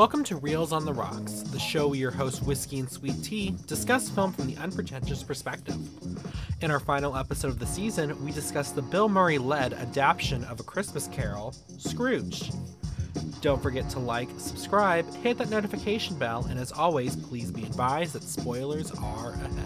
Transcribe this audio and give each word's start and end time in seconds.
Welcome 0.00 0.24
to 0.24 0.36
Reels 0.36 0.72
on 0.72 0.86
the 0.86 0.94
Rocks, 0.94 1.42
the 1.42 1.58
show 1.58 1.88
where 1.88 1.98
your 1.98 2.10
host 2.10 2.42
Whiskey 2.44 2.78
and 2.78 2.90
Sweet 2.90 3.22
Tea 3.22 3.54
discuss 3.66 4.08
film 4.08 4.32
from 4.32 4.46
the 4.46 4.56
unpretentious 4.56 5.22
perspective. 5.22 5.76
In 6.62 6.70
our 6.70 6.80
final 6.80 7.18
episode 7.18 7.48
of 7.48 7.58
the 7.58 7.66
season, 7.66 8.24
we 8.24 8.32
discuss 8.32 8.70
the 8.70 8.80
Bill 8.80 9.10
Murray 9.10 9.36
led 9.36 9.74
adaptation 9.74 10.42
of 10.44 10.58
A 10.58 10.62
Christmas 10.62 11.06
Carol, 11.08 11.54
Scrooge. 11.76 12.50
Don't 13.42 13.62
forget 13.62 13.90
to 13.90 13.98
like, 13.98 14.30
subscribe, 14.38 15.06
hit 15.16 15.36
that 15.36 15.50
notification 15.50 16.18
bell, 16.18 16.46
and 16.48 16.58
as 16.58 16.72
always, 16.72 17.14
please 17.14 17.50
be 17.50 17.64
advised 17.64 18.14
that 18.14 18.22
spoilers 18.22 18.92
are 18.92 19.34
ahead. 19.34 19.60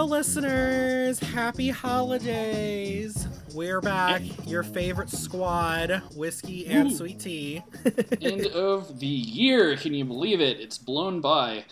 Hello, 0.00 0.16
listeners! 0.16 1.20
Happy 1.20 1.68
holidays! 1.68 3.28
We're 3.52 3.82
back, 3.82 4.22
your 4.46 4.62
favorite 4.62 5.10
squad, 5.10 5.90
Whiskey 6.16 6.66
and 6.68 6.90
Ooh. 6.90 6.96
Sweet 6.96 7.20
Tea. 7.20 7.62
End 8.22 8.46
of 8.46 8.98
the 8.98 9.06
year. 9.06 9.76
Can 9.76 9.92
you 9.92 10.06
believe 10.06 10.40
it? 10.40 10.58
It's 10.58 10.78
blown 10.78 11.20
by. 11.20 11.66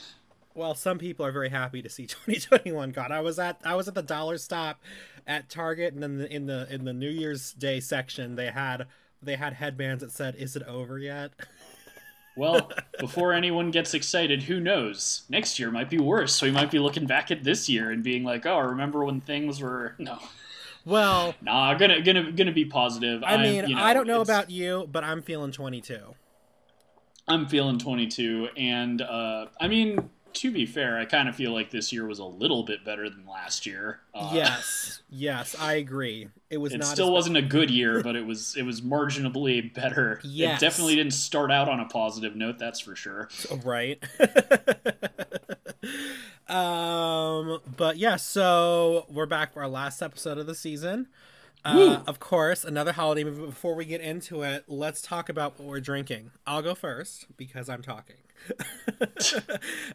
Well, 0.54 0.74
some 0.74 0.98
people 0.98 1.24
are 1.24 1.32
very 1.32 1.48
happy 1.48 1.80
to 1.80 1.88
see 1.88 2.04
2021 2.06 2.90
gone. 2.90 3.12
I 3.12 3.22
was 3.22 3.38
at 3.38 3.62
I 3.64 3.74
was 3.76 3.88
at 3.88 3.94
the 3.94 4.02
dollar 4.02 4.36
stop 4.36 4.82
at 5.26 5.48
Target, 5.48 5.94
and 5.94 6.02
then 6.02 6.20
in 6.30 6.44
the 6.44 6.70
in 6.70 6.84
the 6.84 6.92
New 6.92 7.08
Year's 7.08 7.54
Day 7.54 7.80
section, 7.80 8.36
they 8.36 8.50
had 8.50 8.88
they 9.22 9.36
had 9.36 9.54
headbands 9.54 10.02
that 10.02 10.12
said, 10.12 10.36
"Is 10.36 10.54
it 10.54 10.64
over 10.64 10.98
yet?" 10.98 11.30
Well, 12.38 12.70
before 13.00 13.32
anyone 13.32 13.70
gets 13.70 13.92
excited, 13.94 14.44
who 14.44 14.60
knows? 14.60 15.22
Next 15.28 15.58
year 15.58 15.70
might 15.70 15.90
be 15.90 15.98
worse. 15.98 16.34
So 16.34 16.46
we 16.46 16.52
might 16.52 16.70
be 16.70 16.78
looking 16.78 17.04
back 17.06 17.30
at 17.30 17.42
this 17.44 17.68
year 17.68 17.90
and 17.90 18.02
being 18.02 18.22
like, 18.24 18.46
"Oh, 18.46 18.54
I 18.56 18.60
remember 18.60 19.04
when 19.04 19.20
things 19.20 19.60
were 19.60 19.94
no." 19.98 20.18
Well, 20.84 21.34
Nah, 21.42 21.74
gonna 21.74 22.00
gonna 22.00 22.32
gonna 22.32 22.52
be 22.52 22.64
positive. 22.64 23.22
I 23.24 23.36
mean, 23.36 23.68
you 23.68 23.74
know, 23.74 23.82
I 23.82 23.92
don't 23.92 24.06
know 24.06 24.20
about 24.20 24.50
you, 24.50 24.88
but 24.90 25.04
I'm 25.04 25.20
feeling 25.20 25.52
22. 25.52 26.14
I'm 27.26 27.46
feeling 27.46 27.78
22, 27.78 28.48
and 28.56 29.02
uh, 29.02 29.46
I 29.60 29.68
mean, 29.68 30.08
to 30.34 30.50
be 30.50 30.66
fair, 30.66 30.98
I 30.98 31.04
kind 31.04 31.28
of 31.28 31.34
feel 31.36 31.52
like 31.52 31.70
this 31.70 31.92
year 31.92 32.06
was 32.06 32.18
a 32.18 32.24
little 32.24 32.62
bit 32.62 32.84
better 32.84 33.08
than 33.08 33.26
last 33.26 33.66
year. 33.66 34.00
Uh, 34.14 34.30
yes, 34.34 35.02
yes, 35.10 35.56
I 35.58 35.74
agree. 35.74 36.28
It 36.50 36.58
was 36.58 36.72
It 36.72 36.84
still 36.84 37.12
wasn't 37.12 37.36
a 37.36 37.42
good 37.42 37.70
year, 37.70 38.02
but 38.04 38.16
it 38.16 38.26
was 38.26 38.56
it 38.56 38.62
was 38.62 38.80
marginally 38.80 39.72
better. 39.72 40.20
Yes. 40.24 40.60
It 40.60 40.64
definitely 40.64 40.96
didn't 40.96 41.14
start 41.14 41.50
out 41.50 41.68
on 41.68 41.80
a 41.80 41.86
positive 41.86 42.36
note, 42.36 42.58
that's 42.58 42.80
for 42.80 42.94
sure. 42.96 43.28
right 43.64 44.02
um 46.48 47.60
but 47.76 47.98
yeah 47.98 48.16
so 48.16 49.04
we're 49.10 49.26
back 49.26 49.52
for 49.52 49.60
our 49.62 49.68
last 49.68 50.00
episode 50.02 50.38
of 50.38 50.46
the 50.46 50.54
season 50.54 51.06
uh, 51.64 52.00
of 52.06 52.18
course 52.18 52.64
another 52.64 52.92
holiday 52.92 53.22
movie 53.22 53.44
before 53.44 53.74
we 53.74 53.84
get 53.84 54.00
into 54.00 54.42
it 54.42 54.64
let's 54.66 55.02
talk 55.02 55.28
about 55.28 55.58
what 55.58 55.68
we're 55.68 55.80
drinking 55.80 56.30
i'll 56.46 56.62
go 56.62 56.74
first 56.74 57.26
because 57.36 57.68
i'm 57.68 57.82
talking 57.82 58.16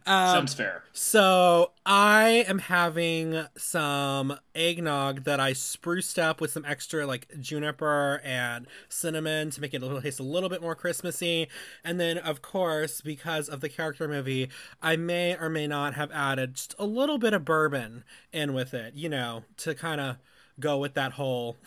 um, 0.06 0.36
Sounds 0.36 0.54
fair. 0.54 0.84
so 0.94 1.72
I 1.86 2.46
am 2.48 2.60
having 2.60 3.46
some 3.58 4.38
eggnog 4.56 5.24
that 5.24 5.40
I 5.40 5.54
spruced 5.54 6.20
up 6.20 6.40
with 6.40 6.52
some 6.52 6.66
extra 6.66 7.06
like 7.06 7.28
juniper 7.40 8.22
and 8.24 8.68
cinnamon 8.90 9.50
to 9.52 9.62
make 9.62 9.74
it 9.74 9.82
a 9.82 9.86
little 9.86 10.02
taste 10.02 10.20
a 10.20 10.24
little 10.24 10.50
bit 10.50 10.62
more 10.62 10.76
Christmassy. 10.76 11.48
And 11.84 12.00
then 12.00 12.18
of 12.18 12.42
course, 12.42 13.02
because 13.02 13.50
of 13.50 13.62
the 13.62 13.70
character 13.70 14.08
movie, 14.08 14.50
I 14.82 14.96
may 14.96 15.36
or 15.36 15.50
may 15.50 15.68
not 15.68 15.96
have 15.96 16.12
added 16.12 16.56
just 16.56 16.76
a 16.78 16.86
little 16.86 17.18
bit 17.18 17.34
of 17.34 17.46
bourbon 17.46 18.04
in 18.32 18.54
with 18.54 18.74
it, 18.74 18.94
you 18.96 19.10
know, 19.10 19.44
to 19.58 19.74
kind 19.76 20.00
of 20.00 20.18
go 20.60 20.78
with 20.78 20.94
that 20.94 21.14
whole 21.14 21.58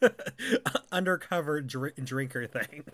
undercover 0.92 1.60
dr- 1.60 1.94
drinker 2.04 2.46
thing. 2.46 2.84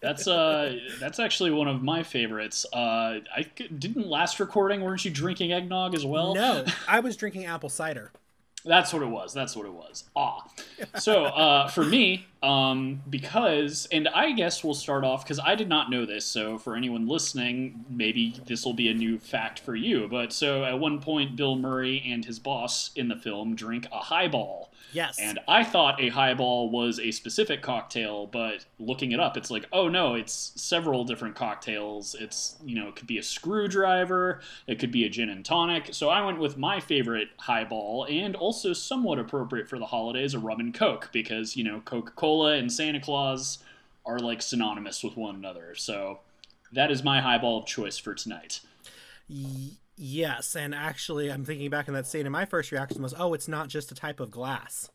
That's 0.00 0.26
uh, 0.26 0.78
that's 0.98 1.20
actually 1.20 1.50
one 1.50 1.68
of 1.68 1.82
my 1.82 2.02
favorites. 2.02 2.66
Uh, 2.72 3.20
I 3.34 3.46
didn't 3.78 4.06
last 4.08 4.40
recording. 4.40 4.80
Weren't 4.80 5.04
you 5.04 5.10
drinking 5.10 5.52
eggnog 5.52 5.94
as 5.94 6.04
well? 6.04 6.34
no, 6.34 6.64
I 6.88 7.00
was 7.00 7.16
drinking 7.16 7.44
apple 7.44 7.68
cider. 7.68 8.12
That's 8.64 8.92
what 8.92 9.02
it 9.02 9.06
was. 9.06 9.34
That's 9.34 9.56
what 9.56 9.66
it 9.66 9.72
was. 9.72 10.04
Ah. 10.14 10.46
So 10.98 11.24
uh, 11.24 11.68
for 11.68 11.84
me, 11.84 12.26
um, 12.42 13.02
because, 13.08 13.86
and 13.92 14.08
I 14.08 14.32
guess 14.32 14.64
we'll 14.64 14.74
start 14.74 15.04
off 15.04 15.24
because 15.24 15.38
I 15.38 15.54
did 15.54 15.68
not 15.68 15.90
know 15.90 16.04
this. 16.04 16.24
So 16.24 16.58
for 16.58 16.76
anyone 16.76 17.06
listening, 17.06 17.84
maybe 17.88 18.40
this 18.46 18.64
will 18.64 18.74
be 18.74 18.88
a 18.88 18.94
new 18.94 19.18
fact 19.18 19.60
for 19.60 19.76
you. 19.76 20.08
But 20.08 20.32
so 20.32 20.64
at 20.64 20.78
one 20.78 21.00
point, 21.00 21.36
Bill 21.36 21.56
Murray 21.56 22.02
and 22.06 22.24
his 22.24 22.38
boss 22.38 22.90
in 22.96 23.08
the 23.08 23.16
film 23.16 23.54
drink 23.54 23.86
a 23.92 23.98
highball. 23.98 24.70
Yes. 24.92 25.18
And 25.18 25.38
I 25.48 25.64
thought 25.64 26.02
a 26.02 26.10
highball 26.10 26.68
was 26.68 27.00
a 27.00 27.12
specific 27.12 27.62
cocktail, 27.62 28.26
but 28.26 28.66
looking 28.78 29.12
it 29.12 29.20
up, 29.20 29.38
it's 29.38 29.50
like, 29.50 29.64
oh 29.72 29.88
no, 29.88 30.14
it's 30.14 30.52
several 30.56 31.04
different 31.04 31.34
cocktails. 31.34 32.14
It's, 32.14 32.56
you 32.62 32.74
know, 32.74 32.88
it 32.88 32.96
could 32.96 33.06
be 33.06 33.16
a 33.16 33.22
screwdriver, 33.22 34.40
it 34.66 34.78
could 34.78 34.92
be 34.92 35.04
a 35.04 35.08
gin 35.08 35.30
and 35.30 35.44
tonic. 35.44 35.94
So 35.94 36.10
I 36.10 36.22
went 36.22 36.38
with 36.40 36.58
my 36.58 36.78
favorite 36.78 37.28
highball, 37.38 38.06
and 38.10 38.36
also 38.36 38.74
somewhat 38.74 39.18
appropriate 39.18 39.66
for 39.66 39.78
the 39.78 39.86
holidays, 39.86 40.34
a 40.34 40.38
rum 40.38 40.60
and 40.60 40.74
coke, 40.74 41.08
because, 41.10 41.56
you 41.56 41.64
know, 41.64 41.80
Coca 41.86 42.12
Cola 42.12 42.31
and 42.40 42.72
Santa 42.72 43.00
Claus 43.00 43.58
are 44.04 44.18
like 44.18 44.42
synonymous 44.42 45.04
with 45.04 45.16
one 45.16 45.34
another. 45.34 45.74
So 45.74 46.20
that 46.72 46.90
is 46.90 47.02
my 47.02 47.20
highball 47.20 47.58
of 47.58 47.66
choice 47.66 47.98
for 47.98 48.14
tonight. 48.14 48.60
Yes, 49.96 50.56
and 50.56 50.74
actually, 50.74 51.30
I'm 51.30 51.44
thinking 51.44 51.70
back 51.70 51.88
in 51.88 51.94
that 51.94 52.06
scene, 52.06 52.26
and 52.26 52.32
my 52.32 52.44
first 52.44 52.72
reaction 52.72 53.02
was, 53.02 53.14
"Oh, 53.16 53.34
it's 53.34 53.48
not 53.48 53.68
just 53.68 53.92
a 53.92 53.94
type 53.94 54.20
of 54.20 54.30
glass; 54.30 54.90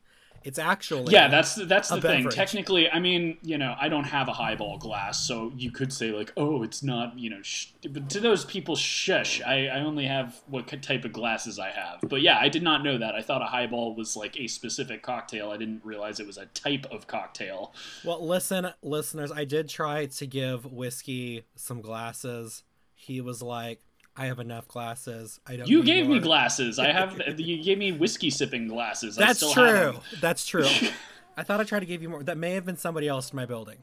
it's 0.47 0.57
actually 0.57 1.11
Yeah, 1.11 1.27
that's 1.27 1.55
that's 1.55 1.89
the 1.89 1.99
thing. 1.99 2.23
beverage. 2.23 2.33
Technically, 2.33 2.89
I 2.89 2.99
mean, 2.99 3.37
you 3.41 3.57
know, 3.57 3.75
I 3.77 3.89
don't 3.89 4.05
have 4.05 4.29
a 4.29 4.33
highball 4.33 4.77
glass, 4.77 5.27
so 5.27 5.51
you 5.57 5.71
could 5.71 5.91
say 5.91 6.11
like, 6.11 6.31
oh, 6.37 6.63
it's 6.63 6.81
not, 6.81 7.19
you 7.19 7.29
know, 7.29 7.41
sh-. 7.41 7.73
but 7.89 8.09
to 8.11 8.21
those 8.21 8.45
people, 8.45 8.77
shush. 8.77 9.41
I, 9.41 9.67
I 9.67 9.81
only 9.81 10.05
have 10.05 10.39
what 10.47 10.67
type 10.81 11.03
of 11.03 11.11
glasses 11.11 11.59
I 11.59 11.71
have. 11.71 11.99
But 12.07 12.21
yeah, 12.21 12.37
I 12.39 12.47
did 12.47 12.63
not 12.63 12.81
know 12.81 12.97
that. 12.97 13.13
I 13.13 13.21
thought 13.21 13.41
a 13.41 13.45
highball 13.45 13.93
was 13.93 14.15
like 14.15 14.39
a 14.39 14.47
specific 14.47 15.03
cocktail. 15.03 15.51
I 15.51 15.57
didn't 15.57 15.81
realize 15.83 16.21
it 16.21 16.27
was 16.27 16.37
a 16.37 16.45
type 16.45 16.85
of 16.91 17.07
cocktail. 17.07 17.73
Well, 18.05 18.25
listen, 18.25 18.69
listeners, 18.81 19.33
I 19.33 19.43
did 19.43 19.67
try 19.67 20.05
to 20.05 20.25
give 20.25 20.65
whiskey 20.65 21.43
some 21.55 21.81
glasses. 21.81 22.63
He 22.95 23.19
was 23.19 23.41
like, 23.41 23.81
"I 24.17 24.25
have 24.25 24.39
enough 24.39 24.67
glasses. 24.67 25.39
I 25.45 25.57
don't." 25.57 25.67
You 25.67 25.83
gave 25.83 26.07
me 26.07 26.19
glasses. 26.19 26.79
I 26.79 26.91
have. 26.91 27.21
you 27.39 27.63
gave 27.63 27.77
me 27.77 27.91
whiskey 27.91 28.29
sipping 28.29 28.67
glasses. 28.67 29.17
I 29.17 29.27
That's 29.27 29.39
still 29.39 29.53
have 29.53 29.93
true. 29.93 30.01
That's 30.19 30.45
true. 30.45 30.67
I 31.37 31.43
thought 31.43 31.59
I 31.59 31.63
tried 31.63 31.81
to 31.81 31.85
give 31.85 32.01
you 32.01 32.09
more. 32.09 32.23
That 32.23 32.37
may 32.37 32.53
have 32.53 32.65
been 32.65 32.77
somebody 32.77 33.07
else 33.07 33.29
in 33.31 33.35
my 33.35 33.45
building. 33.45 33.77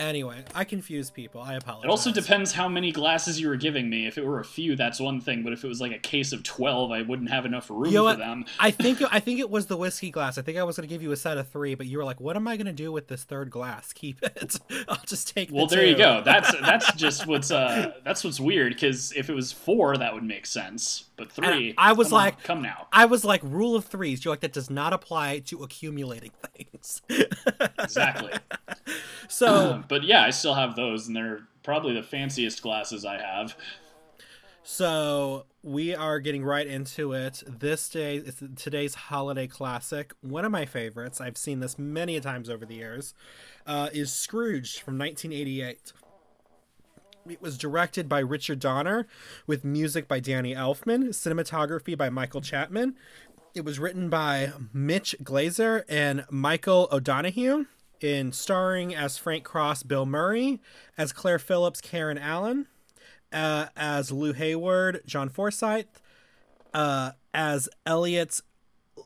Anyway, 0.00 0.42
I 0.54 0.64
confuse 0.64 1.10
people. 1.10 1.42
I 1.42 1.54
apologize. 1.54 1.84
It 1.84 1.90
also 1.90 2.10
depends 2.10 2.52
how 2.52 2.68
many 2.68 2.90
glasses 2.90 3.38
you 3.38 3.48
were 3.48 3.56
giving 3.56 3.90
me. 3.90 4.06
If 4.06 4.16
it 4.16 4.24
were 4.24 4.40
a 4.40 4.44
few, 4.44 4.74
that's 4.74 4.98
one 4.98 5.20
thing. 5.20 5.42
But 5.42 5.52
if 5.52 5.62
it 5.62 5.68
was 5.68 5.78
like 5.80 5.92
a 5.92 5.98
case 5.98 6.32
of 6.32 6.42
twelve, 6.42 6.90
I 6.90 7.02
wouldn't 7.02 7.28
have 7.28 7.44
enough 7.44 7.68
room 7.68 7.84
You 7.92 7.98
know 7.98 8.10
for 8.10 8.16
them. 8.16 8.46
I 8.58 8.70
think 8.70 9.02
I 9.12 9.20
think 9.20 9.40
it 9.40 9.50
was 9.50 9.66
the 9.66 9.76
whiskey 9.76 10.10
glass. 10.10 10.38
I 10.38 10.42
think 10.42 10.56
I 10.56 10.62
was 10.62 10.76
going 10.76 10.88
to 10.88 10.92
give 10.92 11.02
you 11.02 11.12
a 11.12 11.16
set 11.16 11.36
of 11.36 11.48
three, 11.48 11.74
but 11.74 11.86
you 11.86 11.98
were 11.98 12.04
like, 12.04 12.18
"What 12.18 12.34
am 12.36 12.48
I 12.48 12.56
going 12.56 12.66
to 12.66 12.72
do 12.72 12.90
with 12.90 13.08
this 13.08 13.24
third 13.24 13.50
glass? 13.50 13.92
Keep 13.92 14.22
it. 14.22 14.56
I'll 14.88 14.96
just 15.06 15.34
take." 15.34 15.50
Well, 15.52 15.66
the 15.66 15.76
there 15.76 15.86
you 15.86 15.96
go. 15.96 16.22
That's 16.24 16.50
that's 16.62 16.94
just 16.94 17.26
what's 17.26 17.50
uh 17.50 17.92
that's 18.02 18.24
what's 18.24 18.40
weird 18.40 18.72
because 18.72 19.12
if 19.12 19.28
it 19.28 19.34
was 19.34 19.52
four, 19.52 19.98
that 19.98 20.14
would 20.14 20.24
make 20.24 20.46
sense. 20.46 21.04
But 21.16 21.30
three, 21.30 21.74
I 21.76 21.92
was 21.92 22.08
come 22.08 22.16
on, 22.16 22.24
like- 22.24 22.42
come 22.42 22.62
now, 22.62 22.86
I 22.90 23.04
was 23.04 23.22
like, 23.22 23.42
"Rule 23.44 23.76
of 23.76 23.84
threes. 23.84 24.24
You're 24.24 24.32
like, 24.32 24.40
that 24.40 24.54
does 24.54 24.70
not 24.70 24.94
apply 24.94 25.40
to 25.40 25.62
accumulating 25.62 26.30
things. 26.56 27.02
exactly. 27.78 28.32
so, 29.28 29.84
but 29.90 30.04
yeah, 30.04 30.22
I 30.24 30.30
still 30.30 30.54
have 30.54 30.76
those, 30.76 31.08
and 31.08 31.16
they're 31.16 31.40
probably 31.64 31.92
the 31.92 32.02
fanciest 32.02 32.62
glasses 32.62 33.04
I 33.04 33.18
have. 33.18 33.56
so 34.62 35.44
we 35.62 35.94
are 35.94 36.20
getting 36.20 36.44
right 36.44 36.66
into 36.66 37.12
it. 37.12 37.42
This 37.46 37.88
day 37.88 38.16
is 38.16 38.42
today's 38.56 38.94
holiday 38.94 39.48
classic. 39.48 40.14
One 40.22 40.44
of 40.44 40.52
my 40.52 40.64
favorites. 40.64 41.20
I've 41.20 41.36
seen 41.36 41.58
this 41.58 41.78
many 41.78 42.18
times 42.20 42.48
over 42.48 42.64
the 42.64 42.76
years. 42.76 43.14
Uh, 43.66 43.90
is 43.92 44.12
Scrooge 44.12 44.80
from 44.80 44.96
1988. 44.96 45.92
It 47.28 47.42
was 47.42 47.58
directed 47.58 48.08
by 48.08 48.20
Richard 48.20 48.60
Donner 48.60 49.06
with 49.46 49.64
music 49.64 50.08
by 50.08 50.20
Danny 50.20 50.54
Elfman, 50.54 51.08
cinematography 51.08 51.98
by 51.98 52.08
Michael 52.08 52.40
Chapman. 52.40 52.94
It 53.54 53.64
was 53.64 53.80
written 53.80 54.08
by 54.08 54.52
Mitch 54.72 55.16
Glazer 55.22 55.82
and 55.88 56.24
Michael 56.30 56.88
O'Donoghue, 56.92 57.66
in 58.00 58.32
starring 58.32 58.94
as 58.94 59.18
Frank 59.18 59.44
Cross, 59.44 59.84
Bill 59.84 60.06
Murray, 60.06 60.60
as 60.96 61.12
Claire 61.12 61.38
Phillips, 61.38 61.80
Karen 61.80 62.18
Allen, 62.18 62.66
uh, 63.32 63.66
as 63.76 64.10
Lou 64.10 64.32
Hayward, 64.32 65.02
John 65.06 65.28
Forsythe, 65.28 65.86
uh, 66.74 67.12
as 67.32 67.68
Elliot 67.86 68.40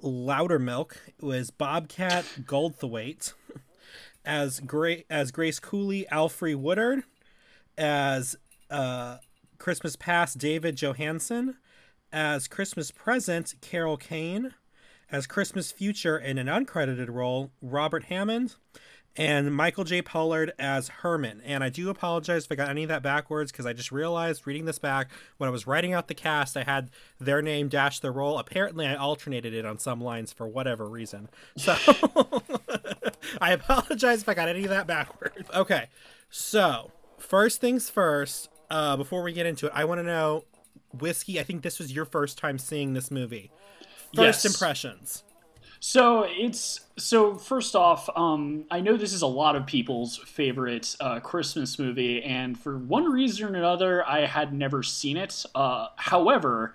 Loudermilk 0.02 0.96
was 1.20 1.50
Bobcat 1.50 2.24
Goldthwait, 2.42 3.32
as 4.24 4.60
as 5.10 5.30
Grace 5.30 5.60
Cooley, 5.60 6.06
Alfre 6.10 6.54
Woodard, 6.54 7.04
as 7.76 8.36
uh, 8.70 9.18
Christmas 9.58 9.96
Past, 9.96 10.38
David 10.38 10.76
Johansen, 10.76 11.56
As 12.12 12.48
Christmas 12.48 12.90
Present, 12.90 13.54
Carol 13.60 13.96
Kane. 13.96 14.54
As 15.14 15.28
Christmas 15.28 15.70
Future 15.70 16.18
in 16.18 16.38
an 16.38 16.48
uncredited 16.48 17.08
role, 17.08 17.52
Robert 17.62 18.06
Hammond. 18.06 18.56
And 19.14 19.54
Michael 19.54 19.84
J. 19.84 20.02
Pollard 20.02 20.52
as 20.58 20.88
Herman. 20.88 21.40
And 21.44 21.62
I 21.62 21.68
do 21.68 21.88
apologize 21.88 22.46
if 22.46 22.50
I 22.50 22.56
got 22.56 22.68
any 22.68 22.82
of 22.82 22.88
that 22.88 23.04
backwards 23.04 23.52
because 23.52 23.64
I 23.64 23.74
just 23.74 23.92
realized 23.92 24.44
reading 24.44 24.64
this 24.64 24.80
back 24.80 25.12
when 25.36 25.46
I 25.46 25.52
was 25.52 25.68
writing 25.68 25.92
out 25.92 26.08
the 26.08 26.14
cast, 26.14 26.56
I 26.56 26.64
had 26.64 26.90
their 27.20 27.40
name 27.42 27.68
dash 27.68 28.00
their 28.00 28.10
role. 28.10 28.40
Apparently, 28.40 28.88
I 28.88 28.96
alternated 28.96 29.54
it 29.54 29.64
on 29.64 29.78
some 29.78 30.00
lines 30.00 30.32
for 30.32 30.48
whatever 30.48 30.88
reason. 30.88 31.28
So 31.56 31.76
I 33.40 33.52
apologize 33.52 34.22
if 34.22 34.28
I 34.28 34.34
got 34.34 34.48
any 34.48 34.64
of 34.64 34.70
that 34.70 34.88
backwards. 34.88 35.48
Okay, 35.54 35.90
so 36.28 36.90
first 37.18 37.60
things 37.60 37.88
first, 37.88 38.48
uh, 38.68 38.96
before 38.96 39.22
we 39.22 39.32
get 39.32 39.46
into 39.46 39.66
it, 39.66 39.72
I 39.76 39.84
want 39.84 40.00
to 40.00 40.04
know, 40.04 40.42
Whiskey, 40.92 41.38
I 41.38 41.44
think 41.44 41.62
this 41.62 41.78
was 41.78 41.92
your 41.92 42.04
first 42.04 42.36
time 42.36 42.58
seeing 42.58 42.94
this 42.94 43.12
movie. 43.12 43.52
First 44.14 44.44
Yes. 44.44 44.44
impressions. 44.44 45.22
So 45.80 46.24
it's 46.26 46.80
so 46.96 47.34
first 47.36 47.76
off, 47.76 48.08
um, 48.16 48.64
I 48.70 48.80
know 48.80 48.96
this 48.96 49.12
is 49.12 49.22
a 49.22 49.26
lot 49.26 49.54
of 49.54 49.66
people's 49.66 50.16
favorite 50.16 50.96
uh, 51.00 51.20
Christmas 51.20 51.78
movie, 51.78 52.22
and 52.22 52.58
for 52.58 52.78
one 52.78 53.04
reason 53.10 53.44
or 53.54 53.58
another, 53.58 54.06
I 54.08 54.24
had 54.24 54.54
never 54.54 54.82
seen 54.82 55.16
it. 55.18 55.44
Uh, 55.54 55.88
however, 55.96 56.74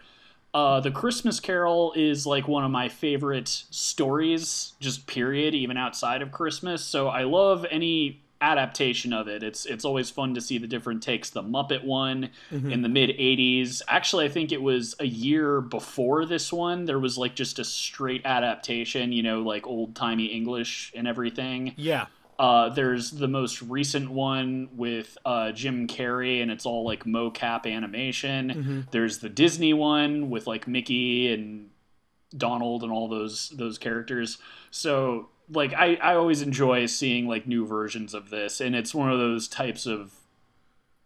uh, 0.53 0.79
the 0.79 0.91
Christmas 0.91 1.39
Carol 1.39 1.93
is 1.95 2.27
like 2.27 2.47
one 2.47 2.63
of 2.63 2.71
my 2.71 2.89
favorite 2.89 3.47
stories, 3.47 4.73
just 4.79 5.07
period, 5.07 5.55
even 5.55 5.77
outside 5.77 6.21
of 6.21 6.31
Christmas. 6.31 6.83
So 6.83 7.07
I 7.07 7.23
love 7.23 7.65
any 7.71 8.21
adaptation 8.41 9.13
of 9.13 9.27
it. 9.27 9.43
It's 9.43 9.65
it's 9.65 9.85
always 9.85 10.09
fun 10.09 10.33
to 10.35 10.41
see 10.41 10.57
the 10.57 10.67
different 10.67 11.03
takes. 11.03 11.29
The 11.29 11.43
Muppet 11.43 11.83
one 11.83 12.29
in 12.51 12.81
the 12.81 12.89
mid 12.89 13.09
'80s. 13.09 13.81
Actually, 13.87 14.25
I 14.25 14.29
think 14.29 14.51
it 14.51 14.61
was 14.61 14.95
a 14.99 15.05
year 15.05 15.61
before 15.61 16.25
this 16.25 16.51
one. 16.51 16.85
There 16.85 16.99
was 16.99 17.17
like 17.17 17.35
just 17.35 17.59
a 17.59 17.63
straight 17.63 18.21
adaptation, 18.25 19.11
you 19.11 19.23
know, 19.23 19.41
like 19.41 19.67
old 19.67 19.95
timey 19.95 20.25
English 20.25 20.91
and 20.95 21.07
everything. 21.07 21.73
Yeah. 21.77 22.07
Uh, 22.37 22.69
there's 22.69 23.11
the 23.11 23.27
most 23.27 23.61
recent 23.61 24.09
one 24.09 24.69
with 24.77 25.17
uh, 25.25 25.51
Jim 25.51 25.87
Carrey, 25.87 26.41
and 26.41 26.49
it's 26.49 26.65
all 26.65 26.85
like 26.85 27.03
mocap 27.03 27.69
animation. 27.69 28.87
There's 28.91 29.17
the 29.19 29.27
Disney 29.27 29.73
one 29.73 30.29
with 30.29 30.47
like 30.47 30.65
Mickey 30.65 31.33
and 31.33 31.69
Donald 32.37 32.83
and 32.83 32.91
all 32.93 33.09
those 33.09 33.49
those 33.49 33.77
characters. 33.77 34.37
So 34.71 35.29
like 35.51 35.73
I, 35.73 35.95
I 35.95 36.15
always 36.15 36.41
enjoy 36.41 36.85
seeing 36.85 37.27
like 37.27 37.47
new 37.47 37.65
versions 37.65 38.13
of 38.13 38.29
this, 38.29 38.61
and 38.61 38.75
it's 38.75 38.93
one 38.93 39.11
of 39.11 39.19
those 39.19 39.47
types 39.47 39.85
of 39.85 40.13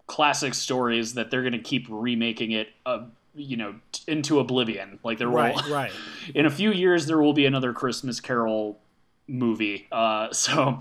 classic 0.07 0.53
stories 0.53 1.13
that 1.13 1.31
they're 1.31 1.41
going 1.41 1.53
to 1.53 1.59
keep 1.59 1.87
remaking 1.89 2.51
it. 2.51 2.69
Uh, 2.85 3.05
you 3.35 3.57
know, 3.57 3.73
t- 3.91 4.03
into 4.11 4.39
oblivion. 4.39 4.99
Like 5.03 5.17
there 5.17 5.27
Right, 5.27 5.55
will, 5.55 5.73
right. 5.73 5.91
in 6.35 6.45
a 6.45 6.51
few 6.51 6.71
years, 6.71 7.07
there 7.07 7.19
will 7.19 7.33
be 7.33 7.47
another 7.47 7.73
Christmas 7.73 8.19
Carol 8.19 8.79
movie. 9.27 9.87
Uh, 9.91 10.31
so 10.31 10.79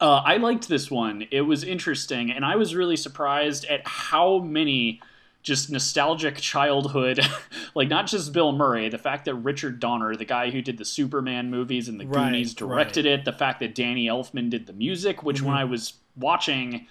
uh, 0.00 0.22
I 0.24 0.36
liked 0.36 0.68
this 0.68 0.90
one. 0.90 1.26
It 1.30 1.42
was 1.42 1.64
interesting, 1.64 2.30
and 2.30 2.44
I 2.44 2.56
was 2.56 2.74
really 2.74 2.96
surprised 2.96 3.64
at 3.64 3.86
how 3.86 4.40
many 4.40 5.00
just 5.42 5.70
nostalgic 5.70 6.36
childhood, 6.36 7.20
like 7.74 7.88
not 7.88 8.06
just 8.06 8.32
Bill 8.32 8.52
Murray, 8.52 8.88
the 8.88 8.98
fact 8.98 9.24
that 9.24 9.34
Richard 9.34 9.80
Donner, 9.80 10.14
the 10.16 10.24
guy 10.24 10.50
who 10.50 10.62
did 10.62 10.78
the 10.78 10.84
Superman 10.84 11.50
movies 11.50 11.88
and 11.88 11.98
the 11.98 12.06
Right, 12.06 12.30
Goonies, 12.30 12.54
directed 12.54 13.06
it, 13.06 13.24
the 13.24 13.32
fact 13.32 13.60
that 13.60 13.74
Danny 13.74 14.06
Elfman 14.06 14.50
did 14.50 14.66
the 14.66 14.72
music, 14.72 15.22
which 15.22 15.42
when 15.42 15.54
I 15.54 15.64
was 15.64 15.94
watching, 16.16 16.86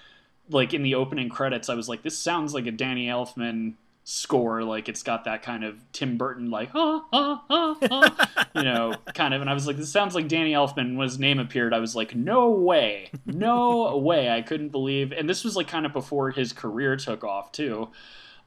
like 0.49 0.73
in 0.73 0.83
the 0.83 0.95
opening 0.95 1.29
credits, 1.29 1.69
I 1.69 1.75
was 1.75 1.87
like, 1.87 2.01
this 2.01 2.17
sounds 2.17 2.53
like 2.53 2.65
a 2.65 2.71
Danny 2.71 3.07
Elfman 3.07 3.75
score 4.11 4.63
like 4.63 4.89
it's 4.89 5.03
got 5.03 5.25
that 5.25 5.43
kind 5.43 5.63
of 5.63 5.79
Tim 5.91 6.17
Burton 6.17 6.49
like 6.49 6.71
ah 6.73 7.05
ah 7.13 7.43
ah 7.47 7.77
ah 7.91 8.45
you 8.55 8.63
know 8.63 8.95
kind 9.13 9.35
of 9.35 9.41
and 9.41 9.47
I 9.47 9.53
was 9.53 9.67
like 9.67 9.77
this 9.77 9.91
sounds 9.91 10.15
like 10.15 10.27
Danny 10.27 10.53
Elfman 10.53 10.95
when 10.95 11.07
his 11.07 11.19
name 11.19 11.37
appeared 11.37 11.75
I 11.75 11.79
was 11.79 11.95
like 11.95 12.15
no 12.15 12.49
way 12.49 13.11
no 13.27 13.95
way 14.03 14.31
I 14.31 14.41
couldn't 14.41 14.69
believe 14.69 15.11
and 15.11 15.29
this 15.29 15.43
was 15.43 15.55
like 15.55 15.67
kind 15.67 15.85
of 15.85 15.93
before 15.93 16.31
his 16.31 16.53
career 16.53 16.95
took 16.95 17.23
off 17.23 17.51
too 17.51 17.89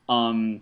um 0.09 0.61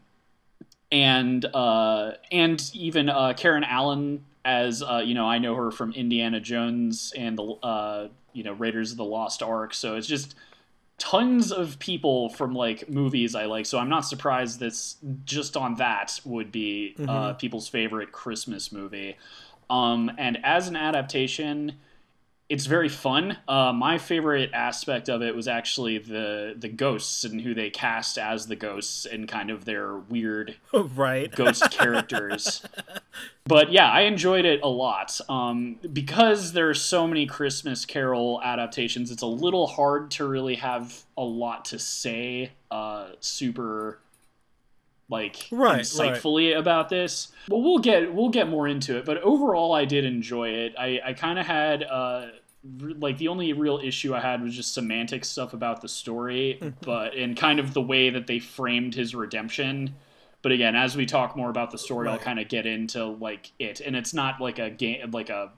and 0.93 1.45
uh 1.45 2.13
and 2.33 2.71
even 2.75 3.09
uh 3.09 3.33
Karen 3.37 3.65
Allen 3.65 4.25
as 4.45 4.83
uh 4.83 5.03
you 5.05 5.15
know 5.15 5.27
I 5.27 5.39
know 5.39 5.55
her 5.55 5.71
from 5.71 5.93
Indiana 5.93 6.41
Jones 6.41 7.13
and 7.17 7.39
the 7.39 7.45
uh 7.63 8.09
you 8.33 8.45
know 8.45 8.53
Raiders 8.53 8.93
of 8.93 8.99
the 8.99 9.05
Lost 9.05 9.43
Ark 9.43 9.75
so 9.75 9.97
it's 9.97 10.07
just 10.07 10.35
tons 11.01 11.51
of 11.51 11.79
people 11.79 12.29
from 12.29 12.55
like 12.55 12.89
movies 12.89 13.35
I 13.35 13.47
like. 13.47 13.67
So 13.67 13.79
I'm 13.79 13.89
not 13.89 14.05
surprised 14.05 14.61
this 14.61 14.97
just 15.25 15.57
on 15.57 15.77
that 15.77 16.21
would 16.25 16.53
be 16.53 16.95
uh, 17.09 17.33
people's 17.33 17.69
favorite 17.69 18.13
Christmas 18.13 18.71
movie. 18.71 19.17
Um, 19.71 20.13
and 20.19 20.39
as 20.45 20.69
an 20.69 20.77
adaptation, 20.77 21.73
it's 22.51 22.67
very 22.67 22.89
fun. 22.89 23.39
Uh, 23.47 23.73
my 23.73 23.97
favorite 23.97 24.51
aspect 24.53 25.09
of 25.09 25.23
it 25.23 25.37
was 25.37 25.47
actually 25.47 25.99
the 25.99 26.55
the 26.59 26.69
ghosts 26.69 27.23
and 27.25 27.41
who 27.41 27.55
they 27.55 27.71
cast 27.71 28.19
as 28.19 28.49
the 28.49 28.57
ghosts 28.57 29.07
and 29.07 29.29
kind 29.29 29.51
of 29.51 29.65
their 29.65 29.97
weird 29.97 30.57
right. 30.75 31.35
ghost 31.35 31.71
characters. 31.71 32.63
But 33.47 33.73
yeah, 33.73 33.91
I 33.91 34.03
enjoyed 34.03 34.45
it 34.45 34.61
a 34.63 34.69
lot. 34.69 35.19
Um, 35.29 35.79
because 35.93 36.53
there 36.53 36.69
are 36.69 36.75
so 36.75 37.09
many 37.09 37.27
Christmas 37.27 37.85
Carol 37.85 38.41
adaptations, 38.45 39.11
it's 39.11 39.23
a 39.23 39.27
little 39.27 39.67
hard 39.67 40.13
to 40.13 40.25
really 40.29 40.55
have 40.57 41.03
a 41.17 41.25
lot 41.25 41.65
to 41.67 41.79
say 41.81 42.53
uh, 42.71 43.09
super 43.19 43.99
like 45.09 45.49
Right, 45.51 45.73
right. 45.73 45.81
insightfully 45.81 46.57
about 46.57 46.89
this. 46.91 47.33
Well, 47.49 47.61
we'll 47.61 47.79
get 47.81 48.15
we'll 48.15 48.29
get 48.29 48.49
more 48.49 48.69
into 48.69 48.97
it. 48.97 49.05
But 49.05 49.19
overall, 49.23 49.73
I 49.73 49.85
did 49.85 50.05
enjoy 50.05 50.51
it. 50.51 50.75
I, 50.79 51.01
I 51.05 51.13
kind 51.15 51.39
of 51.39 51.47
had 51.47 51.83
uh, 51.83 52.27
like 52.63 53.17
the 53.19 53.29
only 53.29 53.53
real 53.53 53.81
issue 53.83 54.15
I 54.15 54.21
had 54.21 54.43
was 54.43 54.55
just 54.55 54.75
semantic 54.75 55.25
stuff 55.25 55.55
about 55.55 55.81
the 55.81 55.89
story, 55.89 56.59
but 56.83 57.15
and 57.15 57.37
kind 57.37 57.59
of 57.59 57.73
the 57.73 57.81
way 57.81 58.11
that 58.11 58.27
they 58.27 58.39
framed 58.39 58.95
his 58.95 59.15
redemption. 59.15 59.95
But 60.43 60.53
again, 60.53 60.75
as 60.77 60.97
we 60.97 61.07
talk 61.07 61.37
more 61.37 61.51
about 61.51 61.71
the 61.71 61.79
story, 61.79 62.09
I'll 62.09 62.19
kind 62.19 62.39
of 62.39 62.49
get 62.49 62.67
into 62.67 63.05
like 63.05 63.53
it, 63.59 63.81
and 63.81 63.97
it's 63.97 64.13
not 64.15 64.41
like 64.41 64.59
a 64.59 64.71
game 64.71 65.11
like 65.11 65.31
a 65.31 65.53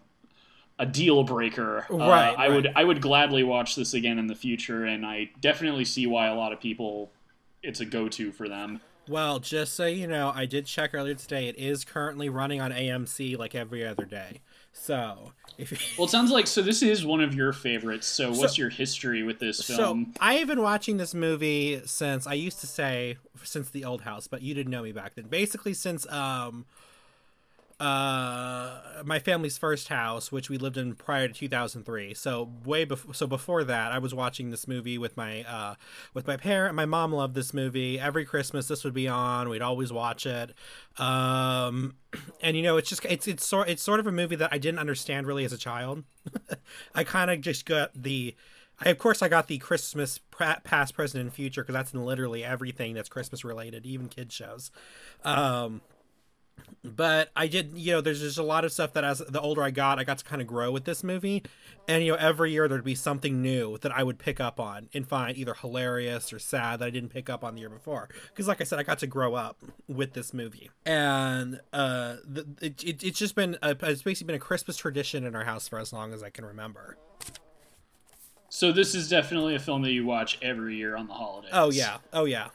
a 0.79 0.87
deal 0.87 1.23
breaker. 1.25 1.87
Uh, 1.91 1.99
Right, 1.99 2.35
I 2.37 2.49
would. 2.49 2.73
I 2.75 2.85
would 2.85 3.01
gladly 3.01 3.43
watch 3.43 3.75
this 3.77 3.95
again 3.95 4.19
in 4.19 4.27
the 4.27 4.35
future, 4.35 4.85
and 4.85 5.05
I 5.05 5.31
definitely 5.41 5.85
see 5.85 6.07
why 6.07 6.27
a 6.29 6.35
lot 6.35 6.53
of 6.53 6.61
people 6.61 7.11
it's 7.63 7.81
a 7.81 7.85
go 7.85 8.09
to 8.09 8.33
for 8.33 8.49
them. 8.49 8.81
Well, 9.09 9.41
just 9.41 9.75
so 9.75 9.87
you 9.87 10.07
know, 10.07 10.33
I 10.35 10.47
did 10.47 10.67
check 10.67 10.95
earlier 10.95 11.15
today. 11.15 11.49
It 11.49 11.57
is 11.57 11.85
currently 11.85 12.29
running 12.29 12.61
on 12.61 12.71
AMC 12.73 13.37
like 13.37 13.55
every 13.55 13.85
other 13.85 14.05
day. 14.05 14.41
So, 14.73 15.33
if 15.59 15.71
you, 15.71 15.79
Well, 15.97 16.07
it 16.07 16.11
sounds 16.11 16.31
like 16.31 16.47
so. 16.47 16.63
This 16.63 16.83
is 16.83 17.05
one 17.05 17.21
of 17.21 17.35
your 17.35 17.53
favorites. 17.53 18.07
So, 18.07 18.33
what's 18.33 18.59
your 18.59 18.71
history 18.71 19.23
with 19.23 19.39
this 19.39 19.59
so 19.59 19.77
film? 19.77 20.15
I 20.21 20.35
have 20.35 20.49
been 20.49 20.63
watching 20.63 20.97
this 20.97 21.15
movie 21.15 21.83
since 21.85 22.27
I 22.27 22.35
used 22.35 22.61
to 22.61 22.67
say 22.67 23.17
since 23.45 23.71
the 23.71 23.85
old 23.85 24.03
house, 24.03 24.27
but 24.27 24.43
you 24.43 24.55
didn't 24.55 24.71
know 24.71 24.83
me 24.83 24.93
back 24.93 25.15
then. 25.15 25.27
Basically, 25.27 25.75
since 25.75 26.11
um, 26.11 26.65
uh, 27.83 29.03
my 29.05 29.19
family's 29.19 29.59
first 29.59 29.89
house, 29.89 30.31
which 30.31 30.49
we 30.49 30.57
lived 30.57 30.77
in 30.77 30.95
prior 30.95 31.27
to 31.27 31.35
2003. 31.35 32.15
So 32.15 32.49
way 32.65 32.85
before, 32.85 33.13
so 33.13 33.27
before 33.27 33.65
that, 33.65 33.91
I 33.91 33.99
was 33.99 34.15
watching 34.15 34.51
this 34.51 34.69
movie 34.69 34.99
with 34.99 35.17
my 35.17 35.43
uh, 35.43 35.75
with 36.15 36.29
my 36.29 36.37
parent. 36.37 36.77
My 36.77 36.87
mom 36.87 37.13
loved 37.13 37.35
this 37.35 37.53
movie. 37.53 37.99
Every 37.99 38.25
Christmas, 38.25 38.69
this 38.69 38.85
would 38.85 38.95
be 38.95 39.09
on. 39.09 39.49
We'd 39.49 39.63
always 39.63 39.93
watch 39.93 40.27
it. 40.27 40.55
Um, 40.97 41.97
and 42.41 42.57
you 42.57 42.63
know, 42.63 42.77
it's 42.77 42.89
just 42.89 43.05
it's 43.07 43.27
it's 43.27 43.45
sort 43.45 43.69
it's 43.69 43.83
sort 43.83 43.99
of 43.99 44.07
a 44.07 44.13
movie 44.13 44.37
that 44.37 44.53
I 44.53 44.59
didn't 44.59 44.79
understand 44.79 45.27
really 45.27 45.45
as 45.45 45.53
a 45.53 45.59
child. 45.59 46.05
I 46.95 47.03
kind 47.03 47.33
of 47.33 47.41
just 47.41 47.67
got 47.67 47.91
the. 48.01 48.37
I, 48.81 48.91
of 48.91 48.99
course, 48.99 49.23
I 49.23 49.29
got 49.29 49.49
the 49.49 49.59
Christmas 49.59 50.21
past, 50.31 50.95
present, 50.95 51.21
and 51.21 51.33
future 51.33 51.63
because 51.63 51.75
that's 51.75 51.93
in 51.93 52.05
literally 52.05 52.45
everything 52.45 52.95
that's 52.95 53.09
Christmas 53.09 53.45
related, 53.45 53.87
even 53.87 54.09
kids 54.09 54.35
shows. 54.35 54.71
Um, 55.25 55.83
but 56.85 57.31
I 57.37 57.47
did, 57.47 57.73
you 57.77 57.93
know, 57.93 58.01
there's 58.01 58.21
just 58.21 58.39
a 58.39 58.43
lot 58.43 58.65
of 58.65 58.73
stuff 58.73 58.93
that 58.95 59.05
as 59.05 59.19
the 59.19 59.41
older 59.41 59.63
I 59.63 59.71
got, 59.71 59.99
I 59.99 60.05
got 60.05 60.19
to 60.19 60.25
kind 60.25 60.43
of 60.43 60.49
grow 60.49 60.73
with 60.73 60.85
this 60.85 61.05
movie. 61.05 61.43
And, 61.89 62.05
you 62.05 62.13
know, 62.13 62.19
every 62.19 62.53
year 62.53 62.69
there'd 62.69 62.85
be 62.85 62.95
something 62.95 63.41
new 63.41 63.79
that 63.79 63.93
I 63.93 64.03
would 64.03 64.19
pick 64.19 64.41
up 64.41 64.59
on 64.59 64.89
and 64.93 65.07
find 65.07 65.37
either 65.37 65.55
hilarious 65.55 66.33
or 66.33 66.39
sad 66.39 66.81
that 66.81 66.87
I 66.87 66.91
didn't 66.91 67.11
pick 67.11 67.31
up 67.31 67.45
on 67.45 67.55
the 67.55 67.61
year 67.61 67.71
before. 67.71 68.09
Because, 68.29 68.49
like 68.49 68.61
I 68.61 68.65
said, 68.65 68.79
I 68.79 68.83
got 68.83 68.99
to 69.01 69.07
grow 69.07 69.35
up 69.35 69.59
with 69.89 70.13
this 70.13 70.35
movie. 70.35 70.71
And 70.85 71.61
uh, 71.73 72.17
the, 72.25 72.47
it, 72.61 72.83
it, 72.85 73.03
it's 73.03 73.19
just 73.19 73.35
been, 73.35 73.59
a, 73.63 73.77
it's 73.83 74.03
basically 74.03 74.27
been 74.27 74.37
a 74.37 74.45
Christmas 74.45 74.77
tradition 74.77 75.25
in 75.25 75.37
our 75.37 75.45
house 75.45 75.69
for 75.69 75.79
as 75.79 75.93
long 75.93 76.13
as 76.13 76.23
I 76.23 76.31
can 76.31 76.45
remember. 76.45 76.97
So, 78.55 78.71
this 78.71 78.95
is 78.95 79.09
definitely 79.09 79.55
a 79.55 79.59
film 79.59 79.81
that 79.81 79.93
you 79.93 80.05
watch 80.05 80.39
every 80.43 80.77
year 80.77 80.95
on 80.95 81.07
the 81.07 81.15
holidays. 81.15 81.53
Oh, 81.55 81.71
yeah. 81.71 81.99
Oh, 82.13 82.27
yeah. 82.27 82.49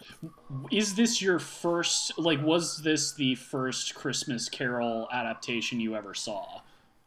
Is 0.72 0.94
this 0.94 1.24
your 1.24 1.40
first? 1.40 2.20
Like, 2.20 2.40
was 2.44 2.84
this 2.84 3.14
the 3.14 3.34
first 3.34 3.96
Christmas 3.96 4.48
Carol 4.48 5.08
adaptation 5.12 5.80
you 5.80 5.96
ever 5.96 6.14
saw? 6.14 6.62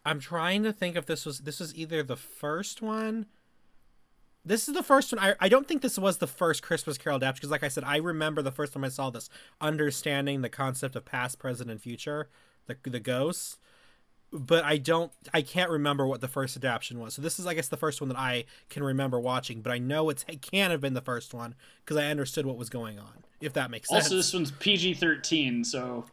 I'm 0.04 0.18
trying 0.18 0.64
to 0.64 0.72
think 0.72 0.96
if 0.96 1.06
this 1.06 1.24
was, 1.24 1.40
this 1.40 1.60
was 1.60 1.72
either 1.76 2.02
the 2.02 2.16
first 2.16 2.82
one 2.82 3.26
This 4.44 4.68
is 4.68 4.74
the 4.74 4.82
first 4.82 5.12
one. 5.12 5.18
I, 5.20 5.34
I 5.38 5.48
don't 5.48 5.68
think 5.68 5.82
this 5.82 5.98
was 5.98 6.18
the 6.18 6.26
first 6.26 6.62
Christmas 6.62 6.98
Carol 6.98 7.16
adaptation 7.16 7.36
because, 7.36 7.50
like 7.50 7.62
I 7.62 7.68
said, 7.68 7.84
I 7.84 7.98
remember 7.98 8.42
the 8.42 8.50
first 8.50 8.72
time 8.72 8.84
I 8.84 8.88
saw 8.88 9.10
this, 9.10 9.28
understanding 9.60 10.40
the 10.40 10.48
concept 10.48 10.96
of 10.96 11.04
past, 11.04 11.38
present, 11.38 11.70
and 11.70 11.80
future, 11.80 12.28
the 12.66 12.76
the 12.84 13.00
ghosts. 13.00 13.58
But 14.32 14.64
I 14.64 14.76
don't, 14.76 15.10
I 15.34 15.42
can't 15.42 15.70
remember 15.70 16.06
what 16.06 16.20
the 16.20 16.28
first 16.28 16.56
adaptation 16.56 17.00
was. 17.00 17.14
So 17.14 17.22
this 17.22 17.40
is, 17.40 17.46
I 17.46 17.54
guess, 17.54 17.66
the 17.66 17.76
first 17.76 18.00
one 18.00 18.08
that 18.08 18.18
I 18.18 18.44
can 18.68 18.84
remember 18.84 19.18
watching. 19.18 19.60
But 19.60 19.72
I 19.72 19.78
know 19.78 20.08
it's, 20.08 20.24
it 20.28 20.40
can't 20.40 20.70
have 20.70 20.80
been 20.80 20.94
the 20.94 21.00
first 21.00 21.34
one 21.34 21.56
because 21.84 21.96
I 21.96 22.06
understood 22.06 22.46
what 22.46 22.56
was 22.56 22.70
going 22.70 22.98
on. 22.98 23.24
If 23.40 23.54
that 23.54 23.70
makes 23.70 23.88
sense. 23.88 24.04
Also, 24.04 24.16
this 24.16 24.34
one's 24.34 24.50
PG 24.50 24.94
thirteen, 24.94 25.64
so 25.64 26.04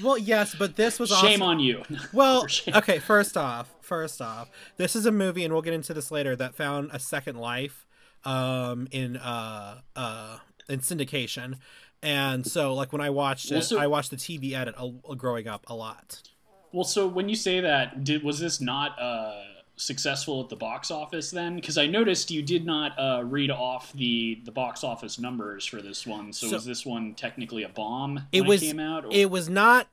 well, 0.00 0.16
yes, 0.16 0.54
but 0.54 0.76
this 0.76 1.00
was 1.00 1.10
shame 1.10 1.42
also, 1.42 1.44
on 1.44 1.58
you. 1.58 1.82
Well, 2.12 2.46
okay, 2.74 3.00
first 3.00 3.36
off, 3.36 3.74
first 3.80 4.22
off, 4.22 4.48
this 4.76 4.94
is 4.94 5.04
a 5.04 5.10
movie, 5.10 5.44
and 5.44 5.52
we'll 5.52 5.62
get 5.62 5.74
into 5.74 5.92
this 5.92 6.12
later, 6.12 6.36
that 6.36 6.54
found 6.54 6.90
a 6.92 7.00
second 7.00 7.36
life 7.36 7.84
um, 8.24 8.86
in 8.92 9.16
uh, 9.16 9.80
uh, 9.96 10.38
in 10.68 10.78
syndication. 10.80 11.56
And 12.02 12.46
so, 12.46 12.74
like 12.74 12.92
when 12.92 13.00
I 13.00 13.10
watched 13.10 13.50
it, 13.50 13.66
Well, 13.70 13.80
I 13.80 13.86
watched 13.86 14.10
the 14.10 14.16
TV 14.16 14.54
edit 14.54 14.74
a, 14.78 15.16
growing 15.16 15.46
up 15.46 15.64
a 15.68 15.74
lot. 15.74 16.22
Well, 16.72 16.84
so 16.84 17.06
when 17.06 17.28
you 17.28 17.36
say 17.36 17.60
that, 17.60 18.04
did 18.04 18.22
was 18.22 18.38
this 18.40 18.60
not 18.60 19.00
uh, 19.00 19.42
successful 19.76 20.42
at 20.42 20.48
the 20.48 20.56
box 20.56 20.90
office 20.90 21.30
then? 21.30 21.56
Because 21.56 21.76
I 21.78 21.86
noticed 21.86 22.30
you 22.30 22.42
did 22.42 22.64
not 22.64 22.98
uh, 22.98 23.22
read 23.24 23.50
off 23.50 23.92
the 23.92 24.40
the 24.44 24.52
box 24.52 24.82
office 24.84 25.18
numbers 25.18 25.66
for 25.66 25.82
this 25.82 26.06
one. 26.06 26.32
So, 26.32 26.48
So- 26.48 26.54
was 26.56 26.64
this 26.64 26.86
one 26.86 27.14
technically 27.14 27.62
a 27.62 27.68
bomb 27.68 28.14
when 28.14 28.26
It 28.32 28.42
it, 28.42 28.46
was 28.46 28.60
came 28.60 28.80
out? 28.80 29.04
or- 29.04 29.12
it 29.12 29.30
was 29.30 29.48
not. 29.48 29.88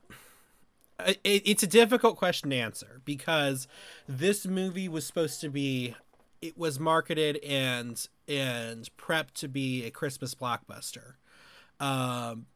It, 1.06 1.20
it's 1.24 1.62
a 1.62 1.66
difficult 1.66 2.16
question 2.18 2.50
to 2.50 2.56
answer 2.56 3.00
because 3.06 3.66
this 4.06 4.46
movie 4.46 4.88
was 4.88 5.06
supposed 5.06 5.40
to 5.42 5.48
be. 5.48 5.94
It 6.42 6.56
was 6.56 6.78
marketed 6.80 7.36
and 7.44 8.06
and 8.28 8.88
prepped 8.96 9.32
to 9.34 9.48
be 9.48 9.84
a 9.84 9.90
Christmas 9.90 10.34
blockbuster. 10.34 11.14
Um, 11.78 12.46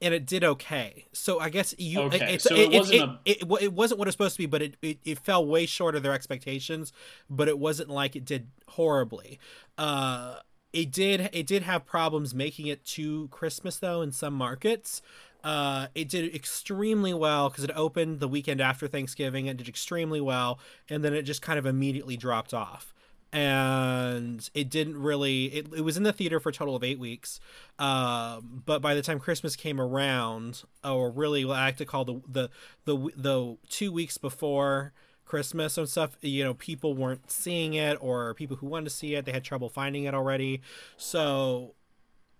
and 0.00 0.14
it 0.14 0.26
did 0.26 0.44
okay. 0.44 1.06
So 1.12 1.40
I 1.40 1.50
guess 1.50 1.74
you. 1.78 2.00
Okay, 2.02 2.34
it's, 2.34 2.44
so 2.44 2.54
it 2.54 2.72
it, 2.72 2.78
wasn't 2.78 2.94
it, 3.24 3.42
a- 3.42 3.52
it, 3.54 3.62
it, 3.62 3.72
wasn't 3.72 3.98
what 3.98 4.06
it 4.06 4.08
was 4.08 4.14
supposed 4.14 4.36
to 4.36 4.42
be, 4.42 4.46
but 4.46 4.62
it, 4.62 4.76
it, 4.82 4.98
it 5.04 5.18
fell 5.18 5.44
way 5.44 5.66
short 5.66 5.94
of 5.94 6.02
their 6.02 6.12
expectations. 6.12 6.92
But 7.30 7.48
it 7.48 7.58
wasn't 7.58 7.90
like 7.90 8.16
it 8.16 8.24
did 8.24 8.48
horribly. 8.68 9.38
Uh, 9.78 10.36
it 10.72 10.90
did. 10.90 11.30
It 11.32 11.46
did 11.46 11.62
have 11.62 11.86
problems 11.86 12.34
making 12.34 12.66
it 12.66 12.84
to 12.86 13.28
Christmas 13.28 13.78
though 13.78 14.02
in 14.02 14.12
some 14.12 14.34
markets. 14.34 15.02
Uh, 15.42 15.88
it 15.94 16.08
did 16.08 16.34
extremely 16.34 17.12
well 17.12 17.50
because 17.50 17.64
it 17.64 17.70
opened 17.76 18.18
the 18.18 18.28
weekend 18.28 18.62
after 18.62 18.88
Thanksgiving. 18.88 19.46
It 19.46 19.58
did 19.58 19.68
extremely 19.68 20.20
well, 20.20 20.58
and 20.88 21.04
then 21.04 21.12
it 21.12 21.22
just 21.22 21.42
kind 21.42 21.58
of 21.58 21.66
immediately 21.66 22.16
dropped 22.16 22.54
off 22.54 22.93
and 23.34 24.48
it 24.54 24.70
didn't 24.70 24.96
really 24.96 25.46
it, 25.46 25.66
it 25.76 25.80
was 25.80 25.96
in 25.96 26.04
the 26.04 26.12
theater 26.12 26.38
for 26.38 26.50
a 26.50 26.52
total 26.52 26.76
of 26.76 26.84
eight 26.84 27.00
weeks. 27.00 27.40
Um, 27.80 28.62
but 28.64 28.80
by 28.80 28.94
the 28.94 29.02
time 29.02 29.18
christmas 29.18 29.56
came 29.56 29.80
around 29.80 30.62
or 30.84 31.10
really 31.10 31.42
i 31.44 31.48
like 31.66 31.76
to 31.78 31.84
call 31.84 32.04
the 32.04 32.20
the 32.28 32.50
the, 32.84 32.96
the 33.16 33.56
two 33.68 33.90
weeks 33.90 34.16
before 34.16 34.92
christmas 35.24 35.76
and 35.76 35.88
stuff 35.88 36.16
you 36.20 36.44
know 36.44 36.54
people 36.54 36.94
weren't 36.94 37.28
seeing 37.30 37.74
it 37.74 37.98
or 38.00 38.34
people 38.34 38.56
who 38.56 38.66
wanted 38.66 38.84
to 38.84 38.90
see 38.90 39.16
it 39.16 39.24
they 39.24 39.32
had 39.32 39.42
trouble 39.42 39.68
finding 39.68 40.04
it 40.04 40.14
already. 40.14 40.60
So 40.96 41.74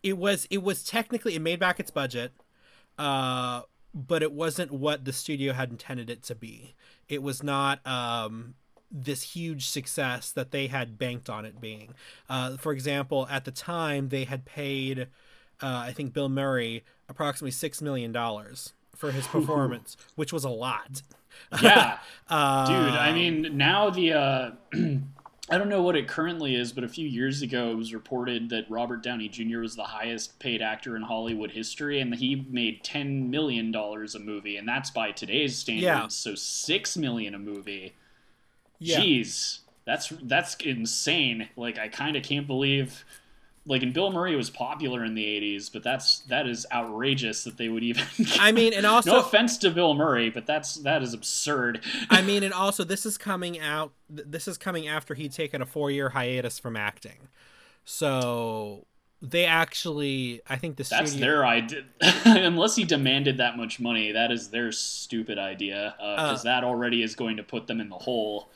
it 0.05 0.17
was 0.17 0.47
it 0.51 0.63
was 0.63 0.85
technically 0.85 1.35
it 1.35 1.43
made 1.43 1.59
back 1.59 1.81
its 1.81 1.91
budget 1.91 2.33
uh 2.99 3.63
but 3.93 4.23
it 4.23 4.33
wasn't 4.33 4.71
what 4.71 5.05
the 5.05 5.13
studio 5.13 5.53
had 5.53 5.71
intended 5.71 6.11
it 6.11 6.23
to 6.25 6.35
be. 6.35 6.75
It 7.09 7.23
was 7.23 7.43
not 7.43 7.85
um 7.87 8.55
this 8.97 9.23
huge 9.35 9.67
success 9.67 10.31
that 10.31 10.53
they 10.53 10.69
had 10.69 10.97
banked 10.97 11.29
on 11.29 11.45
it 11.45 11.61
being. 11.61 11.93
Uh, 12.31 12.57
for 12.57 12.73
example, 12.73 13.27
at 13.29 13.45
the 13.45 13.51
time, 13.51 14.09
they 14.11 14.23
had 14.25 14.45
paid, 14.45 15.09
uh, 15.61 15.83
I 15.89 15.93
think, 15.93 16.13
Bill 16.13 16.29
Murray 16.29 16.85
approximately 17.09 17.51
$6 17.51 17.83
million 17.83 18.13
for 18.95 19.11
his 19.11 19.27
performance, 19.27 19.97
which 20.15 20.33
was 20.33 20.45
a 20.45 20.49
lot. 20.51 21.03
yeah, 21.63 21.99
Uh, 22.31 22.67
dude. 22.69 22.95
I 22.97 23.13
mean, 23.13 23.57
now 23.57 23.91
the. 23.91 24.13
Uh, 24.13 24.51
I 25.51 25.59
don't 25.59 25.69
know 25.69 25.83
what 25.83 25.95
it 25.95 26.09
currently 26.09 26.55
is, 26.55 26.73
but 26.73 26.85
a 26.85 26.89
few 26.89 27.07
years 27.07 27.43
ago 27.43 27.71
it 27.71 27.75
was 27.77 27.93
reported 27.93 28.49
that 28.49 28.65
Robert 28.71 29.03
Downey 29.03 29.29
Jr. 29.29 29.59
was 29.59 29.77
the 29.77 29.83
highest 29.85 30.39
paid 30.39 30.63
actor 30.63 30.97
in 30.97 31.03
Hollywood 31.03 31.51
history, 31.51 32.01
and 32.01 32.15
he 32.15 32.47
made 32.49 32.83
ten 32.83 33.29
million 33.29 33.71
dollars 33.71 34.15
a 34.15 34.19
movie, 34.21 34.57
and 34.57 34.67
that's 34.67 34.91
by 34.91 35.13
today's 35.13 35.59
standards. 35.59 35.85
Yeah. 35.85 36.07
So 36.09 36.35
six 36.35 36.97
million 36.97 37.35
a 37.35 37.39
movie. 37.39 37.93
Yeah. 38.85 39.01
Jeez, 39.01 39.61
that's 39.85 40.13
that's 40.23 40.55
insane. 40.57 41.49
Like 41.57 41.79
I 41.79 41.89
kind 41.89 42.17
of 42.17 42.23
can't 42.23 42.47
believe. 42.47 43.05
Like, 43.67 43.83
and 43.83 43.95
Bill 43.95 44.13
Murray 44.13 44.37
was 44.37 44.51
popular 44.51 45.05
in 45.07 45.15
the 45.15 45.25
'80s, 45.25 45.73
but 45.73 45.83
that's 45.83 46.19
that 46.29 46.47
is 46.47 46.67
outrageous 46.71 47.45
that 47.45 47.57
they 47.57 47.71
would 47.71 47.83
even. 47.83 48.05
I 48.39 48.53
mean, 48.53 48.75
and 48.75 48.85
also, 48.85 49.13
no 49.13 49.21
offense 49.21 49.57
to 49.59 49.71
Bill 49.71 49.95
Murray, 49.95 50.29
but 50.29 50.45
that's 50.45 50.75
that 50.83 51.03
is 51.03 51.15
absurd. 51.15 51.81
I 52.11 52.21
mean, 52.21 52.43
and 52.43 52.53
also, 52.53 52.85
this 52.85 53.07
is 53.07 53.17
coming 53.17 53.59
out. 53.59 53.93
This 54.11 54.47
is 54.49 54.59
coming 54.59 54.87
after 54.87 55.15
he'd 55.15 55.33
taken 55.33 55.63
a 55.63 55.67
four-year 55.67 56.11
hiatus 56.11 56.59
from 56.59 56.77
acting, 56.77 57.29
so 57.85 58.87
they 59.23 59.47
actually, 59.47 60.43
I 60.47 60.57
think 60.57 60.77
the 60.77 60.83
That's 60.85 61.13
studio. 61.13 61.27
their 61.27 61.47
idea. 61.47 61.85
Unless 62.27 62.77
he 62.77 62.85
demanded 62.85 63.39
that 63.39 63.57
much 63.57 63.81
money, 63.81 64.13
that 64.13 64.31
is 64.31 64.51
their 64.51 64.73
stupid 64.73 65.39
idea. 65.39 65.95
Because 65.99 66.41
Uh. 66.41 66.45
that 66.45 66.65
already 66.65 67.03
is 67.03 67.15
going 67.15 67.37
to 67.39 67.43
put 67.43 67.67
them 67.67 67.81
in 67.81 67.89
the 67.89 67.97
hole. 67.97 68.51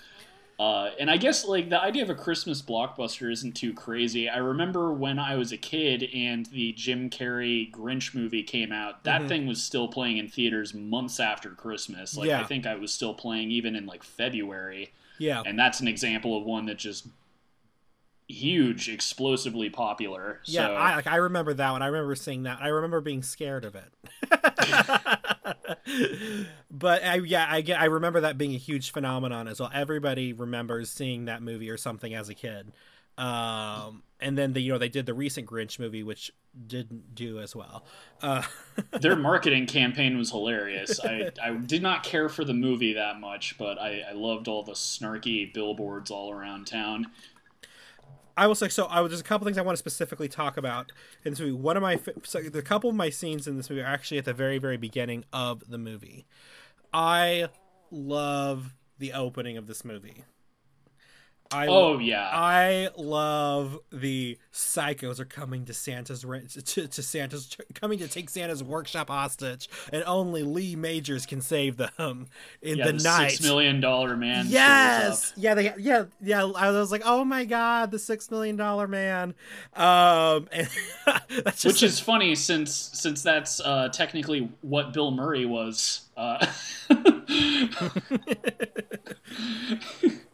Uh, 0.59 0.91
and 0.99 1.09
I 1.09 1.17
guess 1.19 1.45
like 1.45 1.71
the 1.71 1.81
idea 1.81 2.03
of 2.03 2.11
a 2.11 2.17
Christmas 2.17 2.61
blockbuster 2.63 3.31
isn't 3.31 3.53
too 3.53 3.73
crazy. 3.73 4.29
I 4.29 4.39
remember 4.39 4.93
when 4.93 5.19
I 5.21 5.37
was 5.37 5.53
a 5.53 5.57
kid 5.57 6.09
and 6.13 6.47
the 6.47 6.73
Jim 6.73 7.11
Carrey 7.11 7.71
Grinch 7.71 8.13
movie 8.13 8.43
came 8.43 8.73
out. 8.73 9.05
That 9.05 9.23
Mhm. 9.23 9.29
thing 9.29 9.47
was 9.47 9.63
still 9.63 9.87
playing 9.87 10.17
in 10.19 10.29
theaters 10.29 10.75
months 10.75 11.21
after 11.21 11.51
Christmas. 11.51 12.17
Like 12.17 12.29
Yeah. 12.29 12.41
I 12.41 12.45
think 12.45 12.67
I 12.67 12.75
was 12.75 12.93
still 12.93 13.15
playing 13.15 13.53
even 13.53 13.77
in 13.77 13.87
like 13.87 14.03
February. 14.03 14.91
yeah, 15.21 15.43
And 15.47 15.59
that's 15.59 15.81
an 15.81 15.89
example 15.89 16.37
of 16.37 16.45
one 16.45 16.67
that 16.67 16.79
just 16.79 17.07
huge, 18.29 18.89
explosively 18.89 19.71
popular. 19.71 20.41
Yeah, 20.45 20.69
so, 20.69 20.75
I 20.75 20.97
like 20.97 21.07
I 21.07 21.17
remember 21.17 21.55
that 21.55 21.71
one. 21.73 21.83
I 21.83 21.87
remember 21.87 22.15
seeing 22.15 22.45
that. 22.45 22.59
I 22.61 22.69
remember 22.69 23.01
being 23.01 23.23
scared 23.23 23.65
of 23.65 23.75
it. 23.75 23.93
but 26.71 27.05
I 27.05 27.17
yeah, 27.17 27.47
I 27.49 27.63
get 27.63 27.81
I 27.81 27.87
remember 27.87 28.21
that 28.21 28.39
being 28.39 28.55
a 28.55 28.59
huge 28.59 28.93
phenomenon 28.93 29.49
as 29.49 29.61
well. 29.61 29.71
Everybody 29.73 30.33
remembers 30.33 30.91
seeing 30.91 31.25
that 31.25 31.43
movie 31.43 31.71
or 31.71 31.77
something 31.77 32.15
as 32.15 32.29
a 32.29 32.35
kid. 32.35 32.73
Um 33.17 34.05
and 34.21 34.39
then 34.39 34.53
the 34.53 34.61
you 34.61 34.73
know 34.73 34.79
they 34.79 34.89
did 34.89 35.07
the 35.07 35.15
recent 35.15 35.49
Grinch 35.49 35.79
movie 35.79 36.03
which 36.03 36.31
didn't 36.67 37.15
do 37.15 37.41
as 37.41 37.57
well. 37.57 37.85
Uh 38.23 38.43
their 39.01 39.17
marketing 39.17 39.67
campaign 39.67 40.19
was 40.19 40.31
hilarious. 40.31 41.01
I, 41.01 41.31
I 41.43 41.55
did 41.55 41.83
not 41.83 42.05
care 42.05 42.29
for 42.29 42.45
the 42.45 42.55
movie 42.55 42.93
that 42.93 43.19
much, 43.19 43.57
but 43.59 43.81
I, 43.81 44.05
I 44.11 44.13
loved 44.13 44.49
all 44.49 44.63
the 44.63 44.73
snarky 44.73 45.53
billboards 45.53 46.11
all 46.11 46.31
around 46.31 46.67
town. 46.67 47.07
I 48.39 48.47
will 48.47 48.55
say 48.55 48.69
so. 48.69 48.87
I 48.87 49.01
was 49.01 49.11
there's 49.11 49.21
a 49.21 49.25
couple 49.25 49.45
things 49.45 49.59
I 49.59 49.63
want 49.63 49.75
to 49.75 49.81
specifically 49.81 50.29
talk 50.29 50.57
about 50.57 50.93
in 51.25 51.33
this 51.33 51.41
movie. 51.41 51.53
One 51.53 51.77
of 51.77 51.83
my 51.83 51.99
so 52.23 52.41
the 52.41 52.63
couple 52.63 52.89
of 52.89 52.95
my 52.95 53.11
scenes 53.11 53.49
in 53.49 53.57
this 53.57 53.69
movie 53.69 53.83
are 53.83 53.87
actually 53.87 54.19
at 54.19 54.27
the 54.27 54.33
very 54.33 54.59
very 54.59 54.77
beginning 54.77 55.25
of 55.33 55.69
the 55.69 55.77
movie. 55.77 56.25
I 56.93 57.49
love 57.91 58.77
the 58.99 59.13
opening 59.13 59.57
of 59.57 59.67
this 59.67 59.85
movie. 59.85 60.25
I 61.51 61.67
Oh 61.67 61.99
yeah, 61.99 62.29
I 62.31 62.91
love 62.97 63.79
the 63.91 64.37
psychos 64.53 65.19
are 65.19 65.25
coming 65.25 65.65
to 65.65 65.73
Santa's 65.73 66.21
to, 66.23 66.89
to 66.89 67.03
Santa's 67.03 67.57
coming 67.75 67.99
to 68.01 68.09
take 68.09 68.29
Santa's 68.29 68.63
workshop 68.63 69.09
hostage, 69.09 69.69
and 69.91 70.05
only 70.05 70.43
Lee 70.43 70.77
Majors 70.77 71.25
can 71.25 71.41
save 71.41 71.79
them 71.79 72.27
in 72.61 72.79
yeah. 72.79 72.87
the, 72.87 72.93
The, 72.93 73.03
night. 73.03 73.31
six 73.31 73.43
million 73.43 73.81
dollar 73.81 74.15
man. 74.17 74.47
Yes. 74.49 75.33
Yeah. 75.37 75.55
They. 75.55 75.73
Yeah. 75.79 76.05
Yeah. 76.21 76.45
I 76.45 76.71
was 76.71 76.93
like, 76.93 77.03
oh 77.05 77.25
my 77.25 77.47
god, 77.47 77.93
the 77.93 77.99
six 77.99 78.31
million 78.31 78.57
dollar 78.57 78.87
man. 78.87 79.35
Um. 79.75 80.49
And 81.31 81.45
that's 81.45 81.63
just 81.63 81.67
Which 81.67 81.83
is 81.83 82.01
funny 82.01 82.35
since 82.35 82.75
since 82.75 83.23
that's 83.23 83.61
uh, 83.61 83.89
technically 83.89 84.51
what 84.61 84.93
Bill 84.93 85.11
Murray 85.11 85.47
was. 85.47 86.03
Uh, 86.17 86.45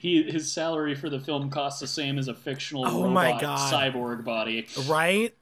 he 0.00 0.22
his 0.24 0.50
salary 0.52 0.94
for 0.94 1.08
the 1.10 1.20
film 1.20 1.50
costs 1.50 1.80
the 1.80 1.86
same 1.86 2.18
as 2.18 2.28
a 2.28 2.34
fictional 2.34 2.86
Oh 2.86 3.02
robot 3.04 3.12
my 3.12 3.40
God. 3.40 3.72
cyborg 3.72 4.24
body. 4.24 4.66
right. 4.86 5.34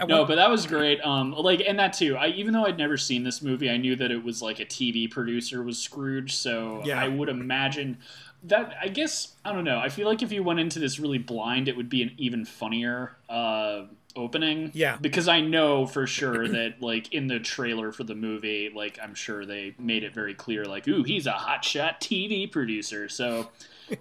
I 0.00 0.06
No, 0.06 0.24
but 0.24 0.36
that 0.36 0.48
was 0.48 0.66
great. 0.66 1.00
Um, 1.02 1.32
like, 1.32 1.60
and 1.66 1.78
that 1.78 1.92
too. 1.92 2.16
I 2.16 2.28
even 2.28 2.54
though 2.54 2.64
I'd 2.64 2.78
never 2.78 2.96
seen 2.96 3.24
this 3.24 3.42
movie, 3.42 3.68
I 3.68 3.76
knew 3.76 3.94
that 3.96 4.10
it 4.10 4.24
was 4.24 4.40
like 4.40 4.58
a 4.58 4.64
TV 4.64 5.10
producer 5.10 5.62
was 5.62 5.76
Scrooge. 5.78 6.34
So 6.34 6.80
Yeah. 6.84 6.98
I 7.00 7.08
would 7.08 7.28
imagine. 7.28 7.98
that 8.44 8.74
I 8.80 8.88
guess 8.88 9.36
I 9.44 9.52
don't 9.52 9.64
know. 9.64 9.78
I 9.78 9.90
feel 9.90 10.08
like 10.08 10.22
if 10.22 10.32
you 10.32 10.42
went 10.42 10.60
into 10.60 10.78
this 10.78 10.98
really 10.98 11.18
blind, 11.18 11.68
it 11.68 11.76
would 11.76 11.90
be 11.90 12.02
an 12.02 12.12
even 12.16 12.46
funnier 12.46 13.16
uh, 13.28 13.82
opening. 14.16 14.70
Yeah. 14.74 14.96
Because 15.00 15.28
I 15.28 15.40
know 15.40 15.86
for 15.86 16.06
sure 16.06 16.48
that 16.48 16.80
like 16.82 17.12
in 17.12 17.26
the 17.26 17.38
trailer 17.40 17.92
for 17.92 18.04
the 18.04 18.14
movie, 18.14 18.70
like 18.74 18.98
I'm 19.02 19.14
sure 19.14 19.44
they 19.46 19.74
made 19.78 20.04
it 20.04 20.14
very 20.14 20.34
clear, 20.34 20.64
like, 20.64 20.86
ooh, 20.88 21.02
he's 21.02 21.26
a 21.26 21.32
hotshot 21.32 22.00
TV 22.00 22.50
producer. 22.50 23.08
So 23.08 23.50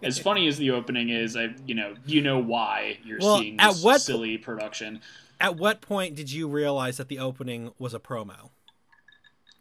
as 0.04 0.20
funny 0.28 0.48
as 0.48 0.58
the 0.58 0.72
opening 0.72 1.10
is, 1.10 1.36
I 1.36 1.50
you 1.66 1.75
know 1.75 1.96
you 2.06 2.22
know 2.22 2.39
why 2.39 2.98
you're 3.04 3.20
Well, 3.20 3.39
seeing 3.39 3.60
at 3.60 3.74
this 3.74 3.84
what- 3.84 4.01
silly 4.01 4.38
production. 4.38 5.01
At 5.42 5.56
what 5.56 5.80
point 5.80 6.16
did 6.16 6.30
you 6.30 6.50
realize 6.50 6.98
that 6.98 7.08
the 7.08 7.20
opening 7.20 7.72
was 7.80 7.94
a 7.94 8.00
promo? 8.00 8.50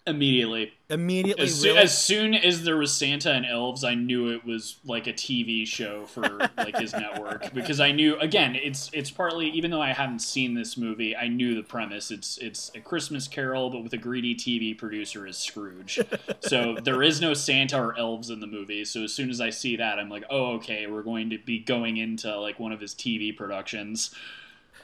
Immediately, 0.09 0.73
Immediately, 0.91 1.45
as, 1.45 1.65
as 1.67 1.99
soon 1.99 2.35
as 2.35 2.65
there 2.65 2.79
was 2.79 2.97
Santa 2.97 3.33
and 3.33 3.45
elves, 3.45 3.85
I 3.85 3.95
knew 3.95 4.31
it 4.31 4.45
was 4.47 4.79
like 4.87 5.07
a 5.07 5.13
TV 5.13 5.67
show 5.67 6.07
for 6.07 6.49
like 6.57 6.79
his 6.79 6.95
network 6.95 7.53
because 7.55 7.79
I 7.79 7.93
knew 7.93 8.19
again 8.21 8.57
it's 8.57 8.89
it's 8.95 9.11
partly 9.11 9.51
even 9.51 9.71
though 9.71 9.83
I 9.83 9.93
haven't 9.93 10.21
seen 10.21 10.55
this 10.55 10.79
movie, 10.79 11.15
I 11.15 11.29
knew 11.29 11.55
the 11.55 11.63
premise. 11.63 12.11
It's 12.11 12.39
it's 12.39 12.71
a 12.75 12.81
Christmas 12.81 13.29
Carol, 13.29 13.69
but 13.69 13.83
with 13.83 13.93
a 13.93 13.99
greedy 13.99 14.35
TV 14.35 14.77
producer 14.77 15.27
as 15.27 15.37
Scrooge. 15.37 16.01
so 16.41 16.79
there 16.83 17.03
is 17.03 17.21
no 17.21 17.35
Santa 17.35 17.79
or 17.79 17.99
elves 17.99 18.31
in 18.31 18.41
the 18.41 18.47
movie. 18.47 18.87
So 18.87 19.05
as 19.05 19.13
soon 19.13 19.29
as 19.29 19.43
I 19.43 19.51
see 19.51 19.77
that, 19.77 19.99
I'm 19.99 20.09
like, 20.09 20.25
oh 20.31 20.55
okay, 20.55 20.87
we're 20.87 21.03
going 21.03 21.29
to 21.31 21.39
be 21.39 21.59
going 21.59 21.99
into 21.99 22.35
like 22.41 22.59
one 22.59 22.73
of 22.73 22.81
his 22.81 22.95
TV 22.95 23.37
productions. 23.37 24.15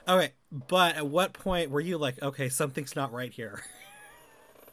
Okay, 0.06 0.32
but 0.68 0.96
at 0.96 1.06
what 1.06 1.32
point 1.32 1.70
were 1.70 1.80
you 1.80 1.96
like, 1.96 2.22
okay, 2.22 2.50
something's 2.50 2.94
not 2.94 3.10
right 3.12 3.32
here? 3.32 3.62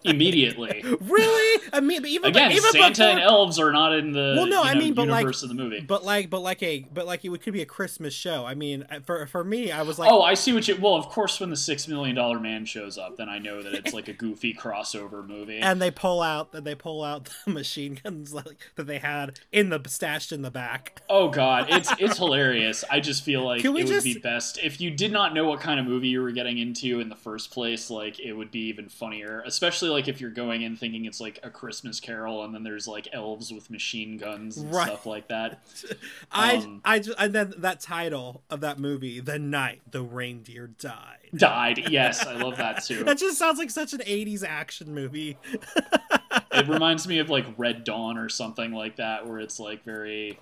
Immediately. 0.03 0.83
really? 1.01 1.61
I 1.73 1.79
mean, 1.79 2.05
even 2.05 2.31
Again, 2.31 2.51
even 2.51 2.71
Santa 2.71 2.89
before, 2.91 3.05
and 3.11 3.19
elves 3.19 3.59
are 3.59 3.71
not 3.71 3.93
in 3.93 4.11
the 4.11 4.35
Well, 4.37 4.47
no, 4.47 4.63
you 4.63 4.69
I 4.69 4.75
mean, 4.75 4.93
but, 4.93 5.07
like- 5.07 5.19
universe 5.21 5.43
of 5.43 5.49
the 5.49 5.55
movie. 5.55 5.81
but 5.81 6.03
like, 6.03 6.29
but 6.29 6.41
like 6.41 6.61
a, 6.63 6.85
but 6.93 7.05
like 7.05 7.23
it 7.23 7.41
could 7.41 7.53
be 7.53 7.61
a 7.61 7.65
Christmas 7.65 8.13
show. 8.13 8.45
I 8.45 8.55
mean, 8.55 8.85
for 9.05 9.25
for 9.27 9.43
me, 9.43 9.71
I 9.71 9.81
was 9.83 9.99
like, 9.99 10.11
oh, 10.11 10.21
I 10.21 10.33
see 10.33 10.53
what 10.53 10.67
you. 10.67 10.77
Well, 10.79 10.95
of 10.95 11.07
course, 11.09 11.39
when 11.39 11.49
the 11.49 11.55
Six 11.55 11.87
Million 11.87 12.15
Dollar 12.15 12.39
Man 12.39 12.65
shows 12.65 12.97
up, 12.97 13.17
then 13.17 13.29
I 13.29 13.37
know 13.39 13.61
that 13.61 13.73
it's 13.73 13.93
like 13.93 14.07
a 14.07 14.13
goofy 14.13 14.53
crossover 14.59 15.25
movie. 15.27 15.59
and 15.59 15.81
they 15.81 15.91
pull 15.91 16.21
out 16.21 16.51
that 16.51 16.63
they 16.63 16.75
pull 16.75 17.03
out 17.03 17.29
the 17.45 17.51
machine 17.51 17.99
guns 18.03 18.33
like 18.33 18.71
that 18.75 18.87
they 18.87 18.99
had 18.99 19.39
in 19.51 19.69
the 19.69 19.79
stashed 19.87 20.31
in 20.31 20.41
the 20.41 20.51
back. 20.51 21.01
oh 21.09 21.29
God, 21.29 21.67
it's 21.69 21.91
it's 21.99 22.17
hilarious. 22.17 22.83
I 22.89 22.99
just 22.99 23.23
feel 23.23 23.43
like 23.45 23.63
it 23.63 23.69
we 23.69 23.83
would 23.83 23.87
just- 23.87 24.03
be 24.03 24.17
best 24.17 24.59
if 24.63 24.81
you 24.81 24.91
did 24.91 25.11
not 25.11 25.33
know 25.33 25.45
what 25.45 25.59
kind 25.59 25.79
of 25.79 25.85
movie 25.85 26.07
you 26.09 26.21
were 26.21 26.31
getting 26.31 26.57
into 26.57 26.99
in 26.99 27.09
the 27.09 27.15
first 27.15 27.51
place. 27.51 27.89
Like, 27.89 28.19
it 28.19 28.33
would 28.33 28.51
be 28.51 28.67
even 28.67 28.89
funnier, 28.89 29.41
especially 29.45 29.89
like 29.91 30.07
if 30.07 30.19
you're 30.21 30.29
going 30.31 30.61
in 30.61 30.75
thinking 30.75 31.05
it's 31.05 31.19
like 31.21 31.39
a 31.43 31.49
Christmas 31.49 31.99
Carol, 31.99 32.43
and 32.43 32.53
then 32.53 32.63
there's 32.63 32.87
like 32.87 33.07
elves 33.13 33.51
with 33.51 33.69
machine 33.69 34.17
guns 34.17 34.57
and 34.57 34.73
Right. 34.73 34.87
stuff 34.87 35.05
like 35.05 35.27
that. 35.27 35.61
I 36.31 36.55
Um, 36.55 36.81
I 36.83 36.99
just 36.99 37.17
and 37.19 37.33
then 37.33 37.53
that 37.57 37.79
title 37.81 38.43
of 38.49 38.61
that 38.61 38.79
movie, 38.79 39.19
the 39.19 39.39
night 39.39 39.81
the 39.89 40.01
reindeer 40.01 40.67
died. 40.67 41.17
Died. 41.35 41.89
Yes, 41.89 42.25
I 42.25 42.33
love 42.33 42.57
that 42.57 42.83
too. 42.85 43.03
That 43.03 43.17
just 43.17 43.37
sounds 43.37 43.59
like 43.59 43.69
such 43.69 43.93
an 43.93 43.99
'80s 43.99 44.43
action 44.43 44.93
movie. 44.93 45.37
it 46.51 46.67
reminds 46.67 47.07
me 47.07 47.19
of 47.19 47.29
like 47.29 47.45
Red 47.57 47.83
Dawn 47.83 48.17
or 48.17 48.29
something 48.29 48.71
like 48.71 48.97
that, 48.97 49.27
where 49.27 49.39
it's 49.39 49.59
like 49.59 49.83
very 49.83 50.39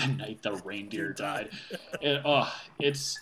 the 0.00 0.06
night 0.08 0.42
the 0.42 0.54
reindeer 0.54 1.12
died. 1.12 1.50
It, 2.00 2.22
oh, 2.24 2.52
it's 2.80 3.18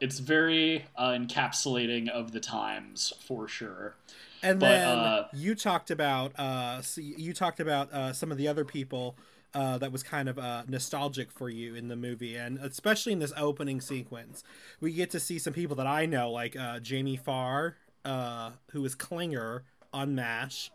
it's 0.00 0.18
very 0.18 0.84
uh, 0.96 1.10
encapsulating 1.10 2.08
of 2.08 2.32
the 2.32 2.40
times 2.40 3.12
for 3.20 3.48
sure. 3.48 3.94
And 4.42 4.60
But, 4.60 4.68
then 4.68 4.98
uh, 4.98 5.28
you 5.32 5.54
talked 5.54 5.90
about 5.90 6.38
uh, 6.38 6.82
so 6.82 7.00
you 7.00 7.32
talked 7.32 7.60
about 7.60 7.92
uh, 7.92 8.12
some 8.12 8.30
of 8.30 8.38
the 8.38 8.46
other 8.48 8.64
people 8.64 9.16
uh, 9.54 9.78
that 9.78 9.90
was 9.90 10.02
kind 10.02 10.28
of 10.28 10.38
uh, 10.38 10.62
nostalgic 10.68 11.32
for 11.32 11.48
you 11.48 11.74
in 11.74 11.88
the 11.88 11.96
movie, 11.96 12.36
and 12.36 12.58
especially 12.58 13.12
in 13.12 13.18
this 13.18 13.32
opening 13.36 13.80
sequence, 13.80 14.44
we 14.80 14.92
get 14.92 15.10
to 15.10 15.18
see 15.20 15.38
some 15.38 15.52
people 15.54 15.74
that 15.76 15.86
I 15.86 16.06
know, 16.06 16.30
like 16.30 16.54
uh, 16.54 16.78
Jamie 16.80 17.16
Farr, 17.16 17.76
uh, 18.04 18.50
who 18.72 18.84
is 18.84 18.94
Klinger 18.94 19.64
on 19.92 20.14
MASH, 20.14 20.70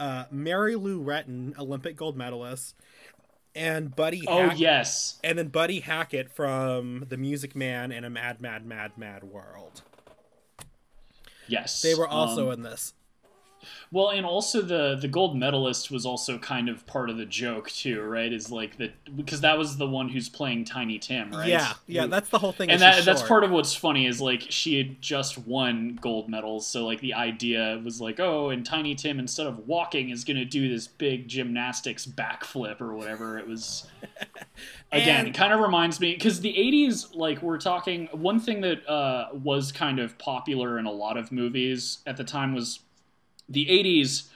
uh, 0.00 0.24
Mary 0.30 0.74
Lou 0.74 1.04
Retton, 1.04 1.56
Olympic 1.58 1.96
gold 1.96 2.16
medalist, 2.16 2.74
and 3.54 3.94
Buddy. 3.94 4.24
Oh 4.26 4.48
Hack- 4.48 4.58
yes, 4.58 5.18
and 5.22 5.38
then 5.38 5.48
Buddy 5.48 5.80
Hackett 5.80 6.32
from 6.32 7.04
The 7.08 7.18
Music 7.18 7.54
Man 7.54 7.92
and 7.92 8.04
a 8.06 8.10
Mad, 8.10 8.40
Mad, 8.40 8.64
Mad, 8.66 8.92
Mad 8.96 9.22
World. 9.22 9.82
yes. 11.46 11.82
They 11.82 11.94
were 11.94 12.08
also 12.08 12.48
Um, 12.48 12.54
in 12.54 12.62
this. 12.62 12.94
Well, 13.92 14.10
and 14.10 14.24
also 14.26 14.62
the 14.62 14.96
the 15.00 15.08
gold 15.08 15.36
medalist 15.36 15.90
was 15.90 16.04
also 16.06 16.38
kind 16.38 16.68
of 16.68 16.86
part 16.86 17.10
of 17.10 17.16
the 17.16 17.26
joke 17.26 17.70
too, 17.70 18.02
right? 18.02 18.32
Is 18.32 18.50
like 18.50 18.76
that 18.78 18.92
because 19.16 19.40
that 19.42 19.58
was 19.58 19.76
the 19.76 19.86
one 19.86 20.08
who's 20.08 20.28
playing 20.28 20.64
Tiny 20.64 20.98
Tim, 20.98 21.30
right? 21.30 21.48
Yeah, 21.48 21.72
yeah, 21.86 22.06
that's 22.06 22.28
the 22.28 22.38
whole 22.38 22.52
thing. 22.52 22.70
and 22.70 22.80
that 22.80 23.04
that's 23.04 23.22
part 23.22 23.44
of 23.44 23.50
what's 23.50 23.74
funny 23.74 24.06
is 24.06 24.20
like 24.20 24.42
she 24.48 24.78
had 24.78 25.00
just 25.02 25.38
won 25.38 25.98
gold 26.00 26.28
medals 26.28 26.66
so 26.66 26.84
like 26.86 27.00
the 27.00 27.14
idea 27.14 27.80
was 27.84 28.00
like 28.00 28.18
oh 28.20 28.50
and 28.50 28.64
tiny 28.66 28.94
tim 28.94 29.18
instead 29.18 29.46
of 29.46 29.66
walking 29.66 30.10
is 30.10 30.24
going 30.24 30.36
to 30.36 30.44
do 30.44 30.68
this 30.68 30.86
big 30.86 31.28
gymnastics 31.28 32.06
backflip 32.06 32.80
or 32.80 32.94
whatever 32.94 33.38
it 33.38 33.46
was 33.46 33.86
again 34.92 35.26
And- 35.26 35.34
kind 35.34 35.52
of 35.52 35.60
reminds 35.60 36.00
me 36.00 36.14
because 36.14 36.40
the 36.40 36.52
80s 36.52 37.14
like 37.14 37.42
we're 37.42 37.58
talking 37.58 38.08
one 38.12 38.40
thing 38.40 38.60
that 38.62 38.86
uh, 38.88 39.28
was 39.32 39.72
kind 39.72 39.98
of 39.98 40.16
popular 40.18 40.78
in 40.78 40.86
a 40.86 40.92
lot 40.92 41.16
of 41.16 41.32
movies 41.32 41.98
at 42.06 42.16
the 42.16 42.24
time 42.24 42.54
was 42.54 42.80
the 43.48 43.66
80s 43.66 44.28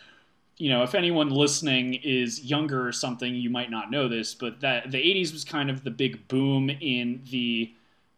you 0.58 0.70
know, 0.70 0.82
if 0.82 0.94
anyone 0.94 1.30
listening 1.30 1.94
is 1.94 2.42
younger 2.44 2.86
or 2.86 2.92
something, 2.92 3.34
you 3.34 3.48
might 3.48 3.70
not 3.70 3.90
know 3.90 4.08
this, 4.08 4.34
but 4.34 4.60
that 4.60 4.90
the 4.90 4.98
80s 4.98 5.32
was 5.32 5.44
kind 5.44 5.70
of 5.70 5.84
the 5.84 5.90
big 5.90 6.26
boom 6.26 6.68
in 6.68 7.22
the, 7.30 7.72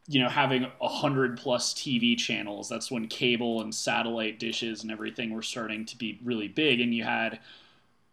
you 0.08 0.22
know, 0.22 0.28
having 0.28 0.66
a 0.80 0.88
hundred 0.88 1.36
plus 1.36 1.74
TV 1.74 2.16
channels. 2.16 2.68
That's 2.68 2.90
when 2.90 3.08
cable 3.08 3.60
and 3.60 3.74
satellite 3.74 4.38
dishes 4.38 4.82
and 4.82 4.90
everything 4.90 5.34
were 5.34 5.42
starting 5.42 5.84
to 5.84 5.98
be 5.98 6.18
really 6.24 6.48
big, 6.48 6.80
and 6.80 6.94
you 6.94 7.04
had 7.04 7.40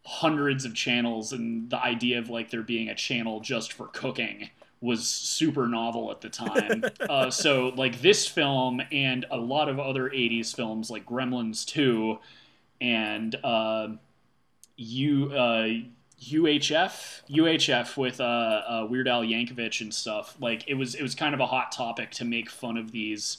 hundreds 0.05 0.65
of 0.65 0.75
channels, 0.75 1.31
and 1.31 1.69
the 1.69 1.81
idea 1.81 2.19
of 2.19 2.29
like 2.29 2.51
there 2.51 2.61
being 2.61 2.89
a 2.89 2.95
channel 2.95 3.39
just 3.39 3.71
for 3.71 3.87
cooking 3.87 4.49
was 4.81 5.07
super 5.07 5.67
novel 5.67 6.11
at 6.11 6.19
the 6.19 6.29
time. 6.29 6.83
uh, 7.09 7.31
so, 7.31 7.69
like 7.77 8.01
this 8.01 8.27
film 8.27 8.81
and 8.91 9.25
a 9.31 9.37
lot 9.37 9.69
of 9.69 9.79
other 9.79 10.09
80s 10.09 10.53
films, 10.53 10.91
like 10.91 11.05
Gremlins 11.05 11.65
2 11.65 12.19
and 12.81 13.35
uh, 13.43 13.89
U 14.77 15.31
uh, 15.33 15.67
UHF 16.21 17.21
UHF 17.29 17.97
with 17.97 18.19
uh, 18.19 18.23
uh, 18.23 18.87
Weird 18.89 19.07
Al 19.07 19.23
Yankovic 19.23 19.81
and 19.81 19.93
stuff. 19.93 20.35
Like 20.39 20.63
it 20.67 20.73
was 20.73 20.95
it 20.95 21.01
was 21.01 21.15
kind 21.15 21.33
of 21.33 21.39
a 21.39 21.45
hot 21.45 21.71
topic 21.71 22.11
to 22.11 22.25
make 22.25 22.49
fun 22.49 22.77
of 22.77 22.91
these, 22.91 23.37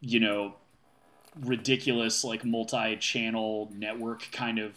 you 0.00 0.20
know, 0.20 0.54
ridiculous 1.40 2.24
like 2.24 2.44
multi-channel 2.44 3.70
network 3.74 4.28
kind 4.32 4.58
of 4.58 4.76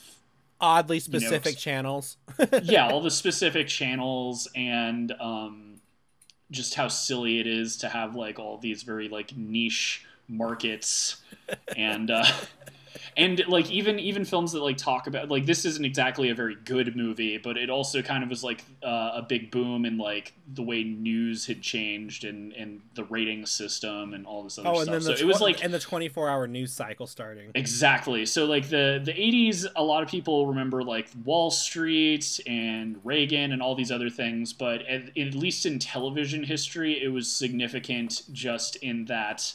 oddly 0.59 0.99
specific 0.99 1.55
know, 1.55 1.59
channels. 1.59 2.17
yeah 2.63 2.87
all 2.87 3.01
the 3.01 3.09
specific 3.09 3.67
channels 3.67 4.47
and 4.55 5.11
um, 5.19 5.81
just 6.51 6.75
how 6.75 6.87
silly 6.87 7.39
it 7.39 7.47
is 7.47 7.77
to 7.77 7.89
have 7.89 8.15
like 8.15 8.37
all 8.37 8.57
these 8.57 8.83
very 8.83 9.09
like 9.09 9.35
niche 9.35 10.05
markets 10.27 11.17
and 11.75 12.11
uh, 12.11 12.25
and 13.17 13.43
like 13.47 13.69
even 13.69 13.99
even 13.99 14.25
films 14.25 14.51
that 14.51 14.61
like 14.61 14.77
talk 14.77 15.07
about 15.07 15.29
like 15.29 15.45
this 15.45 15.65
isn't 15.65 15.85
exactly 15.85 16.29
a 16.29 16.35
very 16.35 16.55
good 16.65 16.95
movie 16.95 17.37
but 17.37 17.57
it 17.57 17.69
also 17.69 18.01
kind 18.01 18.23
of 18.23 18.29
was 18.29 18.43
like 18.43 18.63
uh, 18.83 19.11
a 19.15 19.21
big 19.21 19.51
boom 19.51 19.85
in 19.85 19.97
like 19.97 20.33
the 20.53 20.63
way 20.63 20.83
news 20.83 21.45
had 21.45 21.61
changed 21.61 22.23
and 22.23 22.53
and 22.53 22.81
the 22.95 23.03
rating 23.05 23.45
system 23.45 24.13
and 24.13 24.25
all 24.25 24.43
this 24.43 24.57
other 24.57 24.69
oh, 24.69 24.71
and 24.73 24.83
stuff 24.83 24.93
then 24.93 25.01
so 25.01 25.13
the 25.13 25.21
it 25.21 25.25
was 25.25 25.41
like 25.41 25.63
and 25.63 25.73
the 25.73 25.79
24 25.79 26.29
hour 26.29 26.47
news 26.47 26.73
cycle 26.73 27.07
starting. 27.07 27.51
Exactly. 27.55 28.25
So 28.25 28.45
like 28.45 28.69
the 28.69 29.01
the 29.03 29.13
80s 29.13 29.67
a 29.75 29.83
lot 29.83 30.03
of 30.03 30.09
people 30.09 30.47
remember 30.47 30.83
like 30.83 31.09
Wall 31.25 31.51
Street 31.51 32.39
and 32.47 32.99
Reagan 33.03 33.51
and 33.51 33.61
all 33.61 33.75
these 33.75 33.91
other 33.91 34.09
things, 34.09 34.53
but 34.53 34.81
at, 34.83 35.15
at 35.17 35.35
least 35.35 35.65
in 35.65 35.79
television 35.79 36.43
history 36.43 37.03
it 37.03 37.09
was 37.09 37.31
significant 37.31 38.23
just 38.31 38.77
in 38.77 39.05
that 39.05 39.53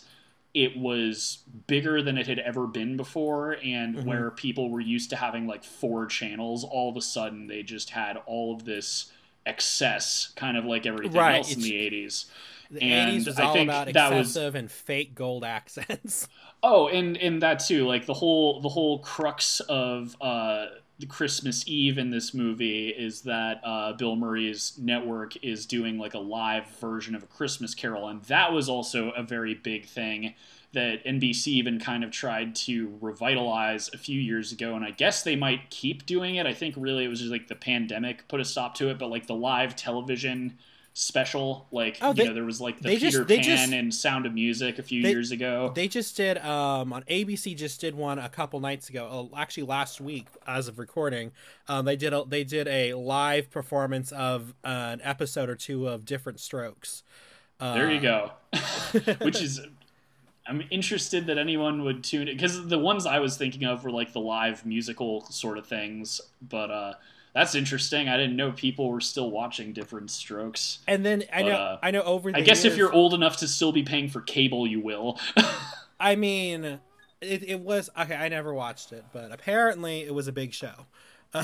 it 0.57 0.75
was 0.79 1.41
bigger 1.67 2.01
than 2.01 2.17
it 2.17 2.27
had 2.27 2.39
ever 2.39 2.67
been 2.67 2.97
before 2.97 3.59
and 3.63 3.95
Mhm. 3.97 4.05
where 4.07 4.31
people 4.31 4.71
were 4.71 4.81
used 4.81 5.11
to 5.11 5.17
having 5.17 5.47
like 5.47 5.63
four 5.63 6.07
channels 6.07 6.65
all 6.65 6.89
of 6.89 6.97
a 6.97 7.03
sudden 7.03 7.47
they 7.47 7.63
just 7.63 7.91
had 7.91 8.17
all 8.25 8.55
of 8.55 8.65
this 8.65 9.13
excess 9.45 10.33
kind 10.35 10.57
of 10.57 10.65
like 10.65 10.87
everything 10.87 11.19
Right, 11.21 11.37
else 11.37 11.55
in 11.55 11.61
the 11.63 11.77
80s 11.77 12.25
The 12.71 12.83
And 12.83 13.11
80s 13.13 13.27
was 13.27 13.39
I 13.39 13.45
all 13.45 13.53
think 13.55 13.69
about 13.69 13.93
that 13.93 14.11
was- 14.13 14.29
excessive 14.31 14.55
and 14.57 14.71
fake 14.71 15.15
gold 15.15 15.45
accents. 15.45 16.27
Oh, 16.65 16.89
and 16.89 17.17
and 17.19 17.41
that 17.43 17.61
too, 17.61 17.87
like 17.87 18.07
the 18.07 18.15
whole 18.15 18.61
the 18.61 18.69
whole 18.71 18.99
crux 18.99 19.61
of 19.61 20.17
uh 20.21 20.67
the 20.99 21.07
Christmas 21.07 21.65
Eve 21.67 21.99
in 21.99 22.11
this 22.11 22.33
movie 22.33 22.89
is 22.89 23.23
that 23.23 23.61
uh, 23.63 23.93
Bill 23.93 24.17
Murray's 24.17 24.73
network 24.79 25.37
is 25.45 25.67
doing 25.67 25.99
like 25.99 26.15
a 26.15 26.19
live 26.19 26.67
version 26.81 27.15
of 27.15 27.23
a 27.23 27.27
Christmas 27.27 27.75
Carol, 27.75 28.09
and 28.09 28.23
that 28.25 28.53
was 28.53 28.69
also 28.69 29.11
a 29.11 29.23
very 29.23 29.55
big 29.55 29.87
thing 29.87 30.35
that 30.73 31.05
NBC 31.05 31.49
even 31.49 31.79
kind 31.79 32.03
of 32.03 32.11
tried 32.11 32.55
to 32.55 32.97
revitalize 33.01 33.91
a 33.93 33.99
few 33.99 34.21
years 34.21 34.53
ago, 34.53 34.75
and 34.75 34.85
I 34.85 34.91
guess 34.91 35.23
they 35.23 35.37
might 35.37 35.71
keep 35.71 36.07
doing 36.07 36.37
it. 36.37 36.47
I 36.47 36.55
think 36.55 36.75
really 36.79 37.05
it 37.05 37.09
was 37.09 37.21
just 37.21 37.33
like 37.33 37.49
the 37.49 37.55
pandemic 37.55 38.27
put 38.29 38.41
a 38.41 38.45
stop 38.45 38.75
to 38.77 38.89
it, 38.89 38.99
but 38.99 39.11
like 39.11 39.27
the 39.27 39.35
live 39.35 39.77
television 39.77 40.59
special. 40.99 41.67
Like 41.71 41.99
Oh, 42.01 42.15
they- 42.15 42.23
you 42.23 42.29
know, 42.31 42.35
there 42.35 42.45
was 42.45 42.59
like 42.59 42.81
the 42.81 42.89
Peter 42.89 43.11
just- 43.11 43.29
Pan 43.29 43.43
just- 43.43 43.73
and 43.75 43.95
Sound 43.95 44.25
of 44.25 44.33
Music 44.33 44.79
a 44.79 44.83
few 44.83 45.03
They- 45.03 45.11
years 45.11 45.31
ago. 45.31 45.71
They 45.75 45.89
just 45.89 46.17
did 46.17 46.39
um 46.39 46.91
on 46.91 47.03
ABC 47.03 47.55
just 47.55 47.83
did 47.83 47.95
one 47.95 48.19
a 48.19 48.31
couple 48.31 48.61
nights 48.61 48.89
ago. 48.89 49.31
Uh, 49.33 49.37
actually 49.39 49.65
last 49.65 50.01
week 50.01 50.27
as 50.47 50.69
of 50.69 50.79
recording. 50.79 51.33
Um 51.69 51.85
they 51.85 51.97
did 51.97 52.15
a 52.15 52.25
they 52.27 52.45
did 52.45 52.67
a 52.67 52.95
live 52.95 53.51
performance 53.51 54.11
of 54.11 54.55
an 54.65 55.01
episode 55.05 55.51
or 55.51 55.55
two 55.55 55.87
of 55.87 56.07
Diff'rent 56.07 56.41
Strokes. 56.41 57.03
Uh, 57.61 57.75
there 57.75 57.91
you 57.93 58.01
go. 58.01 58.33
Which 59.21 59.43
is 59.43 59.61
I'm 60.49 60.63
interested 60.71 61.27
that 61.27 61.37
anyone 61.37 61.83
would 61.85 62.05
tune 62.05 62.27
it 62.29 62.35
because 62.35 62.69
the 62.69 62.79
ones 62.79 63.05
I 63.05 63.19
was 63.19 63.37
thinking 63.37 63.65
of 63.65 63.85
were 63.85 63.91
like 63.91 64.15
the 64.15 64.21
live 64.21 64.65
musical 64.65 65.27
sort 65.27 65.59
of 65.59 65.67
things, 65.67 66.23
but 66.41 66.71
uh 66.71 66.95
that's 67.37 67.55
interesting. 67.55 68.09
I 68.09 68.17
didn't 68.17 68.35
know 68.35 68.51
people 68.51 68.89
were 68.89 69.03
still 69.03 69.31
watching 69.31 69.75
Diff'rent 69.75 70.11
Strokes. 70.11 70.79
And 70.89 71.05
then 71.05 71.23
I 71.31 71.43
But, 71.43 71.49
know 71.49 71.55
uh, 71.55 71.79
I 71.83 71.91
know 71.91 72.03
over 72.03 72.33
the 72.33 72.39
I 72.39 72.41
guess 72.41 72.65
if 72.65 72.79
you're 72.79 72.93
old 72.93 73.13
enough 73.13 73.37
to 73.39 73.49
still 73.49 73.73
be 73.73 73.83
paying 73.83 74.09
for 74.09 74.23
cable, 74.23 74.67
you 74.67 74.81
will. 74.81 75.21
I 76.01 76.17
mean 76.17 76.81
it, 77.21 77.43
it 77.43 77.61
was 77.61 77.91
okay, 77.99 78.15
I 78.17 78.31
never 78.31 78.55
watched 78.55 78.91
it, 78.93 79.05
but 79.13 79.33
apparently 79.33 80.01
it 80.01 80.15
was 80.15 80.29
a 80.29 80.33
big 80.33 80.55
show. 80.55 80.87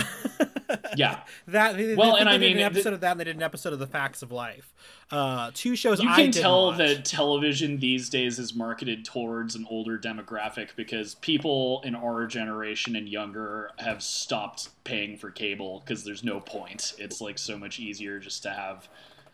Yeah. 0.97 1.21
that 1.49 1.77
they, 1.77 1.95
Well, 1.95 2.15
they, 2.15 2.21
and 2.21 2.29
they 2.29 2.35
I 2.35 2.39
did 2.39 2.55
mean, 2.55 2.57
an 2.59 2.63
episode 2.63 2.93
of 2.95 3.01
that 3.01 3.13
and 3.13 3.21
they 3.21 3.25
did 3.25 3.37
an 3.37 3.43
episode 3.43 3.73
of 3.73 3.79
the 3.79 3.87
Facts 3.87 4.23
of 4.23 4.33
Life. 4.33 4.73
Uh 5.11 5.51
two 5.55 5.77
shows 5.77 6.01
You 6.03 6.09
I 6.09 6.23
can 6.23 6.33
tell 6.33 6.69
watch. 6.69 6.79
that 6.79 7.05
television 7.05 7.79
these 7.79 8.09
days 8.09 8.39
is 8.39 8.55
marketed 8.55 9.05
towards 9.05 9.55
an 9.55 9.67
older 9.69 9.99
demographic 9.99 10.69
because 10.77 11.15
people 11.17 11.83
in 11.85 11.95
our 11.95 12.27
generation 12.27 12.97
and 12.97 13.09
younger 13.09 13.71
have 13.79 14.03
stopped 14.03 14.71
paying 14.85 15.17
for 15.17 15.31
cable 15.31 15.81
because 15.85 16.05
there's 16.05 16.25
no 16.25 16.41
point. 16.41 16.95
It's 16.99 17.21
like 17.21 17.39
so 17.39 17.59
much 17.59 17.79
easier 17.79 18.19
just 18.19 18.43
to 18.45 18.51
have 18.51 18.89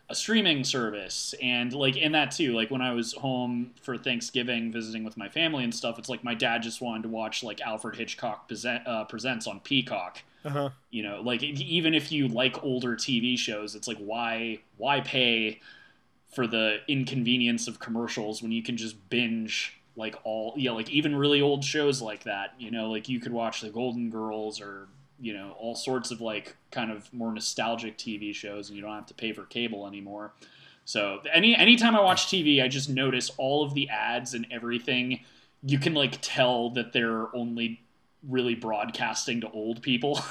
a 0.09 0.15
streaming 0.15 0.63
service 0.63 1.35
and 1.41 1.71
like 1.71 1.95
in 1.95 2.13
that 2.13 2.31
too 2.31 2.55
like 2.55 2.71
when 2.71 2.81
i 2.81 2.91
was 2.91 3.13
home 3.13 3.69
for 3.79 3.95
thanksgiving 3.95 4.71
visiting 4.71 5.03
with 5.03 5.15
my 5.15 5.29
family 5.29 5.63
and 5.63 5.71
stuff 5.75 5.99
it's 5.99 6.09
like 6.09 6.23
my 6.23 6.33
dad 6.33 6.63
just 6.63 6.81
wanted 6.81 7.03
to 7.03 7.09
watch 7.09 7.43
like 7.43 7.61
alfred 7.61 7.95
hitchcock 7.95 8.47
present, 8.47 8.81
uh, 8.87 9.03
presents 9.03 9.45
on 9.45 9.59
peacock 9.59 10.23
uh-huh. 10.45 10.69
you 10.89 11.03
know 11.03 11.21
like 11.21 11.43
even 11.43 11.93
if 11.93 12.11
you 12.11 12.27
like 12.27 12.63
older 12.63 12.95
tv 12.95 13.37
shows 13.37 13.75
it's 13.75 13.87
like 13.87 13.97
why 13.97 14.59
why 14.77 15.01
pay 15.01 15.59
for 16.31 16.47
the 16.47 16.77
inconvenience 16.87 17.67
of 17.67 17.79
commercials 17.79 18.41
when 18.41 18.51
you 18.51 18.63
can 18.63 18.77
just 18.77 19.09
binge 19.09 19.79
like 19.95 20.15
all 20.23 20.53
yeah 20.57 20.71
like 20.71 20.89
even 20.89 21.15
really 21.15 21.41
old 21.41 21.63
shows 21.63 22.01
like 22.01 22.23
that 22.23 22.53
you 22.57 22.71
know 22.71 22.89
like 22.89 23.09
you 23.09 23.19
could 23.19 23.33
watch 23.33 23.61
the 23.61 23.69
golden 23.69 24.09
girls 24.09 24.61
or 24.61 24.87
you 25.19 25.33
know 25.33 25.51
all 25.59 25.75
sorts 25.75 26.11
of 26.11 26.21
like 26.21 26.55
kind 26.71 26.91
of 26.91 27.11
more 27.13 27.33
nostalgic 27.33 27.97
tv 27.97 28.33
shows 28.33 28.69
and 28.69 28.77
you 28.77 28.81
don't 28.81 28.93
have 28.93 29.05
to 29.05 29.13
pay 29.13 29.33
for 29.33 29.43
cable 29.45 29.85
anymore 29.85 30.31
so 30.85 31.19
any 31.33 31.55
anytime 31.55 31.95
i 31.95 32.01
watch 32.01 32.27
tv 32.27 32.63
i 32.63 32.67
just 32.67 32.89
notice 32.89 33.31
all 33.37 33.63
of 33.63 33.73
the 33.73 33.89
ads 33.89 34.33
and 34.33 34.47
everything 34.51 35.19
you 35.63 35.77
can 35.77 35.93
like 35.93 36.17
tell 36.21 36.69
that 36.69 36.93
they're 36.93 37.35
only 37.35 37.81
really 38.27 38.55
broadcasting 38.55 39.41
to 39.41 39.49
old 39.51 39.81
people 39.81 40.19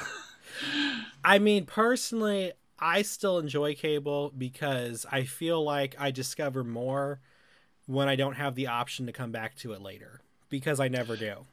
I 1.25 1.39
mean, 1.39 1.67
personally, 1.67 2.53
I 2.79 3.03
still 3.03 3.39
enjoy 3.39 3.75
cable 3.75 4.33
because 4.37 5.05
I 5.11 5.25
feel 5.25 5.63
like 5.63 5.97
I 5.99 6.11
discover 6.11 6.65
more 6.65 7.21
when 7.87 8.09
I 8.09 8.17
don't 8.17 8.35
have 8.35 8.55
the 8.55 8.69
option 8.69 9.07
to 9.07 9.13
come 9.13 9.33
back 9.33 9.57
to 9.57 9.73
it 9.73 9.81
later 9.81 10.21
because 10.49 10.81
I 10.81 10.89
never 10.89 11.17
do. 11.17 11.47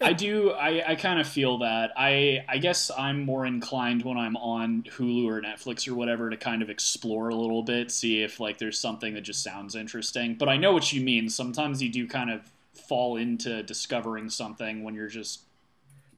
I 0.00 0.12
do. 0.14 0.50
I, 0.52 0.92
I 0.92 0.94
kind 0.94 1.20
of 1.20 1.26
feel 1.26 1.58
that. 1.58 1.90
I 1.96 2.44
I 2.48 2.58
guess 2.58 2.90
I'm 2.96 3.22
more 3.22 3.44
inclined 3.44 4.02
when 4.04 4.16
I'm 4.16 4.36
on 4.36 4.84
Hulu 4.84 5.26
or 5.26 5.40
Netflix 5.42 5.88
or 5.88 5.94
whatever 5.94 6.30
to 6.30 6.36
kind 6.36 6.62
of 6.62 6.70
explore 6.70 7.28
a 7.28 7.34
little 7.34 7.62
bit, 7.62 7.90
see 7.90 8.22
if 8.22 8.40
like 8.40 8.58
there's 8.58 8.78
something 8.78 9.14
that 9.14 9.22
just 9.22 9.42
sounds 9.42 9.74
interesting. 9.74 10.36
But 10.36 10.48
I 10.48 10.56
know 10.56 10.72
what 10.72 10.92
you 10.92 11.02
mean. 11.02 11.28
Sometimes 11.28 11.82
you 11.82 11.90
do 11.90 12.06
kind 12.06 12.30
of 12.30 12.50
fall 12.88 13.16
into 13.16 13.62
discovering 13.62 14.30
something 14.30 14.84
when 14.84 14.94
you're 14.94 15.08
just. 15.08 15.40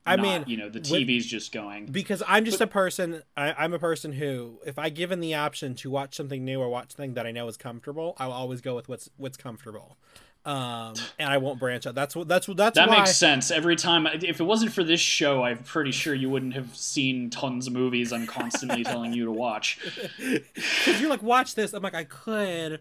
I 0.06 0.16
not- 0.16 0.22
mean, 0.22 0.44
you 0.46 0.56
know, 0.58 0.68
the 0.68 0.80
with- 0.80 0.88
TV's 0.88 1.24
just 1.26 1.50
going. 1.52 1.86
Because 1.86 2.22
I'm 2.26 2.44
just 2.44 2.60
a 2.60 2.66
person. 2.66 3.22
I, 3.36 3.54
I'm 3.54 3.72
a 3.72 3.78
person 3.78 4.12
who, 4.12 4.58
if 4.66 4.78
I 4.78 4.88
given 4.90 5.20
the 5.20 5.34
option 5.34 5.74
to 5.76 5.90
watch 5.90 6.14
something 6.16 6.44
new 6.44 6.60
or 6.60 6.68
watch 6.68 6.94
something 6.96 7.14
that 7.14 7.26
I 7.26 7.30
know 7.30 7.48
is 7.48 7.56
comfortable, 7.56 8.14
I'll 8.18 8.32
always 8.32 8.60
go 8.60 8.74
with 8.74 8.88
what's 8.88 9.08
what's 9.16 9.38
comfortable, 9.38 9.96
um, 10.44 10.92
and 11.18 11.30
I 11.30 11.38
won't 11.38 11.58
branch 11.58 11.86
out. 11.86 11.94
That's 11.94 12.14
what 12.14 12.28
that's 12.28 12.46
what 12.46 12.58
that's 12.58 12.74
That 12.76 12.90
why. 12.90 12.98
makes 12.98 13.16
sense. 13.16 13.50
Every 13.50 13.76
time, 13.76 14.06
if 14.06 14.40
it 14.40 14.44
wasn't 14.44 14.72
for 14.72 14.84
this 14.84 15.00
show, 15.00 15.42
I'm 15.42 15.58
pretty 15.64 15.90
sure 15.92 16.14
you 16.14 16.28
wouldn't 16.28 16.52
have 16.52 16.76
seen 16.76 17.30
tons 17.30 17.66
of 17.66 17.72
movies 17.72 18.12
I'm 18.12 18.26
constantly 18.26 18.84
telling 18.92 19.14
you 19.14 19.24
to 19.24 19.32
watch. 19.32 19.78
Because 20.18 21.00
you're 21.00 21.08
like, 21.08 21.22
watch 21.22 21.54
this. 21.54 21.72
I'm 21.72 21.82
like, 21.82 21.94
I 21.94 22.04
could, 22.04 22.80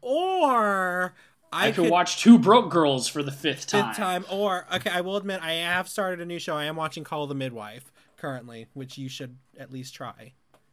or 0.00 1.14
I, 1.52 1.68
I, 1.68 1.72
could 1.72 1.90
watch 1.90 2.20
Two 2.22 2.38
Broke 2.38 2.70
Girls 2.70 3.08
for 3.08 3.22
the 3.22 3.32
fifth 3.32 3.66
time. 3.66 3.88
fifth 3.88 3.96
time 3.96 4.24
or 4.30 4.66
okay 4.74 4.90
i 4.90 5.00
will 5.00 5.16
admit 5.16 5.40
i 5.42 5.52
have 5.52 5.88
started 5.88 6.20
a 6.20 6.24
new 6.24 6.38
show 6.38 6.56
i 6.56 6.64
am 6.64 6.76
watching 6.76 7.04
call 7.04 7.26
the 7.26 7.34
midwife 7.34 7.92
currently 8.16 8.66
which 8.74 8.96
you 8.98 9.08
should 9.08 9.36
at 9.58 9.72
least 9.72 9.94
try 9.94 10.32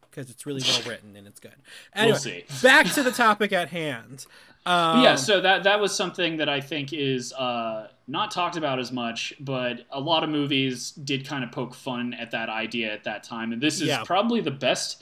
because 0.09 0.29
it's 0.29 0.45
really 0.45 0.61
well 0.65 0.81
written 0.89 1.15
and 1.15 1.27
it's 1.27 1.39
good 1.39 1.55
anyway 1.93 2.17
see. 2.17 2.43
back 2.63 2.87
to 2.87 3.03
the 3.03 3.11
topic 3.11 3.51
at 3.51 3.69
hand 3.69 4.25
um, 4.65 5.03
yeah, 5.03 5.15
so 5.15 5.41
that 5.41 5.63
that 5.63 5.79
was 5.79 5.95
something 5.95 6.37
that 6.37 6.49
I 6.49 6.59
think 6.59 6.91
is 6.93 7.33
uh, 7.33 7.87
not 8.07 8.29
talked 8.29 8.57
about 8.57 8.77
as 8.77 8.91
much, 8.91 9.33
but 9.39 9.85
a 9.89 9.99
lot 9.99 10.23
of 10.23 10.29
movies 10.29 10.91
did 10.91 11.25
kind 11.25 11.43
of 11.43 11.51
poke 11.51 11.73
fun 11.73 12.13
at 12.13 12.31
that 12.31 12.49
idea 12.49 12.93
at 12.93 13.05
that 13.05 13.23
time, 13.23 13.53
and 13.53 13.61
this 13.61 13.81
is 13.81 13.87
Yeah. 13.87 14.03
probably 14.03 14.41
the 14.41 14.51
best. 14.51 15.01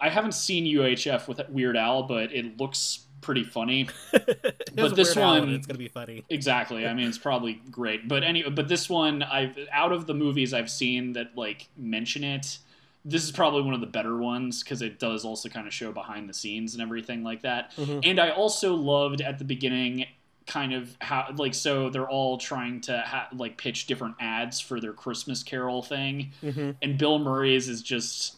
I 0.00 0.08
haven't 0.08 0.34
seen 0.34 0.66
UHF 0.66 1.28
with 1.28 1.40
Weird 1.48 1.76
Al, 1.76 2.02
but 2.02 2.32
it 2.32 2.58
looks 2.58 3.03
pretty 3.24 3.42
funny. 3.44 3.88
but 4.12 4.94
this 4.94 5.16
Weird 5.16 5.18
Al, 5.18 5.40
one- 5.40 5.48
it's 5.54 5.66
gonna 5.66 5.78
be 5.78 5.88
funny 5.88 6.24
Exactly. 6.28 6.86
I 6.86 6.94
mean, 6.94 7.08
it's 7.08 7.18
probably 7.18 7.54
great, 7.70 8.06
but 8.06 8.22
anyway, 8.22 8.50
but 8.50 8.68
this 8.68 8.88
one, 8.88 9.22
I've 9.22 9.58
out 9.72 9.92
of 9.92 10.06
the 10.06 10.14
movies 10.14 10.54
I've 10.54 10.70
seen 10.70 11.12
that 11.14 11.36
like 11.36 11.68
mention 11.76 12.22
it, 12.22 12.58
this 13.04 13.24
is 13.24 13.32
probably 13.32 13.62
one 13.62 13.74
of 13.74 13.80
the 13.80 13.86
better 13.86 14.16
ones 14.16 14.62
because 14.62 14.80
it 14.82 14.98
does 14.98 15.24
also 15.24 15.48
kind 15.48 15.66
of 15.66 15.74
show 15.74 15.92
behind 15.92 16.28
the 16.28 16.34
scenes 16.34 16.74
and 16.74 16.82
everything 16.82 17.22
like 17.24 17.42
that. 17.42 17.72
Mhm. 17.76 18.00
And 18.04 18.18
I 18.20 18.30
also 18.30 18.74
loved 18.74 19.20
at 19.20 19.38
the 19.38 19.44
beginning 19.44 20.06
kind 20.46 20.74
of 20.74 20.94
how 21.00 21.28
like 21.36 21.54
so 21.54 21.88
they're 21.88 22.08
all 22.08 22.36
trying 22.38 22.80
to 22.82 22.98
ha- 23.06 23.28
like 23.34 23.56
pitch 23.56 23.86
different 23.86 24.14
ads 24.20 24.60
for 24.60 24.78
their 24.80 24.92
Christmas 24.92 25.42
Carol 25.42 25.82
thing, 25.82 26.32
Mhm. 26.42 26.76
and 26.82 26.98
Bill 26.98 27.18
Murray's 27.18 27.68
is 27.68 27.80
just 27.82 28.36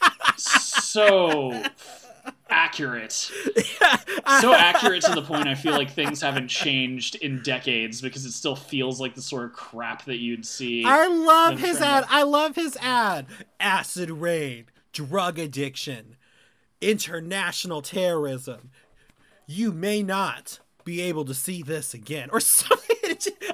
so 0.36 1.62
accurate. 2.52 3.30
So 4.40 4.54
accurate 4.54 5.02
to 5.02 5.14
the 5.14 5.22
point 5.22 5.48
I 5.48 5.54
feel 5.54 5.72
like 5.72 5.90
things 5.90 6.20
haven't 6.20 6.48
changed 6.48 7.16
in 7.16 7.42
decades 7.42 8.00
because 8.00 8.24
it 8.24 8.32
still 8.32 8.54
feels 8.54 9.00
like 9.00 9.14
the 9.14 9.22
sort 9.22 9.44
of 9.44 9.52
crap 9.52 10.04
that 10.04 10.18
you'd 10.18 10.46
see. 10.46 10.84
i 10.84 11.06
love 11.06 11.58
his 11.58 11.80
ad. 11.80 12.04
I 12.08 12.22
love 12.22 12.54
his 12.54 12.76
ad. 12.80 13.26
Acid 13.60 14.10
rain 14.10 14.66
drug 14.92 15.38
addiction 15.38 16.16
international 16.80 17.82
terrorism. 17.82 18.70
You 19.46 19.72
may 19.72 20.02
not 20.02 20.60
be 20.84 21.00
able 21.02 21.24
to 21.24 21.34
see 21.34 21.62
this 21.62 21.94
again. 21.94 22.28
Or 22.32 22.40
something. 22.40 22.96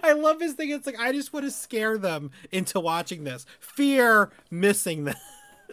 I 0.02 0.12
love 0.12 0.40
his 0.40 0.54
thing. 0.54 0.70
It's 0.70 0.86
like 0.86 0.98
i 0.98 1.12
just 1.12 1.32
want 1.32 1.44
to 1.44 1.50
scare 1.50 1.98
them 1.98 2.30
into 2.50 2.80
watching 2.80 3.24
this. 3.24 3.44
Fear 3.60 4.30
missing 4.50 5.04
this 5.04 5.16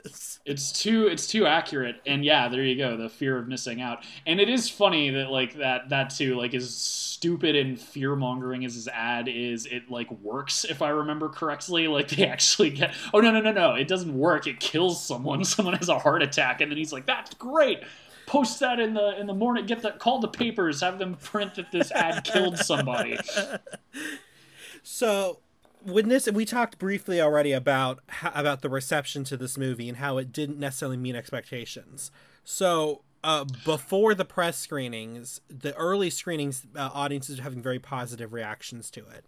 It's 0.46 0.72
too 0.72 1.08
it's 1.08 1.26
too 1.26 1.48
accurate, 1.48 1.96
and 2.06 2.24
yeah, 2.24 2.48
there 2.50 2.62
you 2.62 2.78
go. 2.78 2.96
The 2.96 3.10
fear 3.10 3.40
of 3.40 3.48
missing 3.48 3.82
out, 3.82 4.04
and 4.28 4.40
it 4.40 4.48
is 4.48 4.70
funny 4.70 5.10
that 5.10 5.32
like 5.32 5.56
that 5.56 5.90
that 5.90 6.12
too 6.12 6.36
like 6.36 6.54
as 6.54 6.76
stupid 6.76 7.56
and 7.56 7.80
fear 7.80 8.16
mongering 8.16 8.64
as 8.64 8.76
his 8.76 8.88
ad 8.88 9.28
is, 9.28 9.66
it 9.66 9.90
like 9.90 10.12
works 10.12 10.64
if 10.64 10.84
I 10.84 10.90
remember 10.90 11.30
correctly. 11.30 11.88
Like 11.88 12.10
they 12.10 12.28
actually 12.28 12.70
get 12.70 12.94
oh 13.12 13.22
no 13.22 13.32
no 13.32 13.42
no 13.42 13.52
no, 13.52 13.74
it 13.74 13.88
doesn't 13.88 14.16
work. 14.16 14.46
It 14.46 14.60
kills 14.60 15.04
someone. 15.04 15.44
Someone 15.56 15.74
has 15.74 15.90
a 15.90 15.98
heart 15.98 16.22
attack, 16.22 16.62
and 16.62 16.70
then 16.70 16.78
he's 16.78 16.94
like, 16.94 17.08
that's 17.08 17.34
great. 17.34 17.80
Post 18.28 18.60
that 18.60 18.80
in 18.80 18.94
the 18.94 19.20
in 19.20 19.26
the 19.26 19.34
morning. 19.34 19.66
Get 19.66 19.82
that. 19.82 19.98
Call 19.98 20.20
the 20.20 20.28
papers. 20.28 20.82
Have 20.82 21.00
them 21.00 21.16
print 21.16 21.56
that 21.56 21.72
this 21.72 21.92
ad 21.92 22.24
killed 22.24 22.60
somebody. 22.60 23.18
so 24.84 25.40
when 25.86 26.10
this 26.10 26.30
we 26.32 26.46
talked 26.46 26.78
briefly 26.78 27.22
already 27.22 27.52
about 27.52 28.00
about 28.34 28.62
the 28.62 28.70
reception 28.70 29.24
to 29.26 29.38
this 29.38 29.58
movie 29.58 29.88
and 29.88 29.98
how 30.00 30.18
it 30.18 30.32
didn't 30.32 30.60
necessarily 30.60 30.98
meet 30.98 31.16
expectations 31.16 32.12
so 32.44 33.02
uh, 33.24 33.44
before 33.64 34.14
the 34.14 34.26
press 34.26 34.58
screenings 34.58 35.42
the 35.50 35.76
early 35.76 36.10
screenings 36.10 36.66
uh, 36.76 36.90
audiences 36.94 37.40
are 37.40 37.44
having 37.44 37.62
very 37.62 37.80
positive 37.80 38.34
reactions 38.34 38.90
to 38.92 39.00
it 39.08 39.26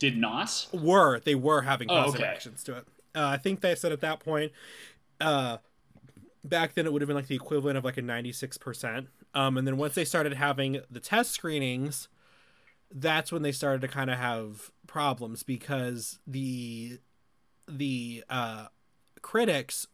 did 0.00 0.16
not. 0.16 0.66
Were 0.72 1.20
they 1.20 1.34
were 1.36 1.62
having 1.62 1.88
Oh, 1.90 1.94
positive 1.94 2.20
okay. 2.20 2.28
reactions 2.30 2.64
to 2.64 2.78
it? 2.78 2.86
Uh, 3.14 3.26
I 3.26 3.36
think 3.36 3.60
they 3.60 3.74
said 3.76 3.92
at 3.92 4.00
that 4.00 4.18
point, 4.18 4.50
uh, 5.20 5.58
back 6.42 6.74
then 6.74 6.84
it 6.84 6.92
would 6.92 7.00
have 7.00 7.06
been 7.06 7.16
like 7.16 7.28
the 7.28 7.36
equivalent 7.36 7.78
of 7.78 7.84
like 7.84 7.96
a 7.96 8.02
ninety 8.02 8.32
six 8.32 8.58
percent. 8.58 9.08
Um, 9.34 9.56
and 9.56 9.66
then 9.66 9.76
once 9.76 9.94
they 9.94 10.04
started 10.04 10.34
having 10.34 10.80
the 10.90 10.98
test 11.00 11.30
screenings, 11.30 12.08
that's 12.92 13.32
when 13.32 13.42
they 13.42 13.52
started 13.52 13.80
to 13.82 13.88
kind 13.88 14.10
of 14.10 14.18
have 14.18 14.70
problems 14.86 15.42
because 15.42 16.18
the 16.26 16.98
the 17.68 18.24
uh, 18.28 18.66
critics 19.22 19.86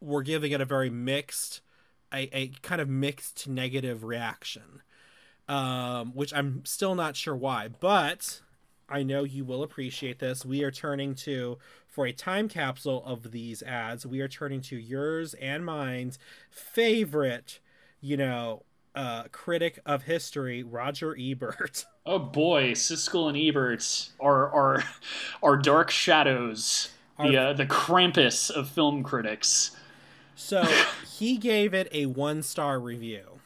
were 0.00 0.22
giving 0.22 0.52
it 0.52 0.60
a 0.60 0.64
very 0.64 0.90
mixed, 0.90 1.60
a, 2.12 2.28
a 2.36 2.48
kind 2.62 2.80
of 2.80 2.88
mixed 2.88 3.48
negative 3.48 4.04
reaction, 4.04 4.82
um, 5.48 6.12
which 6.14 6.32
I'm 6.32 6.64
still 6.64 6.94
not 6.94 7.16
sure 7.16 7.34
why, 7.34 7.68
but 7.68 8.42
I 8.88 9.02
know 9.02 9.24
you 9.24 9.44
will 9.44 9.62
appreciate 9.62 10.18
this. 10.18 10.44
We 10.44 10.62
are 10.62 10.70
turning 10.70 11.14
to 11.16 11.58
for 11.88 12.06
a 12.06 12.12
time 12.12 12.48
capsule 12.48 13.02
of 13.04 13.32
these 13.32 13.62
ads. 13.62 14.06
We 14.06 14.20
are 14.20 14.28
turning 14.28 14.60
to 14.62 14.76
yours 14.76 15.34
and 15.34 15.64
mine's 15.64 16.18
favorite, 16.50 17.58
you 18.00 18.16
know, 18.16 18.62
uh, 18.96 19.24
critic 19.30 19.78
of 19.86 20.04
history, 20.04 20.62
Roger 20.62 21.16
Ebert. 21.18 21.84
Oh 22.08 22.20
boy, 22.20 22.70
Siskel 22.70 23.28
and 23.28 23.36
Ebert 23.36 24.10
are 24.20 24.48
are 24.48 24.84
are 25.42 25.56
dark 25.56 25.90
shadows. 25.90 26.90
The 27.18 27.36
uh, 27.36 27.52
the 27.52 27.66
Krampus 27.66 28.48
of 28.48 28.68
film 28.68 29.02
critics. 29.02 29.72
So 30.36 30.62
he 31.18 31.36
gave 31.36 31.74
it 31.74 31.88
a 31.90 32.06
one 32.06 32.44
star 32.44 32.78
review. 32.78 33.40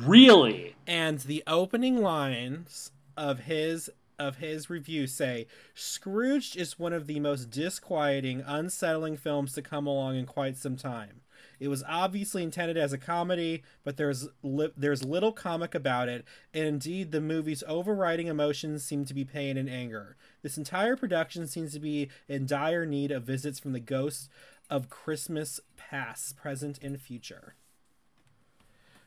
Really? 0.00 0.76
and 0.86 1.18
the 1.20 1.42
opening 1.46 2.00
lines 2.00 2.90
of 3.16 3.40
his 3.40 3.90
of 4.18 4.36
his 4.38 4.70
review 4.70 5.06
say 5.06 5.46
Scrooge 5.74 6.56
is 6.56 6.78
one 6.78 6.92
of 6.94 7.06
the 7.06 7.20
most 7.20 7.50
disquieting, 7.50 8.42
unsettling 8.46 9.16
films 9.16 9.52
to 9.54 9.62
come 9.62 9.86
along 9.86 10.16
in 10.16 10.24
quite 10.26 10.56
some 10.56 10.76
time. 10.76 11.20
It 11.58 11.68
was 11.68 11.84
obviously 11.88 12.42
intended 12.42 12.76
as 12.76 12.92
a 12.92 12.98
comedy, 12.98 13.62
but 13.84 13.96
there's 13.96 14.28
li- 14.42 14.72
there's 14.76 15.04
little 15.04 15.32
comic 15.32 15.74
about 15.74 16.08
it, 16.08 16.24
and 16.52 16.64
indeed 16.64 17.12
the 17.12 17.20
movie's 17.20 17.64
overriding 17.66 18.26
emotions 18.26 18.84
seem 18.84 19.04
to 19.06 19.14
be 19.14 19.24
pain 19.24 19.56
and 19.56 19.68
anger. 19.68 20.16
This 20.42 20.58
entire 20.58 20.96
production 20.96 21.46
seems 21.46 21.72
to 21.72 21.80
be 21.80 22.08
in 22.28 22.46
dire 22.46 22.86
need 22.86 23.10
of 23.10 23.24
visits 23.24 23.58
from 23.58 23.72
the 23.72 23.80
ghosts 23.80 24.28
of 24.68 24.90
Christmas 24.90 25.60
past, 25.76 26.36
present, 26.36 26.78
and 26.82 27.00
future. 27.00 27.54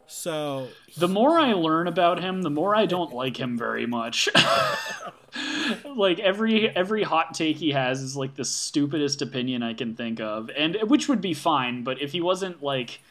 So 0.10 0.68
The 0.98 1.08
more 1.08 1.40
I 1.40 1.54
learn 1.54 1.88
about 1.88 2.20
him, 2.22 2.42
the 2.42 2.50
more 2.50 2.76
I 2.76 2.86
don't 2.86 3.14
like 3.14 3.40
him 3.40 3.58
very 3.58 3.86
much. 3.86 4.28
like 5.96 6.20
every 6.20 6.70
every 6.76 7.04
hot 7.04 7.34
take 7.34 7.58
he 7.58 7.72
has 7.72 8.02
is 8.02 8.16
like 8.18 8.36
the 8.36 8.46
stupidest 8.46 9.22
opinion 9.22 9.62
I 9.64 9.74
can 9.74 9.96
think 9.96 10.20
of, 10.20 10.50
and 10.58 10.76
which 10.88 11.08
would 11.08 11.22
be 11.22 11.34
fine. 11.34 11.84
But 11.84 12.02
if 12.02 12.12
he 12.12 12.22
wasn't 12.22 12.64
like, 12.64 13.02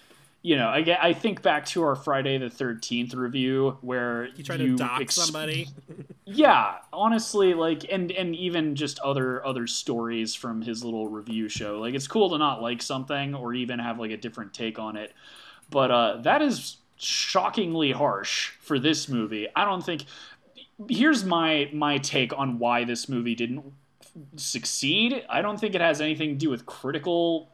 you 0.43 0.57
know, 0.57 0.69
I 0.69 0.83
get, 0.83 1.03
I 1.03 1.13
think 1.13 1.43
back 1.43 1.65
to 1.67 1.83
our 1.85 1.95
Friday 1.95 2.37
the 2.39 2.51
Thirteenth 2.51 3.15
review 3.15 3.79
where 3.81 4.27
you 4.37 4.43
try 4.43 4.57
to 4.57 4.77
dox 4.77 5.01
ex- 5.01 5.15
somebody. 5.15 5.69
yeah 6.25 6.75
honestly 6.93 7.55
like 7.55 7.87
and 7.91 8.11
and 8.13 8.35
even 8.37 8.75
just 8.75 8.99
other 9.01 9.45
other 9.47 9.67
stories 9.67 10.35
from 10.35 10.61
his 10.61 10.85
little 10.85 11.09
review 11.09 11.49
show 11.49 11.79
like 11.81 11.95
it's 11.95 12.07
cool 12.07 12.29
to 12.31 12.37
not 12.39 12.61
like 12.61 12.83
something 12.83 13.35
or 13.35 13.55
even 13.55 13.79
have 13.79 13.99
like 13.99 14.11
a 14.11 14.17
different 14.17 14.53
take 14.53 14.79
on 14.79 14.95
it 14.97 15.15
but 15.71 15.91
uh 15.91 16.17
that 16.19 16.43
is 16.43 16.77
shockingly 16.99 17.93
harsh 17.93 18.51
for 18.61 18.79
this 18.79 19.09
movie 19.09 19.47
i 19.57 19.65
don't 19.65 19.85
think 19.85 20.05
here's 20.89 21.25
my 21.25 21.69
my 21.73 21.99
take 21.99 22.37
on 22.39 22.59
why 22.59 22.85
this 22.85 23.09
movie 23.09 23.35
didn't 23.35 23.65
succeed 24.37 25.25
i 25.29 25.41
don't 25.41 25.59
think 25.61 25.75
it 25.75 25.81
has 25.81 26.01
anything 26.01 26.31
to 26.31 26.35
do 26.37 26.51
with 26.51 26.67
critical 26.67 27.53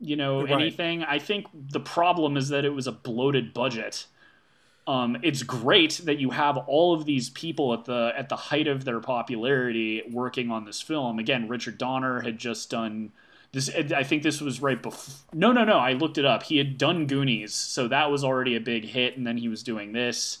you 0.00 0.16
know 0.16 0.42
Right. 0.42 0.50
anything 0.52 1.02
i 1.04 1.18
think 1.18 1.46
the 1.54 1.80
problem 1.80 2.36
is 2.36 2.48
that 2.48 2.64
it 2.64 2.70
was 2.70 2.86
a 2.86 2.92
bloated 2.92 3.52
budget 3.54 4.06
um, 4.84 5.16
it's 5.22 5.44
great 5.44 6.00
that 6.06 6.18
you 6.18 6.30
have 6.30 6.56
all 6.56 6.92
of 6.92 7.04
these 7.04 7.30
people 7.30 7.72
at 7.72 7.84
the 7.84 8.12
at 8.16 8.28
the 8.28 8.34
height 8.34 8.66
of 8.66 8.84
their 8.84 8.98
popularity 8.98 10.02
working 10.10 10.50
on 10.50 10.64
this 10.64 10.82
film. 10.82 11.20
Again, 11.20 11.46
Richard 11.46 11.78
Donner 11.78 12.20
had 12.22 12.36
just 12.36 12.68
done 12.68 13.12
this. 13.52 13.68
I 13.70 14.02
think 14.02 14.22
this 14.22 14.40
was 14.40 14.60
right 14.60 14.80
before. 14.82 15.14
No, 15.32 15.52
no, 15.52 15.64
no. 15.64 15.78
I 15.78 15.92
looked 15.92 16.18
it 16.18 16.24
up. 16.24 16.42
He 16.42 16.58
had 16.58 16.78
done 16.78 17.06
Goonies, 17.06 17.54
so 17.54 17.88
that 17.88 18.10
was 18.10 18.24
already 18.24 18.56
a 18.56 18.60
big 18.60 18.84
hit, 18.84 19.16
and 19.16 19.26
then 19.26 19.36
he 19.36 19.48
was 19.48 19.62
doing 19.62 19.92
this. 19.92 20.38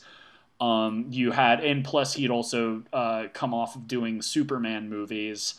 Um, 0.60 1.06
you 1.10 1.32
had, 1.32 1.62
and 1.64 1.84
plus 1.84 2.14
he 2.14 2.22
had 2.22 2.30
also 2.30 2.82
uh, 2.92 3.24
come 3.32 3.52
off 3.52 3.74
of 3.76 3.86
doing 3.88 4.22
Superman 4.22 4.88
movies. 4.88 5.54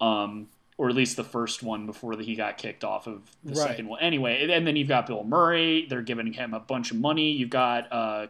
Um, 0.00 0.48
or 0.76 0.88
at 0.88 0.94
least 0.94 1.16
the 1.16 1.24
first 1.24 1.64
one 1.64 1.86
before 1.86 2.16
he 2.20 2.36
got 2.36 2.56
kicked 2.56 2.84
off 2.84 3.08
of 3.08 3.22
the 3.42 3.54
Right. 3.54 3.68
second 3.70 3.88
one. 3.88 4.00
Anyway, 4.00 4.48
and 4.48 4.64
then 4.64 4.76
you've 4.76 4.86
got 4.86 5.08
Bill 5.08 5.24
Murray. 5.24 5.86
They're 5.90 6.02
giving 6.02 6.32
him 6.32 6.54
a 6.54 6.60
bunch 6.60 6.92
of 6.92 6.98
money. 6.98 7.32
You've 7.32 7.50
got 7.50 7.90
uh, 7.92 8.26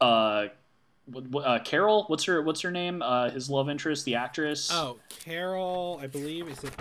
uh, 0.00 0.48
uh, 1.44 1.58
Carol. 1.62 2.04
What's 2.06 2.24
her 2.24 2.40
What's 2.40 2.62
her 2.62 2.70
name? 2.70 3.02
Uh, 3.02 3.28
his 3.30 3.50
love 3.50 3.68
interest, 3.68 4.06
the 4.06 4.14
actress. 4.14 4.70
Oh, 4.72 4.96
Carol, 5.10 6.00
I 6.02 6.06
believe 6.06 6.48
is 6.48 6.64
it. 6.64 6.72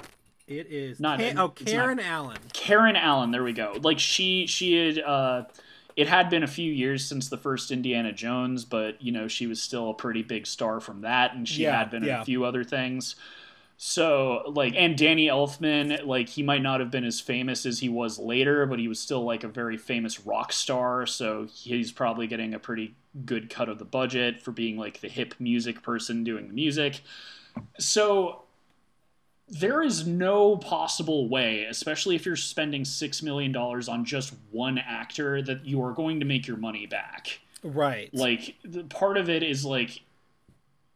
It 0.47 0.67
is 0.71 0.99
Not- 0.99 1.19
Ka- 1.19 1.31
oh 1.37 1.53
it's 1.59 1.71
not- 1.73 1.81
Karen 1.85 1.99
Allen. 1.99 2.37
Karen 2.53 2.95
Allen. 2.95 3.31
There 3.31 3.43
we 3.43 3.53
go. 3.53 3.77
Like 3.81 3.99
she 3.99 4.45
she 4.47 4.75
had. 4.75 4.99
Uh, 4.99 5.43
it 5.95 6.07
had 6.09 6.29
been 6.29 6.43
a 6.43 6.47
few 6.47 6.71
years 6.71 7.05
since 7.07 7.29
the 7.29 7.37
first 7.37 7.71
Indiana 7.71 8.11
Jones, 8.11 8.65
but 8.65 9.01
you 9.01 9.11
know 9.11 9.27
she 9.27 9.47
was 9.47 9.61
still 9.61 9.89
a 9.89 9.93
pretty 9.93 10.21
big 10.23 10.45
star 10.45 10.79
from 10.79 11.01
that, 11.01 11.33
and 11.35 11.47
she 11.47 11.63
Yeah, 11.63 11.77
had 11.79 11.89
been 11.89 12.03
in 12.03 12.09
a 12.09 12.25
few 12.25 12.43
other 12.45 12.63
things. 12.63 13.15
So 13.77 14.43
like, 14.55 14.73
and 14.77 14.97
Danny 14.97 15.27
Elfman, 15.27 16.05
like 16.05 16.29
he 16.29 16.43
might 16.43 16.61
not 16.61 16.79
have 16.79 16.91
been 16.91 17.03
as 17.05 17.19
famous 17.19 17.65
as 17.65 17.79
he 17.79 17.89
was 17.89 18.17
later, 18.19 18.65
but 18.65 18.79
he 18.79 18.87
was 18.87 18.99
still 18.99 19.23
like 19.25 19.43
a 19.43 19.47
very 19.49 19.77
famous 19.77 20.25
rock 20.25 20.53
star. 20.53 21.05
So 21.05 21.47
he's 21.53 21.91
probably 21.91 22.27
getting 22.27 22.53
a 22.53 22.59
pretty 22.59 22.95
good 23.25 23.49
cut 23.49 23.67
of 23.67 23.79
the 23.79 23.85
budget 23.85 24.41
for 24.41 24.51
being 24.51 24.77
like 24.77 25.01
the 25.01 25.09
hip 25.09 25.33
music 25.39 25.81
person 25.81 26.23
doing 26.23 26.47
the 26.47 26.53
music. 26.53 27.01
So 27.79 28.43
there 29.47 29.83
is 29.83 30.07
no 30.07 30.57
possible 30.57 31.29
way, 31.29 31.65
especially 31.65 32.15
if 32.15 32.25
you're 32.25 32.35
spending 32.35 32.83
six 32.83 33.21
million 33.21 33.51
dollars 33.51 33.87
on 33.87 34.05
just 34.05 34.33
one 34.51 34.77
actor, 34.77 35.41
that 35.41 35.65
you 35.65 35.81
are 35.83 35.93
going 35.93 36.19
to 36.19 36.25
make 36.25 36.47
your 36.47 36.57
money 36.57 36.85
back. 36.85 37.39
Right. 37.63 38.13
Like 38.13 38.55
part 38.89 39.17
of 39.17 39.29
it 39.29 39.43
is 39.43 39.65
like 39.65 40.01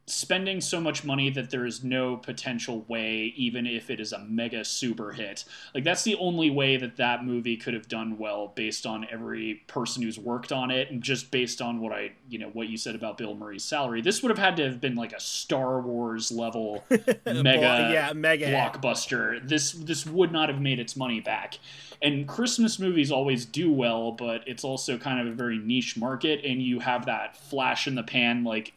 spending 0.10 0.60
so 0.60 0.82
much 0.82 1.04
money 1.04 1.30
that 1.30 1.50
there 1.50 1.66
is 1.66 1.84
no 1.84 2.18
potential 2.18 2.84
way, 2.88 3.34
even 3.36 3.66
if 3.66 3.90
it 3.90 4.00
is 4.00 4.12
a 4.12 4.20
mega 4.20 4.66
super 4.66 5.12
hit. 5.12 5.46
Like 5.74 5.84
that's 5.84 6.04
the 6.04 6.16
only 6.16 6.50
way 6.50 6.78
that 6.78 6.98
that 6.98 7.24
movie 7.24 7.58
could 7.58 7.74
have 7.74 7.88
done 7.88 8.18
well, 8.18 8.52
based 8.56 8.86
on 8.86 9.08
every 9.12 9.64
person 9.68 10.04
who's 10.04 10.20
worked 10.20 10.52
on 10.52 10.72
it, 10.72 10.90
and 10.92 11.02
just 11.02 11.32
based 11.32 11.62
on 11.62 11.80
what 11.80 11.94
I, 11.94 12.12
you 12.30 12.40
know, 12.40 12.50
what 12.50 12.70
you 12.70 12.78
said 12.78 12.96
about 12.96 13.18
Bill 13.18 13.36
Murray's 13.36 13.64
salary. 13.64 14.02
This 14.02 14.22
would 14.22 14.30
have 14.30 14.40
had 14.40 14.58
to 14.58 14.64
have 14.64 14.82
been 14.82 14.96
like 14.96 15.14
a 15.14 15.20
Star 15.20 15.80
Wars 15.82 16.32
level 16.32 16.84
mega 16.90 17.90
yeah, 17.94 18.12
mega 18.14 18.48
hit. 18.48 18.56
blockbuster. 18.56 19.48
This 19.48 19.72
this 19.74 20.06
would 20.06 20.32
not 20.32 20.50
have 20.50 20.62
made 20.62 20.80
its 20.80 20.96
money 20.96 21.20
back. 21.20 21.60
And 22.02 22.28
Christmas 22.28 22.80
movies 22.80 23.12
always 23.12 23.46
do 23.46 23.72
well, 23.72 24.14
but 24.14 24.48
it's 24.48 24.64
also 24.64 24.98
kind 24.98 25.20
of 25.20 25.34
a 25.34 25.36
very 25.36 25.58
niche 25.58 25.98
market, 25.98 26.44
and 26.46 26.62
you 26.62 26.80
have 26.80 27.06
that 27.08 27.36
flash 27.36 27.88
in 27.88 27.96
the 27.96 28.04
pan 28.04 28.44
like 28.44 28.74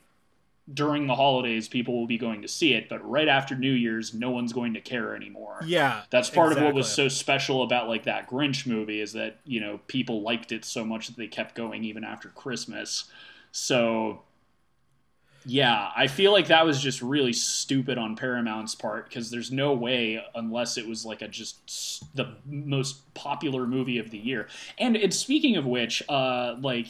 during 0.74 1.06
the 1.06 1.14
holidays 1.14 1.68
people 1.68 1.98
will 1.98 2.06
be 2.06 2.18
going 2.18 2.42
to 2.42 2.48
see 2.48 2.74
it, 2.74 2.88
but 2.88 3.08
right 3.08 3.28
after 3.28 3.54
New 3.54 3.72
Year's 3.72 4.14
no 4.14 4.30
one's 4.30 4.52
going 4.52 4.74
to 4.74 4.80
care 4.80 5.14
anymore. 5.14 5.60
Yeah, 5.66 6.02
That's 6.10 6.30
part 6.30 6.52
of 6.52 6.62
what 6.62 6.74
was 6.74 6.90
so 6.90 7.08
special 7.08 7.62
about 7.62 7.88
like 7.88 8.04
that 8.04 8.28
Grinch 8.28 8.66
movie 8.66 9.00
is 9.00 9.12
that, 9.12 9.38
you 9.44 9.60
know, 9.60 9.80
people 9.86 10.22
liked 10.22 10.52
it 10.52 10.64
so 10.64 10.84
much 10.84 11.08
that 11.08 11.16
they 11.16 11.28
kept 11.28 11.54
going 11.54 11.84
even 11.84 12.04
after 12.04 12.28
Christmas. 12.28 13.04
So 13.52 14.22
yeah, 15.44 15.90
I 15.96 16.06
feel 16.06 16.30
like 16.32 16.48
that 16.48 16.64
was 16.64 16.80
just 16.80 17.02
really 17.02 17.32
stupid 17.32 17.98
on 17.98 18.14
Paramount's 18.14 18.74
part 18.74 19.08
because 19.08 19.30
there's 19.30 19.50
no 19.50 19.72
way 19.72 20.24
unless 20.34 20.78
it 20.78 20.86
was 20.86 21.04
like 21.04 21.22
a 21.22 21.28
just 21.28 22.14
the 22.14 22.36
most 22.46 23.12
popular 23.14 23.66
movie 23.66 23.98
of 23.98 24.10
the 24.10 24.18
year. 24.18 24.48
And 24.78 24.96
and 24.96 25.12
speaking 25.12 25.56
of 25.56 25.66
which, 25.66 26.02
uh 26.08 26.56
like 26.60 26.88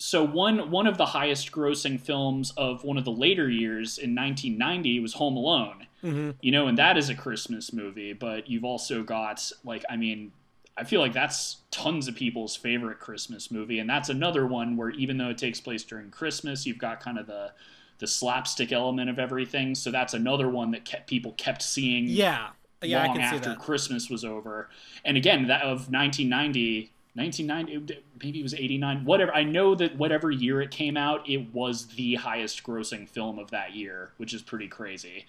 so 0.00 0.24
one 0.24 0.70
one 0.70 0.86
of 0.86 0.98
the 0.98 1.06
highest 1.06 1.52
grossing 1.52 2.00
films 2.00 2.52
of 2.56 2.84
one 2.84 2.98
of 2.98 3.04
the 3.04 3.12
later 3.12 3.48
years 3.48 3.98
in 3.98 4.14
1990 4.14 5.00
was 5.00 5.14
Home 5.14 5.36
Alone 5.36 5.86
hmm 6.02 6.30
you 6.42 6.52
know, 6.52 6.68
and 6.68 6.78
that 6.78 6.98
is 6.98 7.08
a 7.08 7.14
Christmas 7.14 7.72
movie, 7.72 8.12
but 8.12 8.50
you've 8.50 8.64
also 8.64 9.02
got 9.02 9.50
like 9.64 9.84
I 9.90 9.96
mean, 9.96 10.32
I 10.76 10.84
feel 10.84 11.00
like 11.00 11.12
that's 11.12 11.58
tons 11.70 12.08
of 12.08 12.16
people's 12.16 12.56
favorite 12.56 13.00
Christmas 13.00 13.50
movie, 13.50 13.78
and 13.78 13.88
that's 13.90 14.08
another 14.08 14.46
one 14.46 14.76
where 14.76 14.90
even 14.90 15.18
though 15.18 15.30
it 15.30 15.38
takes 15.38 15.60
place 15.60 15.84
during 15.84 16.10
Christmas, 16.10 16.66
you've 16.66 16.78
got 16.78 17.00
kind 17.00 17.18
of 17.18 17.26
the 17.26 17.52
the 17.98 18.06
slapstick 18.06 18.72
element 18.72 19.10
of 19.10 19.18
everything. 19.18 19.74
So 19.74 19.90
that's 19.90 20.14
another 20.14 20.48
one 20.48 20.70
that 20.72 20.84
kept 20.84 21.08
people 21.08 21.32
kept 21.32 21.62
seeing 21.62 22.06
Yeah, 22.08 22.50
yeah, 22.82 23.02
I 23.02 23.06
long 23.06 23.16
after. 23.20 23.54
Christmas 23.56 24.08
was 24.10 24.24
over. 24.24 24.70
And 25.04 25.16
again, 25.16 25.48
that 25.48 25.62
of 25.62 25.90
1990, 25.90 26.92
1990 27.20 28.02
maybe 28.22 28.40
it 28.40 28.42
was 28.42 28.54
89 28.54 29.04
whatever 29.04 29.34
i 29.34 29.42
know 29.42 29.74
that 29.74 29.96
whatever 29.96 30.30
year 30.30 30.62
it 30.62 30.70
came 30.70 30.96
out 30.96 31.28
it 31.28 31.52
was 31.52 31.86
the 31.88 32.14
highest 32.14 32.62
grossing 32.62 33.08
film 33.08 33.38
of 33.38 33.50
that 33.50 33.74
year 33.74 34.10
which 34.16 34.34
is 34.34 34.42
pretty 34.42 34.68
crazy. 34.68 35.26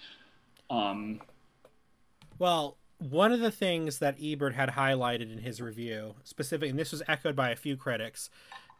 Um 0.69 1.21
well 2.39 2.77
one 2.99 3.31
of 3.31 3.39
the 3.39 3.51
things 3.51 3.99
that 3.99 4.17
ebert 4.21 4.53
had 4.53 4.69
highlighted 4.69 5.31
in 5.31 5.39
his 5.39 5.59
review 5.59 6.15
specifically, 6.23 6.69
and 6.69 6.77
this 6.77 6.91
was 6.91 7.01
echoed 7.07 7.35
by 7.35 7.49
a 7.49 7.55
few 7.55 7.75
critics 7.75 8.29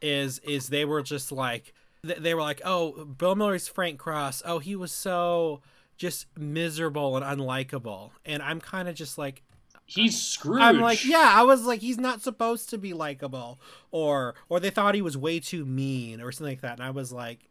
is 0.01 0.39
is 0.39 0.69
they 0.69 0.85
were 0.85 1.01
just 1.01 1.31
like 1.31 1.73
they 2.03 2.33
were 2.33 2.41
like 2.41 2.61
oh 2.63 3.05
bill 3.05 3.35
murray's 3.35 3.67
frank 3.67 3.99
cross. 3.99 4.41
Oh 4.45 4.59
he 4.59 4.75
was 4.75 4.91
so 4.91 5.61
just 5.97 6.27
miserable 6.37 7.17
and 7.17 7.25
unlikable. 7.25 8.11
And 8.25 8.41
i'm 8.41 8.61
kind 8.61 8.87
of 8.87 8.95
just 8.95 9.17
like 9.17 9.43
he's 9.91 10.21
Scrooge. 10.21 10.61
I'm 10.61 10.79
like, 10.79 11.05
yeah, 11.05 11.33
I 11.35 11.43
was 11.43 11.63
like, 11.63 11.81
he's 11.81 11.97
not 11.97 12.21
supposed 12.21 12.69
to 12.69 12.77
be 12.77 12.93
likable, 12.93 13.59
or 13.91 14.35
or 14.49 14.59
they 14.59 14.69
thought 14.69 14.95
he 14.95 15.01
was 15.01 15.17
way 15.17 15.39
too 15.39 15.65
mean, 15.65 16.21
or 16.21 16.31
something 16.31 16.53
like 16.53 16.61
that. 16.61 16.73
And 16.73 16.83
I 16.83 16.91
was 16.91 17.11
like, 17.11 17.49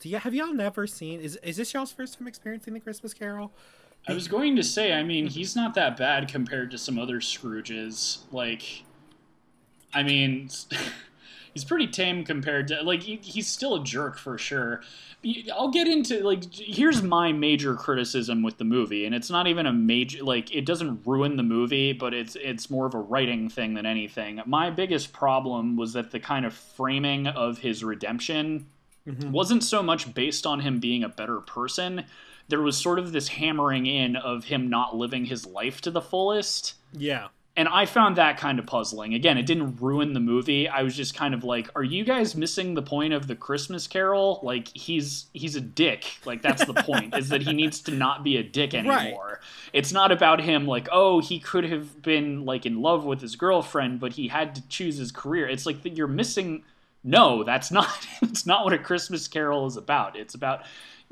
do 0.00 0.08
you 0.08 0.18
have 0.18 0.34
y'all 0.34 0.52
never 0.52 0.86
seen? 0.86 1.20
Is 1.20 1.36
is 1.36 1.56
this 1.56 1.72
y'all's 1.72 1.92
first 1.92 2.18
time 2.18 2.26
experiencing 2.26 2.74
the 2.74 2.80
Christmas 2.80 3.14
Carol? 3.14 3.52
I 4.08 4.14
was 4.14 4.28
going 4.28 4.56
to 4.56 4.62
say, 4.62 4.94
I 4.94 5.02
mean, 5.02 5.26
he's 5.26 5.54
not 5.54 5.74
that 5.74 5.96
bad 5.96 6.26
compared 6.28 6.70
to 6.70 6.78
some 6.78 6.98
other 6.98 7.20
Scrooges. 7.20 8.20
Like, 8.32 8.84
I 9.92 10.02
mean, 10.02 10.48
he's 11.54 11.64
pretty 11.64 11.86
tame 11.86 12.24
compared 12.24 12.68
to 12.68 12.82
like 12.82 13.02
he, 13.02 13.16
he's 13.16 13.46
still 13.46 13.76
a 13.76 13.84
jerk 13.84 14.18
for 14.18 14.38
sure. 14.38 14.82
I'll 15.54 15.70
get 15.70 15.86
into 15.86 16.20
like 16.20 16.52
here's 16.54 17.02
my 17.02 17.32
major 17.32 17.74
criticism 17.74 18.42
with 18.42 18.58
the 18.58 18.64
movie, 18.64 19.04
and 19.04 19.14
it's 19.14 19.30
not 19.30 19.46
even 19.46 19.66
a 19.66 19.72
major 19.72 20.22
like 20.22 20.54
it 20.54 20.64
doesn't 20.64 21.06
ruin 21.06 21.36
the 21.36 21.42
movie, 21.42 21.92
but 21.92 22.14
it's 22.14 22.36
it's 22.36 22.70
more 22.70 22.86
of 22.86 22.94
a 22.94 22.98
writing 22.98 23.48
thing 23.48 23.74
than 23.74 23.86
anything. 23.86 24.40
My 24.46 24.70
biggest 24.70 25.12
problem 25.12 25.76
was 25.76 25.92
that 25.92 26.10
the 26.10 26.20
kind 26.20 26.46
of 26.46 26.54
framing 26.54 27.26
of 27.26 27.58
his 27.58 27.84
redemption 27.84 28.66
mm-hmm. 29.06 29.30
wasn't 29.30 29.64
so 29.64 29.82
much 29.82 30.12
based 30.14 30.46
on 30.46 30.60
him 30.60 30.80
being 30.80 31.04
a 31.04 31.08
better 31.08 31.40
person. 31.40 32.04
There 32.48 32.62
was 32.62 32.76
sort 32.76 32.98
of 32.98 33.12
this 33.12 33.28
hammering 33.28 33.86
in 33.86 34.16
of 34.16 34.44
him 34.44 34.68
not 34.68 34.96
living 34.96 35.24
his 35.24 35.46
life 35.46 35.80
to 35.82 35.90
the 35.90 36.00
fullest. 36.00 36.74
Yeah 36.92 37.28
and 37.60 37.68
I 37.68 37.84
found 37.84 38.16
that 38.16 38.38
kind 38.38 38.58
of 38.58 38.64
puzzling. 38.64 39.12
Again, 39.12 39.36
it 39.36 39.44
didn't 39.44 39.76
ruin 39.82 40.14
the 40.14 40.20
movie. 40.20 40.66
I 40.66 40.82
was 40.82 40.96
just 40.96 41.14
kind 41.14 41.34
of 41.34 41.44
like, 41.44 41.68
are 41.76 41.84
you 41.84 42.04
guys 42.04 42.34
missing 42.34 42.72
the 42.72 42.80
point 42.80 43.12
of 43.12 43.26
the 43.26 43.36
Christmas 43.36 43.86
Carol? 43.86 44.40
Like 44.42 44.68
he's 44.68 45.26
he's 45.34 45.56
a 45.56 45.60
dick. 45.60 46.06
Like 46.24 46.40
that's 46.40 46.64
the 46.64 46.72
point 46.72 47.14
is 47.14 47.28
that 47.28 47.42
he 47.42 47.52
needs 47.52 47.82
to 47.82 47.90
not 47.90 48.24
be 48.24 48.38
a 48.38 48.42
dick 48.42 48.72
anymore. 48.72 48.94
Right. 48.94 49.36
It's 49.74 49.92
not 49.92 50.10
about 50.10 50.40
him 50.40 50.66
like, 50.66 50.88
oh, 50.90 51.20
he 51.20 51.38
could 51.38 51.64
have 51.64 52.00
been 52.00 52.46
like 52.46 52.64
in 52.64 52.80
love 52.80 53.04
with 53.04 53.20
his 53.20 53.36
girlfriend, 53.36 54.00
but 54.00 54.14
he 54.14 54.28
had 54.28 54.54
to 54.54 54.66
choose 54.68 54.96
his 54.96 55.12
career. 55.12 55.46
It's 55.46 55.66
like 55.66 55.82
that 55.82 55.98
you're 55.98 56.06
missing 56.06 56.64
no, 57.04 57.44
that's 57.44 57.70
not 57.70 58.06
it's 58.22 58.46
not 58.46 58.64
what 58.64 58.72
a 58.72 58.78
Christmas 58.78 59.28
Carol 59.28 59.66
is 59.66 59.76
about. 59.76 60.16
It's 60.16 60.34
about 60.34 60.62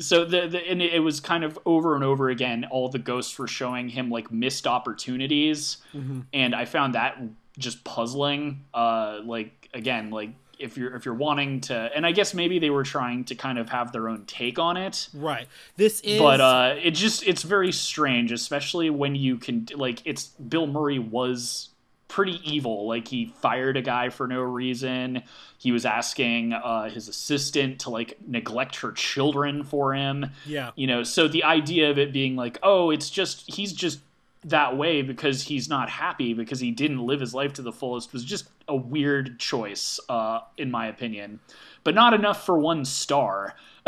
so 0.01 0.25
the, 0.25 0.47
the 0.47 0.71
and 0.71 0.81
it 0.81 1.03
was 1.03 1.21
kind 1.21 1.45
of 1.45 1.59
over 1.67 1.95
and 1.95 2.05
over 2.05 2.29
again 2.29 2.65
all 2.71 2.89
the 2.89 2.99
ghosts 2.99 3.39
were 3.39 3.49
showing 3.49 3.89
him 3.89 4.11
like 4.11 4.31
missed 4.31 4.67
opportunities. 4.67 5.79
Mm-hmm. 5.95 6.21
and 6.33 6.55
i 6.55 6.65
found 6.65 6.95
that 6.95 7.21
just 7.59 7.83
puzzling 7.85 8.65
uh 8.75 9.21
like 9.25 9.69
again 9.75 10.11
like 10.11 10.31
if 10.59 10.77
you're 10.77 10.95
if 10.95 11.05
you're 11.05 11.15
wanting 11.15 11.61
to 11.63 11.75
and 11.95 12.05
i 12.07 12.13
guess 12.13 12.35
maybe 12.35 12.59
they 12.59 12.71
were 12.71 12.83
trying 12.83 13.25
to 13.25 13.35
kind 13.35 13.59
of 13.59 13.69
have 13.69 13.93
their 13.93 14.09
own 14.09 14.25
take 14.27 14.59
on 14.59 14.77
it. 14.77 15.09
Right. 15.15 15.47
This 15.77 16.01
is 16.01 16.19
but 16.21 16.41
uh 16.41 16.75
it 16.83 16.93
just 16.93 17.27
it's 17.27 17.43
very 17.43 17.73
strange 17.73 18.33
especially 18.33 18.91
when 18.91 19.15
you 19.15 19.37
can 19.37 19.69
like 19.75 20.03
it's 20.05 20.27
bill 20.27 20.67
murray 20.67 20.99
was 20.99 21.71
pretty 22.09 22.41
evil. 22.43 22.89
Like 22.89 23.07
he 23.07 23.27
fired 23.41 23.77
a 23.77 23.83
guy 23.83 24.09
for 24.09 24.27
no 24.27 24.41
reason. 24.41 25.23
He 25.59 25.71
was 25.71 25.85
asking 25.85 26.55
uh, 26.55 26.89
his 26.89 27.09
assistant 27.09 27.81
to 27.81 27.91
like 27.91 28.19
neglect 28.27 28.77
her 28.77 28.93
children 28.93 29.63
for 29.63 29.95
him. 29.95 30.31
Yeah. 30.47 30.73
You 30.75 30.87
know, 30.87 31.03
so 31.03 31.29
the 31.29 31.45
idea 31.45 31.91
of 31.91 31.99
it 31.99 32.13
being 32.13 32.35
like, 32.35 32.59
oh, 32.63 32.91
it's 32.91 33.11
just 33.11 33.53
he's 33.55 33.73
just 33.73 34.01
that 34.45 34.77
way 34.77 35.03
because 35.03 35.43
he's 35.43 35.69
not 35.69 35.91
happy 35.91 36.33
because 36.33 36.61
he 36.61 36.71
didn't 36.71 37.05
live 37.05 37.21
his 37.21 37.35
life 37.35 37.53
to 37.55 37.63
the 37.63 37.73
fullest 37.73 38.13
was 38.13 38.25
just 38.25 38.49
a 38.69 38.77
weird 38.77 39.39
choice, 39.39 39.99
uh, 40.09 40.41
in 40.57 40.71
my 40.71 40.87
opinion. 40.87 41.41
But 41.85 41.95
not 41.95 42.15
enough 42.15 42.45
for 42.45 42.59
one 42.59 42.85
star. 42.85 43.55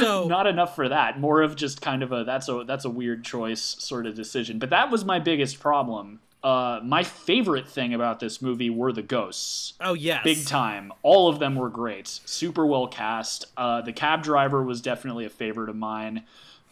so 0.00 0.26
not 0.28 0.46
enough 0.46 0.74
for 0.74 0.88
that. 0.88 1.18
More 1.18 1.42
of 1.42 1.56
just 1.56 1.80
kind 1.80 2.02
of 2.02 2.12
a 2.12 2.24
that's 2.24 2.48
a 2.48 2.64
that's 2.66 2.84
a 2.84 2.90
weird 2.90 3.24
choice 3.24 3.60
sort 3.60 4.06
of 4.06 4.14
decision. 4.14 4.58
But 4.58 4.70
that 4.70 4.90
was 4.90 5.04
my 5.04 5.18
biggest 5.18 5.60
problem 5.60 6.20
uh, 6.42 6.80
my 6.82 7.04
favorite 7.04 7.68
thing 7.68 7.94
about 7.94 8.20
this 8.20 8.42
movie 8.42 8.70
were 8.70 8.92
the 8.92 9.02
ghosts. 9.02 9.74
Oh 9.80 9.94
yes, 9.94 10.24
big 10.24 10.46
time. 10.46 10.92
All 11.02 11.28
of 11.28 11.38
them 11.38 11.54
were 11.54 11.70
great, 11.70 12.08
super 12.08 12.66
well 12.66 12.88
cast. 12.88 13.46
Uh, 13.56 13.82
the 13.82 13.92
cab 13.92 14.22
driver 14.22 14.62
was 14.62 14.80
definitely 14.80 15.24
a 15.24 15.30
favorite 15.30 15.68
of 15.68 15.76
mine. 15.76 16.24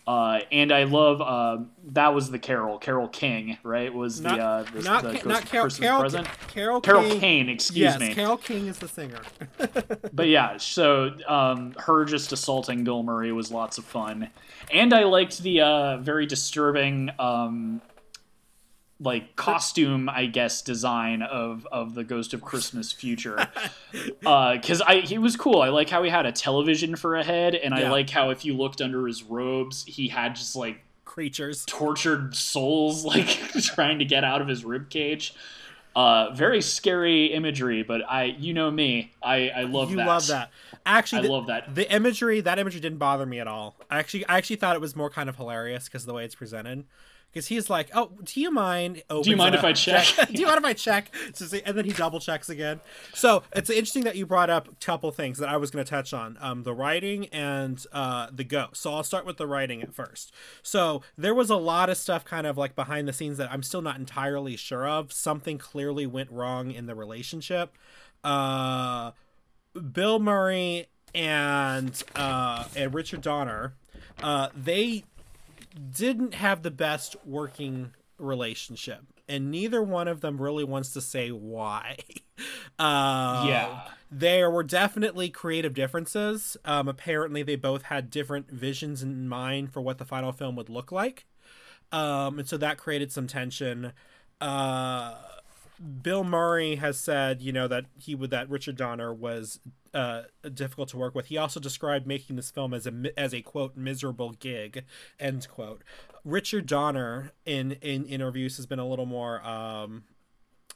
Uh, 0.06 0.40
and 0.50 0.72
I 0.72 0.84
love 0.84 1.20
uh, 1.20 1.62
that 1.92 2.14
was 2.14 2.32
the 2.32 2.38
Carol 2.38 2.78
Carol 2.78 3.06
King 3.06 3.58
right 3.62 3.94
was 3.94 4.20
not, 4.20 4.36
the 4.36 4.42
uh, 4.42 4.62
the, 4.72 4.82
not, 4.82 5.02
the 5.04 5.12
not 5.28 5.46
Carol, 5.46 5.70
Carol, 5.70 6.00
present 6.00 6.26
Carol 6.48 6.80
Carol 6.80 7.02
King. 7.02 7.20
Kane 7.20 7.48
excuse 7.48 7.78
yes, 7.78 8.00
me 8.00 8.14
Carol 8.14 8.38
King 8.38 8.66
is 8.66 8.78
the 8.78 8.88
singer 8.88 9.20
but 10.12 10.26
yeah 10.26 10.56
so 10.56 11.14
um, 11.28 11.74
her 11.78 12.04
just 12.04 12.32
assaulting 12.32 12.82
Bill 12.82 13.04
Murray 13.04 13.30
was 13.30 13.52
lots 13.52 13.78
of 13.78 13.84
fun 13.84 14.30
and 14.72 14.92
I 14.92 15.04
liked 15.04 15.42
the 15.42 15.60
uh, 15.60 15.98
very 15.98 16.26
disturbing 16.26 17.10
um, 17.20 17.80
like 19.00 19.34
costume 19.34 20.08
i 20.10 20.26
guess 20.26 20.60
design 20.60 21.22
of 21.22 21.66
of 21.72 21.94
the 21.94 22.04
ghost 22.04 22.34
of 22.34 22.42
christmas 22.42 22.92
future. 22.92 23.48
Because 24.20 24.80
uh, 24.82 24.86
i 24.86 24.96
he 24.96 25.18
was 25.18 25.36
cool. 25.36 25.62
I 25.62 25.68
like 25.70 25.88
how 25.88 26.02
he 26.02 26.10
had 26.10 26.26
a 26.26 26.32
television 26.32 26.96
for 26.96 27.16
a 27.16 27.24
head 27.24 27.54
and 27.54 27.74
yeah. 27.74 27.88
i 27.88 27.90
like 27.90 28.10
how 28.10 28.30
if 28.30 28.44
you 28.44 28.54
looked 28.54 28.80
under 28.80 29.06
his 29.06 29.22
robes 29.22 29.84
he 29.84 30.08
had 30.08 30.36
just 30.36 30.54
like 30.54 30.82
creatures. 31.04 31.64
tortured 31.66 32.36
souls 32.36 33.04
like 33.12 33.26
trying 33.62 33.98
to 33.98 34.04
get 34.04 34.22
out 34.22 34.42
of 34.42 34.48
his 34.48 34.64
rib 34.64 34.90
cage. 34.90 35.34
Uh 35.96 36.30
very 36.34 36.60
scary 36.60 37.26
imagery 37.26 37.82
but 37.82 38.02
i 38.08 38.24
you 38.24 38.52
know 38.52 38.70
me. 38.70 39.12
I 39.22 39.48
i 39.48 39.62
love 39.62 39.90
you 39.90 39.96
that. 39.96 40.06
love 40.06 40.26
that. 40.26 40.50
Actually 40.84 41.20
i 41.20 41.22
the, 41.22 41.32
love 41.32 41.46
that. 41.46 41.74
the 41.74 41.90
imagery 41.92 42.42
that 42.42 42.58
imagery 42.58 42.80
didn't 42.80 42.98
bother 42.98 43.24
me 43.24 43.40
at 43.40 43.48
all. 43.48 43.76
I 43.90 43.98
actually 43.98 44.26
i 44.26 44.36
actually 44.36 44.56
thought 44.56 44.76
it 44.76 44.80
was 44.80 44.94
more 44.94 45.08
kind 45.08 45.30
of 45.30 45.36
hilarious 45.36 45.86
because 45.86 46.04
the 46.04 46.12
way 46.12 46.26
it's 46.26 46.34
presented 46.34 46.84
because 47.32 47.46
he's 47.46 47.70
like, 47.70 47.90
"Oh, 47.94 48.10
do 48.22 48.40
you 48.40 48.50
mind? 48.50 49.02
Do 49.08 49.22
you 49.24 49.36
mind 49.36 49.54
if 49.54 49.64
I 49.64 49.72
check? 49.74 50.06
do 50.30 50.40
you 50.40 50.46
mind 50.46 50.58
if 50.58 50.64
I 50.64 50.72
check?" 50.72 51.14
and 51.64 51.76
then 51.76 51.84
he 51.84 51.92
double 51.92 52.20
checks 52.20 52.48
again. 52.48 52.80
So 53.14 53.42
it's 53.54 53.70
interesting 53.70 54.04
that 54.04 54.16
you 54.16 54.26
brought 54.26 54.50
up 54.50 54.68
a 54.68 54.74
couple 54.84 55.10
things 55.12 55.38
that 55.38 55.48
I 55.48 55.56
was 55.56 55.70
going 55.70 55.84
to 55.84 55.88
touch 55.88 56.12
on: 56.12 56.36
um, 56.40 56.62
the 56.64 56.74
writing 56.74 57.26
and 57.26 57.84
uh, 57.92 58.28
the 58.32 58.44
ghost. 58.44 58.76
So 58.76 58.92
I'll 58.94 59.04
start 59.04 59.26
with 59.26 59.36
the 59.36 59.46
writing 59.46 59.82
at 59.82 59.94
first. 59.94 60.32
So 60.62 61.02
there 61.16 61.34
was 61.34 61.50
a 61.50 61.56
lot 61.56 61.88
of 61.90 61.96
stuff 61.96 62.24
kind 62.24 62.46
of 62.46 62.58
like 62.58 62.74
behind 62.74 63.06
the 63.06 63.12
scenes 63.12 63.38
that 63.38 63.50
I'm 63.52 63.62
still 63.62 63.82
not 63.82 63.98
entirely 63.98 64.56
sure 64.56 64.88
of. 64.88 65.12
Something 65.12 65.58
clearly 65.58 66.06
went 66.06 66.30
wrong 66.30 66.70
in 66.70 66.86
the 66.86 66.94
relationship. 66.94 67.76
Uh, 68.24 69.12
Bill 69.92 70.18
Murray 70.18 70.88
and 71.14 72.02
uh, 72.14 72.64
and 72.76 72.94
Richard 72.94 73.22
Donner, 73.22 73.74
uh, 74.22 74.48
they 74.54 75.04
didn't 75.88 76.34
have 76.34 76.62
the 76.62 76.70
best 76.70 77.16
working 77.24 77.92
relationship 78.18 79.04
and 79.30 79.50
neither 79.50 79.80
one 79.80 80.08
of 80.08 80.20
them 80.20 80.42
really 80.42 80.64
wants 80.64 80.92
to 80.92 81.00
say 81.00 81.30
why. 81.30 81.96
Uh, 82.78 83.44
yeah. 83.48 83.82
there 84.10 84.50
were 84.50 84.64
definitely 84.64 85.30
creative 85.30 85.72
differences. 85.72 86.56
Um, 86.64 86.88
apparently 86.88 87.44
they 87.44 87.54
both 87.54 87.82
had 87.82 88.10
different 88.10 88.50
visions 88.50 89.04
in 89.04 89.28
mind 89.28 89.72
for 89.72 89.80
what 89.80 89.98
the 89.98 90.04
final 90.04 90.32
film 90.32 90.56
would 90.56 90.68
look 90.68 90.90
like. 90.90 91.26
Um, 91.92 92.40
and 92.40 92.48
so 92.48 92.56
that 92.56 92.76
created 92.76 93.12
some 93.12 93.28
tension. 93.28 93.92
Uh, 94.40 95.14
Bill 96.02 96.24
Murray 96.24 96.76
has 96.76 96.98
said, 96.98 97.40
you 97.40 97.52
know, 97.52 97.66
that 97.68 97.86
he 97.98 98.14
would 98.14 98.30
that 98.30 98.50
Richard 98.50 98.76
Donner 98.76 99.14
was 99.14 99.60
uh, 99.94 100.22
difficult 100.52 100.88
to 100.90 100.98
work 100.98 101.14
with. 101.14 101.26
He 101.26 101.38
also 101.38 101.58
described 101.58 102.06
making 102.06 102.36
this 102.36 102.50
film 102.50 102.74
as 102.74 102.86
a 102.86 102.92
as 103.18 103.32
a 103.32 103.40
quote 103.40 103.76
miserable 103.76 104.32
gig, 104.32 104.84
end 105.18 105.48
quote. 105.48 105.82
Richard 106.24 106.66
Donner 106.66 107.32
in 107.46 107.72
in 107.80 108.04
interviews 108.04 108.56
has 108.56 108.66
been 108.66 108.78
a 108.78 108.86
little 108.86 109.06
more 109.06 109.42
um, 109.46 110.04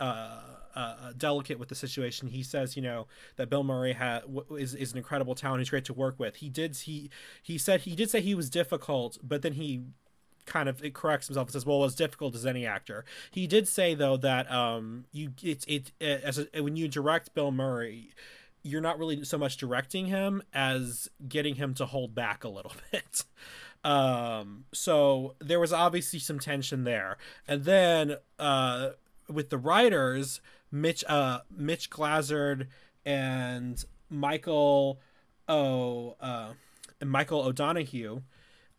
uh, 0.01 0.41
uh, 0.75 1.13
delicate 1.17 1.59
with 1.59 1.69
the 1.69 1.75
situation. 1.75 2.29
He 2.29 2.43
says, 2.43 2.77
you 2.77 2.83
know, 2.83 3.07
that 3.37 3.51
Bill 3.51 3.63
Murray 3.63 3.93
ha- 3.93 4.23
is 4.53 4.75
is 4.75 4.93
an 4.93 4.99
incredible 4.99 5.35
talent. 5.35 5.61
He's 5.61 5.71
great 5.71 5.85
to 5.85 5.95
work 5.95 6.19
with. 6.19 6.37
He 6.37 6.49
did 6.49 6.77
he 6.77 7.11
he 7.43 7.59
said 7.59 7.83
he 7.83 7.95
did 7.95 8.11
say 8.11 8.21
he 8.21 8.35
was 8.35 8.49
difficult, 8.51 9.19
but 9.23 9.43
then 9.43 9.53
he 9.53 9.83
kind 10.47 10.69
of 10.69 10.83
corrects 10.93 11.27
himself 11.29 11.49
and 11.49 11.53
says, 11.53 11.67
"Well, 11.67 11.85
as 11.85 11.95
difficult 11.95 12.35
as 12.35 12.47
any 12.47 12.67
actor." 12.67 13.05
He 13.31 13.47
did 13.47 13.69
say 13.69 13.95
though 13.95 14.17
that 14.19 14.51
um 14.51 15.05
you 15.13 15.33
it's 15.43 15.65
it, 15.67 15.93
it 16.01 16.23
as 16.23 16.47
a, 16.53 16.63
when 16.63 16.77
you 16.77 16.89
direct 16.89 17.35
Bill 17.35 17.51
Murray, 17.51 18.11
you're 18.63 18.81
not 18.81 18.99
really 18.99 19.25
so 19.25 19.39
much 19.39 19.57
directing 19.57 20.07
him 20.07 20.43
as 20.53 21.09
getting 21.29 21.57
him 21.57 21.75
to 21.75 21.87
hold 21.87 22.15
back 22.15 22.45
a 22.45 22.49
little 22.49 22.73
bit. 22.93 23.25
Um, 23.85 24.65
so 24.73 25.35
there 25.41 25.61
was 25.61 25.73
obviously 25.73 26.19
some 26.19 26.39
tension 26.39 26.85
there, 26.85 27.19
and 27.47 27.65
then 27.65 28.17
uh, 28.39 28.91
with 29.29 29.51
the 29.51 29.59
writers, 29.59 30.41
Mitch 30.75 31.05
uh 31.09 31.41
Mitch 31.57 31.89
Glazer 31.89 32.67
and 33.05 33.85
Michael 34.11 35.01
oh 35.49 36.17
uh 36.21 36.53
Michael 37.05 37.43
O'Donoghue 37.43 38.23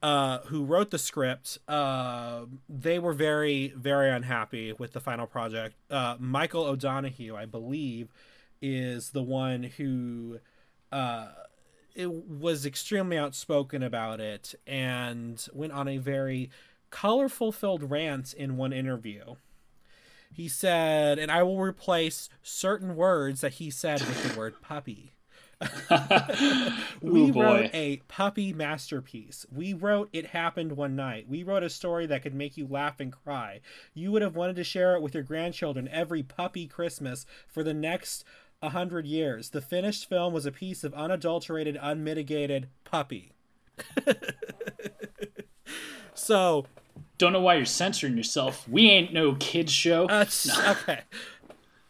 uh, 0.01 0.39
who 0.45 0.63
wrote 0.63 0.91
the 0.91 0.99
script, 0.99 1.57
uh, 1.67 2.45
they 2.69 2.99
were 2.99 3.13
very, 3.13 3.73
very 3.75 4.09
unhappy 4.09 4.73
with 4.73 4.93
the 4.93 4.99
final 4.99 5.25
project. 5.25 5.75
Uh, 5.89 6.15
Michael 6.19 6.65
O'Donoghue, 6.65 7.35
I 7.35 7.45
believe, 7.45 8.09
is 8.61 9.11
the 9.11 9.23
one 9.23 9.63
who 9.63 10.39
uh, 10.91 11.27
was 11.97 12.65
extremely 12.65 13.17
outspoken 13.17 13.81
about 13.81 14.19
it 14.19 14.53
and 14.67 15.47
went 15.53 15.73
on 15.73 15.87
a 15.87 15.97
very 15.97 16.49
colorful 16.89 17.51
filled 17.51 17.89
rant 17.89 18.33
in 18.33 18.57
one 18.57 18.73
interview. 18.73 19.35
He 20.31 20.49
said, 20.49 21.17
and 21.17 21.31
I 21.31 21.43
will 21.43 21.59
replace 21.59 22.29
certain 22.43 22.95
words 22.95 23.41
that 23.41 23.53
he 23.53 23.69
said 23.69 24.01
with 24.01 24.31
the 24.31 24.37
word 24.37 24.61
puppy. 24.61 25.14
we 27.01 27.29
Ooh, 27.29 27.31
wrote 27.31 27.69
a 27.73 27.97
puppy 28.07 28.53
masterpiece. 28.53 29.45
We 29.51 29.73
wrote 29.73 30.09
It 30.11 30.27
Happened 30.27 30.73
One 30.73 30.95
Night. 30.95 31.27
We 31.29 31.43
wrote 31.43 31.63
a 31.63 31.69
story 31.69 32.05
that 32.07 32.23
could 32.23 32.35
make 32.35 32.57
you 32.57 32.67
laugh 32.67 32.99
and 32.99 33.11
cry. 33.11 33.61
You 33.93 34.11
would 34.11 34.21
have 34.21 34.35
wanted 34.35 34.57
to 34.57 34.63
share 34.63 34.95
it 34.95 35.01
with 35.01 35.13
your 35.13 35.23
grandchildren 35.23 35.87
every 35.89 36.23
puppy 36.23 36.67
Christmas 36.67 37.25
for 37.47 37.63
the 37.63 37.73
next 37.73 38.25
a 38.61 38.69
hundred 38.69 39.05
years. 39.05 39.51
The 39.51 39.61
finished 39.61 40.09
film 40.09 40.33
was 40.33 40.45
a 40.45 40.51
piece 40.51 40.83
of 40.83 40.93
unadulterated, 40.93 41.77
unmitigated 41.81 42.69
puppy. 42.83 43.31
so, 46.13 46.65
Don't 47.17 47.33
know 47.33 47.41
why 47.41 47.55
you're 47.55 47.65
censoring 47.65 48.17
yourself. 48.17 48.67
We 48.67 48.89
ain't 48.89 49.13
no 49.13 49.35
kids 49.35 49.71
show. 49.71 50.07
uh, 50.07 50.25
okay. 50.67 51.01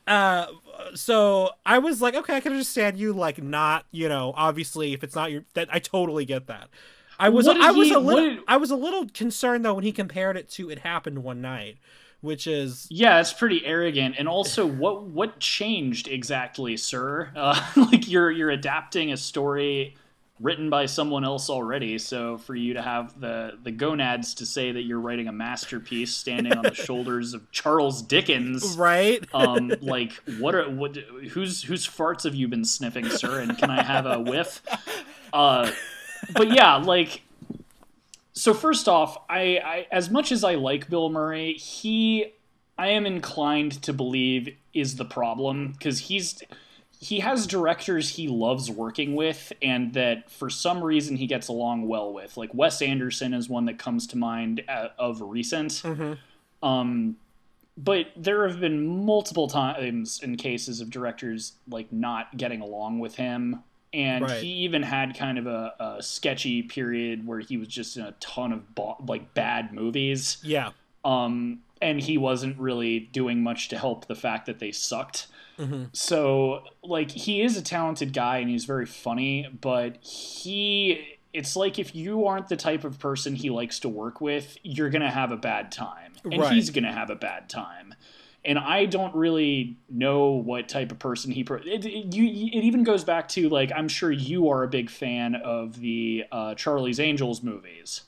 Uh, 0.08 0.48
so 0.94 1.50
I 1.66 1.80
was 1.80 2.02
like, 2.02 2.16
okay, 2.16 2.36
I 2.36 2.40
can 2.40 2.52
understand 2.52 2.98
you 2.98 3.14
like 3.14 3.42
not, 3.42 3.86
you 3.92 4.10
know, 4.10 4.34
obviously 4.36 4.94
if 4.94 5.04
it's 5.04 5.16
not 5.16 5.32
your 5.32 5.44
that 5.54 5.68
I 5.72 5.80
totally 5.80 6.26
get 6.26 6.48
that. 6.48 6.70
I 7.18 7.30
was 7.30 7.48
I 7.48 7.72
was 7.72 7.88
he- 7.88 7.94
a 7.94 8.00
little 8.00 8.30
did- 8.36 8.40
I 8.48 8.58
was 8.58 8.72
a 8.72 8.76
little 8.76 9.08
concerned 9.14 9.64
though 9.64 9.74
when 9.76 9.84
he 9.86 9.92
compared 9.92 10.36
it 10.38 10.50
to 10.52 10.70
It 10.70 10.80
Happened 10.80 11.24
One 11.24 11.42
Night, 11.42 11.78
which 12.22 12.46
is 12.46 12.88
Yeah, 12.90 13.20
it's 13.22 13.32
pretty 13.32 13.66
arrogant. 13.66 14.16
And 14.18 14.28
also, 14.28 14.66
what 14.84 15.04
what 15.04 15.40
changed 15.40 16.08
exactly, 16.10 16.76
sir? 16.78 17.32
Uh, 17.36 17.60
like 17.78 18.10
you're 18.10 18.32
you're 18.32 18.50
adapting 18.50 19.12
a 19.14 19.18
story 19.18 19.96
written 20.40 20.70
by 20.70 20.86
someone 20.86 21.24
else 21.24 21.50
already. 21.50 21.98
So 21.98 22.38
for 22.38 22.56
you 22.56 22.74
to 22.74 22.82
have 22.82 23.20
the 23.20 23.58
the 23.64 23.72
gonads 23.72 24.34
to 24.36 24.46
say 24.46 24.72
that 24.72 24.82
you're 24.82 25.00
writing 25.00 25.28
a 25.28 25.32
masterpiece 25.32 26.16
standing 26.16 26.54
on 26.54 26.64
the 26.64 26.74
shoulders 26.86 27.34
of 27.34 27.50
Charles 27.52 28.02
Dickens. 28.02 28.76
right. 28.78 29.24
Um, 29.34 29.72
like 29.82 30.14
what 30.40 30.56
are 30.56 30.70
what? 30.70 30.96
Whose 31.32 31.64
whose 31.64 31.88
farts 31.88 32.24
have 32.24 32.36
you 32.36 32.48
been 32.48 32.66
sniffing, 32.66 33.10
sir? 33.10 33.40
And 33.40 33.58
can 33.58 33.70
I 33.70 33.84
have 33.84 34.06
a 34.06 34.20
whiff? 34.20 34.62
Uh, 35.32 35.72
but 36.34 36.52
yeah, 36.52 36.76
like 36.76 37.22
so 38.34 38.54
first 38.54 38.88
off, 38.88 39.18
I, 39.30 39.60
I 39.64 39.88
as 39.92 40.10
much 40.10 40.32
as 40.32 40.44
I 40.44 40.56
like 40.56 40.90
Bill 40.90 41.10
Murray, 41.10 41.54
he 41.54 42.34
I 42.78 42.90
am 42.90 43.06
inclined 43.06 43.82
to 43.84 43.94
believe 43.94 44.56
is 44.74 44.98
the 44.98 45.06
problem 45.06 45.72
because 45.72 46.00
he's 46.00 46.44
he 47.06 47.20
has 47.20 47.46
directors 47.46 48.10
he 48.10 48.28
loves 48.28 48.72
working 48.72 49.16
with 49.16 49.54
and 49.62 49.94
that 49.94 50.30
for 50.32 50.50
some 50.50 50.84
reason 50.84 51.16
he 51.18 51.28
gets 51.28 51.48
along 51.50 51.88
well 51.88 52.12
with. 52.14 52.36
Like 52.38 52.52
Wes 52.54 52.82
Anderson 52.82 53.34
is 53.34 53.48
one 53.48 53.66
that 53.66 53.78
comes 53.78 54.08
to 54.08 54.18
mind 54.18 54.64
uh, 54.68 54.88
of 54.98 55.22
recent. 55.22 55.84
Um 56.64 57.18
but 57.78 58.08
there 58.16 58.48
have 58.48 58.62
been 58.62 59.06
multiple 59.06 59.50
times 59.50 60.22
in 60.24 60.38
cases 60.38 60.80
of 60.80 60.90
directors 60.90 61.54
like 61.70 61.92
not 61.92 62.38
getting 62.38 62.62
along 62.62 63.00
with 63.00 63.16
him 63.16 63.60
and 63.94 64.24
Right. 64.26 64.42
he 64.42 64.48
even 64.66 64.82
had 64.82 65.18
kind 65.18 65.38
of 65.38 65.46
a, 65.46 65.74
a 65.80 66.02
sketchy 66.02 66.64
period 66.64 67.28
where 67.28 67.40
he 67.40 67.58
was 67.58 67.68
just 67.68 67.98
in 67.98 68.04
a 68.04 68.14
ton 68.22 68.52
of 68.54 68.74
bo- 68.76 68.98
like 69.06 69.34
bad 69.34 69.74
movies 69.74 70.38
Yeah. 70.44 70.72
um, 71.04 71.60
and 71.82 72.00
he 72.00 72.18
wasn't 72.18 72.58
really 72.58 73.00
doing 73.00 73.44
much 73.44 73.68
to 73.70 73.78
help 73.78 74.08
the 74.08 74.16
fact 74.16 74.46
that 74.46 74.60
they 74.60 74.72
sucked 74.72 75.28
Mhm. 75.58 75.96
so 75.96 76.64
like 76.84 77.12
he 77.12 77.42
is 77.42 77.56
a 77.58 77.62
talented 77.62 78.12
guy 78.14 78.38
and 78.40 78.50
he's 78.50 78.66
very 78.66 78.86
funny 78.86 79.48
but 79.62 79.98
he 80.04 81.18
it's 81.34 81.56
like 81.56 81.80
if 81.80 81.96
you 81.96 82.26
aren't 82.28 82.48
the 82.50 82.56
type 82.58 82.84
of 82.84 83.00
person 83.00 83.36
he 83.36 83.50
likes 83.50 83.80
to 83.80 83.90
work 83.90 84.20
with 84.22 84.58
you're 84.64 84.90
gonna 84.90 85.12
have 85.12 85.32
a 85.32 85.38
bad 85.38 85.72
time 85.72 86.14
and 86.24 86.42
Right. 86.42 86.54
he's 86.54 86.70
gonna 86.72 86.92
have 86.94 87.10
a 87.10 87.16
bad 87.16 87.50
time 87.50 87.94
and 88.44 88.60
I 88.60 88.86
don't 88.86 89.16
really 89.16 89.78
know 89.90 90.30
what 90.30 90.70
type 90.70 90.92
of 90.92 91.00
person 91.00 91.32
he. 91.32 91.44
Pro- 91.44 91.58
it, 91.58 91.84
it, 91.84 92.14
you, 92.16 92.26
it 92.26 92.64
even 92.64 92.84
goes 92.84 93.04
back 93.04 93.28
to 93.30 93.50
like 93.50 93.72
I'm 93.76 93.88
sure 93.88 94.12
you 94.12 94.50
are 94.50 94.62
a 94.62 94.68
big 94.68 94.92
fan 94.92 95.34
of 95.34 95.80
the 95.80 96.26
uh, 96.32 96.54
Charlie's 96.54 97.00
Angels 97.00 97.42
movies. 97.42 98.02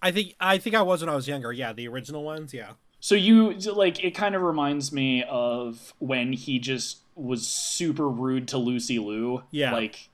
I 0.00 0.12
think 0.12 0.34
I 0.40 0.56
think 0.56 0.74
I 0.76 0.80
was 0.80 1.02
when 1.02 1.10
I 1.10 1.14
was 1.14 1.28
younger. 1.28 1.52
Yeah, 1.52 1.74
the 1.74 1.88
original 1.88 2.24
ones. 2.24 2.54
Yeah. 2.54 2.70
So 3.00 3.14
you 3.14 3.52
like 3.54 4.02
it 4.02 4.12
kind 4.12 4.34
of 4.34 4.42
reminds 4.42 4.92
me 4.92 5.22
of 5.28 5.92
when 5.98 6.32
he 6.32 6.58
just 6.58 6.98
was 7.14 7.46
super 7.46 8.08
rude 8.08 8.48
to 8.48 8.58
Lucy 8.58 8.98
Liu. 8.98 9.42
Yeah. 9.50 9.72
Like 9.72 10.08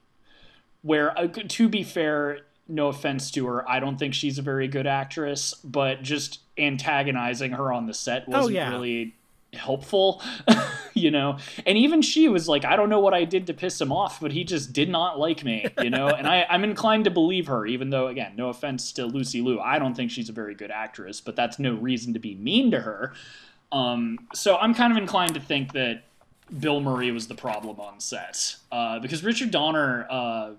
where 0.82 1.16
uh, 1.18 1.26
to 1.28 1.68
be 1.68 1.82
fair, 1.84 2.40
no 2.68 2.88
offense 2.88 3.30
to 3.32 3.46
her, 3.46 3.68
I 3.68 3.80
don't 3.80 3.98
think 3.98 4.14
she's 4.14 4.38
a 4.38 4.42
very 4.42 4.68
good 4.68 4.86
actress, 4.86 5.54
but 5.64 6.02
just 6.02 6.40
antagonizing 6.58 7.52
her 7.52 7.72
on 7.72 7.86
the 7.86 7.94
set 7.94 8.28
wasn't 8.28 8.44
Oh, 8.44 8.48
yeah. 8.58 8.70
really 8.70 9.14
helpful, 9.52 10.22
you 10.94 11.10
know. 11.10 11.38
And 11.66 11.76
even 11.76 12.02
she 12.02 12.28
was 12.28 12.48
like, 12.48 12.64
I 12.64 12.76
don't 12.76 12.88
know 12.88 13.00
what 13.00 13.14
I 13.14 13.24
did 13.24 13.46
to 13.48 13.54
piss 13.54 13.80
him 13.80 13.92
off, 13.92 14.20
but 14.20 14.32
he 14.32 14.44
just 14.44 14.72
did 14.72 14.88
not 14.88 15.18
like 15.18 15.44
me, 15.44 15.66
you 15.82 15.90
know. 15.90 16.08
and 16.08 16.26
I, 16.26 16.46
I'm 16.48 16.64
inclined 16.64 17.04
to 17.04 17.10
believe 17.10 17.46
her, 17.46 17.66
even 17.66 17.90
though, 17.90 18.08
again, 18.08 18.32
no 18.36 18.48
offense 18.48 18.92
to 18.92 19.06
Lucy 19.06 19.40
Liu, 19.40 19.60
I 19.60 19.78
don't 19.78 19.94
think 19.94 20.10
she's 20.10 20.28
a 20.28 20.32
very 20.32 20.54
good 20.54 20.70
actress, 20.70 21.20
but 21.20 21.36
that's 21.36 21.58
no 21.58 21.74
reason 21.74 22.12
to 22.14 22.18
be 22.18 22.34
mean 22.34 22.70
to 22.70 22.80
her. 22.80 23.12
Um, 23.70 24.18
so 24.34 24.56
I'm 24.56 24.74
kind 24.74 24.92
of 24.92 24.98
inclined 24.98 25.34
to 25.34 25.40
think 25.40 25.72
that 25.72 26.04
Bill 26.60 26.80
Murray 26.80 27.10
was 27.10 27.28
the 27.28 27.34
problem 27.34 27.80
on 27.80 28.00
set 28.00 28.56
uh, 28.70 28.98
because 28.98 29.24
Richard 29.24 29.50
Donner. 29.50 30.06
Uh, 30.10 30.50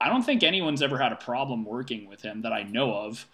I 0.00 0.08
don't 0.08 0.24
think 0.24 0.42
anyone's 0.42 0.82
ever 0.82 0.98
had 0.98 1.12
a 1.12 1.16
problem 1.16 1.64
working 1.64 2.08
with 2.08 2.22
him 2.22 2.42
that 2.42 2.52
I 2.52 2.64
know 2.64 2.92
of. 2.92 3.24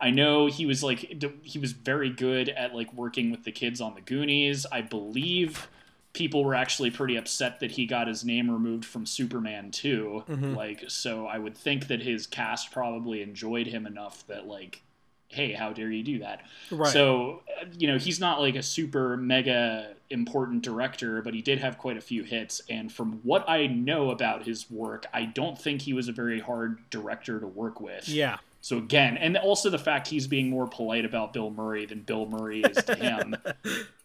I 0.00 0.10
know 0.10 0.46
he 0.46 0.66
was 0.66 0.82
like 0.82 1.22
he 1.42 1.58
was 1.58 1.72
very 1.72 2.10
good 2.10 2.48
at 2.48 2.74
like 2.74 2.92
working 2.92 3.30
with 3.30 3.44
the 3.44 3.52
kids 3.52 3.80
on 3.80 3.94
the 3.94 4.00
Goonies. 4.00 4.66
I 4.70 4.80
believe 4.80 5.68
people 6.12 6.44
were 6.44 6.54
actually 6.54 6.90
pretty 6.90 7.16
upset 7.16 7.60
that 7.60 7.72
he 7.72 7.86
got 7.86 8.08
his 8.08 8.24
name 8.24 8.50
removed 8.50 8.84
from 8.84 9.06
Superman 9.06 9.70
2. 9.70 10.24
Mm-hmm. 10.28 10.54
Like 10.54 10.84
so 10.88 11.26
I 11.26 11.38
would 11.38 11.56
think 11.56 11.88
that 11.88 12.02
his 12.02 12.26
cast 12.26 12.70
probably 12.70 13.22
enjoyed 13.22 13.66
him 13.66 13.86
enough 13.86 14.26
that 14.26 14.46
like 14.46 14.82
hey, 15.28 15.52
how 15.52 15.72
dare 15.72 15.90
you 15.90 16.02
do 16.02 16.18
that? 16.20 16.42
Right. 16.70 16.92
So, 16.92 17.42
you 17.78 17.86
know, 17.86 17.98
he's 17.98 18.18
not 18.18 18.40
like 18.40 18.56
a 18.56 18.62
super 18.62 19.16
mega 19.16 19.94
important 20.10 20.62
director, 20.62 21.20
but 21.22 21.34
he 21.34 21.42
did 21.42 21.58
have 21.58 21.76
quite 21.76 21.98
a 21.98 22.00
few 22.00 22.22
hits. 22.22 22.62
And 22.70 22.90
from 22.90 23.20
what 23.22 23.48
I 23.48 23.66
know 23.66 24.10
about 24.10 24.44
his 24.44 24.70
work, 24.70 25.06
I 25.12 25.26
don't 25.26 25.58
think 25.58 25.82
he 25.82 25.92
was 25.92 26.08
a 26.08 26.12
very 26.12 26.40
hard 26.40 26.78
director 26.90 27.38
to 27.40 27.46
work 27.46 27.80
with. 27.80 28.08
Yeah. 28.08 28.38
So 28.60 28.78
again, 28.78 29.16
and 29.16 29.36
also 29.36 29.70
the 29.70 29.78
fact 29.78 30.08
he's 30.08 30.26
being 30.26 30.50
more 30.50 30.66
polite 30.66 31.04
about 31.04 31.32
Bill 31.32 31.50
Murray 31.50 31.86
than 31.86 32.00
Bill 32.00 32.26
Murray 32.26 32.62
is 32.62 32.84
to 32.84 32.94
him. 32.94 33.36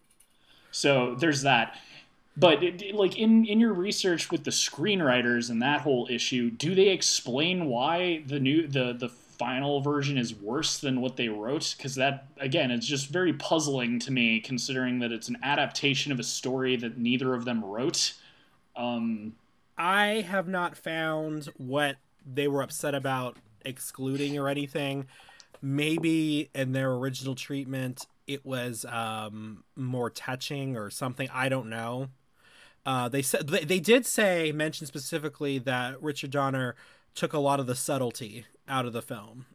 so 0.71 1.15
there's 1.15 1.41
that. 1.41 1.75
But 2.35 2.63
it, 2.63 2.95
like 2.95 3.17
in 3.17 3.45
in 3.45 3.59
your 3.59 3.73
research 3.73 4.31
with 4.31 4.43
the 4.43 4.51
screenwriters 4.51 5.49
and 5.49 5.61
that 5.61 5.81
whole 5.81 6.07
issue, 6.09 6.49
do 6.49 6.73
they 6.73 6.89
explain 6.89 7.65
why 7.65 8.23
the 8.25 8.39
new 8.39 8.67
the 8.67 8.93
the 8.93 9.09
final 9.09 9.81
version 9.81 10.17
is 10.17 10.33
worse 10.33 10.77
than 10.79 11.01
what 11.01 11.15
they 11.15 11.29
wrote? 11.29 11.75
Because 11.77 11.95
that 11.95 12.27
again, 12.37 12.71
it's 12.71 12.87
just 12.87 13.09
very 13.09 13.33
puzzling 13.33 13.99
to 13.99 14.11
me, 14.11 14.39
considering 14.39 14.99
that 14.99 15.11
it's 15.11 15.29
an 15.29 15.37
adaptation 15.43 16.11
of 16.11 16.19
a 16.19 16.23
story 16.23 16.75
that 16.77 16.97
neither 16.97 17.35
of 17.35 17.45
them 17.45 17.63
wrote. 17.63 18.13
Um, 18.75 19.33
I 19.77 20.25
have 20.27 20.47
not 20.47 20.75
found 20.77 21.49
what 21.57 21.97
they 22.25 22.47
were 22.47 22.61
upset 22.61 22.95
about 22.95 23.37
excluding 23.65 24.37
or 24.37 24.47
anything. 24.47 25.07
Maybe 25.61 26.49
in 26.53 26.73
their 26.73 26.91
original 26.91 27.35
treatment, 27.35 28.05
it 28.27 28.45
was 28.45 28.85
um, 28.85 29.63
more 29.75 30.09
touching 30.09 30.75
or 30.77 30.89
something. 30.89 31.29
I 31.33 31.49
don't 31.49 31.69
know. 31.69 32.09
Uh, 32.85 33.07
they 33.07 33.21
said 33.21 33.47
they, 33.47 33.63
they 33.63 33.79
did 33.79 34.05
say 34.05 34.51
mention 34.51 34.87
specifically 34.87 35.57
that 35.59 36.01
Richard 36.01 36.31
Donner 36.31 36.75
took 37.15 37.33
a 37.33 37.39
lot 37.39 37.59
of 37.59 37.67
the 37.67 37.75
subtlety 37.75 38.45
out 38.67 38.85
of 38.85 38.93
the 38.93 39.01
film, 39.01 39.45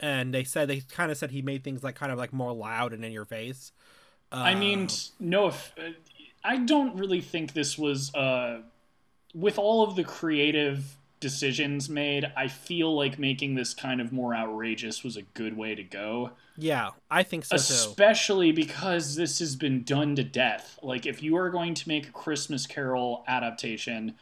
and 0.00 0.34
they 0.34 0.42
said 0.42 0.68
they 0.68 0.80
kind 0.80 1.12
of 1.12 1.18
said 1.18 1.30
he 1.30 1.42
made 1.42 1.62
things 1.62 1.84
like 1.84 1.94
kind 1.94 2.10
of 2.10 2.18
like 2.18 2.32
more 2.32 2.52
loud 2.52 2.92
and 2.92 3.04
in 3.04 3.12
your 3.12 3.24
face. 3.24 3.72
Uh, 4.32 4.36
I 4.36 4.54
mean, 4.54 4.88
no, 5.20 5.48
if, 5.48 5.72
uh, 5.78 5.90
I 6.42 6.56
don't 6.56 6.96
really 6.96 7.20
think 7.20 7.52
this 7.52 7.78
was 7.78 8.12
uh, 8.14 8.62
with 9.34 9.58
all 9.58 9.82
of 9.84 9.94
the 9.94 10.04
creative 10.04 10.96
decisions 11.22 11.88
made, 11.88 12.30
I 12.36 12.48
feel 12.48 12.94
like 12.94 13.18
making 13.18 13.54
this 13.54 13.72
kind 13.72 14.02
of 14.02 14.12
more 14.12 14.34
outrageous 14.34 15.02
was 15.02 15.16
a 15.16 15.22
good 15.22 15.56
way 15.56 15.74
to 15.74 15.82
go. 15.82 16.32
Yeah, 16.58 16.90
I 17.10 17.22
think 17.22 17.46
so 17.46 17.56
too. 17.56 17.60
Especially 17.62 18.52
because 18.52 19.14
this 19.14 19.38
has 19.38 19.56
been 19.56 19.84
done 19.84 20.14
to 20.16 20.24
death. 20.24 20.78
Like, 20.82 21.06
if 21.06 21.22
you 21.22 21.36
are 21.36 21.48
going 21.48 21.72
to 21.72 21.88
make 21.88 22.08
a 22.08 22.12
Christmas 22.12 22.66
Carol 22.66 23.24
adaptation, 23.26 24.16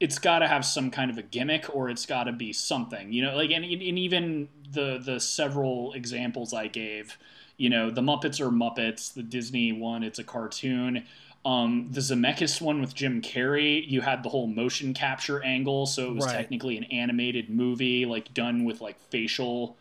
it's 0.00 0.18
got 0.18 0.38
to 0.40 0.48
have 0.48 0.64
some 0.64 0.90
kind 0.90 1.10
of 1.10 1.18
a 1.18 1.22
gimmick 1.22 1.74
or 1.74 1.90
it's 1.90 2.06
got 2.06 2.24
to 2.24 2.32
be 2.32 2.52
something 2.52 3.12
you 3.12 3.22
know 3.22 3.34
like 3.34 3.50
and, 3.50 3.64
and 3.64 3.98
even 3.98 4.46
the 4.70 5.00
the 5.02 5.18
several 5.18 5.92
examples 5.94 6.52
i 6.52 6.66
gave 6.66 7.16
you 7.56 7.70
know 7.70 7.90
the 7.90 8.02
muppets 8.02 8.38
are 8.38 8.50
muppets 8.50 9.14
the 9.14 9.22
disney 9.22 9.72
one 9.72 10.02
it's 10.02 10.18
a 10.18 10.24
cartoon 10.24 11.02
um, 11.46 11.88
the 11.92 12.00
Zemeckis 12.00 12.60
one 12.60 12.80
with 12.80 12.94
Jim 12.94 13.22
Carrey, 13.22 13.88
you 13.88 14.00
had 14.00 14.22
the 14.24 14.28
whole 14.28 14.48
motion 14.48 14.92
capture 14.92 15.42
angle, 15.44 15.86
so 15.86 16.10
it 16.10 16.14
was 16.14 16.26
Right. 16.26 16.34
technically 16.34 16.76
an 16.76 16.84
animated 16.84 17.48
movie, 17.48 18.04
like 18.04 18.34
done 18.34 18.64
with 18.64 18.80
like 18.80 18.98
facial 19.10 19.76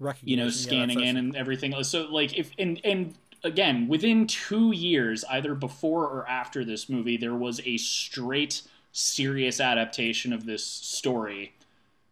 Recognition, 0.00 0.28
you 0.28 0.36
know 0.44 0.50
scanning 0.50 0.98
that's 0.98 1.10
in 1.10 1.16
and 1.16 1.36
everything 1.36 1.82
so 1.84 2.02
like 2.10 2.36
if 2.36 2.50
and 2.58 2.80
and 2.84 3.14
again 3.44 3.86
within 3.86 4.26
two 4.26 4.72
years 4.72 5.24
either 5.30 5.54
before 5.54 6.02
or 6.08 6.28
after 6.28 6.64
this 6.64 6.88
movie 6.88 7.16
there 7.16 7.34
was 7.34 7.60
a 7.64 7.76
straight 7.76 8.62
serious 8.90 9.60
adaptation 9.60 10.32
of 10.32 10.46
this 10.46 10.64
story 10.66 11.54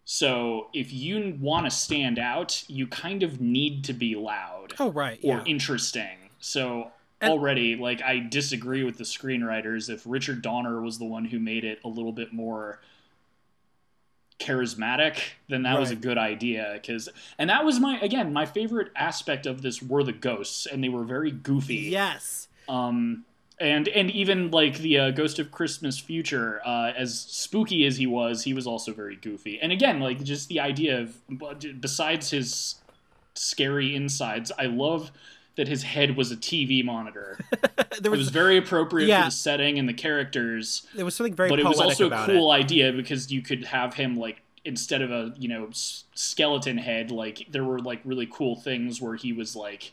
so 0.05 0.69
if 0.73 0.93
you 0.93 1.37
want 1.41 1.67
to 1.67 1.71
stand 1.71 2.19
out 2.21 2.63
you 2.69 2.87
kind 2.87 3.23
of 3.25 3.41
need 3.41 3.83
to 3.85 3.93
be 3.93 4.15
loud 4.15 4.75
Oh 4.79 4.91
right, 4.93 5.19
or 5.25 5.39
yeah. 5.39 5.45
interesting 5.45 6.31
so 6.39 6.93
already 7.23 7.77
like 7.77 8.03
i 8.03 8.19
disagree 8.19 8.85
with 8.85 8.99
the 8.99 9.05
screenwriters. 9.05 9.89
If 9.89 10.03
richard 10.07 10.43
donner 10.43 10.81
was 10.81 10.99
the 10.99 11.05
one 11.05 11.25
who 11.27 11.39
made 11.39 11.65
it 11.65 11.79
a 11.85 11.89
little 11.89 12.13
bit 12.13 12.33
more 12.33 12.81
charismatic 14.41 15.19
then 15.49 15.63
that 15.63 15.79
was 15.79 15.91
a 15.91 15.97
good 15.97 16.19
idea 16.19 16.71
because 16.75 17.09
and 17.39 17.49
that 17.49 17.65
was 17.65 17.79
my 17.79 17.99
again 18.01 18.33
my 18.33 18.45
favorite 18.45 18.91
aspect 18.97 19.47
of 19.47 19.63
this 19.63 19.81
were 19.81 20.03
the 20.03 20.13
ghosts 20.13 20.67
and 20.67 20.83
they 20.83 20.89
were 20.89 21.05
very 21.05 21.31
goofy. 21.31 21.77
Yes. 21.77 22.49
um 22.69 23.25
and 23.61 23.87
and 23.89 24.11
even 24.11 24.51
like 24.51 24.79
the 24.79 24.99
uh, 24.99 25.11
ghost 25.13 25.39
of 25.39 25.53
christmas 25.53 25.99
future 25.99 26.61
uh, 26.65 26.93
as 26.97 27.21
spooky 27.21 27.87
as 27.87 27.97
he 27.97 28.07
was 28.07 28.43
he 28.43 28.53
was 28.53 28.67
also 28.67 28.93
very 28.93 29.17
goofy. 29.17 29.61
And 29.61 29.71
again 29.71 30.01
like 30.01 30.23
just 30.25 30.49
the 30.49 30.59
idea 30.59 31.01
of 31.01 31.81
besides 31.81 32.31
his 32.31 32.77
scary 33.35 33.95
insides 33.95 34.51
i 34.59 34.67
love 34.67 35.13
that 35.57 35.69
his 35.69 35.83
head 35.83 36.17
was 36.17 36.31
a 36.33 36.37
tv 36.37 36.85
monitor 36.85 37.39
there 37.53 37.87
it 38.05 38.09
was 38.11 38.19
was 38.21 38.29
very 38.31 38.57
appropriate 38.57 39.07
Yeah. 39.09 39.23
for 39.25 39.27
the 39.27 39.31
setting 39.37 39.79
and 39.79 39.89
the 39.89 39.95
characters 39.95 40.87
there 40.95 41.05
was 41.05 41.15
something 41.15 41.35
very 41.35 41.49
but 41.49 41.59
it 41.61 41.65
was 41.67 41.81
also 41.81 42.11
a 42.11 42.27
cool 42.27 42.53
it. 42.53 42.57
idea 42.57 42.93
because 42.93 43.31
you 43.31 43.43
could 43.43 43.65
have 43.65 43.95
him 43.95 44.17
like 44.17 44.43
instead 44.65 45.03
of 45.03 45.11
a 45.11 45.35
you 45.39 45.49
know 45.49 45.67
s- 45.69 46.05
skeleton 46.15 46.79
head 46.79 47.11
like 47.11 47.47
there 47.51 47.65
were 47.65 47.79
like 47.81 48.01
really 48.05 48.29
cool 48.31 48.55
things 48.57 49.01
where 49.01 49.15
he 49.17 49.33
was 49.33 49.57
like 49.57 49.93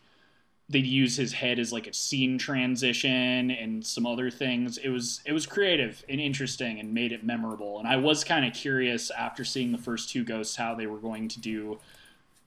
they'd 0.71 0.85
use 0.85 1.17
his 1.17 1.33
head 1.33 1.57
as 1.57 1.73
like 1.73 1.87
a 1.87 1.93
scene 1.93 2.37
transition 2.37 3.49
and 3.49 3.85
some 3.85 4.05
other 4.05 4.29
things 4.29 4.77
it 4.77 4.89
was 4.89 5.21
it 5.25 5.33
was 5.33 5.45
creative 5.47 6.03
and 6.07 6.21
interesting 6.21 6.79
and 6.79 6.93
made 6.93 7.11
it 7.11 7.23
memorable 7.23 7.79
and 7.79 7.87
i 7.87 7.97
was 7.97 8.23
kind 8.23 8.45
of 8.45 8.53
curious 8.53 9.09
after 9.11 9.43
seeing 9.43 9.71
the 9.71 9.77
first 9.79 10.09
two 10.11 10.23
ghosts 10.23 10.55
how 10.55 10.75
they 10.75 10.85
were 10.87 10.99
going 10.99 11.27
to 11.27 11.39
do 11.39 11.79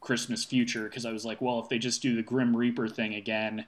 christmas 0.03 0.44
future 0.44 0.84
because 0.84 1.07
i 1.07 1.12
was 1.12 1.24
like 1.24 1.40
well 1.40 1.59
if 1.61 1.68
they 1.70 1.78
just 1.78 2.03
do 2.03 2.14
the 2.14 2.22
grim 2.22 2.55
reaper 2.55 2.86
thing 2.88 3.14
again 3.14 3.64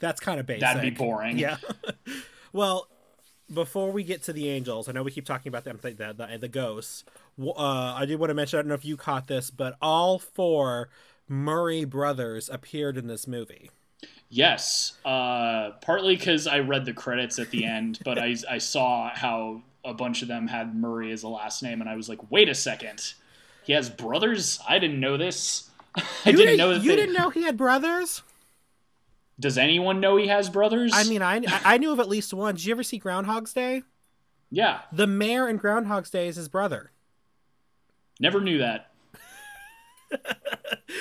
That's 0.00 0.20
kind 0.20 0.40
of 0.40 0.46
basic. 0.46 0.60
that'd 0.62 0.82
be 0.82 0.90
boring 0.90 1.38
Yeah. 1.38 1.58
well, 2.52 2.88
before 3.52 3.92
we 3.92 4.02
get 4.04 4.22
to 4.24 4.32
the 4.32 4.48
angels, 4.48 4.88
I 4.88 4.92
know 4.92 5.02
we 5.02 5.10
keep 5.10 5.26
talking 5.26 5.48
about 5.50 5.64
them, 5.64 5.78
the 5.82 5.90
the, 5.92 6.38
the 6.38 6.48
ghosts. 6.48 7.04
Uh, 7.38 7.52
I 7.94 8.06
did 8.06 8.18
want 8.18 8.30
to 8.30 8.34
mention. 8.34 8.58
I 8.58 8.62
don't 8.62 8.68
know 8.68 8.74
if 8.74 8.84
you 8.86 8.96
caught 8.96 9.26
this, 9.28 9.50
but 9.50 9.76
all 9.82 10.18
four 10.18 10.88
Murray 11.28 11.84
brothers 11.84 12.48
appeared 12.48 12.96
in 12.96 13.06
this 13.06 13.26
movie. 13.26 13.70
Yes, 14.30 14.94
uh, 15.04 15.72
partly 15.82 16.16
because 16.16 16.46
I 16.46 16.58
read 16.60 16.84
the 16.86 16.92
credits 16.94 17.38
at 17.38 17.50
the 17.50 17.64
end, 17.64 18.00
but 18.04 18.18
I, 18.18 18.34
I 18.50 18.58
saw 18.58 19.10
how 19.14 19.62
a 19.84 19.94
bunch 19.94 20.22
of 20.22 20.28
them 20.28 20.46
had 20.48 20.74
Murray 20.74 21.12
as 21.12 21.22
a 21.22 21.28
last 21.28 21.62
name, 21.62 21.80
and 21.80 21.88
I 21.88 21.96
was 21.96 22.08
like, 22.08 22.30
wait 22.30 22.48
a 22.48 22.54
second, 22.54 23.12
he 23.64 23.72
has 23.72 23.90
brothers? 23.90 24.60
I 24.68 24.78
didn't 24.78 25.00
know 25.00 25.16
this. 25.16 25.70
I 25.96 26.02
you 26.26 26.36
didn't 26.36 26.56
know 26.58 26.74
that. 26.74 26.82
You 26.84 26.96
didn't 26.96 27.14
know 27.14 27.30
he 27.30 27.42
had 27.42 27.56
brothers? 27.56 28.22
Does 29.40 29.58
anyone 29.58 30.00
know 30.00 30.16
he 30.16 30.28
has 30.28 30.48
brothers? 30.48 30.92
I 30.94 31.04
mean, 31.04 31.20
I 31.22 31.40
I 31.64 31.78
knew 31.78 31.90
of 31.92 31.98
at 32.00 32.08
least 32.08 32.32
one. 32.32 32.54
Did 32.54 32.64
you 32.64 32.72
ever 32.72 32.82
see 32.82 32.98
Groundhog's 32.98 33.52
Day? 33.52 33.82
yeah, 34.50 34.82
The 34.92 35.06
mayor 35.08 35.48
in 35.48 35.56
Groundhog's 35.56 36.10
Day 36.10 36.28
is 36.28 36.36
his 36.36 36.48
brother. 36.48 36.92
never 38.20 38.40
knew 38.40 38.58
that. 38.58 38.90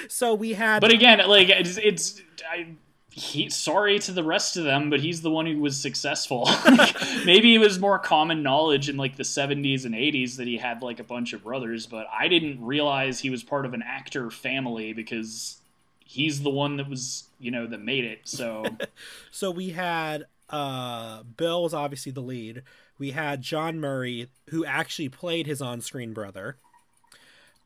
So 0.09 0.33
we 0.33 0.53
had. 0.53 0.81
But 0.81 0.91
again, 0.91 1.21
like 1.27 1.49
it's, 1.49 1.77
it's 1.77 2.21
I, 2.49 2.75
he. 3.13 3.49
Sorry 3.49 3.99
to 3.99 4.11
the 4.11 4.23
rest 4.23 4.57
of 4.57 4.63
them, 4.63 4.89
but 4.89 4.99
he's 4.99 5.21
the 5.21 5.29
one 5.29 5.45
who 5.45 5.59
was 5.59 5.79
successful. 5.79 6.49
Like, 6.65 6.95
maybe 7.25 7.53
it 7.53 7.59
was 7.59 7.79
more 7.79 7.99
common 7.99 8.41
knowledge 8.41 8.89
in 8.89 8.97
like 8.97 9.15
the 9.15 9.23
'70s 9.23 9.85
and 9.85 9.93
'80s 9.93 10.37
that 10.37 10.47
he 10.47 10.57
had 10.57 10.81
like 10.81 10.99
a 10.99 11.03
bunch 11.03 11.33
of 11.33 11.43
brothers, 11.43 11.85
but 11.85 12.07
I 12.11 12.27
didn't 12.27 12.63
realize 12.63 13.19
he 13.19 13.29
was 13.29 13.43
part 13.43 13.65
of 13.65 13.73
an 13.73 13.83
actor 13.85 14.31
family 14.31 14.93
because 14.93 15.61
he's 16.05 16.41
the 16.41 16.49
one 16.49 16.77
that 16.77 16.89
was 16.89 17.25
you 17.39 17.51
know 17.51 17.67
that 17.67 17.81
made 17.81 18.05
it. 18.05 18.21
So 18.23 18.65
So 19.31 19.51
we 19.51 19.69
had 19.71 20.25
uh 20.49 21.23
Bill 21.23 21.63
was 21.63 21.73
obviously 21.73 22.11
the 22.11 22.21
lead. 22.21 22.63
We 22.97 23.11
had 23.11 23.41
John 23.41 23.79
Murray, 23.79 24.29
who 24.49 24.65
actually 24.65 25.09
played 25.09 25.47
his 25.47 25.61
on-screen 25.61 26.13
brother. 26.13 26.57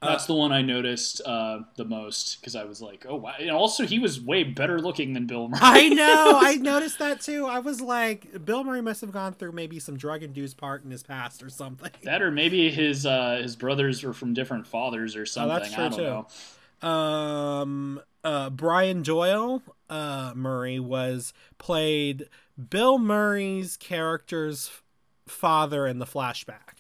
That's 0.02 0.26
the 0.28 0.34
one 0.34 0.52
I 0.52 0.62
noticed 0.62 1.22
uh, 1.26 1.62
the 1.76 1.86
most 1.86 2.40
because 2.40 2.56
I 2.56 2.66
was 2.66 2.82
like, 2.82 3.06
oh 3.10 3.16
wow. 3.16 3.34
And 3.40 3.50
also, 3.50 3.86
he 3.86 3.98
was 3.98 4.22
way 4.22 4.44
better 4.44 4.80
looking 4.80 5.14
than 5.14 5.26
Bill 5.26 5.48
Murray. 5.48 5.60
I 5.62 5.90
know, 5.90 6.40
I 6.42 6.56
noticed 6.56 7.00
that 7.00 7.22
too. 7.22 7.46
I 7.46 7.60
was 7.60 7.82
like, 7.82 8.46
Bill 8.46 8.64
Murray 8.64 8.82
must 8.82 9.02
have 9.02 9.12
gone 9.12 9.34
through 9.34 9.54
maybe 9.54 9.80
some 9.80 9.98
drug-induced 9.98 10.58
part 10.58 10.84
in 10.84 10.92
his 10.92 11.04
past 11.04 11.42
or 11.42 11.50
something. 11.50 11.92
that 12.04 12.22
or 12.22 12.32
maybe 12.32 12.70
his 12.70 13.06
uh, 13.06 13.40
his 13.42 13.56
brothers 13.56 14.04
were 14.04 14.14
from 14.14 14.34
different 14.34 14.68
fathers 14.68 15.16
or 15.16 15.26
something. 15.26 15.56
Oh, 15.56 15.60
that's 15.60 15.74
true, 15.74 15.84
I 15.84 15.90
don't 15.90 15.98
too. 15.98 16.04
know. 16.84 16.90
Um, 16.90 18.02
uh, 18.24 18.50
Brian 18.52 19.02
Doyle, 19.02 19.64
uh, 19.90 20.34
Murray 20.36 20.80
was 20.80 21.34
played 21.58 22.30
Bill 22.70 23.00
Murray's 23.00 23.78
character's 23.78 24.70
father 25.28 25.88
in 25.88 26.00
the 26.00 26.06
flashback. 26.06 26.77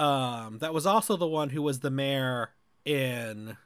Um, 0.00 0.60
that 0.60 0.72
was 0.72 0.86
also 0.86 1.18
the 1.18 1.26
one 1.26 1.50
who 1.50 1.60
was 1.60 1.80
the 1.80 1.90
mayor 1.90 2.52
in 2.86 3.58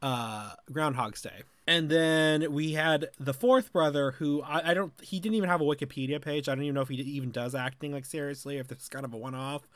uh, 0.00 0.52
Groundhog's 0.72 1.20
Day. 1.20 1.42
And 1.66 1.90
then 1.90 2.50
we 2.50 2.72
had 2.72 3.10
the 3.20 3.34
fourth 3.34 3.70
brother 3.70 4.12
who 4.12 4.42
I, 4.42 4.70
I 4.70 4.74
don't 4.74 4.92
he 5.02 5.20
didn't 5.20 5.36
even 5.36 5.50
have 5.50 5.60
a 5.60 5.64
Wikipedia 5.64 6.20
page. 6.20 6.48
I 6.48 6.54
don't 6.54 6.64
even 6.64 6.74
know 6.74 6.80
if 6.80 6.88
he 6.88 6.96
even 6.96 7.30
does 7.30 7.54
acting 7.54 7.92
like 7.92 8.06
seriously, 8.06 8.56
if 8.56 8.72
is 8.72 8.88
kind 8.88 9.04
of 9.04 9.12
a 9.12 9.18
one 9.18 9.34
off. 9.34 9.68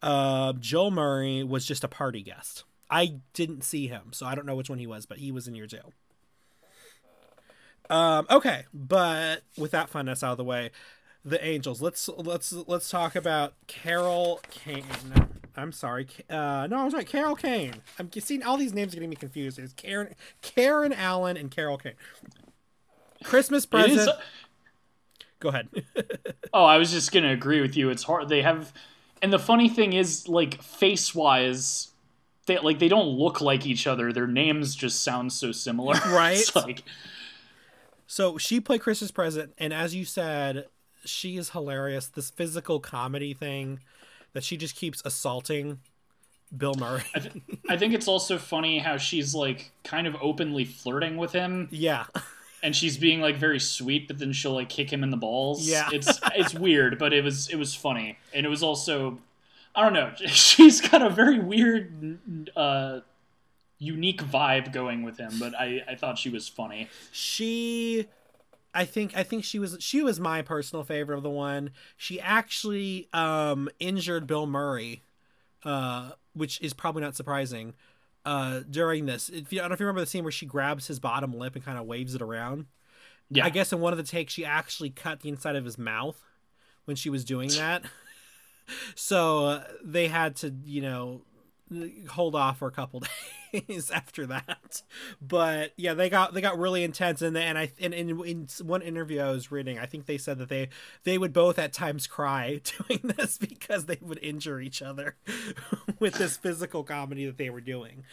Uh, 0.00 0.52
Joel 0.54 0.92
Murray 0.92 1.42
was 1.42 1.66
just 1.66 1.82
a 1.82 1.88
party 1.88 2.22
guest. 2.22 2.62
I 2.88 3.18
didn't 3.32 3.64
see 3.64 3.88
him, 3.88 4.12
so 4.12 4.26
I 4.26 4.36
don't 4.36 4.46
know 4.46 4.54
which 4.54 4.70
one 4.70 4.78
he 4.78 4.86
was, 4.86 5.06
but 5.06 5.18
he 5.18 5.32
was 5.32 5.48
in 5.48 5.56
your 5.56 5.66
jail. 5.66 5.92
Um, 7.90 8.26
okay, 8.30 8.64
but 8.72 9.42
with 9.56 9.72
that 9.72 9.90
funness 9.90 10.22
out 10.22 10.32
of 10.32 10.36
the 10.38 10.44
way, 10.44 10.70
the 11.26 11.44
angels. 11.44 11.82
Let's 11.82 12.08
let's 12.08 12.52
let's 12.52 12.88
talk 12.88 13.16
about 13.16 13.54
Carol 13.66 14.40
Kane. 14.48 14.84
I'm 15.56 15.72
sorry. 15.72 16.06
Uh, 16.30 16.68
no, 16.70 16.78
I 16.78 16.84
was 16.84 16.94
right. 16.94 17.06
Carol 17.06 17.34
Kane. 17.34 17.74
I'm 17.98 18.10
seeing 18.20 18.42
all 18.42 18.56
these 18.56 18.72
names 18.72 18.94
getting 18.94 19.10
me 19.10 19.16
confused. 19.16 19.58
It's 19.58 19.72
Karen, 19.72 20.14
Karen 20.40 20.92
Allen, 20.92 21.36
and 21.36 21.50
Carol 21.50 21.78
Kane. 21.78 21.94
Christmas 23.24 23.66
present. 23.66 24.00
is. 24.00 24.08
Go 25.40 25.50
ahead. 25.50 25.68
Oh, 26.54 26.64
I 26.64 26.78
was 26.78 26.90
just 26.90 27.12
gonna 27.12 27.32
agree 27.32 27.60
with 27.60 27.76
you. 27.76 27.90
It's 27.90 28.04
hard. 28.04 28.30
They 28.30 28.40
have, 28.40 28.72
and 29.20 29.30
the 29.30 29.38
funny 29.38 29.68
thing 29.68 29.92
is, 29.92 30.26
like 30.26 30.62
face 30.62 31.14
wise, 31.14 31.88
they 32.46 32.56
like 32.58 32.78
they 32.78 32.88
don't 32.88 33.08
look 33.08 33.42
like 33.42 33.66
each 33.66 33.86
other. 33.86 34.10
Their 34.10 34.28
names 34.28 34.74
just 34.74 35.02
sound 35.02 35.34
so 35.34 35.52
similar. 35.52 35.96
Right. 36.06 36.42
like 36.54 36.82
So 38.06 38.38
she 38.38 38.58
played 38.58 38.80
Christmas 38.80 39.10
present, 39.10 39.52
and 39.58 39.74
as 39.74 39.94
you 39.94 40.06
said, 40.06 40.66
she 41.06 41.36
is 41.36 41.50
hilarious. 41.50 42.06
This 42.08 42.30
physical 42.30 42.80
comedy 42.80 43.32
thing 43.34 43.80
that 44.32 44.44
she 44.44 44.56
just 44.56 44.76
keeps 44.76 45.02
assaulting 45.04 45.80
Bill 46.56 46.74
Murray. 46.74 47.02
I, 47.14 47.18
th- 47.18 47.42
I 47.68 47.76
think 47.76 47.94
it's 47.94 48.08
also 48.08 48.38
funny 48.38 48.78
how 48.78 48.96
she's 48.96 49.34
like 49.34 49.72
kind 49.84 50.06
of 50.06 50.16
openly 50.20 50.64
flirting 50.64 51.16
with 51.16 51.32
him, 51.32 51.68
yeah, 51.70 52.04
and 52.62 52.74
she's 52.74 52.96
being 52.96 53.20
like 53.20 53.36
very 53.36 53.58
sweet, 53.60 54.08
but 54.08 54.18
then 54.18 54.32
she'll 54.32 54.54
like 54.54 54.68
kick 54.68 54.92
him 54.92 55.02
in 55.02 55.10
the 55.10 55.16
balls. 55.16 55.68
Yeah. 55.68 55.88
it's 55.92 56.20
it's 56.34 56.54
weird, 56.54 56.98
but 56.98 57.12
it 57.12 57.24
was 57.24 57.48
it 57.48 57.56
was 57.56 57.74
funny, 57.74 58.18
and 58.34 58.44
it 58.46 58.48
was 58.48 58.62
also 58.62 59.18
I 59.74 59.82
don't 59.82 59.92
know. 59.92 60.12
She's 60.26 60.80
got 60.80 61.02
a 61.02 61.10
very 61.10 61.38
weird. 61.38 62.18
uh 62.56 63.00
unique 63.78 64.22
vibe 64.22 64.72
going 64.72 65.02
with 65.02 65.18
him 65.18 65.30
but 65.38 65.54
I, 65.54 65.82
I 65.86 65.96
thought 65.96 66.16
she 66.16 66.30
was 66.30 66.48
funny 66.48 66.88
she. 67.12 68.06
I 68.76 68.84
think 68.84 69.16
I 69.16 69.22
think 69.22 69.44
she 69.44 69.58
was 69.58 69.76
she 69.80 70.02
was 70.02 70.20
my 70.20 70.42
personal 70.42 70.84
favorite 70.84 71.16
of 71.16 71.22
the 71.22 71.30
one. 71.30 71.70
She 71.96 72.20
actually 72.20 73.08
um, 73.12 73.68
injured 73.80 74.26
Bill 74.26 74.46
Murray 74.46 75.02
uh, 75.66 76.12
which 76.32 76.60
is 76.62 76.72
probably 76.72 77.02
not 77.02 77.16
surprising. 77.16 77.74
Uh, 78.24 78.60
during 78.68 79.06
this, 79.06 79.28
if 79.28 79.52
you, 79.52 79.60
I 79.60 79.62
don't 79.62 79.70
know 79.70 79.74
if 79.74 79.80
you 79.80 79.86
remember 79.86 80.00
the 80.00 80.06
scene 80.06 80.24
where 80.24 80.32
she 80.32 80.46
grabs 80.46 80.86
his 80.88 80.98
bottom 80.98 81.32
lip 81.32 81.54
and 81.54 81.64
kind 81.64 81.78
of 81.78 81.86
waves 81.86 82.14
it 82.14 82.22
around. 82.22 82.66
Yeah. 83.30 83.44
I 83.44 83.50
guess 83.50 83.72
in 83.72 83.80
one 83.80 83.92
of 83.92 83.98
the 83.98 84.04
takes, 84.04 84.32
she 84.32 84.44
actually 84.44 84.90
cut 84.90 85.20
the 85.20 85.28
inside 85.28 85.54
of 85.54 85.64
his 85.64 85.78
mouth 85.78 86.20
when 86.86 86.96
she 86.96 87.10
was 87.10 87.24
doing 87.24 87.50
that. 87.50 87.82
so 88.96 89.46
uh, 89.46 89.64
they 89.82 90.08
had 90.08 90.36
to, 90.36 90.54
you 90.64 90.82
know, 90.82 91.22
hold 92.10 92.34
off 92.34 92.58
for 92.58 92.68
a 92.68 92.72
couple 92.72 93.02
days 93.52 93.90
after 93.90 94.26
that. 94.26 94.82
But 95.20 95.72
yeah, 95.76 95.94
they 95.94 96.08
got 96.08 96.34
they 96.34 96.40
got 96.40 96.58
really 96.58 96.84
intense, 96.84 97.22
and 97.22 97.36
and 97.36 97.58
I 97.58 97.72
and 97.80 97.92
in, 97.92 98.20
in 98.24 98.48
one 98.62 98.82
interview 98.82 99.20
I 99.20 99.30
was 99.30 99.50
reading, 99.50 99.78
I 99.78 99.86
think 99.86 100.06
they 100.06 100.18
said 100.18 100.38
that 100.38 100.48
they 100.48 100.68
they 101.04 101.18
would 101.18 101.32
both 101.32 101.58
at 101.58 101.72
times 101.72 102.06
cry 102.06 102.60
doing 102.88 103.00
this 103.16 103.38
because 103.38 103.86
they 103.86 103.98
would 104.00 104.18
injure 104.22 104.60
each 104.60 104.82
other 104.82 105.16
with 105.98 106.14
this 106.14 106.36
physical 106.36 106.84
comedy 106.84 107.26
that 107.26 107.38
they 107.38 107.50
were 107.50 107.60
doing. 107.60 108.04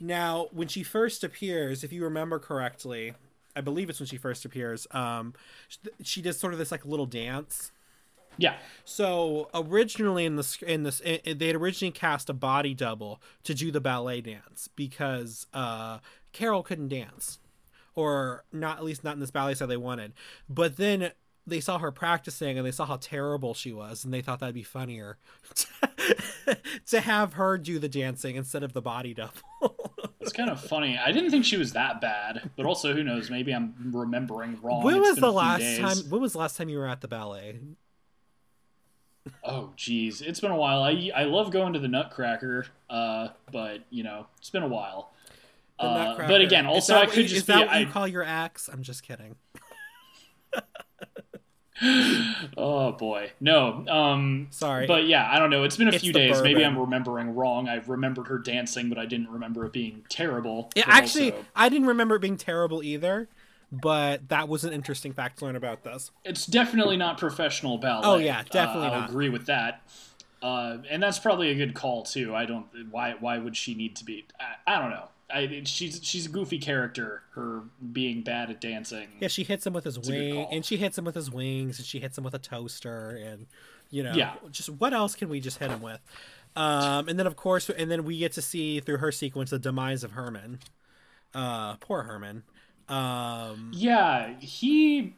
Now, 0.00 0.48
when 0.52 0.68
she 0.68 0.82
first 0.82 1.22
appears, 1.22 1.84
if 1.84 1.92
you 1.92 2.02
remember 2.04 2.38
correctly, 2.38 3.14
I 3.54 3.60
believe 3.60 3.90
it's 3.90 4.00
when 4.00 4.06
she 4.06 4.16
first 4.16 4.44
appears. 4.44 4.86
Um, 4.90 5.34
she 6.02 6.22
does 6.22 6.38
sort 6.38 6.52
of 6.52 6.58
this 6.58 6.72
like 6.72 6.84
little 6.84 7.06
dance. 7.06 7.72
Yeah. 8.36 8.56
So 8.84 9.48
originally 9.54 10.24
in 10.24 10.36
the 10.36 10.58
in 10.66 10.82
this 10.82 11.00
they 11.00 11.20
had 11.24 11.56
originally 11.56 11.92
cast 11.92 12.30
a 12.30 12.34
body 12.34 12.74
double 12.74 13.20
to 13.44 13.54
do 13.54 13.70
the 13.70 13.80
ballet 13.80 14.20
dance 14.20 14.68
because 14.74 15.46
uh, 15.52 15.98
Carol 16.32 16.62
couldn't 16.62 16.88
dance, 16.88 17.38
or 17.94 18.44
not 18.52 18.78
at 18.78 18.84
least 18.84 19.04
not 19.04 19.14
in 19.14 19.20
this 19.20 19.30
ballet 19.30 19.54
style 19.54 19.68
they 19.68 19.76
wanted. 19.76 20.12
But 20.48 20.76
then 20.76 21.12
they 21.46 21.60
saw 21.60 21.78
her 21.78 21.90
practicing 21.90 22.56
and 22.56 22.66
they 22.66 22.70
saw 22.72 22.86
how 22.86 22.96
terrible 22.96 23.54
she 23.54 23.72
was, 23.72 24.04
and 24.04 24.12
they 24.12 24.22
thought 24.22 24.40
that'd 24.40 24.54
be 24.54 24.62
funnier 24.62 25.18
to 26.86 27.00
have 27.00 27.34
her 27.34 27.58
do 27.58 27.78
the 27.78 27.88
dancing 27.88 28.36
instead 28.36 28.62
of 28.62 28.72
the 28.72 28.82
body 28.82 29.14
double. 29.14 29.32
It's 30.22 30.32
kind 30.32 30.50
of 30.50 30.60
funny. 30.60 30.96
I 30.96 31.10
didn't 31.10 31.30
think 31.30 31.44
she 31.44 31.56
was 31.56 31.72
that 31.72 32.00
bad, 32.00 32.50
but 32.56 32.64
also 32.64 32.94
who 32.94 33.02
knows? 33.02 33.28
Maybe 33.28 33.52
I'm 33.52 33.74
remembering 33.92 34.56
wrong. 34.62 34.84
when 34.84 35.00
was 35.00 35.16
the 35.16 35.32
last 35.32 35.58
days. 35.58 35.80
time? 35.80 35.96
When 36.10 36.20
was 36.22 36.32
the 36.34 36.38
last 36.38 36.56
time 36.56 36.68
you 36.68 36.78
were 36.78 36.86
at 36.86 37.00
the 37.00 37.08
ballet? 37.08 37.58
Oh, 39.44 39.70
geez, 39.76 40.20
it's 40.20 40.40
been 40.40 40.50
a 40.50 40.56
while. 40.56 40.82
I 40.82 41.10
I 41.14 41.24
love 41.24 41.50
going 41.50 41.72
to 41.74 41.78
the 41.78 41.88
Nutcracker, 41.88 42.66
uh, 42.90 43.28
but 43.52 43.80
you 43.90 44.02
know, 44.02 44.26
it's 44.38 44.50
been 44.50 44.62
a 44.62 44.68
while. 44.68 45.12
The 45.78 45.84
Uh, 45.86 46.26
but 46.28 46.40
again, 46.40 46.66
also 46.66 46.96
I 46.96 47.06
could 47.06 47.16
you- 47.18 47.22
just 47.24 47.34
is 47.36 47.42
be. 47.44 47.52
that 47.52 47.66
what 47.66 47.74
I, 47.76 47.78
you 47.80 47.86
call 47.86 48.06
your 48.08 48.22
ex? 48.24 48.68
I'm 48.68 48.82
just 48.82 49.02
kidding. 49.02 49.36
oh 52.56 52.92
boy, 52.92 53.32
no. 53.40 53.84
Um, 53.88 54.46
Sorry. 54.50 54.86
but 54.86 55.06
yeah, 55.06 55.28
I 55.30 55.38
don't 55.38 55.50
know. 55.50 55.64
It's 55.64 55.76
been 55.76 55.88
a 55.88 55.92
It's 55.92 56.02
few 56.04 56.12
days. 56.12 56.40
Maybe. 56.42 56.64
I'm 56.64 56.78
remembering 56.78 57.34
wrong. 57.34 57.68
I 57.68 57.76
remembered 57.86 58.28
her 58.28 58.38
dancing, 58.38 58.88
but 58.88 58.98
I 58.98 59.06
didn't 59.06 59.30
remember 59.30 59.64
it 59.66 59.72
being 59.72 60.04
terrible. 60.08 60.70
Yeah, 60.76 60.84
actually, 60.86 61.32
also- 61.32 61.44
I 61.56 61.68
didn't 61.68 61.88
remember 61.88 62.16
it 62.16 62.20
being 62.20 62.36
terrible 62.36 62.82
either, 62.82 63.28
but 63.72 64.28
that 64.28 64.48
was 64.48 64.64
an 64.64 64.72
interesting 64.72 65.12
fact 65.12 65.38
to 65.38 65.46
learn 65.46 65.56
about 65.56 65.82
this. 65.82 66.10
it's 66.24 66.44
definitely 66.46 66.96
not 66.98 67.16
professional 67.18 67.78
ballet. 67.78 68.02
Oh, 68.06 68.16
yeah, 68.18 68.42
definitely 68.50 68.88
uh, 68.88 68.90
I'll 68.92 69.00
not. 69.00 69.10
agree 69.10 69.30
with 69.30 69.46
that. 69.46 69.82
Uh, 70.42 70.78
and 70.90 71.02
that's 71.02 71.18
probably 71.18 71.50
a 71.50 71.54
good 71.54 71.72
call 71.74 72.02
too. 72.02 72.34
I 72.34 72.44
don't. 72.46 72.66
Why? 72.90 73.14
Why 73.18 73.38
would 73.38 73.56
she 73.56 73.74
need 73.74 73.96
to 73.96 74.04
be? 74.04 74.26
I, 74.66 74.74
I 74.74 74.78
don't 74.80 74.90
know. 74.90 75.08
I, 75.32 75.62
she's 75.64 76.00
she's 76.02 76.26
a 76.26 76.28
goofy 76.28 76.58
character. 76.58 77.22
Her 77.34 77.62
being 77.92 78.22
bad 78.22 78.50
at 78.50 78.60
dancing. 78.60 79.08
Yeah, 79.20 79.28
she 79.28 79.44
hits 79.44 79.66
him 79.66 79.72
with 79.72 79.84
his 79.84 79.98
wing, 79.98 80.46
and 80.50 80.64
she 80.64 80.76
hits 80.76 80.98
him 80.98 81.04
with 81.04 81.14
his 81.14 81.30
wings, 81.30 81.78
and 81.78 81.86
she 81.86 82.00
hits 82.00 82.18
him 82.18 82.24
with 82.24 82.34
a 82.34 82.38
toaster, 82.40 83.10
and 83.24 83.46
you 83.90 84.02
know, 84.02 84.12
Yeah. 84.14 84.34
just 84.50 84.68
what 84.68 84.92
else 84.92 85.14
can 85.14 85.28
we 85.28 85.38
just 85.40 85.58
hit 85.58 85.70
him 85.70 85.80
with? 85.80 86.00
Um, 86.56 87.08
and 87.08 87.18
then 87.18 87.26
of 87.28 87.36
course, 87.36 87.70
and 87.70 87.90
then 87.90 88.04
we 88.04 88.18
get 88.18 88.32
to 88.32 88.42
see 88.42 88.80
through 88.80 88.98
her 88.98 89.12
sequence 89.12 89.50
the 89.50 89.58
demise 89.60 90.02
of 90.04 90.10
Herman. 90.12 90.58
Uh, 91.34 91.76
poor 91.76 92.02
Herman. 92.02 92.42
Um, 92.88 93.70
Yeah, 93.74 94.34
he. 94.38 95.14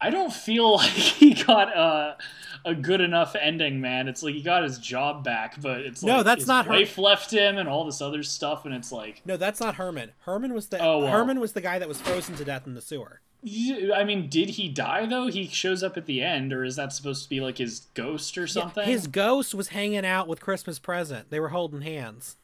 I 0.00 0.10
don't 0.10 0.32
feel 0.32 0.72
like 0.76 0.90
he 0.90 1.34
got 1.34 1.68
a, 1.76 2.16
a 2.64 2.74
good 2.74 3.00
enough 3.00 3.36
ending, 3.40 3.80
man. 3.80 4.08
It's 4.08 4.22
like 4.22 4.34
he 4.34 4.42
got 4.42 4.64
his 4.64 4.78
job 4.78 5.22
back, 5.22 5.60
but 5.60 5.80
it's 5.80 6.02
No, 6.02 6.16
like 6.16 6.24
that's 6.24 6.46
not 6.46 6.66
wife 6.68 6.98
left 6.98 7.30
him 7.30 7.56
and 7.56 7.68
all 7.68 7.84
this 7.84 8.00
other 8.00 8.22
stuff, 8.22 8.64
and 8.64 8.74
it's 8.74 8.90
like, 8.90 9.22
no, 9.24 9.36
that's 9.36 9.60
not 9.60 9.76
Herman. 9.76 10.10
Herman 10.20 10.54
was 10.54 10.68
the 10.68 10.82
Oh, 10.82 11.00
well. 11.00 11.12
Herman 11.12 11.38
was 11.38 11.52
the 11.52 11.60
guy 11.60 11.78
that 11.78 11.88
was 11.88 12.00
frozen 12.00 12.34
to 12.36 12.44
death 12.44 12.66
in 12.66 12.74
the 12.74 12.80
sewer. 12.82 13.20
I 13.44 14.04
mean, 14.04 14.28
did 14.28 14.50
he 14.50 14.68
die 14.68 15.06
though? 15.06 15.26
He 15.26 15.48
shows 15.48 15.82
up 15.82 15.96
at 15.96 16.06
the 16.06 16.22
end, 16.22 16.52
or 16.52 16.64
is 16.64 16.76
that 16.76 16.92
supposed 16.92 17.24
to 17.24 17.28
be 17.28 17.40
like 17.40 17.58
his 17.58 17.80
ghost 17.94 18.38
or 18.38 18.46
something? 18.46 18.84
His 18.84 19.08
ghost 19.08 19.52
was 19.54 19.68
hanging 19.68 20.06
out 20.06 20.28
with 20.28 20.40
Christmas 20.40 20.78
present. 20.78 21.30
They 21.30 21.40
were 21.40 21.48
holding 21.48 21.80
hands. 21.80 22.36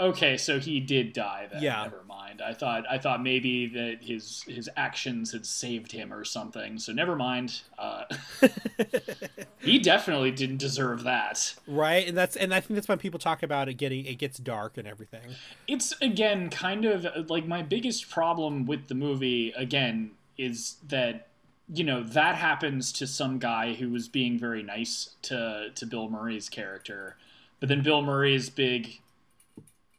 Okay, 0.00 0.36
so 0.36 0.58
he 0.58 0.80
did 0.80 1.12
die 1.12 1.46
then. 1.52 1.62
Yeah. 1.62 1.82
Never 1.84 2.02
mind. 2.08 2.42
I 2.42 2.54
thought 2.54 2.84
I 2.90 2.98
thought 2.98 3.22
maybe 3.22 3.66
that 3.68 3.98
his 4.02 4.42
his 4.48 4.68
actions 4.76 5.32
had 5.32 5.46
saved 5.46 5.92
him 5.92 6.12
or 6.12 6.24
something. 6.24 6.78
So 6.78 6.92
never 6.92 7.14
mind. 7.14 7.60
Uh, 7.78 8.04
he 9.60 9.78
definitely 9.78 10.30
didn't 10.30 10.56
deserve 10.58 11.04
that. 11.04 11.54
right 11.66 12.06
and 12.08 12.16
that's 12.16 12.36
and 12.36 12.52
i 12.54 12.60
think 12.60 12.74
that's 12.74 12.88
when 12.88 12.98
people 12.98 13.18
talk 13.18 13.42
about 13.42 13.68
it 13.68 13.74
getting 13.74 14.04
it 14.04 14.16
gets 14.18 14.38
dark 14.38 14.76
and 14.78 14.86
everything 14.88 15.20
It's 15.68 15.94
again 16.00 16.50
kind 16.50 16.84
of 16.84 17.06
like 17.30 17.46
my 17.46 17.62
biggest 17.62 18.08
problem 18.10 18.66
with 18.66 18.88
the 18.88 18.94
movie 18.94 19.52
again 19.56 20.12
is 20.38 20.76
that 20.88 21.28
you 21.72 21.84
know 21.84 22.02
that 22.02 22.34
happens 22.36 22.92
to 22.92 23.06
some 23.06 23.38
guy 23.38 23.74
who 23.74 23.90
was 23.90 24.08
being 24.08 24.38
very 24.38 24.62
nice 24.62 25.14
to 25.22 25.70
to 25.74 25.86
Bill 25.86 26.08
Murray's 26.10 26.48
character. 26.48 27.16
But 27.60 27.68
then 27.68 27.82
Bill 27.82 28.02
Murray's 28.02 28.50
big 28.50 28.98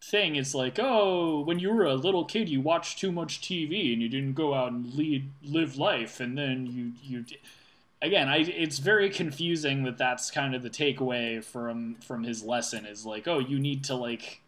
thing 0.03 0.35
is 0.35 0.53
like, 0.53 0.79
"Oh, 0.79 1.41
when 1.41 1.59
you 1.59 1.71
were 1.73 1.85
a 1.85 1.95
little 1.95 2.25
kid, 2.25 2.49
you 2.49 2.61
watched 2.61 2.99
too 2.99 3.11
much 3.11 3.41
TV 3.41 3.93
and 3.93 4.01
you 4.01 4.09
didn't 4.09 4.33
go 4.33 4.53
out 4.53 4.71
and 4.71 4.93
lead 4.93 5.31
live 5.43 5.77
life 5.77 6.19
and 6.19 6.37
then 6.37 6.67
you 6.67 6.93
you 7.03 7.25
Again, 8.01 8.27
I 8.27 8.39
it's 8.39 8.79
very 8.79 9.09
confusing 9.09 9.83
that 9.83 9.97
that's 9.97 10.29
kind 10.29 10.53
of 10.53 10.61
the 10.61 10.69
takeaway 10.69 11.41
from 11.43 11.95
from 11.95 12.23
his 12.25 12.43
lesson 12.43 12.85
is 12.85 13.05
like, 13.05 13.27
"Oh, 13.29 13.39
you 13.39 13.59
need 13.59 13.83
to 13.85 13.95
like 13.95 14.41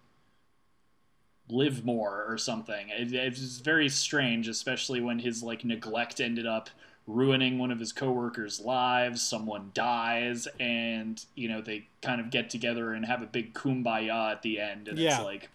live 1.50 1.86
more 1.86 2.26
or 2.28 2.38
something. 2.38 2.90
It, 2.90 3.14
it's 3.14 3.60
very 3.60 3.90
strange, 3.90 4.48
especially 4.48 5.00
when 5.02 5.20
his 5.20 5.44
like 5.44 5.64
neglect 5.64 6.20
ended 6.20 6.46
up 6.46 6.70
ruining 7.08 7.58
one 7.60 7.72
of 7.72 7.80
his 7.80 7.92
coworkers' 7.92 8.60
lives. 8.60 9.22
Someone 9.22 9.72
dies, 9.74 10.48
and 10.60 11.24
you 11.36 11.48
know 11.50 11.62
they 11.62 11.88
kind 12.02 12.20
of 12.22 12.30
get 12.32 12.50
together 12.50 12.94
and 12.94 13.06
have 13.06 13.22
a 13.22 13.28
big 13.28 13.54
kumbaya 13.54 14.32
at 14.32 14.42
the 14.42 14.60
end, 14.60 14.88
and 14.88 14.98
Yeah. 14.98 15.16
it's 15.18 15.24
like. 15.24 15.50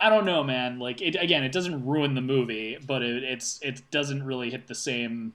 I 0.00 0.10
don't 0.10 0.24
know, 0.26 0.44
man. 0.44 0.78
Like 0.78 1.02
it 1.02 1.16
again, 1.20 1.42
it 1.42 1.50
doesn't 1.50 1.84
ruin 1.84 2.14
the 2.14 2.20
movie, 2.20 2.78
but 2.86 3.02
it, 3.02 3.24
it's 3.24 3.58
it 3.62 3.82
doesn't 3.90 4.22
really 4.22 4.48
hit 4.48 4.68
the 4.68 4.74
same. 4.76 5.32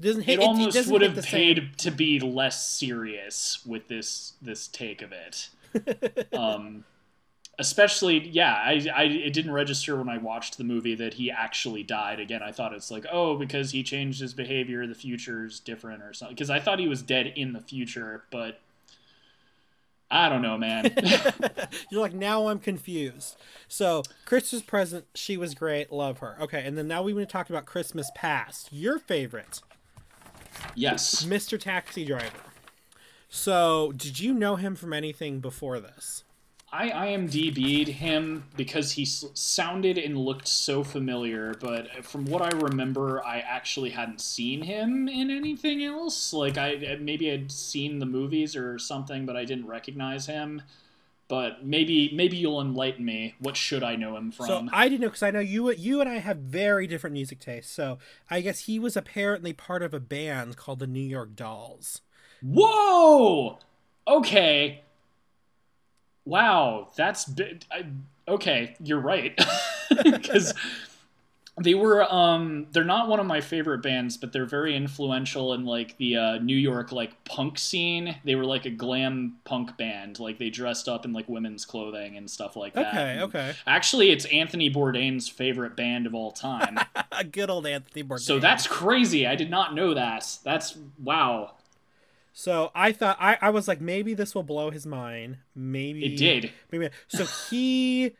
it 0.00 0.02
doesn't 0.06 0.22
hit 0.22 0.38
It 0.38 0.42
almost 0.42 0.74
doesn't 0.74 0.90
would 0.90 1.02
have 1.02 1.14
the 1.14 1.22
same- 1.22 1.30
paid 1.30 1.78
to 1.78 1.90
be 1.90 2.18
less 2.18 2.66
serious 2.66 3.60
with 3.66 3.88
this 3.88 4.32
this 4.40 4.68
take 4.68 5.02
of 5.02 5.12
it. 5.12 5.50
um, 6.32 6.84
especially 7.58 8.28
yeah 8.28 8.54
I, 8.54 8.86
I 8.94 9.02
it 9.04 9.32
didn't 9.32 9.52
register 9.52 9.96
when 9.96 10.08
i 10.08 10.18
watched 10.18 10.58
the 10.58 10.64
movie 10.64 10.94
that 10.96 11.14
he 11.14 11.30
actually 11.30 11.82
died 11.82 12.20
again 12.20 12.42
i 12.42 12.52
thought 12.52 12.74
it's 12.74 12.90
like 12.90 13.06
oh 13.10 13.36
because 13.36 13.70
he 13.70 13.82
changed 13.82 14.20
his 14.20 14.34
behavior 14.34 14.86
the 14.86 14.94
future's 14.94 15.60
different 15.60 16.02
or 16.02 16.12
something 16.12 16.34
because 16.34 16.50
i 16.50 16.60
thought 16.60 16.78
he 16.78 16.88
was 16.88 17.02
dead 17.02 17.32
in 17.34 17.52
the 17.52 17.60
future 17.60 18.24
but 18.30 18.60
i 20.10 20.28
don't 20.28 20.42
know 20.42 20.58
man 20.58 20.92
You're 21.90 22.00
like, 22.00 22.14
now 22.14 22.48
I'm 22.48 22.58
confused. 22.58 23.36
So, 23.68 24.02
Christmas 24.24 24.62
present, 24.62 25.06
she 25.14 25.36
was 25.36 25.54
great. 25.54 25.92
Love 25.92 26.18
her. 26.18 26.36
Okay, 26.40 26.64
and 26.64 26.76
then 26.76 26.88
now 26.88 27.02
we 27.02 27.12
want 27.12 27.28
to 27.28 27.32
talk 27.32 27.50
about 27.50 27.66
Christmas 27.66 28.10
past. 28.14 28.72
Your 28.72 28.98
favorite, 28.98 29.60
yes 30.74 31.24
Mr. 31.24 31.58
Taxi 31.58 32.04
Driver. 32.04 32.30
So, 33.28 33.92
did 33.96 34.20
you 34.20 34.32
know 34.32 34.56
him 34.56 34.76
from 34.76 34.92
anything 34.92 35.40
before 35.40 35.80
this? 35.80 36.24
I 36.72 36.90
IMDb'd 36.90 37.88
him 37.88 38.44
because 38.56 38.92
he 38.92 39.02
s- 39.02 39.24
sounded 39.34 39.98
and 39.98 40.18
looked 40.18 40.48
so 40.48 40.82
familiar, 40.82 41.54
but 41.60 41.96
uh, 41.96 42.02
from 42.02 42.24
what 42.26 42.42
I 42.42 42.56
remember, 42.56 43.24
I 43.24 43.38
actually 43.38 43.90
hadn't 43.90 44.20
seen 44.20 44.62
him 44.62 45.08
in 45.08 45.30
anything 45.30 45.82
else. 45.84 46.32
Like 46.32 46.58
I 46.58 46.74
uh, 46.74 46.96
maybe 47.00 47.30
I'd 47.30 47.52
seen 47.52 48.00
the 48.00 48.06
movies 48.06 48.56
or 48.56 48.78
something, 48.78 49.26
but 49.26 49.36
I 49.36 49.44
didn't 49.44 49.66
recognize 49.66 50.26
him. 50.26 50.62
But 51.28 51.64
maybe 51.64 52.10
maybe 52.14 52.36
you'll 52.36 52.60
enlighten 52.60 53.04
me. 53.04 53.34
What 53.38 53.56
should 53.56 53.82
I 53.82 53.96
know 53.96 54.16
him 54.16 54.30
from? 54.32 54.46
So 54.46 54.68
I 54.72 54.88
didn't 54.88 55.00
know 55.02 55.08
because 55.08 55.22
I 55.22 55.30
know 55.30 55.40
you 55.40 55.70
you 55.72 56.00
and 56.00 56.08
I 56.10 56.18
have 56.18 56.38
very 56.38 56.86
different 56.86 57.14
music 57.14 57.38
tastes. 57.40 57.72
So 57.72 57.98
I 58.28 58.40
guess 58.40 58.60
he 58.60 58.78
was 58.78 58.96
apparently 58.96 59.52
part 59.52 59.82
of 59.82 59.94
a 59.94 60.00
band 60.00 60.56
called 60.56 60.80
the 60.80 60.86
New 60.86 61.00
York 61.00 61.34
Dolls. 61.36 62.00
Whoa! 62.42 63.58
Okay. 64.06 64.82
Wow, 66.26 66.90
that's 66.96 67.24
bi- 67.24 67.58
I, 67.72 67.86
okay. 68.28 68.76
You're 68.82 69.00
right, 69.00 69.38
because 70.04 70.52
They 71.58 71.72
were 71.74 72.04
um 72.12 72.66
they're 72.72 72.84
not 72.84 73.08
one 73.08 73.18
of 73.18 73.24
my 73.24 73.40
favorite 73.40 73.82
bands, 73.82 74.18
but 74.18 74.30
they're 74.30 74.44
very 74.44 74.76
influential 74.76 75.54
in 75.54 75.64
like 75.64 75.96
the 75.96 76.14
uh, 76.16 76.38
New 76.38 76.56
York 76.56 76.92
like 76.92 77.24
punk 77.24 77.58
scene. 77.58 78.16
They 78.24 78.34
were 78.34 78.44
like 78.44 78.66
a 78.66 78.70
glam 78.70 79.38
punk 79.44 79.78
band. 79.78 80.20
Like 80.20 80.38
they 80.38 80.50
dressed 80.50 80.86
up 80.86 81.06
in 81.06 81.14
like 81.14 81.30
women's 81.30 81.64
clothing 81.64 82.18
and 82.18 82.30
stuff 82.30 82.56
like 82.56 82.76
that. 82.76 82.92
Okay, 82.92 83.12
And 83.14 83.20
okay. 83.22 83.54
Actually, 83.66 84.10
it's 84.10 84.26
Anthony 84.26 84.68
Bourdain's 84.70 85.30
favorite 85.30 85.76
band 85.76 86.06
of 86.06 86.14
all 86.14 86.30
time. 86.30 86.78
A 87.12 87.24
good 87.24 87.48
old 87.48 87.66
Anthony 87.66 88.04
Bourdain. 88.04 88.20
so 88.20 88.38
that's 88.38 88.66
crazy. 88.66 89.26
I 89.26 89.34
did 89.34 89.48
not 89.48 89.74
know 89.74 89.94
that. 89.94 90.38
That's 90.44 90.76
wow. 91.02 91.52
So 92.38 92.70
I 92.74 92.92
thought 92.92 93.16
I, 93.18 93.38
I 93.40 93.48
was 93.48 93.66
like 93.66 93.80
maybe 93.80 94.12
this 94.12 94.34
will 94.34 94.42
blow 94.42 94.70
his 94.70 94.86
mind. 94.86 95.38
Maybe 95.54 96.04
It 96.04 96.18
did. 96.18 96.52
Maybe 96.70 96.90
so 97.08 97.24
he 97.24 98.12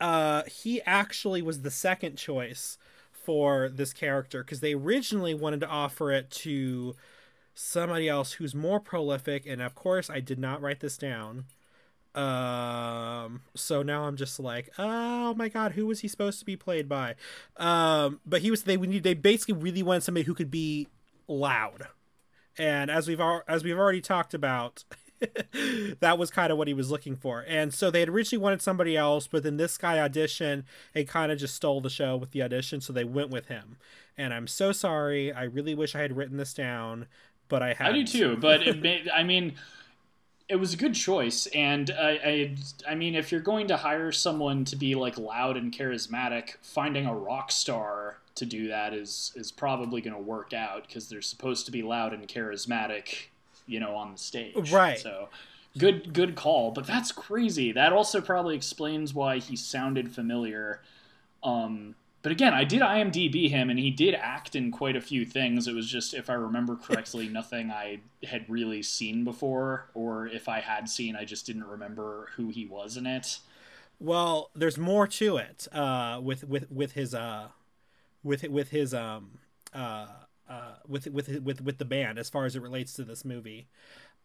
uh 0.00 0.42
he 0.42 0.82
actually 0.82 1.40
was 1.40 1.62
the 1.62 1.70
second 1.70 2.16
choice 2.16 2.78
for 3.12 3.68
this 3.68 3.92
character 3.92 4.42
because 4.42 4.58
they 4.58 4.74
originally 4.74 5.34
wanted 5.34 5.60
to 5.60 5.68
offer 5.68 6.10
it 6.10 6.32
to 6.32 6.96
somebody 7.54 8.08
else 8.08 8.32
who's 8.32 8.56
more 8.56 8.80
prolific 8.80 9.46
and 9.46 9.62
of 9.62 9.76
course 9.76 10.10
I 10.10 10.18
did 10.18 10.40
not 10.40 10.60
write 10.60 10.80
this 10.80 10.98
down. 10.98 11.44
Um 12.16 13.42
so 13.54 13.84
now 13.84 14.06
I'm 14.06 14.16
just 14.16 14.40
like, 14.40 14.70
oh 14.78 15.32
my 15.34 15.48
god, 15.48 15.72
who 15.72 15.86
was 15.86 16.00
he 16.00 16.08
supposed 16.08 16.40
to 16.40 16.44
be 16.44 16.56
played 16.56 16.88
by? 16.88 17.14
Um 17.56 18.18
but 18.26 18.40
he 18.40 18.50
was 18.50 18.64
they 18.64 18.74
they 18.74 19.14
basically 19.14 19.54
really 19.54 19.84
wanted 19.84 20.02
somebody 20.02 20.24
who 20.24 20.34
could 20.34 20.50
be 20.50 20.88
loud 21.28 21.86
and 22.60 22.90
as 22.90 23.08
we've 23.08 23.20
al- 23.20 23.42
as 23.48 23.64
we've 23.64 23.78
already 23.78 24.00
talked 24.00 24.34
about 24.34 24.84
that 26.00 26.16
was 26.18 26.30
kind 26.30 26.50
of 26.50 26.56
what 26.56 26.66
he 26.66 26.72
was 26.72 26.90
looking 26.90 27.14
for. 27.14 27.44
And 27.46 27.74
so 27.74 27.90
they 27.90 28.00
had 28.00 28.08
originally 28.08 28.42
wanted 28.42 28.62
somebody 28.62 28.96
else 28.96 29.26
but 29.26 29.42
then 29.42 29.56
this 29.56 29.76
guy 29.76 29.96
auditioned 29.96 30.64
and 30.94 31.08
kind 31.08 31.32
of 31.32 31.38
just 31.38 31.54
stole 31.54 31.80
the 31.80 31.90
show 31.90 32.16
with 32.16 32.30
the 32.30 32.42
audition 32.42 32.80
so 32.80 32.92
they 32.92 33.04
went 33.04 33.30
with 33.30 33.48
him. 33.48 33.76
And 34.16 34.32
i'm 34.34 34.46
so 34.46 34.72
sorry. 34.72 35.32
I 35.32 35.44
really 35.44 35.74
wish 35.74 35.94
i 35.94 36.00
had 36.00 36.16
written 36.16 36.36
this 36.36 36.54
down 36.54 37.06
but 37.48 37.62
i 37.62 37.72
had. 37.72 37.88
I 37.88 37.92
do 37.92 38.06
too, 38.06 38.36
but 38.36 38.62
it 38.62 38.80
made, 38.82 39.08
I 39.08 39.24
mean, 39.24 39.54
it 40.48 40.56
was 40.56 40.74
a 40.74 40.76
good 40.76 40.94
choice, 40.94 41.46
and 41.54 41.90
I, 41.90 42.10
I, 42.24 42.56
I 42.90 42.94
mean, 42.96 43.14
if 43.14 43.30
you're 43.30 43.40
going 43.40 43.68
to 43.68 43.76
hire 43.76 44.10
someone 44.10 44.64
to 44.66 44.76
be 44.76 44.96
like 44.96 45.16
loud 45.16 45.56
and 45.56 45.72
charismatic, 45.72 46.56
finding 46.62 47.06
a 47.06 47.14
rock 47.14 47.52
star 47.52 48.18
to 48.40 48.46
do 48.46 48.68
that 48.68 48.92
is 48.92 49.32
is 49.36 49.50
probably 49.52 50.00
going 50.00 50.16
to 50.16 50.20
work 50.22 50.52
out 50.52 50.86
because 50.86 51.08
they're 51.08 51.22
supposed 51.22 51.64
to 51.66 51.72
be 51.72 51.82
loud 51.82 52.12
and 52.12 52.26
charismatic, 52.28 53.28
you 53.66 53.80
know, 53.80 53.94
on 53.94 54.12
the 54.12 54.18
stage, 54.18 54.70
Right. 54.72 54.98
So. 54.98 55.28
Good, 55.78 56.12
good 56.12 56.34
call, 56.34 56.72
but 56.72 56.84
that's 56.84 57.12
crazy. 57.12 57.70
That 57.70 57.92
also 57.92 58.20
probably 58.20 58.56
explains 58.56 59.14
why 59.14 59.38
he 59.38 59.54
sounded 59.54 60.10
familiar. 60.12 60.80
Um, 61.44 61.94
but 62.22 62.32
again, 62.32 62.52
I 62.54 62.64
did 62.64 62.80
IMDb 62.82 63.48
him, 63.48 63.70
and 63.70 63.78
he 63.78 63.92
did 63.92 64.16
act 64.16 64.56
in 64.56 64.72
quite 64.72 64.96
a 64.96 65.00
few 65.00 65.24
things. 65.24 65.68
It 65.68 65.74
was 65.76 65.86
just, 65.88 66.12
if 66.12 66.28
I 66.28 66.32
remember 66.34 66.74
correctly, 66.74 67.28
nothing 67.40 67.70
I 67.70 68.00
had 68.24 68.50
really 68.50 68.82
seen 68.82 69.22
before, 69.22 69.86
or 69.94 70.26
if 70.26 70.48
I 70.48 70.58
had 70.58 70.88
seen, 70.88 71.14
I 71.14 71.24
just 71.24 71.46
didn't 71.46 71.68
remember 71.68 72.30
who 72.34 72.48
he 72.48 72.66
was 72.66 72.96
in 72.96 73.06
it. 73.06 73.38
well 74.00 74.50
there's 74.56 74.78
more 74.78 75.06
to 75.06 75.36
it 75.36 75.68
uh 75.72 76.18
with 76.22 76.42
with 76.48 76.70
with 76.70 76.92
his 76.92 77.14
uh 77.14 77.46
with 78.22 78.48
with 78.48 78.70
his 78.70 78.92
um 78.94 79.38
uh 79.74 80.06
uh 80.48 80.74
with 80.86 81.06
with 81.08 81.40
with 81.40 81.60
with 81.60 81.78
the 81.78 81.84
band 81.84 82.18
as 82.18 82.28
far 82.28 82.44
as 82.44 82.56
it 82.56 82.62
relates 82.62 82.92
to 82.94 83.04
this 83.04 83.24
movie 83.24 83.68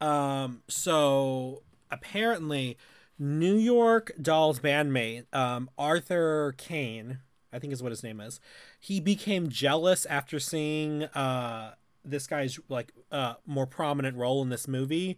um 0.02 0.62
so 0.68 1.64
apparently 1.91 2.78
new 3.18 3.56
york 3.56 4.12
dolls 4.22 4.60
bandmate 4.60 5.26
um 5.34 5.70
arthur 5.78 6.54
kane 6.58 7.20
i 7.54 7.60
think 7.60 7.72
is 7.72 7.82
what 7.82 7.91
his 7.91 8.04
name 8.04 8.20
is 8.20 8.39
he 8.80 9.00
became 9.00 9.48
jealous 9.50 10.06
after 10.08 10.39
seeing 10.39 11.04
uh 11.04 11.74
this 12.04 12.28
guy's 12.28 12.60
like 12.70 12.91
uh 13.12 13.36
more 13.46 13.66
prominent 13.66 14.18
role 14.18 14.41
in 14.41 14.50
this 14.50 14.68
movie 14.68 15.18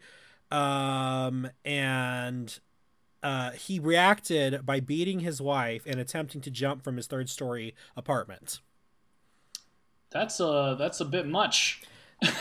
um 0.52 1.50
and 1.66 2.60
uh, 3.24 3.52
he 3.52 3.80
reacted 3.80 4.66
by 4.66 4.80
beating 4.80 5.20
his 5.22 5.42
wife 5.42 5.84
and 5.86 6.00
attempting 6.00 6.40
to 6.42 6.52
jump 6.52 6.84
from 6.84 6.98
his 6.98 7.08
third 7.08 7.30
story 7.30 7.76
apartment. 7.96 8.62
That's 10.12 10.40
a 10.40 10.76
that's 10.80 11.00
a 11.02 11.06
bit 11.06 11.28
much. 11.28 11.82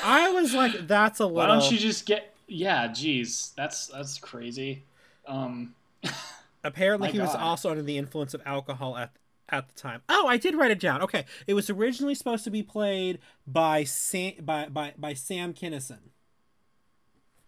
I 0.02 0.30
was 0.30 0.54
like, 0.54 0.86
that's 0.86 1.20
a 1.20 1.26
little. 1.26 1.36
Why 1.36 1.46
don't 1.46 1.70
you 1.70 1.78
just 1.78 2.06
get? 2.06 2.34
Yeah, 2.46 2.92
geez, 2.92 3.52
that's 3.56 3.88
that's 3.88 4.18
crazy. 4.18 4.84
Um, 5.26 5.74
Apparently, 6.64 7.10
he 7.10 7.20
was 7.20 7.34
also 7.34 7.70
under 7.70 7.82
the 7.82 7.98
influence 7.98 8.34
of 8.34 8.42
alcohol 8.46 8.96
at 8.96 9.12
at 9.48 9.68
the 9.68 9.74
time. 9.74 10.02
Oh, 10.08 10.26
I 10.26 10.36
did 10.36 10.54
write 10.54 10.70
it 10.70 10.80
down. 10.80 11.02
Okay, 11.02 11.24
it 11.46 11.54
was 11.54 11.70
originally 11.70 12.14
supposed 12.14 12.44
to 12.44 12.50
be 12.50 12.62
played 12.62 13.18
by 13.46 13.84
Sam 13.84 14.34
by 14.40 14.68
by, 14.68 14.94
by 14.96 15.14
Sam 15.14 15.52
Kinison. 15.54 16.10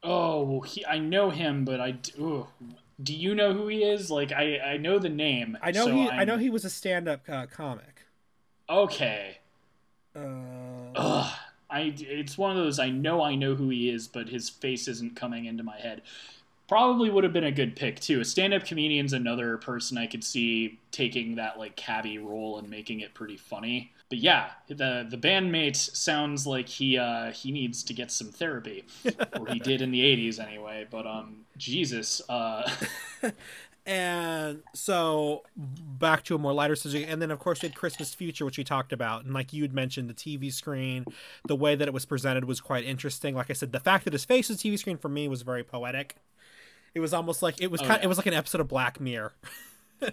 oh, 0.03 0.61
he, 0.63 0.85
I 0.87 0.99
know 0.99 1.31
him, 1.31 1.65
but 1.65 1.81
I 1.81 1.99
ooh, 2.19 2.47
do 3.03 3.15
you 3.15 3.35
know 3.35 3.53
who 3.53 3.69
he 3.69 3.83
is? 3.85 4.11
Like, 4.11 4.33
I 4.33 4.59
I 4.59 4.77
know 4.77 4.99
the 4.99 5.09
name. 5.09 5.57
I 5.63 5.71
know 5.73 5.87
so 5.87 5.93
he. 5.93 6.09
I 6.17 6.25
I'm- 6.25 6.27
know 6.27 6.37
he 6.39 6.51
was 6.51 6.65
a 6.65 6.71
stand 6.71 7.09
up 7.09 7.23
uh, 7.29 7.47
comic. 7.47 8.03
Okay. 8.69 9.38
Uh, 10.19 10.93
Ugh. 10.97 11.39
I, 11.71 11.95
it's 11.99 12.39
one 12.39 12.51
of 12.51 12.57
those 12.57 12.79
I 12.79 12.91
know 12.91 13.23
I 13.23 13.35
know 13.35 13.55
who 13.55 13.69
he 13.69 13.91
is, 13.91 14.09
but 14.09 14.29
his 14.29 14.49
face 14.49 14.89
isn't 14.89 15.17
coming 15.17 15.45
into 15.45 15.63
my 15.63 15.77
head. 15.77 16.03
Probably 16.67 17.11
would 17.11 17.25
have 17.25 17.33
been 17.33 17.45
a 17.45 17.53
good 17.53 17.77
pick 17.77 18.01
too. 18.01 18.21
A 18.21 18.25
stand-up 18.25 18.65
comedian's 18.65 19.13
another 19.13 19.57
person 19.59 19.97
I 19.99 20.07
could 20.07 20.25
see 20.25 20.79
taking 20.93 21.37
that 21.37 21.59
like 21.59 21.77
cabbie 21.77 22.19
role 22.19 22.59
and 22.59 22.69
making 22.69 23.01
it 23.01 23.15
pretty 23.15 23.37
funny. 23.37 23.93
But 24.09 24.19
yeah, 24.19 24.51
the 24.69 25.07
the 25.09 25.19
bandmate 25.19 25.77
sounds 25.77 26.47
like 26.47 26.69
he 26.69 26.97
uh, 26.97 27.33
he 27.33 27.53
needs 27.53 27.83
to 27.85 27.93
get 27.93 28.11
some 28.11 28.29
therapy, 28.29 28.85
or 29.39 29.47
he 29.47 29.59
did 29.59 29.83
in 29.83 29.91
the 29.91 30.01
'80s 30.01 30.39
anyway. 30.39 30.87
But 30.91 31.07
um, 31.07 31.45
Jesus, 31.59 32.23
uh, 32.31 32.71
And 33.89 34.63
so 34.75 35.45
back 35.57 36.23
to 36.25 36.35
a 36.35 36.39
more 36.39 36.53
lighter 36.53 36.77
subject, 36.77 37.11
and 37.11 37.23
then 37.23 37.31
of 37.31 37.39
course 37.39 37.63
we 37.63 37.69
had 37.69 37.75
Christmas 37.75 38.13
Future, 38.13 38.45
which 38.45 38.59
we 38.59 38.63
talked 38.65 38.93
about, 38.93 39.25
and 39.25 39.33
like 39.33 39.55
you 39.55 39.63
had 39.63 39.73
mentioned, 39.73 40.11
the 40.11 40.15
TV 40.15 40.53
screen, 40.53 41.07
the 41.47 41.57
way 41.57 41.75
that 41.75 41.89
it 41.89 41.95
was 41.95 42.05
presented 42.05 42.45
was 42.45 42.61
quite 42.61 42.85
interesting. 42.85 43.35
Like 43.35 43.49
I 43.49 43.55
said, 43.55 43.73
the 43.73 43.81
fact 43.81 44.05
that 44.05 44.13
his 44.13 44.27
face 44.27 44.51
was 44.51 44.59
TV 44.59 44.79
screen 44.79 44.99
for 44.99 45.09
me 45.09 45.27
was 45.27 45.41
very 45.41 45.65
poetic. 45.65 46.17
It 46.95 47.01
was 47.01 47.15
almost 47.15 47.43
like 47.43 47.63
it 47.63 47.71
was 47.71 47.81
Oh, 47.81 47.87
kind. 47.87 48.01
yeah. 48.01 48.05
It 48.05 48.09
was 48.09 48.19
like 48.19 48.27
an 48.27 48.35
episode 48.35 48.61
of 48.61 48.69
Black 48.69 49.01
Mirror. 49.01 49.33
it, 50.03 50.13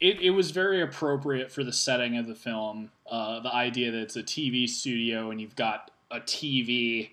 it 0.00 0.30
was 0.30 0.50
very 0.52 0.80
appropriate 0.80 1.52
for 1.52 1.64
the 1.64 1.72
setting 1.72 2.16
of 2.16 2.26
the 2.26 2.34
film. 2.34 2.90
Uh, 3.10 3.40
the 3.40 3.54
idea 3.54 3.90
that 3.90 4.00
it's 4.00 4.16
a 4.16 4.22
TV 4.22 4.68
studio 4.68 5.30
and 5.30 5.40
you've 5.40 5.56
got 5.56 5.90
a 6.10 6.20
TV, 6.20 7.10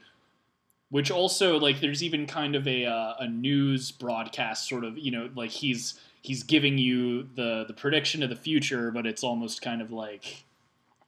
which 0.89 1.11
also 1.11 1.59
like 1.59 1.79
there's 1.79 2.03
even 2.03 2.25
kind 2.25 2.55
of 2.55 2.67
a 2.67 2.85
uh, 2.85 3.13
a 3.19 3.27
news 3.27 3.91
broadcast 3.91 4.67
sort 4.67 4.83
of 4.83 4.97
you 4.97 5.11
know 5.11 5.29
like 5.35 5.51
he's 5.51 5.99
he's 6.21 6.43
giving 6.43 6.77
you 6.77 7.23
the 7.35 7.65
the 7.67 7.73
prediction 7.73 8.23
of 8.23 8.29
the 8.29 8.35
future, 8.35 8.91
but 8.91 9.05
it's 9.05 9.23
almost 9.23 9.61
kind 9.61 9.81
of 9.81 9.91
like 9.91 10.45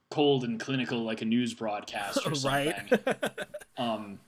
cold 0.09 0.43
and 0.43 0.59
clinical 0.59 1.03
like 1.03 1.21
a 1.21 1.25
news 1.25 1.53
broadcast 1.53 2.25
or 2.25 2.35
something. 2.35 2.99
right. 3.05 3.31
Um, 3.77 4.19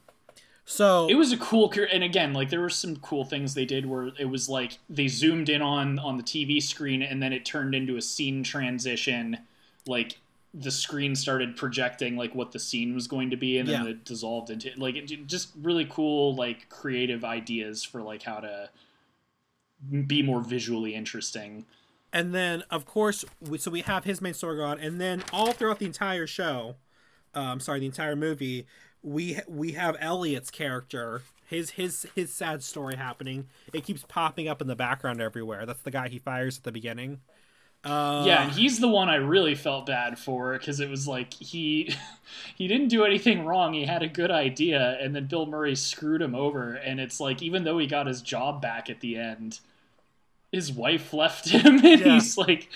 so 0.64 1.10
it 1.10 1.16
was 1.16 1.34
a 1.34 1.38
cool 1.38 1.70
and 1.92 2.06
again 2.06 2.32
like 2.32 2.50
there 2.50 2.62
were 2.62 2.70
some 2.70 2.96
cool 2.96 3.26
things 3.26 3.54
they 3.54 3.66
did 3.66 3.86
where 3.86 4.12
it 4.18 4.30
was 4.30 4.48
like 4.48 4.78
they 4.90 5.10
zoomed 5.10 5.50
in 5.50 5.62
on 5.62 6.00
on 6.00 6.16
the 6.16 6.24
tv 6.24 6.64
screen 6.64 7.02
and 7.02 7.22
then 7.22 7.34
it 7.34 7.44
turned 7.44 7.76
into 7.76 7.98
a 7.98 8.02
scene 8.02 8.44
transition 8.44 9.40
like 9.86 10.21
the 10.54 10.72
screen 10.72 11.16
started 11.16 11.56
projecting 11.56 12.18
like 12.18 12.36
what 12.36 12.52
the 12.52 12.60
scene 12.60 12.94
was 12.94 13.08
going 13.08 13.30
to 13.30 13.38
be 13.38 13.58
and 13.58 13.70
then 13.70 13.86
Yeah. 13.86 13.92
it 13.92 14.04
dissolved 14.04 14.50
into 14.50 14.72
like 14.78 14.96
it, 14.96 15.28
just 15.28 15.52
really 15.62 15.86
cool 15.90 16.36
like 16.36 16.68
creative 16.68 17.24
ideas 17.24 17.84
for 17.84 18.02
like 18.02 18.24
how 18.24 18.40
to 18.42 18.70
be 20.08 20.22
more 20.22 20.42
visually 20.42 20.94
interesting. 20.94 21.66
And 22.14 22.36
then 22.36 22.64
of 22.70 22.86
course 22.86 23.24
we, 23.40 23.58
so 23.58 23.72
we 23.72 23.82
have 23.82 24.04
his 24.04 24.22
main 24.22 24.34
story 24.34 24.58
going 24.58 24.72
on 24.72 24.80
and 24.80 25.00
then 25.00 25.24
all 25.32 25.54
throughout 25.54 25.80
the 25.80 25.86
entire 25.86 26.28
show 26.28 26.76
um 27.34 27.62
sorry 27.62 27.80
the 27.80 27.86
entire 27.86 28.18
movie 28.18 28.66
we 29.02 29.40
we 29.48 29.72
have 29.72 29.96
elliot's 30.02 30.52
character 30.52 31.22
his 31.46 31.72
his 31.72 32.06
his 32.16 32.34
sad 32.34 32.64
story 32.64 32.96
happening. 32.96 33.48
It 33.74 33.84
keeps 33.84 34.04
popping 34.08 34.48
up 34.48 34.62
in 34.62 34.68
the 34.68 34.76
background 34.76 35.20
everywhere. 35.22 35.66
That's 35.66 35.82
the 35.82 35.92
guy 35.92 36.08
he 36.08 36.18
fires 36.18 36.58
at 36.58 36.64
the 36.64 36.72
beginning 36.72 37.20
uh, 37.84 38.24
yeah 38.26 38.44
and 38.44 38.52
he's 38.52 38.80
the 38.80 38.88
one 38.88 39.10
i 39.10 39.16
really 39.16 39.56
felt 39.56 39.86
bad 39.88 40.18
for 40.20 40.54
because 40.54 40.80
it 40.80 40.90
was 40.90 41.08
like 41.08 41.34
he 41.34 41.94
he 42.56 42.68
didn't 42.68 42.90
do 42.90 43.04
anything 43.04 43.46
wrong 43.46 43.74
he 43.74 43.86
had 43.86 44.04
a 44.04 44.08
good 44.08 44.30
idea 44.32 44.98
and 45.02 45.16
then 45.16 45.26
bill 45.26 45.46
murray 45.46 45.76
screwed 45.76 46.22
him 46.22 46.36
over 46.36 46.74
and 46.76 47.00
it's 47.00 47.20
like 47.20 47.42
even 47.42 47.64
though 47.64 47.78
he 47.80 47.88
got 47.88 48.06
his 48.08 48.22
job 48.22 48.62
back 48.62 48.90
at 48.90 49.00
the 49.00 49.18
end 49.18 49.60
his 50.52 50.72
wife 50.72 51.14
left 51.16 51.50
him 51.50 51.84
and 51.86 52.02
Yeah. 52.02 52.14
he's 52.16 52.38
like 52.38 52.70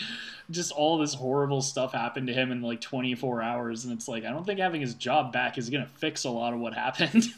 just 0.51 0.71
all 0.71 0.97
this 0.99 1.15
horrible 1.15 1.61
stuff 1.61 1.91
happened 1.93 2.27
to 2.27 2.33
him 2.33 2.51
in 2.51 2.61
like 2.61 2.81
24 2.81 3.41
hours 3.41 3.83
and 3.85 3.93
it's 3.93 4.07
like 4.07 4.25
i 4.25 4.31
don't 4.31 4.45
think 4.45 4.59
having 4.59 4.81
his 4.81 4.93
job 4.95 5.33
back 5.33 5.57
is 5.57 5.69
gonna 5.69 5.87
fix 5.87 6.23
a 6.23 6.29
lot 6.29 6.53
of 6.53 6.59
what 6.59 6.73
happened 6.73 7.25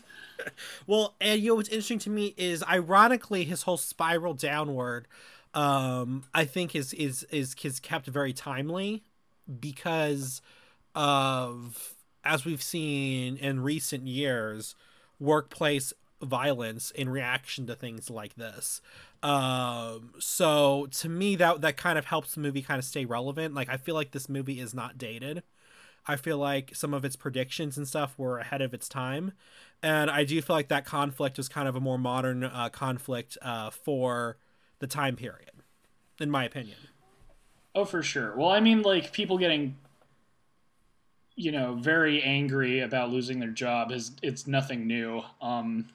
Well, 0.85 1.15
and 1.19 1.41
you 1.41 1.49
know 1.49 1.55
what's 1.55 1.69
interesting 1.69 1.99
to 1.99 2.09
me 2.09 2.33
is 2.37 2.63
ironically 2.63 3.43
his 3.43 3.63
whole 3.63 3.77
spiral 3.77 4.33
downward 4.33 5.07
um, 5.53 6.25
I 6.33 6.45
think 6.45 6.75
is 6.75 6.93
is 6.93 7.23
is 7.31 7.55
is 7.63 7.79
kept 7.79 8.07
very 8.07 8.33
timely 8.33 9.03
because 9.59 10.41
of 10.95 11.95
as 12.23 12.43
we've 12.45 12.61
seen 12.61 13.37
in 13.37 13.61
recent 13.61 14.07
years, 14.07 14.75
workplace 15.19 15.93
violence 16.21 16.91
in 16.91 17.09
reaction 17.09 17.67
to 17.67 17.75
things 17.75 18.09
like 18.09 18.35
this. 18.35 18.81
Um, 19.23 20.13
so 20.19 20.87
to 20.91 21.09
me, 21.09 21.35
that 21.37 21.61
that 21.61 21.77
kind 21.77 21.97
of 21.97 22.05
helps 22.05 22.35
the 22.35 22.41
movie 22.41 22.61
kind 22.61 22.79
of 22.79 22.85
stay 22.85 23.05
relevant. 23.05 23.53
Like 23.53 23.69
I 23.69 23.77
feel 23.77 23.95
like 23.95 24.11
this 24.11 24.29
movie 24.29 24.59
is 24.59 24.73
not 24.73 24.97
dated. 24.97 25.43
I 26.09 26.15
feel 26.15 26.37
like 26.37 26.73
some 26.73 26.93
of 26.93 27.03
its 27.03 27.17
predictions 27.17 27.77
and 27.77 27.87
stuff 27.87 28.17
were 28.17 28.39
ahead 28.39 28.61
of 28.61 28.73
its 28.73 28.87
time, 28.87 29.33
and 29.83 30.09
I 30.09 30.23
do 30.23 30.41
feel 30.41 30.55
like 30.55 30.69
that 30.69 30.85
conflict 30.85 31.37
was 31.37 31.49
kind 31.49 31.67
of 31.67 31.75
a 31.75 31.81
more 31.81 31.99
modern 31.99 32.45
uh, 32.45 32.69
conflict 32.71 33.37
uh, 33.41 33.69
for 33.71 34.37
the 34.79 34.87
time 34.87 35.15
period, 35.15 35.51
in 36.19 36.29
my 36.29 36.43
opinion. 36.43 36.77
Oh, 37.75 37.85
for 37.85 38.01
sure. 38.01 38.35
Well, 38.35 38.49
I 38.49 38.59
mean, 38.59 38.81
like 38.81 39.13
people 39.13 39.37
getting, 39.37 39.77
you 41.35 41.51
know, 41.51 41.75
very 41.75 42.23
angry 42.23 42.79
about 42.79 43.11
losing 43.11 43.39
their 43.39 43.51
job 43.51 43.91
is 43.91 44.11
it's 44.23 44.47
nothing 44.47 44.87
new. 44.87 45.21
Um, 45.41 45.89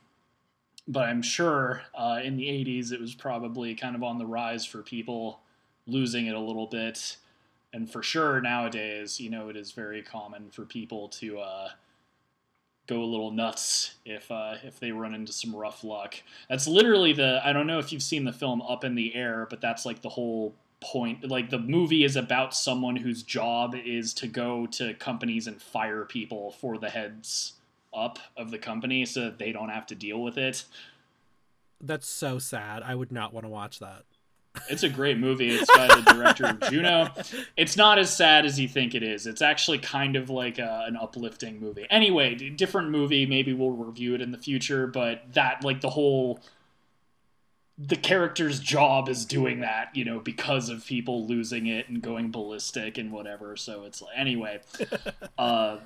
but 0.87 1.09
I'm 1.09 1.23
sure 1.23 1.83
uh, 1.95 2.21
in 2.23 2.37
the 2.37 2.47
80s 2.47 2.93
it 2.93 3.01
was 3.01 3.15
probably 3.15 3.75
kind 3.75 3.95
of 3.95 4.03
on 4.03 4.19
the 4.19 4.27
rise 4.27 4.65
for 4.65 4.83
people 4.83 5.41
losing 5.87 6.27
it 6.27 6.35
a 6.35 6.41
little 6.41 6.67
bit. 6.67 7.17
And 7.73 7.91
for 7.91 8.03
sure 8.03 8.41
nowadays, 8.41 9.19
you 9.19 9.31
know, 9.31 9.49
it 9.49 9.57
is 9.57 9.73
very 9.73 10.03
common 10.03 10.51
for 10.51 10.65
people 10.65 11.09
to 11.09 11.39
uh, 11.39 11.69
go 12.93 13.03
a 13.03 13.05
little 13.05 13.31
nuts 13.31 13.95
if 14.05 14.31
uh, 14.31 14.57
if 14.63 14.79
they 14.81 14.93
run 14.93 15.15
into 15.15 15.33
some 15.33 15.55
rough 15.55 15.85
luck. 15.85 16.17
That's 16.49 16.67
literally 16.67 17.13
the 17.13 17.41
I 17.45 17.53
don't 17.53 17.67
know 17.67 17.79
if 17.79 17.93
you've 17.93 18.03
seen 18.03 18.25
the 18.25 18.33
film 18.33 18.63
Up 18.63 18.85
in 18.85 18.95
the 18.95 19.15
Air, 19.15 19.47
but 19.49 19.61
that's 19.61 19.87
like 19.87 20.03
the 20.03 20.09
whole 20.09 20.55
point. 20.81 21.29
Like 21.29 21.51
the 21.51 21.59
movie 21.59 22.05
is 22.05 22.17
about 22.17 22.55
someone 22.55 22.97
whose 22.97 23.23
job 23.23 23.75
is 23.75 24.13
to 24.15 24.27
go 24.27 24.67
to 24.69 24.95
companies 24.95 25.47
and 25.47 25.61
fire 25.61 26.05
people 26.05 26.53
for 26.53 26.79
the 26.79 26.91
heads 26.91 27.55
up 27.95 28.19
of 28.37 28.51
the 28.51 28.59
company 28.59 29.05
so 29.05 29.21
that 29.23 29.39
they 29.39 29.53
don't 29.53 29.69
have 29.69 29.87
to 29.87 29.95
deal 29.95 30.23
with 30.23 30.39
it. 30.39 30.65
That's 31.81 32.09
so 32.09 32.39
sad. 32.39 32.83
I 32.83 32.95
would 32.95 33.13
not 33.13 33.33
want 33.33 33.45
to 33.45 33.51
watch 33.51 33.81
that. 33.81 34.05
It's 34.69 34.83
a 34.83 34.89
great 34.89 35.19
movie. 35.19 35.51
It's 35.51 35.77
by 35.77 35.87
the 35.89 36.03
director 36.13 36.47
of 36.47 36.61
Juno. 36.71 37.11
It's 37.57 37.77
not 37.77 37.99
as 37.99 38.15
sad 38.15 38.45
as 38.45 38.61
you 38.61 38.69
think 38.69 38.95
it 38.95 39.03
is. 39.03 39.27
It's 39.27 39.43
actually 39.43 39.79
kind 39.79 40.17
of 40.17 40.31
like 40.31 40.59
a, 40.59 40.85
an 40.87 40.97
uplifting 40.97 41.59
movie. 41.61 41.87
Anyway, 41.91 42.35
different 42.35 42.91
movie. 42.91 43.27
Maybe 43.27 43.53
we'll 43.53 43.73
review 43.73 44.15
it 44.15 44.21
in 44.21 44.31
the 44.31 44.39
future. 44.39 44.87
But 44.87 45.33
that, 45.35 45.65
like, 45.65 45.81
the 45.81 45.91
whole 45.91 46.41
the 47.79 47.97
character's 47.97 48.61
job 48.61 49.09
is 49.09 49.25
doing 49.25 49.61
that, 49.61 49.95
you 49.95 50.05
know, 50.05 50.21
because 50.21 50.69
of 50.69 50.85
people 50.87 51.27
losing 51.27 51.67
it 51.67 51.89
and 51.89 52.03
going 52.03 52.31
ballistic 52.31 52.99
and 52.99 53.11
whatever. 53.11 53.57
So 53.57 53.85
it's 53.85 54.03
like, 54.03 54.17
anyway. 54.17 54.61
Uh, 55.39 55.79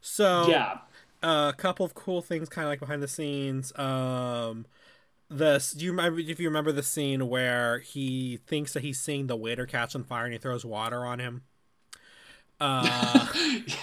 so 0.00 0.46
yeah, 0.48 0.78
a 1.22 1.52
couple 1.56 1.84
of 1.84 1.94
cool 1.94 2.22
things, 2.22 2.48
kind 2.48 2.64
of 2.66 2.70
like 2.70 2.80
behind 2.80 3.02
the 3.02 3.08
scenes. 3.08 3.76
Um, 3.78 4.66
this 5.38 5.72
do 5.72 5.84
you 5.84 5.90
remember 5.90 6.20
if 6.20 6.40
you 6.40 6.48
remember 6.48 6.72
the 6.72 6.82
scene 6.82 7.28
where 7.28 7.80
he 7.80 8.38
thinks 8.46 8.72
that 8.72 8.82
he's 8.82 9.00
seeing 9.00 9.26
the 9.26 9.36
waiter 9.36 9.66
catch 9.66 9.94
on 9.94 10.04
fire 10.04 10.24
and 10.24 10.32
he 10.32 10.38
throws 10.38 10.64
water 10.64 11.04
on 11.04 11.18
him? 11.18 11.42
Uh, 12.60 13.26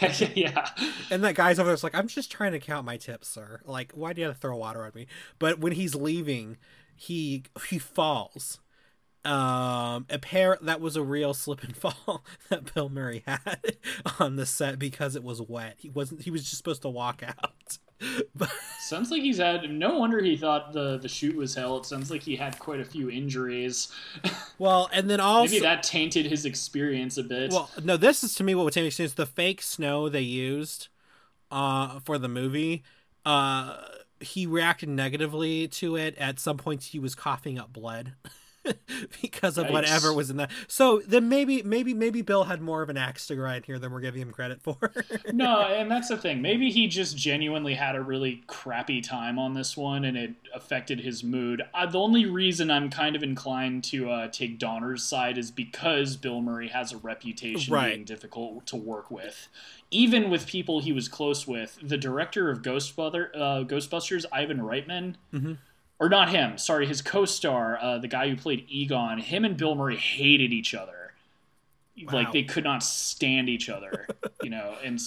yeah, 0.01 0.29
yeah. 0.33 0.69
And 1.09 1.23
that 1.23 1.35
guy's 1.35 1.59
over 1.59 1.69
there's 1.69 1.83
like, 1.83 1.95
I'm 1.95 2.07
just 2.07 2.31
trying 2.31 2.53
to 2.53 2.59
count 2.59 2.85
my 2.85 2.97
tips, 2.97 3.27
sir. 3.27 3.61
Like, 3.65 3.91
why 3.93 4.13
do 4.13 4.21
you 4.21 4.27
have 4.27 4.35
to 4.35 4.41
throw 4.41 4.55
water 4.55 4.83
on 4.83 4.91
me? 4.95 5.07
But 5.39 5.59
when 5.59 5.73
he's 5.73 5.95
leaving, 5.95 6.57
he 6.95 7.43
he 7.69 7.79
falls. 7.79 8.59
Um, 9.23 10.05
pair 10.05 10.57
that 10.63 10.81
was 10.81 10.95
a 10.95 11.03
real 11.03 11.35
slip 11.35 11.63
and 11.63 11.77
fall 11.77 12.23
that 12.49 12.73
Bill 12.73 12.89
Murray 12.89 13.23
had 13.27 13.77
on 14.19 14.35
the 14.35 14.47
set 14.47 14.79
because 14.79 15.15
it 15.15 15.23
was 15.23 15.41
wet. 15.41 15.75
He 15.77 15.89
wasn't. 15.89 16.23
He 16.23 16.31
was 16.31 16.43
just 16.43 16.57
supposed 16.57 16.81
to 16.83 16.89
walk 16.89 17.21
out. 17.23 17.77
but 18.35 18.49
sounds 18.79 19.11
like 19.11 19.21
he's 19.21 19.37
had. 19.37 19.69
No 19.69 19.99
wonder 19.99 20.21
he 20.21 20.37
thought 20.37 20.73
the 20.73 20.97
the 20.97 21.07
shoot 21.07 21.35
was 21.35 21.55
hell. 21.55 21.77
It 21.77 21.85
sounds 21.85 22.09
like 22.09 22.21
he 22.21 22.35
had 22.35 22.57
quite 22.59 22.79
a 22.79 22.85
few 22.85 23.09
injuries. 23.09 23.91
Well, 24.59 24.91
and 24.93 25.09
then 25.09 25.19
also 25.19 25.51
maybe 25.51 25.61
that 25.61 25.81
tainted 25.81 26.27
his 26.27 26.45
experience 26.45 27.17
a 27.17 27.23
bit. 27.23 27.49
Well, 27.49 27.71
no, 27.83 27.97
this 27.97 28.23
is 28.23 28.35
to 28.35 28.43
me 28.43 28.53
what 28.53 28.65
would 28.65 28.73
taint 28.73 28.85
experience. 28.85 29.15
The 29.15 29.25
fake 29.25 29.59
snow 29.63 30.07
they 30.07 30.21
used, 30.21 30.87
uh, 31.49 31.99
for 32.01 32.19
the 32.19 32.27
movie. 32.27 32.83
Uh, 33.25 33.77
he 34.19 34.45
reacted 34.45 34.89
negatively 34.89 35.67
to 35.67 35.95
it. 35.95 36.15
At 36.19 36.39
some 36.39 36.57
points, 36.57 36.87
he 36.87 36.99
was 36.99 37.15
coughing 37.15 37.57
up 37.57 37.73
blood. 37.73 38.13
because 39.21 39.57
of 39.57 39.69
whatever 39.69 40.13
was 40.13 40.29
in 40.29 40.37
that. 40.37 40.51
So 40.67 41.01
then 41.07 41.29
maybe 41.29 41.63
maybe 41.63 41.93
maybe 41.93 42.21
Bill 42.21 42.45
had 42.45 42.61
more 42.61 42.81
of 42.81 42.89
an 42.89 42.97
axe 42.97 43.27
to 43.27 43.35
grind 43.35 43.65
here 43.65 43.79
than 43.79 43.91
we're 43.91 44.01
giving 44.01 44.21
him 44.21 44.31
credit 44.31 44.61
for. 44.61 44.77
no, 45.33 45.61
and 45.61 45.89
that's 45.89 46.09
the 46.09 46.17
thing. 46.17 46.41
Maybe 46.41 46.71
he 46.71 46.87
just 46.87 47.17
genuinely 47.17 47.73
had 47.73 47.95
a 47.95 48.01
really 48.01 48.43
crappy 48.47 49.01
time 49.01 49.39
on 49.39 49.53
this 49.53 49.75
one, 49.75 50.05
and 50.05 50.17
it 50.17 50.33
affected 50.53 50.99
his 50.99 51.23
mood. 51.23 51.63
Uh, 51.73 51.85
the 51.85 51.99
only 51.99 52.25
reason 52.25 52.69
I'm 52.69 52.89
kind 52.89 53.15
of 53.15 53.23
inclined 53.23 53.83
to 53.85 54.09
uh, 54.09 54.27
take 54.27 54.59
Donner's 54.59 55.03
side 55.03 55.37
is 55.37 55.51
because 55.51 56.15
Bill 56.15 56.41
Murray 56.41 56.69
has 56.69 56.91
a 56.91 56.97
reputation 56.97 57.73
right. 57.73 57.93
being 57.93 58.05
difficult 58.05 58.65
to 58.67 58.75
work 58.75 59.09
with. 59.09 59.47
Even 59.89 60.29
with 60.29 60.47
people 60.47 60.79
he 60.79 60.93
was 60.93 61.09
close 61.09 61.47
with, 61.47 61.77
the 61.81 61.97
director 61.97 62.49
of 62.49 62.61
Ghostbusters, 62.61 63.29
uh, 63.35 63.63
Ghostbusters 63.63 64.25
Ivan 64.31 64.59
Reitman. 64.59 65.15
Mm-hmm 65.33 65.53
or 66.01 66.09
not 66.09 66.29
him. 66.29 66.57
Sorry, 66.57 66.87
his 66.87 67.03
co-star, 67.03 67.77
uh, 67.79 67.99
the 67.99 68.07
guy 68.07 68.27
who 68.27 68.35
played 68.35 68.65
Egon. 68.67 69.19
Him 69.19 69.45
and 69.45 69.55
Bill 69.55 69.75
Murray 69.75 69.97
hated 69.97 70.51
each 70.51 70.73
other. 70.73 71.13
Wow. 71.95 72.13
Like 72.13 72.31
they 72.31 72.41
could 72.41 72.63
not 72.63 72.81
stand 72.81 73.47
each 73.47 73.69
other, 73.69 74.07
you 74.41 74.49
know, 74.49 74.75
and 74.83 74.99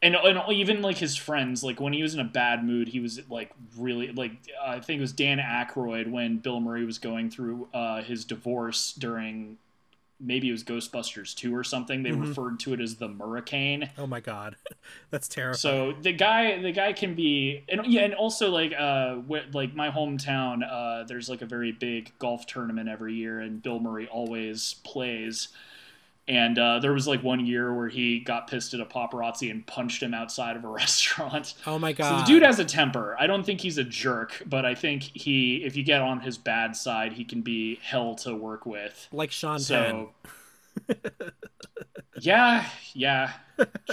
and 0.00 0.14
and 0.14 0.40
even 0.52 0.82
like 0.82 0.98
his 0.98 1.16
friends, 1.16 1.64
like 1.64 1.80
when 1.80 1.92
he 1.92 2.02
was 2.02 2.14
in 2.14 2.20
a 2.20 2.24
bad 2.24 2.64
mood, 2.64 2.88
he 2.88 3.00
was 3.00 3.20
like 3.28 3.50
really 3.76 4.12
like 4.12 4.32
uh, 4.64 4.70
I 4.70 4.80
think 4.80 4.98
it 4.98 5.00
was 5.00 5.12
Dan 5.12 5.38
Aykroyd 5.38 6.08
when 6.08 6.38
Bill 6.38 6.60
Murray 6.60 6.84
was 6.84 6.98
going 6.98 7.30
through 7.30 7.66
uh, 7.74 8.02
his 8.02 8.24
divorce 8.24 8.92
during 8.92 9.58
maybe 10.22 10.48
it 10.48 10.52
was 10.52 10.64
Ghostbusters 10.64 11.34
2 11.34 11.54
or 11.54 11.64
something. 11.64 12.02
They 12.02 12.10
mm-hmm. 12.10 12.28
referred 12.28 12.60
to 12.60 12.72
it 12.72 12.80
as 12.80 12.96
the 12.96 13.08
Hurricane. 13.08 13.90
Oh 13.98 14.06
my 14.06 14.20
god. 14.20 14.56
That's 15.10 15.28
terrible. 15.28 15.58
So 15.58 15.92
the 16.00 16.12
guy 16.12 16.60
the 16.60 16.72
guy 16.72 16.92
can 16.92 17.14
be 17.14 17.64
and 17.68 17.86
yeah 17.86 18.02
and 18.02 18.14
also 18.14 18.50
like 18.50 18.72
uh 18.78 19.16
like 19.52 19.74
my 19.74 19.90
hometown 19.90 20.60
uh 20.68 21.04
there's 21.04 21.28
like 21.28 21.42
a 21.42 21.46
very 21.46 21.72
big 21.72 22.12
golf 22.18 22.46
tournament 22.46 22.88
every 22.88 23.14
year 23.14 23.40
and 23.40 23.62
Bill 23.62 23.80
Murray 23.80 24.08
always 24.08 24.74
plays 24.84 25.48
and 26.28 26.58
uh, 26.58 26.78
there 26.78 26.92
was 26.92 27.08
like 27.08 27.22
one 27.22 27.44
year 27.44 27.74
where 27.74 27.88
he 27.88 28.20
got 28.20 28.48
pissed 28.48 28.74
at 28.74 28.80
a 28.80 28.84
paparazzi 28.84 29.50
and 29.50 29.66
punched 29.66 30.02
him 30.02 30.14
outside 30.14 30.56
of 30.56 30.64
a 30.64 30.68
restaurant. 30.82 31.54
Oh 31.66 31.78
my 31.78 31.92
god! 31.92 32.10
So 32.10 32.16
the 32.18 32.24
dude 32.24 32.42
has 32.42 32.58
a 32.58 32.64
temper. 32.64 33.16
I 33.18 33.26
don't 33.26 33.44
think 33.44 33.60
he's 33.60 33.78
a 33.78 33.84
jerk, 33.84 34.42
but 34.46 34.64
I 34.64 34.74
think 34.74 35.02
he, 35.02 35.64
if 35.64 35.76
you 35.76 35.82
get 35.82 36.00
on 36.00 36.20
his 36.20 36.38
bad 36.38 36.76
side, 36.76 37.12
he 37.12 37.24
can 37.24 37.42
be 37.42 37.78
hell 37.82 38.14
to 38.16 38.34
work 38.34 38.66
with. 38.66 39.08
Like 39.12 39.32
Sean 39.32 39.58
so, 39.58 40.12
Penn. 40.88 40.96
yeah, 42.20 42.66
yeah. 42.94 43.32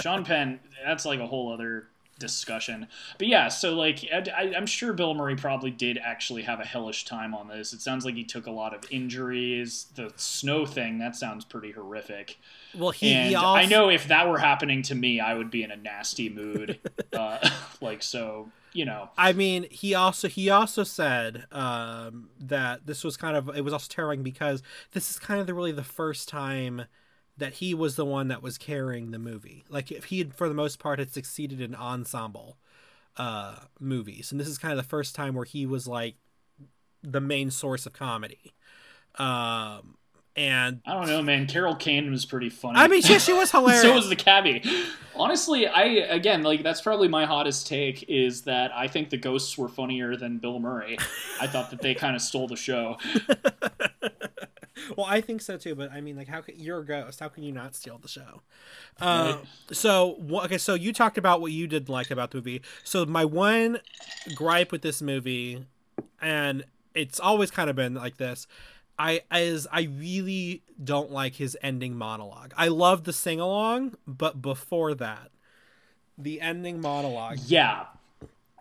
Sean 0.01 0.23
Penn. 0.23 0.59
That's 0.85 1.05
like 1.05 1.19
a 1.19 1.27
whole 1.27 1.51
other 1.51 1.87
discussion. 2.19 2.87
But 3.17 3.27
yeah, 3.27 3.47
so 3.47 3.73
like 3.73 4.05
I, 4.11 4.51
am 4.55 4.65
sure 4.65 4.93
Bill 4.93 5.13
Murray 5.13 5.35
probably 5.35 5.71
did 5.71 5.97
actually 5.97 6.43
have 6.43 6.59
a 6.59 6.65
hellish 6.65 7.05
time 7.05 7.33
on 7.33 7.47
this. 7.47 7.73
It 7.73 7.81
sounds 7.81 8.05
like 8.05 8.15
he 8.15 8.23
took 8.23 8.45
a 8.45 8.51
lot 8.51 8.75
of 8.75 8.83
injuries. 8.91 9.87
The 9.95 10.11
snow 10.17 10.65
thing 10.65 10.99
that 10.99 11.15
sounds 11.15 11.45
pretty 11.45 11.71
horrific. 11.71 12.37
Well, 12.77 12.91
he, 12.91 13.13
and 13.13 13.29
he 13.29 13.35
also... 13.35 13.59
I 13.59 13.65
know 13.65 13.89
if 13.89 14.07
that 14.09 14.29
were 14.29 14.37
happening 14.37 14.83
to 14.83 14.95
me, 14.95 15.19
I 15.19 15.33
would 15.33 15.49
be 15.49 15.63
in 15.63 15.71
a 15.71 15.77
nasty 15.77 16.29
mood. 16.29 16.79
uh, 17.13 17.49
like 17.81 18.03
so, 18.03 18.49
you 18.73 18.85
know. 18.85 19.09
I 19.17 19.33
mean, 19.33 19.65
he 19.71 19.95
also 19.95 20.27
he 20.27 20.49
also 20.49 20.83
said 20.83 21.45
um, 21.51 22.29
that 22.39 22.85
this 22.85 23.03
was 23.03 23.17
kind 23.17 23.35
of 23.35 23.49
it 23.55 23.63
was 23.63 23.73
also 23.73 23.87
terrifying 23.89 24.23
because 24.23 24.61
this 24.91 25.09
is 25.09 25.19
kind 25.19 25.39
of 25.39 25.47
the, 25.47 25.53
really 25.53 25.71
the 25.71 25.83
first 25.83 26.29
time 26.29 26.85
that 27.39 27.55
he 27.55 27.73
was 27.73 27.95
the 27.95 28.05
one 28.05 28.27
that 28.27 28.41
was 28.43 28.57
carrying 28.57 29.11
the 29.11 29.19
movie. 29.19 29.63
Like 29.69 29.91
if 29.91 30.05
he 30.05 30.19
had, 30.19 30.33
for 30.33 30.47
the 30.47 30.53
most 30.53 30.79
part, 30.79 30.99
had 30.99 31.11
succeeded 31.11 31.59
in 31.59 31.75
ensemble 31.75 32.57
uh, 33.17 33.55
movies, 33.79 34.31
and 34.31 34.39
this 34.39 34.47
is 34.47 34.57
kind 34.57 34.71
of 34.71 34.77
the 34.77 34.87
first 34.89 35.15
time 35.15 35.33
where 35.33 35.45
he 35.45 35.65
was 35.65 35.87
like 35.87 36.15
the 37.01 37.21
main 37.21 37.51
source 37.51 37.85
of 37.85 37.93
comedy. 37.93 38.53
Um, 39.15 39.97
and 40.35 40.81
I 40.85 40.93
don't 40.93 41.07
know, 41.07 41.21
man. 41.21 41.47
Carol 41.47 41.75
Kane 41.75 42.09
was 42.11 42.25
pretty 42.25 42.49
funny. 42.49 42.77
I 42.77 42.87
mean, 42.87 43.01
she, 43.01 43.19
she 43.19 43.33
was 43.33 43.51
hilarious. 43.51 43.81
so 43.81 43.93
was 43.93 44.09
the 44.09 44.15
cabbie. 44.15 44.63
Honestly, 45.15 45.67
I 45.67 45.83
again 45.83 46.43
like 46.43 46.63
that's 46.63 46.81
probably 46.81 47.07
my 47.07 47.25
hottest 47.25 47.67
take 47.67 48.05
is 48.07 48.43
that 48.43 48.71
I 48.73 48.87
think 48.87 49.09
the 49.09 49.17
ghosts 49.17 49.57
were 49.57 49.67
funnier 49.67 50.15
than 50.15 50.37
Bill 50.37 50.59
Murray. 50.59 50.97
I 51.41 51.47
thought 51.47 51.71
that 51.71 51.81
they 51.81 51.93
kind 51.95 52.15
of 52.15 52.21
stole 52.21 52.47
the 52.47 52.55
show. 52.55 52.97
well, 54.97 55.05
I 55.07 55.21
think 55.21 55.41
so 55.41 55.57
too. 55.57 55.75
But 55.75 55.91
I 55.91 56.01
mean, 56.01 56.15
like, 56.15 56.27
how 56.27 56.41
can 56.41 56.59
you're 56.59 56.79
a 56.79 56.85
ghost? 56.85 57.19
How 57.19 57.27
can 57.27 57.43
you 57.43 57.51
not 57.51 57.75
steal 57.75 57.97
the 57.97 58.07
show? 58.07 58.41
Uh, 59.01 59.37
so 59.71 60.17
okay, 60.43 60.57
so 60.57 60.73
you 60.73 60.91
talked 60.91 61.17
about 61.17 61.39
what 61.39 61.53
you 61.53 61.67
did 61.67 61.87
like 61.87 62.11
about 62.11 62.31
the 62.31 62.37
movie. 62.37 62.61
So 62.83 63.05
my 63.05 63.23
one 63.23 63.79
gripe 64.35 64.73
with 64.73 64.81
this 64.81 65.01
movie, 65.01 65.65
and 66.21 66.65
it's 66.93 67.17
always 67.17 67.49
kind 67.49 67.69
of 67.69 67.77
been 67.77 67.93
like 67.93 68.17
this. 68.17 68.45
I 68.97 69.21
as 69.31 69.67
I 69.71 69.83
really 69.83 70.63
don't 70.83 71.11
like 71.11 71.35
his 71.35 71.57
ending 71.61 71.95
monologue. 71.95 72.53
I 72.57 72.67
love 72.67 73.05
the 73.05 73.13
sing 73.13 73.39
along, 73.39 73.95
but 74.05 74.41
before 74.41 74.93
that, 74.95 75.31
the 76.17 76.41
ending 76.41 76.81
monologue. 76.81 77.37
Yeah. 77.45 77.85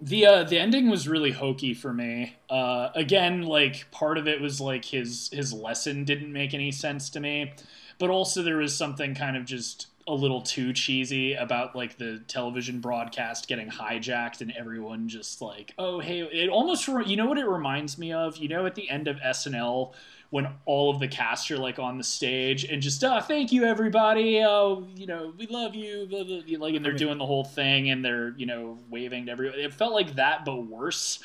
The 0.01 0.27
uh, 0.27 0.45
the 0.45 0.59
ending 0.59 0.89
was 0.89 1.09
really 1.09 1.33
hokey 1.33 1.75
for 1.75 1.93
me. 1.93 2.37
Uh, 2.49 2.91
again, 2.95 3.43
like 3.43 3.91
part 3.91 4.17
of 4.17 4.29
it 4.29 4.41
was 4.41 4.61
like 4.61 4.85
his 4.85 5.29
his 5.33 5.53
lesson 5.53 6.05
didn't 6.05 6.33
make 6.33 6.55
any 6.55 6.71
sense 6.71 7.11
to 7.11 7.21
me, 7.21 7.53
but 7.99 8.11
also 8.11 8.43
there 8.43 8.59
was 8.59 8.77
something 8.77 9.15
kind 9.15 9.37
of 9.37 9.45
just 9.45 9.89
a 10.09 10.15
little 10.15 10.41
too 10.41 10.73
cheesy 10.73 11.35
about 11.35 11.77
like 11.77 11.99
the 11.99 12.21
television 12.27 12.81
broadcast 12.81 13.47
getting 13.47 13.69
hijacked 13.69 14.41
and 14.41 14.53
everyone 14.59 15.09
just 15.09 15.43
like, 15.43 15.75
oh 15.79 16.01
hey, 16.01 16.21
it 16.21 16.49
almost 16.49 16.89
you 16.89 17.17
know 17.17 17.27
what 17.27 17.39
it 17.39 17.47
reminds 17.47 17.99
me 17.99 18.13
of. 18.13 18.39
You 18.39 18.49
know, 18.49 18.67
at 18.67 18.75
the 18.75 18.89
end 18.89 19.07
of 19.07 19.19
SNL 19.19 19.93
when 20.31 20.47
all 20.67 20.91
of 20.91 21.01
the 21.01 21.09
cast 21.09 21.51
are 21.51 21.57
like 21.57 21.79
on 21.79 21.97
the 21.97 22.05
stage 22.05 22.65
and 22.65 22.83
just 22.83 23.03
oh 23.05 23.21
thank 23.21 23.53
you 23.53 23.65
everybody. 23.65 24.43
Oh 24.43 24.87
you 24.97 25.07
know 25.07 25.33
we 25.39 25.47
love 25.47 25.75
you 25.75 26.07
blah, 26.09 26.25
blah, 26.25 26.41
blah, 26.41 26.59
like 26.59 26.75
and 26.75 26.85
they're 26.85 26.93
I 26.93 26.95
mean, 26.95 26.99
doing 26.99 27.19
the 27.19 27.27
whole 27.27 27.45
thing 27.45 27.91
and 27.91 28.05
they're 28.05 28.31
you 28.37 28.47
know 28.47 28.79
waving 28.91 29.27
to 29.27 29.33
everyone. 29.33 29.59
It 29.59 29.73
felt 29.73 29.93
like 29.93 30.17
that 30.17 30.45
but 30.45 30.67
worse. 30.67 31.19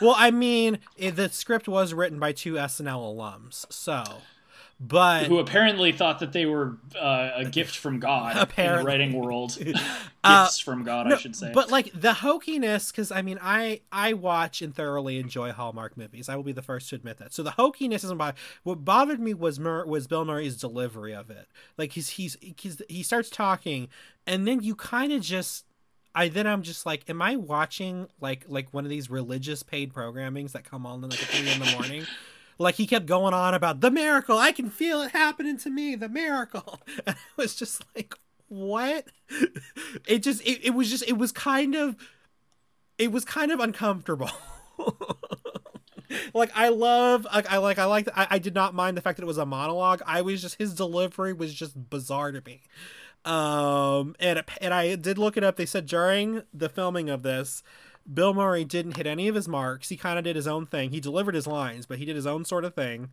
Well 0.00 0.14
i 0.16 0.30
mean 0.38 0.80
it, 0.96 1.16
the 1.16 1.28
script 1.28 1.68
was 1.68 1.94
written 1.94 2.18
by 2.18 2.32
two 2.32 2.54
snl 2.54 3.14
alums 3.14 3.66
so 3.70 4.04
but 4.80 5.24
who 5.24 5.38
apparently 5.38 5.90
thought 5.90 6.20
that 6.20 6.32
they 6.32 6.46
were 6.46 6.78
uh, 6.96 7.30
a 7.34 7.44
gift 7.44 7.76
from 7.76 7.98
God 7.98 8.36
apparently. 8.36 8.78
in 8.78 8.84
the 8.84 8.86
writing 8.86 9.20
world. 9.20 9.56
Gifts 9.64 9.80
uh, 10.22 10.48
from 10.64 10.84
God, 10.84 11.08
no, 11.08 11.16
I 11.16 11.18
should 11.18 11.34
say. 11.34 11.50
But 11.52 11.70
like 11.70 11.90
the 11.92 12.12
hokiness, 12.12 12.92
because 12.92 13.10
I 13.10 13.22
mean, 13.22 13.40
I 13.42 13.80
I 13.90 14.12
watch 14.12 14.62
and 14.62 14.72
thoroughly 14.72 15.18
enjoy 15.18 15.50
Hallmark 15.50 15.96
movies. 15.96 16.28
I 16.28 16.36
will 16.36 16.44
be 16.44 16.52
the 16.52 16.62
first 16.62 16.90
to 16.90 16.94
admit 16.94 17.18
that. 17.18 17.32
So 17.34 17.42
the 17.42 17.50
hokiness 17.52 18.04
isn't 18.04 18.16
bother. 18.16 18.36
What 18.62 18.84
bothered 18.84 19.18
me 19.18 19.34
was 19.34 19.58
Mur- 19.58 19.84
was 19.84 20.06
Bill 20.06 20.24
Murray's 20.24 20.56
delivery 20.56 21.14
of 21.14 21.28
it. 21.28 21.48
Like 21.76 21.92
he's 21.92 22.10
he's, 22.10 22.36
he's 22.40 22.80
he 22.88 23.02
starts 23.02 23.30
talking, 23.30 23.88
and 24.28 24.46
then 24.46 24.62
you 24.62 24.76
kind 24.76 25.12
of 25.12 25.22
just 25.22 25.64
I 26.14 26.28
then 26.28 26.46
I'm 26.46 26.62
just 26.62 26.86
like, 26.86 27.08
am 27.10 27.20
I 27.20 27.34
watching 27.34 28.06
like 28.20 28.44
like 28.46 28.72
one 28.72 28.84
of 28.84 28.90
these 28.90 29.10
religious 29.10 29.64
paid 29.64 29.92
programmings 29.92 30.52
that 30.52 30.62
come 30.62 30.86
on 30.86 31.00
like 31.00 31.14
at 31.14 31.18
three 31.18 31.50
in 31.50 31.58
the 31.58 31.72
morning? 31.72 32.06
like 32.58 32.74
he 32.74 32.86
kept 32.86 33.06
going 33.06 33.34
on 33.34 33.54
about 33.54 33.80
the 33.80 33.90
miracle. 33.90 34.36
I 34.36 34.52
can 34.52 34.68
feel 34.68 35.00
it 35.02 35.12
happening 35.12 35.56
to 35.58 35.70
me. 35.70 35.94
The 35.94 36.08
miracle. 36.08 36.80
And 37.06 37.16
I 37.16 37.40
was 37.40 37.54
just 37.54 37.84
like, 37.94 38.14
what? 38.48 39.06
It 40.06 40.22
just 40.22 40.42
it, 40.42 40.64
it 40.64 40.74
was 40.74 40.90
just 40.90 41.04
it 41.06 41.18
was 41.18 41.32
kind 41.32 41.74
of 41.74 41.96
it 42.98 43.12
was 43.12 43.24
kind 43.24 43.52
of 43.52 43.60
uncomfortable. 43.60 44.30
like 46.34 46.50
I 46.54 46.70
love 46.70 47.26
like 47.32 47.50
I 47.50 47.58
like 47.58 47.78
I 47.78 47.84
like 47.84 48.08
I, 48.14 48.26
I 48.30 48.38
did 48.38 48.54
not 48.54 48.74
mind 48.74 48.96
the 48.96 49.00
fact 49.00 49.16
that 49.18 49.22
it 49.22 49.26
was 49.26 49.38
a 49.38 49.46
monologue. 49.46 50.02
I 50.06 50.22
was 50.22 50.42
just 50.42 50.56
his 50.56 50.74
delivery 50.74 51.32
was 51.32 51.54
just 51.54 51.90
bizarre 51.90 52.32
to 52.32 52.42
me. 52.44 52.62
Um 53.24 54.16
and 54.18 54.42
and 54.60 54.74
I 54.74 54.94
did 54.96 55.18
look 55.18 55.36
it 55.36 55.44
up. 55.44 55.56
They 55.56 55.66
said 55.66 55.86
during 55.86 56.42
the 56.52 56.68
filming 56.68 57.10
of 57.10 57.22
this, 57.22 57.62
Bill 58.12 58.32
Murray 58.32 58.64
didn't 58.64 58.96
hit 58.96 59.06
any 59.06 59.28
of 59.28 59.34
his 59.34 59.48
marks. 59.48 59.88
He 59.88 59.96
kind 59.96 60.18
of 60.18 60.24
did 60.24 60.36
his 60.36 60.46
own 60.46 60.66
thing. 60.66 60.90
He 60.90 61.00
delivered 61.00 61.34
his 61.34 61.46
lines, 61.46 61.86
but 61.86 61.98
he 61.98 62.04
did 62.04 62.16
his 62.16 62.26
own 62.26 62.44
sort 62.44 62.64
of 62.64 62.74
thing. 62.74 63.10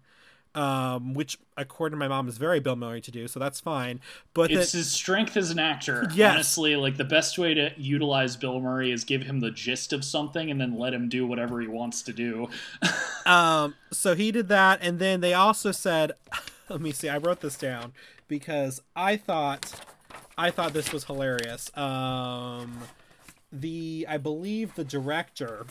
Um, 0.54 1.14
which 1.14 1.38
according 1.58 1.98
to 1.98 2.00
my 2.00 2.08
mom 2.08 2.30
is 2.30 2.38
very 2.38 2.62
Bill 2.62 2.78
Murray 2.78 3.02
to 3.02 3.12
do, 3.12 3.28
so 3.28 3.42
that's 3.42 3.60
fine. 3.60 4.00
But 4.34 4.52
it's 4.52 4.72
that, 4.72 4.78
his 4.78 4.90
strength 4.90 5.36
as 5.36 5.52
an 5.52 5.60
actor. 5.60 6.10
Yes. 6.16 6.34
Honestly, 6.34 6.78
like 6.78 6.96
the 6.96 7.04
best 7.04 7.38
way 7.38 7.54
to 7.54 7.72
utilize 7.76 8.38
Bill 8.38 8.62
Murray 8.62 8.90
is 8.94 9.04
give 9.04 9.24
him 9.24 9.42
the 9.42 9.52
gist 9.52 9.92
of 9.92 10.06
something 10.06 10.50
and 10.50 10.62
then 10.62 10.80
let 10.80 10.94
him 10.94 11.10
do 11.10 11.28
whatever 11.28 11.60
he 11.60 11.68
wants 11.68 12.02
to 12.04 12.14
do. 12.14 12.48
um, 13.26 13.76
so 13.92 14.16
he 14.16 14.32
did 14.32 14.48
that, 14.48 14.80
and 14.82 14.98
then 14.98 15.20
they 15.20 15.34
also 15.34 15.74
said, 15.74 16.14
let 16.70 16.80
me 16.80 16.94
see, 16.94 17.10
I 17.10 17.18
wrote 17.18 17.42
this 17.42 17.58
down 17.58 17.92
because 18.30 18.82
I 18.96 19.18
thought, 19.18 19.74
I 20.38 20.52
thought 20.52 20.72
this 20.72 20.94
was 20.94 21.04
hilarious. 21.04 21.70
Um 21.76 22.80
the 23.52 24.06
I 24.10 24.18
believe 24.18 24.76
the 24.76 24.84
director 24.84 25.66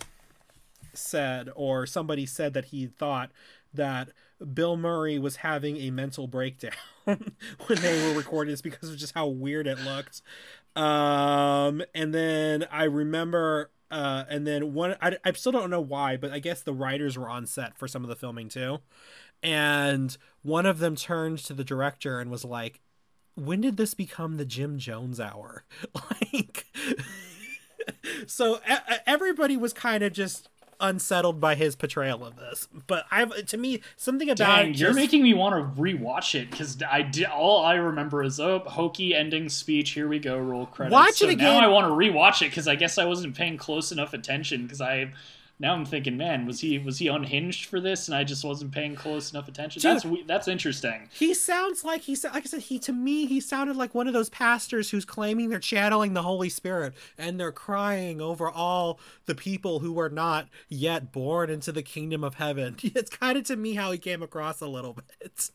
said 0.92 1.50
or 1.54 1.86
somebody 1.86 2.26
said 2.26 2.54
that 2.54 2.66
he 2.66 2.86
thought 2.86 3.30
that 3.72 4.10
Bill 4.52 4.76
Murray 4.76 5.18
was 5.18 5.36
having 5.36 5.76
a 5.78 5.90
mental 5.90 6.26
breakdown 6.26 6.72
when 7.04 7.80
they 7.80 8.08
were 8.08 8.16
recording 8.16 8.52
this 8.52 8.62
because 8.62 8.90
of 8.90 8.96
just 8.96 9.14
how 9.14 9.26
weird 9.26 9.66
it 9.66 9.78
looked. 9.80 10.22
Um, 10.76 11.82
and 11.94 12.14
then 12.14 12.66
I 12.70 12.84
remember, 12.84 13.70
uh, 13.90 14.24
and 14.28 14.46
then 14.46 14.74
one, 14.74 14.96
I, 15.00 15.16
I 15.24 15.32
still 15.32 15.52
don't 15.52 15.70
know 15.70 15.80
why, 15.80 16.16
but 16.16 16.32
I 16.32 16.38
guess 16.38 16.62
the 16.62 16.72
writers 16.72 17.16
were 17.16 17.28
on 17.28 17.46
set 17.46 17.76
for 17.78 17.88
some 17.88 18.02
of 18.02 18.08
the 18.08 18.16
filming 18.16 18.48
too. 18.48 18.78
And 19.42 20.16
one 20.42 20.66
of 20.66 20.78
them 20.78 20.96
turned 20.96 21.38
to 21.38 21.52
the 21.52 21.64
director 21.64 22.18
and 22.18 22.30
was 22.30 22.44
like, 22.44 22.80
when 23.36 23.60
did 23.60 23.76
this 23.76 23.94
become 23.94 24.36
the 24.36 24.44
Jim 24.44 24.78
Jones 24.78 25.20
hour? 25.20 25.64
like, 25.94 26.66
so 28.26 28.60
everybody 29.06 29.56
was 29.56 29.72
kind 29.72 30.02
of 30.02 30.12
just 30.12 30.48
unsettled 30.80 31.40
by 31.40 31.54
his 31.54 31.76
portrayal 31.76 32.24
of 32.24 32.36
this. 32.36 32.68
But 32.86 33.06
I've 33.10 33.46
to 33.46 33.56
me 33.56 33.80
something 33.96 34.28
about 34.28 34.64
Dang, 34.64 34.74
you're 34.74 34.92
making 34.92 35.22
me 35.22 35.32
want 35.34 35.54
to 35.54 35.80
rewatch 35.80 36.34
it 36.34 36.50
because 36.50 36.82
I 36.82 37.02
did 37.02 37.26
all 37.26 37.64
I 37.64 37.74
remember 37.74 38.22
is 38.22 38.40
oh 38.40 38.58
hokey 38.60 39.14
ending 39.14 39.48
speech. 39.48 39.90
Here 39.90 40.08
we 40.08 40.18
go, 40.18 40.38
roll 40.38 40.66
credits. 40.66 40.92
Watch 40.92 41.14
so 41.16 41.26
it 41.26 41.32
again. 41.32 41.54
Now 41.54 41.60
I 41.60 41.68
want 41.68 41.86
to 41.86 41.92
rewatch 41.92 42.42
it 42.42 42.50
because 42.50 42.68
I 42.68 42.74
guess 42.74 42.98
I 42.98 43.04
wasn't 43.04 43.34
paying 43.34 43.56
close 43.56 43.92
enough 43.92 44.14
attention 44.14 44.62
because 44.62 44.80
I 44.80 45.12
now 45.64 45.72
I'm 45.72 45.86
thinking, 45.86 46.18
man, 46.18 46.44
was 46.44 46.60
he 46.60 46.78
was 46.78 46.98
he 46.98 47.08
unhinged 47.08 47.64
for 47.70 47.80
this, 47.80 48.06
and 48.06 48.14
I 48.14 48.22
just 48.22 48.44
wasn't 48.44 48.70
paying 48.70 48.94
close 48.94 49.32
enough 49.32 49.48
attention. 49.48 49.80
Dude, 49.80 49.96
that's 49.96 50.26
that's 50.26 50.46
interesting. 50.46 51.08
He 51.10 51.32
sounds 51.32 51.82
like 51.82 52.02
he 52.02 52.14
said, 52.14 52.34
like 52.34 52.44
I 52.44 52.46
said 52.46 52.60
he 52.60 52.78
to 52.80 52.92
me 52.92 53.24
he 53.24 53.40
sounded 53.40 53.74
like 53.74 53.94
one 53.94 54.06
of 54.06 54.12
those 54.12 54.28
pastors 54.28 54.90
who's 54.90 55.06
claiming 55.06 55.48
they're 55.48 55.58
channeling 55.58 56.12
the 56.12 56.20
Holy 56.20 56.50
Spirit 56.50 56.92
and 57.16 57.40
they're 57.40 57.50
crying 57.50 58.20
over 58.20 58.50
all 58.50 59.00
the 59.24 59.34
people 59.34 59.78
who 59.78 59.98
are 59.98 60.10
not 60.10 60.48
yet 60.68 61.12
born 61.12 61.48
into 61.48 61.72
the 61.72 61.82
kingdom 61.82 62.22
of 62.22 62.34
heaven. 62.34 62.76
It's 62.94 63.10
kind 63.10 63.38
of 63.38 63.44
to 63.44 63.56
me 63.56 63.74
how 63.74 63.90
he 63.90 63.98
came 63.98 64.22
across 64.22 64.60
a 64.60 64.68
little 64.68 64.92
bit. 64.92 65.50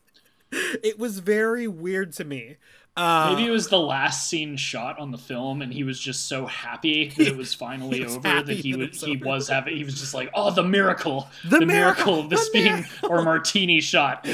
It 0.82 0.98
was 0.98 1.20
very 1.20 1.68
weird 1.68 2.12
to 2.14 2.24
me. 2.24 2.56
Uh, 2.96 3.34
Maybe 3.34 3.48
it 3.48 3.52
was 3.52 3.68
the 3.68 3.78
last 3.78 4.28
scene 4.28 4.56
shot 4.56 4.98
on 4.98 5.12
the 5.12 5.18
film, 5.18 5.62
and 5.62 5.72
he 5.72 5.84
was 5.84 5.98
just 5.98 6.26
so 6.26 6.46
happy 6.46 7.08
that 7.08 7.28
it 7.28 7.36
was 7.36 7.54
finally 7.54 8.00
was 8.04 8.16
over 8.16 8.42
that 8.42 8.48
he 8.48 8.74
was 8.74 9.02
he 9.02 9.16
was 9.16 9.48
having 9.48 9.76
he 9.76 9.84
was 9.84 10.00
just 10.00 10.12
like, 10.12 10.28
oh, 10.34 10.50
the 10.50 10.64
miracle, 10.64 11.28
the, 11.44 11.60
the 11.60 11.66
miracle, 11.66 12.06
miracle, 12.06 12.20
of 12.20 12.30
this 12.30 12.48
being 12.50 12.72
miracle. 12.72 13.08
or 13.08 13.22
martini 13.22 13.80
shot. 13.80 14.24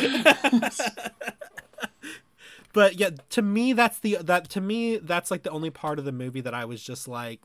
but 2.72 2.98
yeah, 2.98 3.10
to 3.30 3.42
me, 3.42 3.74
that's 3.74 3.98
the 3.98 4.18
that 4.22 4.48
to 4.50 4.60
me 4.60 4.96
that's 4.96 5.30
like 5.30 5.42
the 5.42 5.50
only 5.50 5.70
part 5.70 5.98
of 5.98 6.06
the 6.06 6.12
movie 6.12 6.40
that 6.40 6.54
I 6.54 6.64
was 6.64 6.82
just 6.82 7.06
like, 7.06 7.42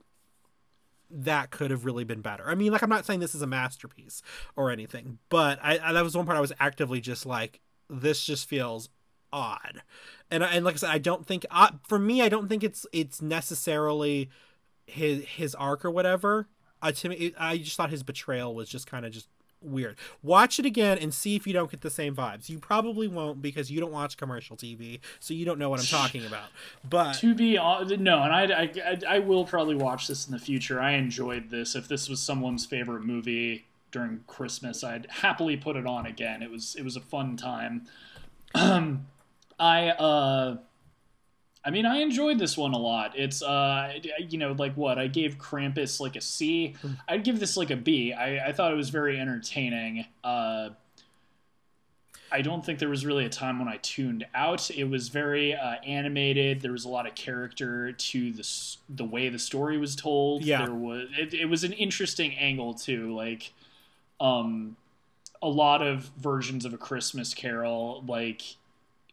that 1.09 1.51
could 1.51 1.71
have 1.71 1.83
really 1.83 2.05
been 2.05 2.21
better. 2.21 2.47
I 2.47 2.55
mean, 2.55 2.71
like 2.71 2.83
I'm 2.83 2.89
not 2.89 3.05
saying 3.05 3.19
this 3.19 3.35
is 3.35 3.41
a 3.41 3.47
masterpiece 3.47 4.21
or 4.55 4.71
anything, 4.71 5.17
but 5.27 5.59
I, 5.61 5.77
I 5.83 5.91
that 5.91 6.05
was 6.05 6.15
one 6.15 6.25
part 6.25 6.37
I 6.37 6.41
was 6.41 6.53
actively 6.57 7.01
just 7.01 7.25
like, 7.25 7.59
this 7.89 8.23
just 8.23 8.47
feels 8.47 8.87
odd 9.33 9.81
and 10.31 10.43
and 10.43 10.65
like 10.65 10.75
I 10.75 10.77
said, 10.77 10.89
I 10.89 10.97
don't 10.97 11.25
think 11.27 11.45
uh, 11.51 11.71
for 11.87 11.99
me, 11.99 12.21
I 12.21 12.29
don't 12.29 12.47
think 12.47 12.63
it's 12.63 12.85
it's 12.91 13.21
necessarily 13.21 14.29
his 14.85 15.25
his 15.25 15.53
arc 15.55 15.85
or 15.85 15.91
whatever. 15.91 16.47
Uh, 16.81 16.91
to 16.91 17.09
me, 17.09 17.15
it, 17.15 17.33
I 17.37 17.57
just 17.57 17.77
thought 17.77 17.91
his 17.91 18.01
betrayal 18.01 18.55
was 18.55 18.67
just 18.67 18.87
kind 18.87 19.05
of 19.05 19.11
just 19.11 19.27
weird. 19.61 19.95
Watch 20.23 20.57
it 20.57 20.65
again 20.65 20.97
and 20.97 21.13
see 21.13 21.35
if 21.35 21.45
you 21.45 21.53
don't 21.53 21.69
get 21.69 21.81
the 21.81 21.89
same 21.89 22.15
vibes. 22.15 22.49
You 22.49 22.57
probably 22.57 23.07
won't 23.07 23.41
because 23.41 23.69
you 23.69 23.79
don't 23.79 23.91
watch 23.91 24.17
commercial 24.17 24.57
TV, 24.57 24.99
so 25.19 25.33
you 25.33 25.45
don't 25.45 25.59
know 25.59 25.69
what 25.69 25.79
I'm 25.79 25.85
talking 25.85 26.25
about. 26.25 26.45
But 26.89 27.13
to 27.13 27.35
be 27.35 27.55
no, 27.55 28.23
and 28.23 28.33
I, 28.33 28.71
I 28.73 28.99
I 29.07 29.19
will 29.19 29.45
probably 29.45 29.75
watch 29.75 30.07
this 30.07 30.25
in 30.25 30.31
the 30.31 30.39
future. 30.39 30.79
I 30.79 30.93
enjoyed 30.93 31.49
this. 31.49 31.75
If 31.75 31.87
this 31.87 32.09
was 32.09 32.21
someone's 32.21 32.65
favorite 32.65 33.03
movie 33.03 33.65
during 33.91 34.23
Christmas, 34.27 34.83
I'd 34.83 35.07
happily 35.09 35.57
put 35.57 35.75
it 35.75 35.85
on 35.85 36.05
again. 36.05 36.41
It 36.41 36.49
was 36.49 36.75
it 36.75 36.83
was 36.83 36.95
a 36.95 37.01
fun 37.01 37.37
time. 37.37 37.87
I 39.61 39.89
uh 39.89 40.57
I 41.63 41.69
mean, 41.69 41.85
I 41.85 41.97
enjoyed 41.97 42.39
this 42.39 42.57
one 42.57 42.73
a 42.73 42.77
lot. 42.77 43.11
It's, 43.15 43.43
uh, 43.43 43.93
you 44.17 44.39
know, 44.39 44.53
like 44.53 44.75
what 44.75 44.97
I 44.97 45.05
gave 45.05 45.37
Krampus 45.37 45.99
like 45.99 46.15
a 46.15 46.21
C. 46.21 46.75
Hmm. 46.81 46.93
I'd 47.07 47.23
give 47.23 47.39
this 47.39 47.55
like 47.55 47.69
a 47.69 47.75
B. 47.75 48.13
I, 48.13 48.47
I 48.47 48.51
thought 48.51 48.71
it 48.71 48.75
was 48.75 48.89
very 48.89 49.19
entertaining. 49.19 50.05
Uh, 50.23 50.69
I 52.31 52.41
don't 52.41 52.65
think 52.65 52.79
there 52.79 52.89
was 52.89 53.05
really 53.05 53.25
a 53.25 53.29
time 53.29 53.59
when 53.59 53.67
I 53.67 53.77
tuned 53.77 54.25
out. 54.33 54.71
It 54.71 54.85
was 54.85 55.09
very 55.09 55.53
uh, 55.53 55.75
animated. 55.85 56.61
There 56.61 56.71
was 56.71 56.85
a 56.85 56.89
lot 56.89 57.05
of 57.05 57.13
character 57.13 57.91
to 57.91 58.31
the 58.31 58.75
the 58.89 59.05
way 59.05 59.29
the 59.29 59.37
story 59.37 59.77
was 59.77 59.95
told. 59.95 60.43
Yeah, 60.43 60.65
there 60.65 60.73
was. 60.73 61.09
It, 61.15 61.33
it 61.33 61.45
was 61.45 61.63
an 61.63 61.73
interesting 61.73 62.33
angle 62.35 62.73
too. 62.73 63.13
Like, 63.13 63.51
um, 64.19 64.77
a 65.41 65.49
lot 65.49 65.81
of 65.81 66.09
versions 66.17 66.65
of 66.65 66.73
a 66.73 66.77
Christmas 66.77 67.33
Carol, 67.33 68.03
like 68.07 68.41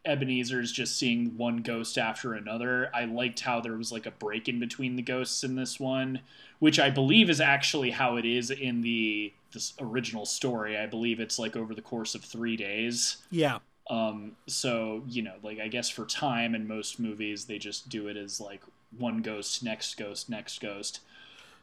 Ebenezer's 0.05 0.71
just 0.71 0.97
seeing 0.97 1.37
one 1.37 1.57
ghost 1.57 1.97
after 1.97 2.33
another. 2.33 2.89
I 2.93 3.05
liked 3.05 3.41
how 3.41 3.59
there 3.59 3.75
was 3.75 3.91
like 3.91 4.05
a 4.05 4.11
break 4.11 4.47
in 4.47 4.59
between 4.59 4.95
the 4.95 5.01
ghosts 5.01 5.43
in 5.43 5.55
this 5.55 5.79
one, 5.79 6.21
which 6.59 6.79
I 6.79 6.89
believe 6.89 7.29
is 7.29 7.41
actually 7.41 7.91
how 7.91 8.15
it 8.15 8.25
is 8.25 8.49
in 8.51 8.81
the 8.81 9.33
this 9.51 9.73
original 9.79 10.25
story. 10.25 10.77
I 10.77 10.85
believe 10.85 11.19
it's 11.19 11.39
like 11.39 11.55
over 11.55 11.73
the 11.73 11.81
course 11.81 12.15
of 12.15 12.23
three 12.23 12.55
days. 12.55 13.17
Yeah. 13.31 13.59
Um, 13.89 14.33
so 14.47 15.03
you 15.07 15.21
know, 15.21 15.35
like 15.43 15.59
I 15.59 15.67
guess 15.67 15.89
for 15.89 16.05
time 16.05 16.55
in 16.55 16.67
most 16.67 16.99
movies, 16.99 17.45
they 17.45 17.57
just 17.57 17.89
do 17.89 18.07
it 18.07 18.15
as 18.15 18.39
like 18.39 18.61
one 18.97 19.21
ghost, 19.21 19.63
next 19.63 19.97
ghost, 19.97 20.29
next 20.29 20.61
ghost. 20.61 21.01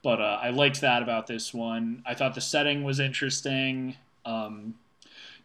But 0.03 0.20
uh, 0.20 0.39
I 0.43 0.51
liked 0.51 0.80
that 0.82 1.03
about 1.03 1.26
this 1.26 1.55
one. 1.55 2.03
I 2.07 2.14
thought 2.14 2.34
the 2.34 2.41
setting 2.41 2.84
was 2.84 3.01
interesting. 3.01 3.97
Um, 4.24 4.74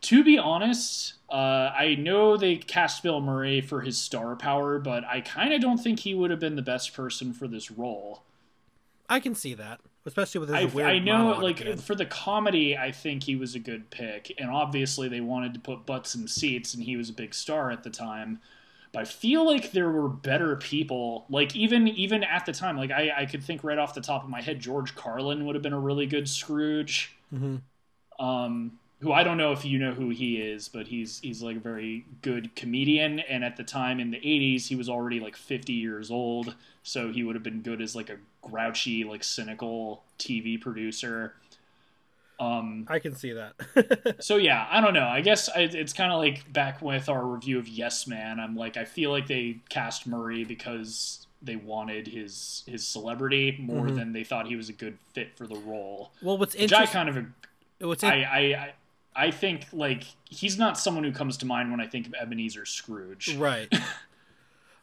to 0.02 0.24
be 0.24 0.38
honest, 0.38 1.14
uh, 1.32 1.72
I 1.76 1.96
know 1.96 2.36
they 2.38 2.58
cast 2.58 3.04
Bill 3.04 3.22
Murray 3.22 3.62
for 3.62 3.82
his 3.82 3.98
star 3.98 4.36
power, 4.36 4.80
but 4.80 5.06
I 5.06 5.22
kind 5.22 5.54
of 5.54 5.62
don't 5.62 5.78
think 5.78 6.02
he 6.02 6.14
would 6.14 6.30
have 6.30 6.40
been 6.40 6.56
the 6.58 6.62
best 6.62 6.94
person 6.94 7.34
for 7.34 7.48
this 7.48 7.72
role. 7.72 8.24
I 9.10 9.20
can 9.20 9.36
see 9.36 9.54
that, 9.56 9.82
especially 10.06 10.40
with 10.40 10.50
his 10.50 10.58
I, 10.58 10.66
weird 10.66 10.88
I 10.90 11.00
know, 11.00 11.32
like 11.40 11.66
end. 11.66 11.84
for 11.84 11.96
the 11.96 12.06
comedy, 12.06 12.78
I 12.78 12.92
think 12.92 13.24
he 13.24 13.36
was 13.36 13.56
a 13.56 13.60
good 13.60 13.90
pick, 13.90 14.34
and 14.38 14.50
obviously 14.50 15.08
they 15.10 15.22
wanted 15.22 15.54
to 15.54 15.60
put 15.60 15.86
butts 15.86 16.16
in 16.16 16.28
seats, 16.28 16.74
and 16.74 16.84
he 16.84 16.96
was 16.96 17.10
a 17.10 17.14
big 17.14 17.34
star 17.34 17.72
at 17.72 17.84
the 17.84 17.90
time. 17.90 18.40
But 18.94 19.02
I 19.02 19.06
feel 19.06 19.46
like 19.46 19.72
there 19.72 19.90
were 19.90 20.10
better 20.10 20.56
people, 20.58 21.26
like 21.30 21.56
even 21.56 21.88
even 21.88 22.24
at 22.24 22.46
the 22.46 22.52
time, 22.54 22.78
like 22.78 22.92
I, 22.92 23.12
I 23.20 23.26
could 23.26 23.44
think 23.44 23.64
right 23.64 23.78
off 23.78 23.94
the 23.94 24.02
top 24.02 24.24
of 24.24 24.30
my 24.30 24.42
head, 24.42 24.60
George 24.60 24.96
Carlin 24.96 25.46
would 25.46 25.56
have 25.56 25.64
been 25.64 25.74
a 25.74 25.80
really 25.80 26.06
good 26.08 26.28
Scrooge. 26.28 27.16
Mhm. 27.34 27.62
Um, 28.20 28.80
who 29.02 29.12
I 29.12 29.24
don't 29.24 29.38
know 29.38 29.52
if 29.52 29.66
you 29.66 29.78
know 29.80 29.94
who 29.94 30.10
he 30.10 30.38
is, 30.38 30.70
but 30.70 30.88
he's 30.88 31.20
he's 31.20 31.42
like 31.42 31.58
a 31.58 31.60
very 31.60 32.06
good 32.22 32.56
comedian, 32.56 33.20
and 33.20 33.44
at 33.44 33.58
the 33.58 33.64
time 33.64 34.00
in 34.00 34.12
the 34.12 34.18
'80s, 34.20 34.68
he 34.68 34.76
was 34.76 34.88
already 34.90 35.20
like 35.20 35.36
50 35.36 35.74
years 35.74 36.10
old, 36.12 36.56
so 36.84 37.12
he 37.12 37.24
would 37.24 37.36
have 37.36 37.44
been 37.44 37.62
good 37.62 37.82
as 37.82 37.96
like 37.96 38.10
a 38.10 38.18
grouchy, 38.42 39.04
like 39.04 39.24
cynical 39.24 40.04
TV 40.20 40.60
producer. 40.60 41.34
Um, 42.40 42.86
I 42.90 42.98
can 42.98 43.14
see 43.16 43.34
that. 43.34 44.16
so 44.20 44.38
yeah, 44.38 44.68
I 44.72 44.82
don't 44.82 44.96
know. 44.96 45.06
I 45.08 45.22
guess 45.22 45.48
I, 45.50 45.62
it's 45.62 45.94
kind 45.94 46.12
of 46.12 46.18
like 46.20 46.52
back 46.52 46.82
with 46.82 47.08
our 47.08 47.24
review 47.24 47.60
of 47.60 47.68
Yes 47.68 48.08
Man. 48.08 48.40
I'm 48.40 48.56
like, 48.56 48.78
I 48.78 48.86
feel 48.86 49.12
like 49.12 49.28
they 49.28 49.58
cast 49.70 50.08
Murray 50.08 50.44
because 50.44 51.28
they 51.44 51.56
wanted 51.56 52.08
his 52.08 52.64
his 52.68 52.88
celebrity 52.88 53.58
more 53.60 53.86
Mhm. 53.88 53.96
than 53.96 54.14
they 54.14 54.24
thought 54.24 54.48
he 54.48 54.56
was 54.56 54.70
a 54.70 54.74
good 54.74 54.98
fit 55.14 55.36
for 55.38 55.46
the 55.48 55.56
role. 55.56 56.12
well, 56.22 56.38
what's 56.38 56.56
Which 56.56 56.74
I 56.74 56.86
kind 56.88 57.10
of 57.10 57.26
What's 57.80 58.04
in- 58.04 58.10
I 58.10 58.24
I 58.24 58.40
I 58.40 58.74
think 59.32 59.68
like 59.74 60.04
he's 60.30 60.58
not 60.58 60.78
someone 60.78 61.04
who 61.04 61.12
comes 61.12 61.38
to 61.38 61.46
mind 61.46 61.72
when 61.72 61.82
I 61.82 61.88
think 61.88 62.08
of 62.08 62.14
Ebenezer 62.14 62.66
Scrooge. 62.66 63.36
right. 63.38 63.72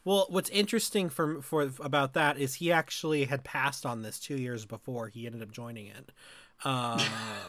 Well, 0.09 0.25
what's 0.31 0.49
interesting 0.49 1.11
for 1.11 1.43
for 1.43 1.71
about 1.81 2.15
that 2.15 2.39
is 2.39 2.55
he 2.55 2.73
actually 2.73 3.27
had 3.27 3.45
passed 3.45 3.85
on 3.85 4.01
this 4.01 4.19
two 4.19 4.39
years 4.39 4.65
before 4.65 5.09
he 5.09 5.27
ended 5.27 5.43
up 5.43 5.51
joining 5.51 5.89
it. 5.89 6.13
Um, 6.65 6.99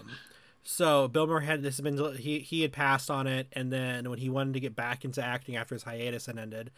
so 0.63 1.07
Bill 1.07 1.25
Murray 1.25 1.45
had 1.45 1.61
this 1.61 1.77
had 1.77 1.85
been 1.85 2.17
he 2.17 2.39
he 2.39 2.61
had 2.61 2.73
passed 2.73 3.09
on 3.09 3.27
it, 3.27 3.47
and 3.53 3.71
then 3.71 4.09
when 4.09 4.19
he 4.19 4.29
wanted 4.29 4.55
to 4.55 4.59
get 4.59 4.75
back 4.75 5.05
into 5.05 5.23
acting 5.23 5.55
after 5.55 5.73
his 5.73 5.83
hiatus 5.83 6.25
had 6.25 6.37
ended, 6.37 6.71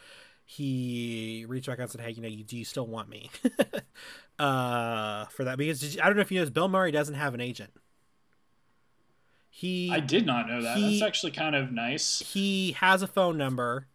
he 0.45 1.45
reached 1.47 1.65
back 1.65 1.79
out 1.79 1.83
and 1.83 1.91
said, 1.93 2.01
"Hey, 2.01 2.11
you 2.11 2.21
know, 2.21 2.27
you, 2.27 2.43
do 2.43 2.57
you 2.57 2.65
still 2.65 2.85
want 2.85 3.09
me?" 3.09 3.31
uh, 4.39 5.25
for 5.27 5.45
that 5.45 5.57
because 5.57 5.97
I 5.97 6.05
don't 6.05 6.15
know 6.15 6.21
if 6.21 6.31
you 6.31 6.43
know, 6.43 6.49
Bill 6.51 6.67
Murray 6.67 6.91
doesn't 6.91 7.15
have 7.15 7.33
an 7.33 7.41
agent. 7.41 7.71
He 9.53 9.91
I 9.91 9.99
did 9.99 10.25
not 10.25 10.47
know 10.47 10.61
that. 10.61 10.77
He- 10.77 10.99
That's 10.99 11.07
actually 11.07 11.33
kind 11.33 11.55
of 11.55 11.71
nice. 11.71 12.19
he 12.33 12.71
has 12.79 13.01
a 13.01 13.07
phone 13.07 13.37
number 13.37 13.87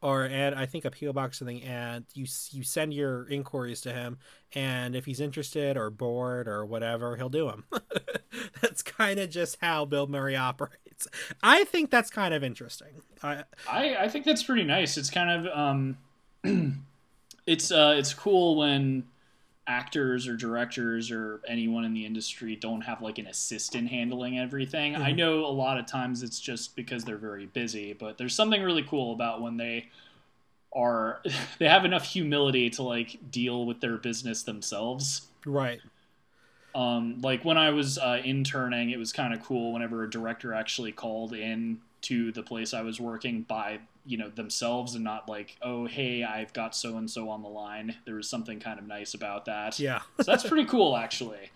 or 0.00 0.24
and 0.24 0.54
I 0.54 0.66
think 0.66 0.84
a 0.84 0.90
PO 0.90 1.12
box 1.12 1.36
or 1.36 1.38
something 1.38 1.62
and 1.62 2.04
you 2.14 2.26
you 2.50 2.62
send 2.64 2.92
your 2.94 3.28
inquiries 3.28 3.80
to 3.82 3.92
him 3.92 4.18
and 4.54 4.96
if 4.96 5.04
he's 5.04 5.20
interested 5.20 5.76
or 5.76 5.88
bored 5.90 6.48
or 6.48 6.64
whatever 6.64 7.16
he'll 7.16 7.28
do 7.28 7.46
them. 7.46 7.64
that's 8.62 8.82
kind 8.82 9.20
of 9.20 9.30
just 9.30 9.58
how 9.60 9.84
Bill 9.84 10.06
Murray 10.06 10.36
operates. 10.50 11.06
I 11.42 11.64
think 11.64 11.90
that's 11.90 12.10
kind 12.10 12.32
of 12.34 12.42
interesting. 12.42 13.02
I 13.22 13.44
I, 13.70 13.96
I 14.00 14.08
think 14.08 14.24
that's 14.24 14.42
pretty 14.42 14.64
nice. 14.64 14.96
It's 14.96 15.10
kind 15.10 15.46
of 15.46 15.58
um, 15.58 15.98
it's 17.46 17.70
uh, 17.70 17.94
it's 17.98 18.14
cool 18.14 18.56
when 18.56 19.04
actors 19.66 20.28
or 20.28 20.36
directors 20.36 21.10
or 21.10 21.40
anyone 21.48 21.84
in 21.84 21.94
the 21.94 22.04
industry 22.04 22.54
don't 22.54 22.82
have 22.82 23.00
like 23.00 23.18
an 23.18 23.26
assistant 23.26 23.88
handling 23.88 24.38
everything. 24.38 24.94
I 24.94 25.12
Mhm. 25.12 25.16
know 25.16 25.46
a 25.46 25.48
lot 25.48 25.78
of 25.78 25.86
times 25.86 26.22
it's 26.22 26.38
just 26.40 26.76
because 26.76 27.04
they're 27.04 27.16
very 27.16 27.46
busy, 27.46 27.92
but 27.94 28.18
there's 28.18 28.34
something 28.34 28.62
really 28.62 28.82
cool 28.82 29.12
about 29.12 29.40
when 29.40 29.56
they 29.56 29.88
are 30.74 31.22
they 31.58 31.68
have 31.68 31.84
enough 31.84 32.04
humility 32.04 32.68
to 32.70 32.82
like 32.82 33.30
deal 33.30 33.64
with 33.64 33.80
their 33.80 33.96
business 33.96 34.42
themselves. 34.42 35.28
right. 35.46 35.80
Um, 36.74 37.20
like 37.20 37.44
when 37.44 37.56
I 37.56 37.70
was 37.70 37.98
uh, 37.98 38.20
interning, 38.24 38.90
it 38.90 38.98
was 38.98 39.12
kind 39.12 39.32
of 39.32 39.42
cool 39.42 39.72
whenever 39.72 40.02
a 40.02 40.10
director 40.10 40.52
actually 40.52 40.90
called 40.90 41.32
in 41.32 41.78
to 42.02 42.32
the 42.32 42.42
place 42.42 42.74
I 42.74 42.82
was 42.82 43.00
working 43.00 43.42
by 43.42 43.78
you 44.04 44.16
know 44.18 44.28
themselves 44.28 44.94
and 44.94 45.02
not 45.02 45.28
like 45.28 45.56
oh 45.62 45.86
hey 45.86 46.22
I've 46.22 46.52
got 46.52 46.76
so 46.76 46.96
and 46.96 47.10
so 47.10 47.28
on 47.30 47.42
the 47.42 47.48
line. 47.48 47.96
There 48.04 48.16
was 48.16 48.28
something 48.28 48.60
kind 48.60 48.78
of 48.78 48.86
nice 48.86 49.14
about 49.14 49.46
that. 49.46 49.78
Yeah. 49.78 50.00
so 50.18 50.24
that's 50.24 50.46
pretty 50.46 50.66
cool 50.66 50.96
actually. 50.96 51.50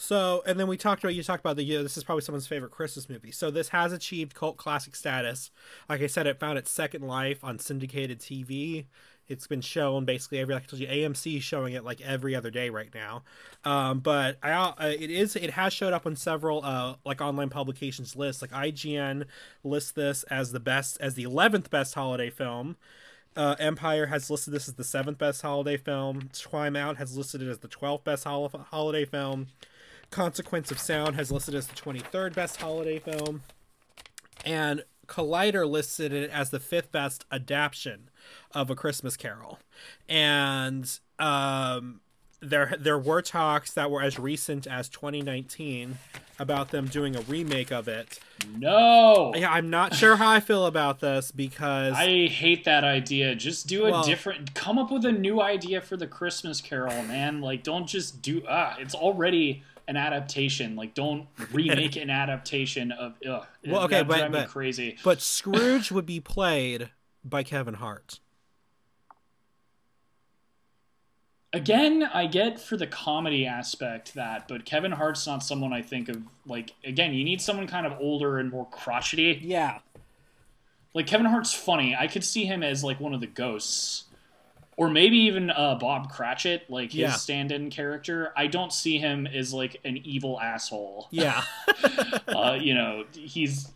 So, 0.00 0.44
and 0.46 0.60
then 0.60 0.68
we 0.68 0.76
talked 0.76 1.02
about 1.02 1.16
you 1.16 1.24
talked 1.24 1.40
about 1.40 1.56
the 1.56 1.64
you 1.64 1.78
know, 1.78 1.82
this 1.82 1.96
is 1.96 2.04
probably 2.04 2.22
someone's 2.22 2.46
favorite 2.46 2.70
Christmas 2.70 3.08
movie. 3.08 3.32
So 3.32 3.50
this 3.50 3.70
has 3.70 3.92
achieved 3.92 4.32
cult 4.32 4.56
classic 4.56 4.94
status. 4.94 5.50
Like 5.88 6.00
I 6.00 6.06
said, 6.06 6.28
it 6.28 6.38
found 6.38 6.56
its 6.56 6.70
second 6.70 7.02
life 7.02 7.42
on 7.42 7.58
syndicated 7.58 8.20
TV. 8.20 8.86
It's 9.28 9.46
been 9.46 9.60
shown 9.60 10.04
basically 10.04 10.38
every 10.38 10.54
like 10.54 10.64
I 10.64 10.66
told 10.66 10.80
you 10.80 10.88
AMC 10.88 11.36
is 11.36 11.42
showing 11.42 11.74
it 11.74 11.84
like 11.84 12.00
every 12.00 12.34
other 12.34 12.50
day 12.50 12.70
right 12.70 12.92
now. 12.94 13.22
Um, 13.64 14.00
but 14.00 14.38
I 14.42 14.52
uh, 14.52 14.72
it 14.98 15.10
is 15.10 15.36
it 15.36 15.50
has 15.50 15.72
showed 15.72 15.92
up 15.92 16.06
on 16.06 16.16
several 16.16 16.64
uh 16.64 16.94
like 17.04 17.20
online 17.20 17.50
publications 17.50 18.16
lists. 18.16 18.40
Like 18.40 18.52
IGN 18.52 19.26
lists 19.62 19.90
this 19.92 20.22
as 20.24 20.52
the 20.52 20.60
best 20.60 20.96
as 21.00 21.14
the 21.14 21.24
11th 21.24 21.70
best 21.70 21.94
holiday 21.94 22.30
film. 22.30 22.76
Uh, 23.36 23.54
Empire 23.60 24.06
has 24.06 24.30
listed 24.30 24.52
this 24.52 24.66
as 24.66 24.74
the 24.74 24.82
seventh 24.82 25.18
best 25.18 25.42
holiday 25.42 25.76
film. 25.76 26.28
Time 26.32 26.74
Out 26.74 26.96
has 26.96 27.16
listed 27.16 27.40
it 27.42 27.48
as 27.48 27.58
the 27.58 27.68
12th 27.68 28.02
best 28.02 28.24
hol- 28.24 28.48
holiday 28.70 29.04
film. 29.04 29.48
Consequence 30.10 30.70
of 30.70 30.80
Sound 30.80 31.14
has 31.14 31.30
listed 31.30 31.54
as 31.54 31.66
the 31.66 31.74
23rd 31.74 32.34
best 32.34 32.60
holiday 32.60 32.98
film. 32.98 33.42
And 34.44 34.82
Collider 35.08 35.68
listed 35.68 36.12
it 36.12 36.30
as 36.30 36.50
the 36.50 36.60
fifth 36.60 36.92
best 36.92 37.24
adaptation 37.32 38.10
of 38.54 38.70
A 38.70 38.74
Christmas 38.74 39.16
Carol. 39.16 39.58
And 40.08 40.88
um, 41.18 42.00
there 42.40 42.74
there 42.78 42.98
were 42.98 43.22
talks 43.22 43.72
that 43.72 43.90
were 43.90 44.02
as 44.02 44.18
recent 44.18 44.66
as 44.66 44.88
2019 44.88 45.98
about 46.38 46.70
them 46.70 46.86
doing 46.86 47.16
a 47.16 47.20
remake 47.22 47.72
of 47.72 47.88
it. 47.88 48.20
No. 48.56 49.32
Yeah, 49.34 49.50
I'm 49.50 49.70
not 49.70 49.94
sure 49.94 50.14
how 50.16 50.30
I 50.30 50.38
feel 50.38 50.66
about 50.66 51.00
this 51.00 51.32
because 51.32 51.94
I 51.94 52.26
hate 52.28 52.64
that 52.64 52.84
idea. 52.84 53.34
Just 53.34 53.66
do 53.66 53.86
a 53.86 53.90
Well- 53.90 54.04
different. 54.04 54.54
Come 54.54 54.78
up 54.78 54.92
with 54.92 55.04
a 55.04 55.10
new 55.12 55.40
idea 55.40 55.80
for 55.80 55.96
the 55.96 56.06
Christmas 56.06 56.60
Carol, 56.60 57.02
man. 57.04 57.40
Like, 57.40 57.64
don't 57.64 57.88
just 57.88 58.22
do. 58.22 58.42
Ah, 58.48 58.76
it's 58.78 58.94
already 58.94 59.64
an 59.88 59.96
adaptation. 59.96 60.76
Like, 60.76 60.94
don't 60.94 61.26
remake 61.52 61.96
an 61.96 62.10
adaptation 62.10 62.92
of. 62.92 63.14
Ugh, 63.28 63.44
Well, 63.66 63.82
okay, 63.84 63.96
that 63.98 64.08
but- 64.08 64.18
drive 64.18 64.32
but- 64.32 64.48
crazy. 64.48 64.96
but 65.02 65.20
Scrooge 65.22 65.90
would 65.90 66.06
be 66.06 66.20
played 66.20 66.90
by 67.24 67.42
Kevin 67.42 67.74
Hart. 67.74 68.20
Again, 71.54 72.02
I 72.12 72.26
get 72.26 72.60
for 72.60 72.76
the 72.76 72.86
comedy 72.86 73.46
aspect 73.46 74.12
that, 74.14 74.46
but 74.48 74.66
Kevin 74.66 74.92
Hart's 74.92 75.26
not 75.26 75.42
someone 75.42 75.72
I 75.72 75.80
think 75.80 76.10
of. 76.10 76.22
Like, 76.46 76.72
again, 76.84 77.14
you 77.14 77.24
need 77.24 77.40
someone 77.40 77.66
kind 77.66 77.86
of 77.86 77.94
older 77.98 78.38
and 78.38 78.50
more 78.50 78.66
crotchety. 78.66 79.40
Yeah. 79.42 79.78
Like 80.92 81.06
Kevin 81.06 81.24
Hart's 81.26 81.54
funny. 81.54 81.96
I 81.98 82.06
could 82.06 82.22
see 82.22 82.44
him 82.44 82.62
as 82.62 82.84
like 82.84 83.00
one 83.00 83.14
of 83.14 83.20
the 83.20 83.26
ghosts, 83.26 84.04
or 84.78 84.88
maybe 84.88 85.16
even 85.18 85.50
uh, 85.50 85.74
Bob 85.74 86.08
Cratchit, 86.08 86.70
like 86.70 86.92
his 86.92 87.00
Yeah. 87.00 87.10
stand-in 87.10 87.68
character. 87.68 88.32
I 88.36 88.46
don't 88.46 88.72
see 88.72 88.96
him 88.98 89.26
as 89.26 89.52
like 89.52 89.76
an 89.84 89.96
evil 90.04 90.40
asshole. 90.40 91.08
Yeah. 91.10 91.42
uh, 92.28 92.56
you 92.60 92.74
know, 92.74 93.04
he's 93.12 93.72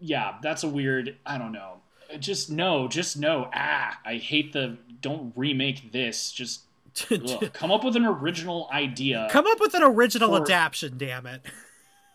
yeah. 0.00 0.38
That's 0.42 0.62
a 0.64 0.68
weird. 0.68 1.16
I 1.26 1.36
don't 1.36 1.52
know. 1.52 1.82
Just 2.18 2.50
no. 2.50 2.88
Just 2.88 3.18
no. 3.18 3.50
Ah, 3.54 3.98
I 4.04 4.14
hate 4.16 4.54
the. 4.54 4.78
Don't 5.02 5.32
remake 5.36 5.92
this. 5.92 6.32
Just 6.32 6.62
ugh. 7.10 7.52
come 7.52 7.70
up 7.70 7.84
with 7.84 7.94
an 7.96 8.06
original 8.06 8.66
idea. 8.72 9.28
Come 9.30 9.46
up 9.46 9.60
with 9.60 9.74
an 9.74 9.82
original 9.82 10.34
For- 10.34 10.42
adaptation, 10.42 10.96
damn 10.96 11.26
it. 11.26 11.42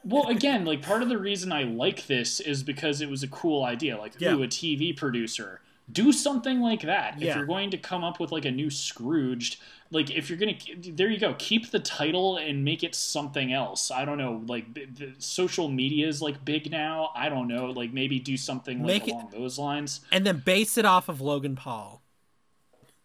Well, 0.07 0.27
again, 0.27 0.65
like 0.65 0.83
part 0.83 1.01
of 1.01 1.09
the 1.09 1.17
reason 1.17 1.51
I 1.51 1.63
like 1.63 2.05
this 2.05 2.39
is 2.39 2.61
because 2.61 3.01
it 3.01 3.09
was 3.09 3.23
a 3.23 3.27
cool 3.27 3.63
idea. 3.63 3.97
Like, 3.97 4.13
Yeah. 4.19 4.33
ooh, 4.35 4.43
a 4.43 4.47
TV 4.47 4.95
producer. 4.95 5.61
Do 5.91 6.11
something 6.11 6.61
like 6.61 6.81
that. 6.81 7.19
Yeah. 7.19 7.29
If 7.31 7.35
you're 7.37 7.45
going 7.45 7.69
to 7.71 7.77
come 7.77 8.03
up 8.03 8.19
with 8.19 8.31
like 8.31 8.45
a 8.45 8.51
new 8.51 8.69
Scrooged, 8.71 9.57
like 9.91 10.09
if 10.09 10.29
you're 10.29 10.39
gonna 10.39 10.57
there 10.93 11.09
you 11.09 11.19
go. 11.19 11.35
Keep 11.37 11.69
the 11.69 11.79
title 11.79 12.37
and 12.37 12.65
make 12.65 12.83
it 12.83 12.95
something 12.95 13.53
else. 13.53 13.91
I 13.91 14.03
don't 14.03 14.17
know 14.17 14.43
like 14.47 14.73
the 14.73 15.13
social 15.19 15.69
media 15.69 16.07
is 16.07 16.21
like 16.23 16.43
big 16.43 16.71
now. 16.71 17.11
I 17.15 17.29
don't 17.29 17.47
know. 17.47 17.67
Like 17.67 17.93
maybe 17.93 18.19
do 18.19 18.35
something 18.35 18.79
like 18.79 18.87
Make 18.87 19.07
it- 19.07 19.11
along 19.11 19.29
those 19.31 19.59
lines. 19.59 20.01
And 20.11 20.25
then 20.25 20.41
base 20.43 20.77
it 20.77 20.85
off 20.85 21.07
of 21.07 21.21
Logan 21.21 21.55
Paul. 21.55 22.01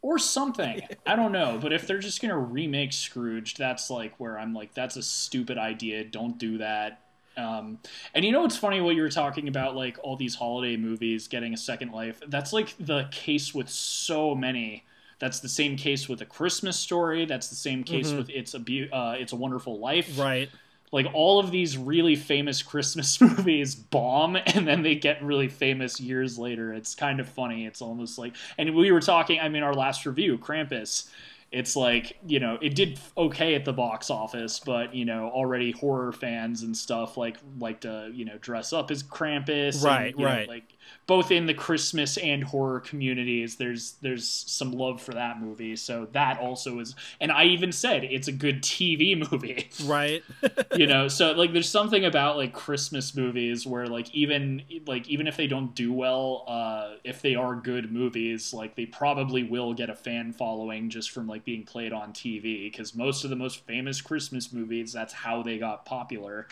or 0.03 0.19
something. 0.19 0.81
I 1.07 1.15
don't 1.17 1.33
know. 1.33 1.59
But 1.61 1.75
if 1.75 1.87
they're 1.87 1.99
just 1.99 2.23
gonna 2.23 2.39
remake 2.39 2.95
scrooge 2.95 3.55
that's 3.57 3.91
like 3.91 4.15
where 4.19 4.39
i'm 4.39 4.55
like 4.55 4.73
that's 4.73 4.97
a 4.97 5.03
stupid 5.03 5.59
idea. 5.59 6.03
Don't 6.05 6.39
do 6.39 6.57
that 6.59 7.03
um, 7.41 7.79
and 8.15 8.25
you 8.25 8.33
know 8.33 8.43
what's 8.43 8.57
funny 8.57 8.81
what 8.81 8.95
you 8.95 9.03
were 9.03 9.09
talking 9.11 9.49
about 9.49 9.75
like 9.75 9.97
all 10.03 10.17
these 10.17 10.35
holiday 10.35 10.77
movies 10.77 11.29
getting 11.29 11.55
a 11.55 11.57
second 11.57 11.91
life 11.93 12.21
that's 12.29 12.53
like 12.53 12.75
the 12.79 13.09
case 13.11 13.55
with 13.55 13.69
so 13.69 14.35
many 14.35 14.85
that's 15.19 15.41
the 15.41 15.49
same 15.49 15.77
case 15.77 16.09
with 16.09 16.21
a 16.21 16.27
christmas 16.27 16.79
story 16.79 17.25
that's 17.25 17.49
the 17.49 17.55
same 17.57 17.83
case 17.85 18.13
with 18.13 18.29
it's 18.31 18.55
a 18.55 18.59
Beau- 18.59 18.89
uh, 18.93 19.17
it's 19.19 19.33
a 19.33 19.37
wonderful 19.37 19.79
life 19.79 20.19
Right. 20.19 20.49
like 20.93 21.07
all 21.15 21.39
of 21.39 21.51
these 21.51 21.77
really 21.79 22.17
famous 22.17 22.63
Christmas 22.73 23.21
movies 23.21 23.75
bomb 23.77 24.37
and 24.37 24.67
then 24.67 24.83
they 24.83 24.95
get 24.97 25.23
really 25.23 25.49
famous 25.49 26.01
years 26.01 26.37
later. 26.39 26.73
It's 26.75 26.95
kind 26.97 27.21
of 27.21 27.29
funny. 27.29 27.65
It's 27.67 27.81
almost 27.81 28.19
like 28.19 28.35
and 28.59 28.75
we 28.75 28.91
were 28.91 29.01
talking 29.01 29.39
I 29.41 29.49
mean 29.49 29.63
our 29.63 29.75
last 29.75 30.05
review, 30.07 30.37
Krampus. 30.39 31.09
It's 31.53 31.75
like, 31.75 32.17
you 32.27 32.39
know, 32.39 32.59
it 32.63 32.77
did 32.77 33.01
okay 33.17 33.57
at 33.57 33.65
the 33.65 33.73
box 33.73 34.09
office, 34.09 34.61
but 34.61 34.95
you 34.95 35.05
know, 35.05 35.29
already 35.31 35.73
horror 35.73 36.13
fans 36.13 36.63
and 36.63 36.77
stuff 36.77 37.17
like 37.17 37.39
like 37.59 37.81
to, 37.81 38.11
you 38.15 38.25
know, 38.25 38.39
dress 38.39 38.73
up 38.73 38.91
as 38.91 39.03
Krampus 39.03 39.75
and, 39.75 39.85
Right, 39.85 40.19
know, 40.19 40.25
right. 40.25 40.49
like 40.49 40.77
both 41.07 41.31
in 41.31 41.47
the 41.47 41.55
Christmas 41.55 42.17
and 42.19 42.45
horror 42.45 42.81
communities, 42.81 43.57
there's 43.57 43.93
there's 44.03 44.27
some 44.29 44.73
love 44.73 45.03
for 45.03 45.13
that 45.13 45.41
movie. 45.41 45.77
So 45.77 46.07
that 46.13 46.39
also 46.39 46.79
is, 46.79 46.95
and 47.21 47.33
I 47.33 47.45
even 47.45 47.73
said 47.73 48.05
it's 48.05 48.29
a 48.29 48.33
good 48.33 48.63
TV 48.63 49.17
movie. 49.31 49.69
Right. 49.85 50.25
you 50.73 50.87
know 50.87 51.09
so 51.09 51.33
like 51.33 51.53
there's 51.53 51.69
something 51.69 52.05
about 52.05 52.37
like 52.37 52.53
christmas 52.53 53.15
movies 53.15 53.67
where 53.67 53.87
like 53.87 54.13
even 54.15 54.63
like 54.87 55.09
even 55.09 55.27
if 55.27 55.37
they 55.37 55.47
don't 55.47 55.75
do 55.75 55.93
well 55.93 56.45
uh 56.47 56.95
if 57.05 57.23
they 57.23 57.35
are 57.35 57.55
good 57.57 57.93
movies 57.93 58.55
like 58.55 58.75
they 58.77 58.87
probably 58.87 59.43
will 59.43 59.75
get 59.75 59.91
a 59.91 59.95
fan 59.95 60.33
following 60.33 60.89
just 60.89 61.11
from 61.11 61.27
like 61.27 61.45
being 61.45 61.65
played 61.65 61.93
on 61.93 62.13
tv 62.13 62.71
because 62.71 62.95
most 62.95 63.25
of 63.25 63.31
the 63.31 63.37
most 63.37 63.67
famous 63.67 64.01
christmas 64.01 64.53
movies 64.53 64.93
that's 64.93 65.13
how 65.13 65.43
they 65.43 65.59
got 65.59 65.85
popular 65.85 66.47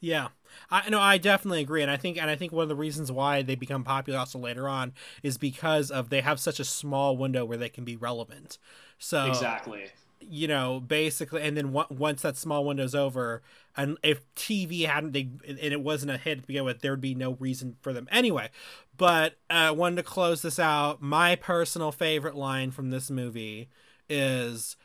Yeah, 0.00 0.28
I 0.70 0.88
no, 0.88 1.00
I 1.00 1.18
definitely 1.18 1.60
agree, 1.60 1.82
and 1.82 1.90
I 1.90 1.96
think 1.96 2.16
and 2.16 2.30
I 2.30 2.36
think 2.36 2.52
one 2.52 2.62
of 2.62 2.68
the 2.68 2.76
reasons 2.76 3.10
why 3.10 3.42
they 3.42 3.54
become 3.54 3.84
popular 3.84 4.18
also 4.18 4.38
later 4.38 4.68
on 4.68 4.92
is 5.22 5.38
because 5.38 5.90
of 5.90 6.10
they 6.10 6.20
have 6.20 6.40
such 6.40 6.60
a 6.60 6.64
small 6.64 7.16
window 7.16 7.44
where 7.44 7.58
they 7.58 7.68
can 7.68 7.84
be 7.84 7.96
relevant. 7.96 8.58
So 8.98 9.26
exactly 9.26 9.90
you 10.20 10.46
know, 10.46 10.80
basically, 10.80 11.42
and 11.42 11.56
then 11.56 11.74
on- 11.74 11.86
once 11.90 12.22
that 12.22 12.36
small 12.36 12.64
window's 12.64 12.94
over, 12.94 13.42
and 13.76 13.96
if 14.02 14.22
TV 14.34 14.82
hadn't 14.82 15.12
they 15.12 15.30
and 15.46 15.58
it 15.58 15.80
wasn't 15.80 16.12
a 16.12 16.18
hit 16.18 16.42
to 16.42 16.46
begin 16.46 16.64
with, 16.64 16.80
there 16.80 16.92
would 16.92 17.00
be 17.00 17.14
no 17.14 17.32
reason 17.34 17.76
for 17.80 17.92
them 17.92 18.06
anyway. 18.10 18.50
But 18.96 19.36
uh, 19.48 19.72
wanted 19.76 19.96
to 19.96 20.02
close 20.02 20.42
this 20.42 20.58
out. 20.58 21.00
My 21.00 21.36
personal 21.36 21.90
favorite 21.90 22.34
line 22.36 22.70
from 22.70 22.90
this 22.90 23.10
movie 23.10 23.68
is 24.08 24.76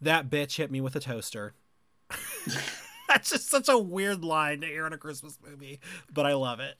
that 0.00 0.30
bitch 0.30 0.56
hit 0.56 0.70
me 0.70 0.80
with 0.80 0.96
a 0.96 1.00
toaster. 1.00 1.54
That's 3.14 3.30
just 3.30 3.50
such 3.50 3.68
a 3.68 3.78
weird 3.78 4.24
line 4.24 4.62
to 4.62 4.66
hear 4.66 4.86
in 4.86 4.92
a 4.94 4.98
Christmas 4.98 5.38
movie, 5.46 5.80
but 6.12 6.24
I 6.24 6.32
love 6.32 6.60
it. 6.60 6.78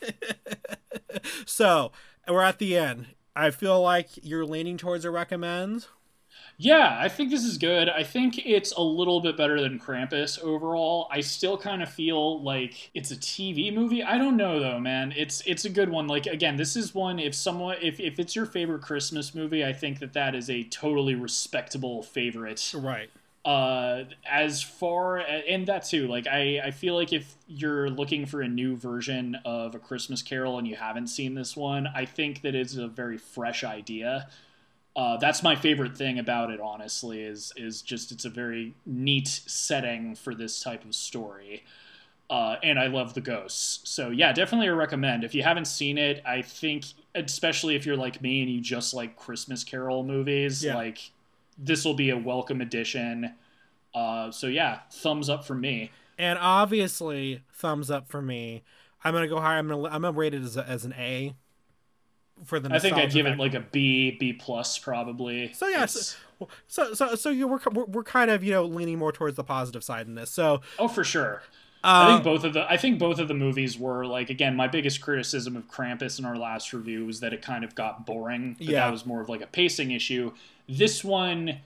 so 1.46 1.92
we're 2.26 2.42
at 2.42 2.58
the 2.58 2.76
end. 2.76 3.08
I 3.36 3.50
feel 3.50 3.80
like 3.82 4.08
you're 4.22 4.46
leaning 4.46 4.78
towards 4.78 5.04
a 5.04 5.10
recommend. 5.10 5.86
Yeah, 6.56 6.96
I 6.98 7.08
think 7.08 7.30
this 7.30 7.44
is 7.44 7.58
good. 7.58 7.88
I 7.90 8.02
think 8.02 8.38
it's 8.46 8.72
a 8.72 8.80
little 8.80 9.20
bit 9.20 9.36
better 9.36 9.60
than 9.60 9.78
Krampus 9.78 10.40
overall. 10.40 11.06
I 11.10 11.20
still 11.20 11.58
kind 11.58 11.82
of 11.82 11.88
feel 11.92 12.42
like 12.42 12.90
it's 12.94 13.10
a 13.10 13.16
TV 13.16 13.72
movie. 13.72 14.02
I 14.02 14.16
don't 14.16 14.36
know 14.36 14.58
though, 14.58 14.80
man. 14.80 15.12
It's 15.16 15.42
it's 15.46 15.66
a 15.66 15.70
good 15.70 15.90
one. 15.90 16.08
Like 16.08 16.26
again, 16.26 16.56
this 16.56 16.76
is 16.76 16.94
one 16.94 17.18
if 17.18 17.34
someone 17.34 17.76
if 17.82 18.00
if 18.00 18.18
it's 18.18 18.34
your 18.34 18.46
favorite 18.46 18.82
Christmas 18.82 19.34
movie, 19.34 19.64
I 19.64 19.72
think 19.72 20.00
that 20.00 20.14
that 20.14 20.34
is 20.34 20.48
a 20.48 20.64
totally 20.64 21.14
respectable 21.14 22.02
favorite. 22.02 22.72
Right. 22.74 23.10
Uh 23.44 24.04
as 24.28 24.62
far 24.62 25.18
and 25.18 25.66
that 25.68 25.84
too, 25.84 26.08
like 26.08 26.26
I 26.26 26.60
I 26.64 26.70
feel 26.70 26.94
like 26.94 27.12
if 27.12 27.36
you're 27.46 27.88
looking 27.88 28.26
for 28.26 28.42
a 28.42 28.48
new 28.48 28.76
version 28.76 29.36
of 29.44 29.74
a 29.74 29.78
Christmas 29.78 30.22
Carol 30.22 30.58
and 30.58 30.66
you 30.66 30.76
haven't 30.76 31.06
seen 31.06 31.34
this 31.34 31.56
one, 31.56 31.86
I 31.94 32.04
think 32.04 32.42
that 32.42 32.54
it's 32.54 32.74
a 32.76 32.88
very 32.88 33.16
fresh 33.16 33.64
idea. 33.64 34.28
Uh, 34.96 35.16
that's 35.16 35.44
my 35.44 35.54
favorite 35.54 35.96
thing 35.96 36.18
about 36.18 36.50
it 36.50 36.60
honestly 36.60 37.22
is 37.22 37.52
is 37.56 37.80
just 37.82 38.10
it's 38.10 38.24
a 38.24 38.30
very 38.30 38.74
neat 38.84 39.28
setting 39.28 40.14
for 40.16 40.34
this 40.34 40.60
type 40.60 40.84
of 40.84 40.94
story. 40.94 41.64
Uh, 42.30 42.56
and 42.62 42.78
i 42.78 42.88
love 42.88 43.14
the 43.14 43.22
ghosts. 43.22 43.80
So 43.88 44.10
yeah 44.10 44.32
definitely 44.32 44.66
a 44.66 44.74
recommend. 44.74 45.24
If 45.24 45.34
you 45.34 45.42
haven't 45.44 45.66
seen 45.66 45.96
it 45.96 46.22
i 46.26 46.42
think 46.42 46.84
especially 47.14 47.76
if 47.76 47.86
you're 47.86 47.96
like 47.96 48.20
me 48.20 48.42
and 48.42 48.50
you 48.50 48.60
just 48.60 48.92
like 48.92 49.16
christmas 49.16 49.64
carol 49.64 50.02
movies 50.04 50.62
Yeah. 50.62 50.76
like 50.76 51.10
this 51.58 51.84
will 51.84 51.94
be 51.94 52.10
a 52.10 52.16
welcome 52.16 52.60
addition 52.60 53.34
uh, 53.94 54.30
so 54.30 54.46
yeah 54.46 54.80
thumbs 54.92 55.28
up 55.28 55.44
for 55.44 55.54
me 55.54 55.90
And 56.18 56.38
obviously, 56.40 57.42
thumbs 57.52 57.90
up 57.90 58.08
for 58.08 58.20
me. 58.20 58.62
I'm 59.04 59.14
gonna 59.14 59.28
go 59.28 59.40
higher. 59.40 59.58
I'm 59.58 59.68
gonna 59.68 59.84
I'm 59.88 60.02
gonna 60.02 60.12
rate 60.12 60.34
it 60.34 60.42
as, 60.42 60.56
a, 60.56 60.66
as 60.68 60.84
an 60.84 60.92
A. 60.94 61.34
For 62.44 62.60
the 62.60 62.72
i 62.72 62.78
think 62.78 62.96
i'd 62.96 63.10
give 63.10 63.26
it 63.26 63.36
like 63.36 63.54
a 63.54 63.60
b 63.60 64.12
b 64.12 64.32
plus 64.32 64.78
probably 64.78 65.52
So, 65.54 65.66
yeah, 65.66 65.86
so 65.86 66.94
so 66.94 67.14
so 67.16 67.30
you 67.30 67.48
we're, 67.48 67.58
we're 67.72 67.84
we're 67.86 68.04
kind 68.04 68.30
of 68.30 68.44
you 68.44 68.52
know 68.52 68.64
leaning 68.64 68.96
more 68.96 69.10
towards 69.10 69.34
the 69.36 69.42
positive 69.42 69.82
side 69.82 70.06
in 70.06 70.14
this. 70.14 70.30
So 70.30 70.60
oh 70.78 70.86
for 70.86 71.02
sure 71.02 71.42
uh, 71.82 72.06
I 72.06 72.12
think 72.12 72.24
both 72.24 72.44
of 72.44 72.52
the 72.54 72.70
I 72.70 72.76
think 72.76 73.00
both 73.00 73.18
of 73.18 73.26
the 73.26 73.34
movies 73.34 73.76
were 73.76 74.06
like 74.06 74.30
again 74.30 74.54
my 74.54 74.68
biggest 74.68 75.00
criticism 75.00 75.56
of 75.56 75.68
Krampus 75.68 76.20
in 76.20 76.24
our 76.24 76.36
last 76.36 76.72
review 76.72 77.04
was 77.06 77.18
that 77.20 77.32
it 77.32 77.42
kind 77.42 77.64
of 77.64 77.74
got 77.74 78.06
boring. 78.06 78.54
But 78.58 78.66
Yeah. 78.68 78.84
that 78.86 78.92
was 78.92 79.04
more 79.06 79.20
of 79.20 79.28
like 79.28 79.40
a 79.40 79.46
pacing 79.48 79.90
issue. 79.90 80.32
This 80.68 81.02
one 81.02 81.60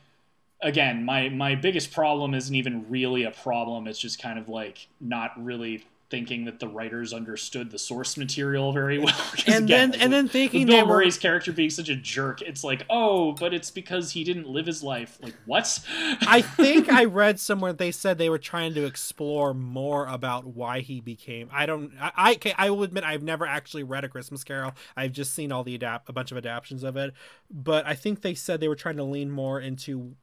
again, 0.63 1.05
my 1.05 1.29
my 1.29 1.55
biggest 1.55 1.93
problem 1.93 2.35
isn't 2.35 2.55
even 2.55 2.89
really 2.89 3.25
a 3.25 3.31
problem. 3.31 3.87
It's 3.87 3.99
just 3.99 4.23
kind 4.23 4.39
of 4.39 4.49
like 4.49 4.89
not 5.01 5.33
really 5.43 5.85
thinking 6.13 6.45
that 6.45 6.61
the 6.61 6.69
writers 6.69 7.15
understood 7.15 7.71
the 7.71 7.79
source 7.79 8.19
material 8.19 8.71
very 8.71 8.99
well. 8.99 9.17
and 9.47 9.65
again, 9.65 9.93
then 9.93 9.95
and 9.95 10.13
then 10.13 10.29
thinking 10.29 10.67
Bill 10.67 10.87
were 10.87 10.97
Murray's 10.97 11.17
character 11.17 11.53
being 11.53 11.71
such 11.71 11.89
a 11.89 11.97
jerk, 11.97 12.43
it's 12.43 12.63
like, 12.63 12.85
oh, 12.91 13.33
but 13.33 13.55
it's 13.55 13.71
because 13.71 14.13
he 14.13 14.23
didn't 14.23 14.47
live 14.47 14.67
his 14.67 14.83
life. 14.83 15.19
Like, 15.23 15.35
what? 15.47 15.81
I 16.29 16.43
think 16.57 16.93
I 16.93 17.07
read 17.07 17.41
somewhere 17.41 17.73
they 17.73 17.91
said 17.91 18.19
they 18.19 18.29
were 18.29 18.39
trying 18.39 18.75
to 18.75 18.85
explore 18.85 19.55
more 19.55 20.07
about 20.07 20.47
why 20.47 20.81
he 20.81 21.01
became. 21.01 21.49
I 21.51 21.65
don't. 21.65 21.93
I 21.99 22.39
I, 22.45 22.55
I 22.59 22.71
will 22.71 22.83
admit 22.83 23.05
I've 23.05 23.23
never 23.23 23.47
actually 23.47 23.83
read 23.83 24.05
a 24.05 24.09
Christmas 24.09 24.45
Carol. 24.45 24.73
I've 24.95 25.13
just 25.13 25.33
seen 25.33 25.51
all 25.51 25.65
the 25.65 25.75
adapt 25.75 26.11
a 26.11 26.13
bunch 26.13 26.31
of 26.31 26.37
adaptations 26.37 26.85
of 26.85 26.99
it, 26.99 27.15
but 27.51 27.87
I 27.87 27.95
think 27.95 28.21
they 28.21 28.35
said 28.35 28.61
they 28.61 28.69
were 28.69 28.77
trying 28.77 28.99
to 28.99 29.05
lean 29.05 29.31
more 29.31 29.59
into 29.59 30.15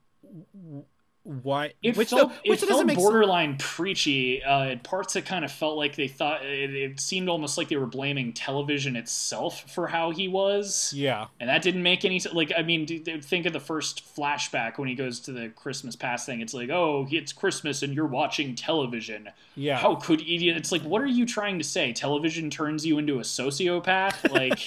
why 1.24 1.74
It 1.84 1.96
which 1.98 2.10
felt, 2.10 2.32
it 2.44 2.50
which 2.50 2.62
doesn't 2.62 2.76
felt 2.76 2.86
make 2.88 2.96
sense. 2.96 3.04
borderline 3.06 3.58
preachy. 3.58 4.41
Uh, 4.44 4.78
parts, 4.84 5.16
it 5.16 5.26
kind 5.26 5.46
of 5.46 5.52
felt 5.52 5.78
like 5.78 5.96
they 5.96 6.08
thought 6.08 6.44
it, 6.46 6.74
it 6.74 7.00
seemed 7.00 7.30
almost 7.30 7.58
like 7.58 7.68
they 7.70 7.76
were 7.76 7.86
blaming 7.86 8.34
television 8.34 8.96
itself 8.96 9.70
for 9.72 9.88
how 9.88 10.12
he 10.12 10.28
was, 10.28 10.91
Yeah, 10.96 11.28
and 11.40 11.50
that 11.50 11.62
didn't 11.62 11.84
make 11.84 12.06
any 12.06 12.20
sense. 12.20 12.34
Like, 12.34 12.52
I 12.58 12.64
mean, 12.64 12.88
think 13.22 13.46
of 13.46 13.54
the 13.54 13.60
first 13.60 14.04
flashback 14.16 14.78
when 14.78 14.88
he 14.88 14.96
goes 14.96 15.20
to 15.22 15.32
the 15.32 15.50
Christmas 15.50 15.96
past 15.96 16.26
thing. 16.26 16.41
It's 16.41 16.54
like, 16.54 16.70
oh, 16.70 17.08
it's 17.12 17.34
Christmas 17.34 17.84
and 17.84 17.94
you're 17.94 18.08
watching 18.08 18.56
television. 18.56 19.30
yeah. 19.56 19.78
How 19.78 19.96
could 19.96 20.22
idiot? 20.22 20.58
It's 20.58 20.72
like, 20.72 20.82
what 20.84 21.02
are 21.02 21.08
you 21.08 21.26
trying 21.26 21.58
to 21.60 21.64
say? 21.64 21.94
Television 21.94 22.50
turns 22.50 22.86
you 22.86 22.98
into 22.98 23.20
a 23.20 23.24
sociopath? 23.24 24.32
Like, 24.32 24.66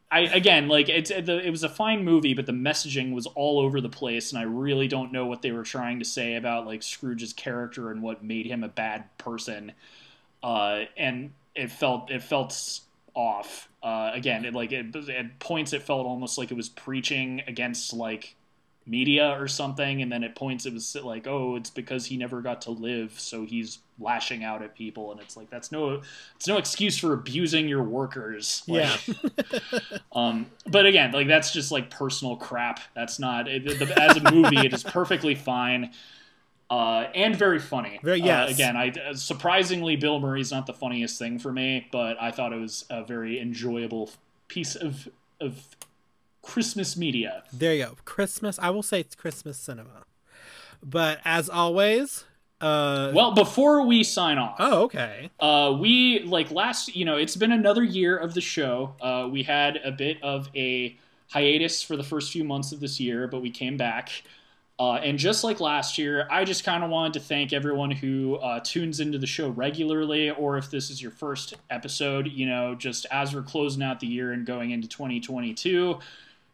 I 0.10 0.20
again, 0.20 0.68
like 0.68 0.88
it's 0.88 1.10
it, 1.10 1.28
it 1.28 1.50
was 1.50 1.64
a 1.64 1.68
fine 1.68 2.04
movie, 2.04 2.32
but 2.34 2.46
the 2.46 2.52
messaging 2.52 3.12
was 3.12 3.26
all 3.26 3.60
over 3.60 3.80
the 3.80 3.90
place, 3.90 4.32
and 4.32 4.38
I 4.38 4.44
really 4.44 4.88
don't 4.88 5.12
know 5.12 5.26
what 5.26 5.42
they 5.42 5.52
were 5.52 5.64
trying 5.64 5.98
to 5.98 6.04
say 6.04 6.34
about 6.36 6.66
like 6.66 6.82
Scrooge's 6.82 7.32
character 7.34 7.90
and 7.90 8.02
what 8.02 8.24
made 8.24 8.46
him 8.46 8.64
a 8.64 8.68
bad 8.68 9.04
person. 9.18 9.72
Uh, 10.42 10.84
and 10.96 11.32
it 11.54 11.70
felt 11.70 12.10
it 12.10 12.22
felt 12.22 12.80
off. 13.14 13.68
Uh, 13.82 14.10
again, 14.14 14.46
it 14.46 14.54
like 14.54 14.72
it, 14.72 14.96
at 15.10 15.38
points 15.40 15.74
it 15.74 15.82
felt 15.82 16.06
almost 16.06 16.38
like 16.38 16.50
it 16.50 16.56
was 16.56 16.70
preaching 16.70 17.42
against 17.46 17.92
like 17.92 18.34
media 18.86 19.38
or 19.38 19.46
something 19.46 20.00
and 20.00 20.10
then 20.10 20.24
at 20.24 20.34
points 20.34 20.64
it 20.64 20.72
was 20.72 20.96
like 20.96 21.26
oh 21.26 21.56
it's 21.56 21.68
because 21.68 22.06
he 22.06 22.16
never 22.16 22.40
got 22.40 22.62
to 22.62 22.70
live 22.70 23.20
so 23.20 23.44
he's 23.44 23.80
lashing 24.00 24.44
out 24.44 24.62
at 24.62 24.74
people 24.76 25.10
and 25.12 25.20
it's 25.20 25.36
like 25.36 25.50
that's 25.50 25.72
no 25.72 26.00
it's 26.36 26.46
no 26.46 26.56
excuse 26.56 26.96
for 26.98 27.12
abusing 27.14 27.68
your 27.68 27.82
workers 27.82 28.62
like, 28.68 29.08
Yeah. 29.08 29.58
um 30.12 30.46
but 30.66 30.86
again 30.86 31.12
like 31.12 31.26
that's 31.26 31.52
just 31.52 31.72
like 31.72 31.90
personal 31.90 32.36
crap 32.36 32.80
that's 32.94 33.18
not 33.18 33.48
it, 33.48 33.64
the, 33.64 34.00
as 34.00 34.16
a 34.16 34.32
movie 34.32 34.58
it 34.58 34.72
is 34.72 34.82
perfectly 34.84 35.34
fine 35.34 35.92
uh, 36.70 37.06
and 37.14 37.34
very 37.34 37.58
funny. 37.58 37.98
Very- 38.02 38.20
Uh, 38.20 38.26
yes. 38.26 38.50
again, 38.50 38.76
I 38.76 38.92
surprisingly 39.14 39.96
Bill 39.96 40.20
Murray's 40.20 40.52
not 40.52 40.66
the 40.66 40.74
funniest 40.74 41.18
thing 41.18 41.38
for 41.38 41.50
me, 41.50 41.88
but 41.90 42.20
I 42.20 42.30
thought 42.30 42.52
it 42.52 42.60
was 42.60 42.84
a 42.90 43.02
very 43.02 43.40
enjoyable 43.40 44.10
piece 44.48 44.74
of 44.76 45.08
of 45.40 45.64
Christmas 46.42 46.94
media. 46.94 47.42
There 47.54 47.72
you 47.72 47.84
go. 47.86 47.96
Christmas. 48.04 48.58
I 48.58 48.68
will 48.68 48.82
say 48.82 49.00
it's 49.00 49.14
Christmas 49.14 49.56
cinema. 49.56 50.04
But 50.82 51.20
as 51.24 51.48
always, 51.48 52.24
uh 52.60 53.12
Well, 53.14 53.32
before 53.32 53.86
we 53.86 54.02
sign 54.02 54.38
off, 54.38 54.56
Oh, 54.58 54.82
okay. 54.84 55.30
uh, 55.40 55.76
we 55.78 56.20
like 56.20 56.50
last. 56.50 56.94
You 56.96 57.04
know, 57.04 57.16
it's 57.16 57.36
been 57.36 57.52
another 57.52 57.82
year 57.84 58.16
of 58.16 58.34
the 58.34 58.40
show. 58.40 58.94
Uh, 59.00 59.28
we 59.30 59.42
had 59.44 59.76
a 59.84 59.92
bit 59.92 60.22
of 60.22 60.48
a 60.54 60.96
hiatus 61.28 61.82
for 61.82 61.96
the 61.96 62.02
first 62.02 62.32
few 62.32 62.42
months 62.44 62.72
of 62.72 62.80
this 62.80 62.98
year, 62.98 63.28
but 63.28 63.42
we 63.42 63.50
came 63.50 63.76
back. 63.76 64.10
Uh, 64.80 64.94
and 64.94 65.18
just 65.18 65.42
like 65.42 65.58
last 65.58 65.98
year, 65.98 66.28
I 66.30 66.44
just 66.44 66.62
kind 66.62 66.84
of 66.84 66.90
wanted 66.90 67.14
to 67.14 67.20
thank 67.20 67.52
everyone 67.52 67.90
who 67.90 68.36
uh, 68.36 68.60
tunes 68.62 69.00
into 69.00 69.18
the 69.18 69.26
show 69.26 69.48
regularly, 69.48 70.30
or 70.30 70.56
if 70.56 70.70
this 70.70 70.88
is 70.88 71.02
your 71.02 71.10
first 71.10 71.54
episode, 71.68 72.28
you 72.28 72.46
know, 72.46 72.76
just 72.76 73.04
as 73.10 73.34
we're 73.34 73.42
closing 73.42 73.82
out 73.82 73.98
the 73.98 74.06
year 74.06 74.30
and 74.30 74.46
going 74.46 74.70
into 74.70 74.86
2022, 74.86 75.98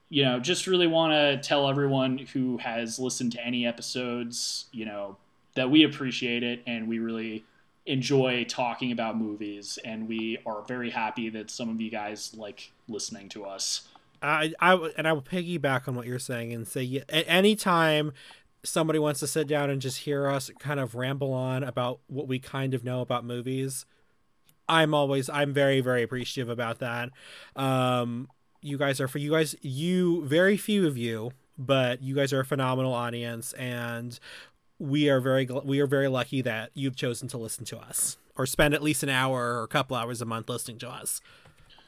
you 0.09 0.25
know, 0.25 0.41
just 0.41 0.67
really 0.67 0.87
want 0.87 1.13
to 1.13 1.47
tell 1.47 1.69
everyone 1.69 2.17
who 2.17 2.57
has 2.59 2.99
listened 2.99 3.33
to 3.33 3.45
any 3.45 3.67
episodes, 3.67 4.67
you 4.73 4.87
know, 4.87 5.19
that 5.55 5.71
we 5.71 5.85
appreciate 5.85 6.43
it 6.43 6.63
and 6.67 6.89
we 6.89 6.99
really 6.99 7.45
enjoy 7.87 8.45
talking 8.49 8.93
about 8.93 9.19
movies, 9.19 9.79
and 9.85 10.09
we 10.09 10.39
are 10.47 10.63
very 10.63 10.91
happy 10.91 11.29
that 11.31 11.51
some 11.51 11.69
of 11.69 11.81
you 11.81 11.91
guys 11.91 12.35
like 12.37 12.73
listening 12.89 13.29
to 13.31 13.45
us. 13.45 13.89
I, 14.23 14.55
I 14.59 14.75
and 14.97 15.07
I 15.07 15.13
will 15.13 15.23
piggyback 15.23 15.87
on 15.87 15.95
what 15.95 16.07
you're 16.07 16.19
saying 16.19 16.53
and 16.53 16.67
say 16.67 17.05
at 17.09 17.25
any 17.29 17.55
time 17.57 18.13
somebody 18.63 18.99
wants 18.99 19.21
to 19.21 19.27
sit 19.27 19.47
down 19.47 19.69
and 19.69 19.83
just 19.83 19.99
hear 19.99 20.27
us 20.29 20.51
kind 20.59 20.81
of 20.81 20.95
ramble 20.95 21.35
on 21.35 21.63
about 21.63 22.01
what 22.07 22.27
we 22.27 22.39
kind 22.39 22.73
of 22.73 22.85
know 22.85 23.03
about 23.03 23.25
movies, 23.25 23.85
I'm 24.67 24.95
always 24.95 25.29
I'm 25.29 25.53
very 25.53 25.81
very 25.81 26.03
appreciative 26.03 26.49
about 26.49 26.79
that. 26.79 27.11
Um, 27.55 28.29
you 28.63 28.79
guys 28.79 28.99
are 28.99 29.09
for 29.09 29.19
you 29.19 29.33
guys 29.33 29.55
you 29.61 30.25
very 30.25 30.57
few 30.57 30.87
of 30.87 30.97
you, 30.97 31.33
but 31.59 32.03
you 32.03 32.15
guys 32.15 32.33
are 32.33 32.41
a 32.41 32.47
phenomenal 32.47 32.95
audience 32.95 33.53
and 33.55 34.19
we 34.85 35.09
are 35.09 35.21
very 35.21 35.47
gl- 35.47 35.65
we 35.65 35.81
are 35.81 35.87
very 35.87 36.09
lucky 36.09 36.43
that 36.43 36.71
you've 36.75 36.97
chosen 36.97 37.29
to 37.29 37.39
listen 37.39 37.65
to 37.67 37.79
us 37.79 38.17
or 38.37 38.47
spend 38.47 38.75
at 38.75 38.83
least 38.83 39.03
an 39.03 39.09
hour 39.09 39.59
or 39.59 39.63
a 39.63 39.69
couple 39.69 39.97
hours 39.97 40.21
a 40.21 40.25
month 40.25 40.49
listening 40.49 40.79
to 40.79 40.89
us. 40.89 41.21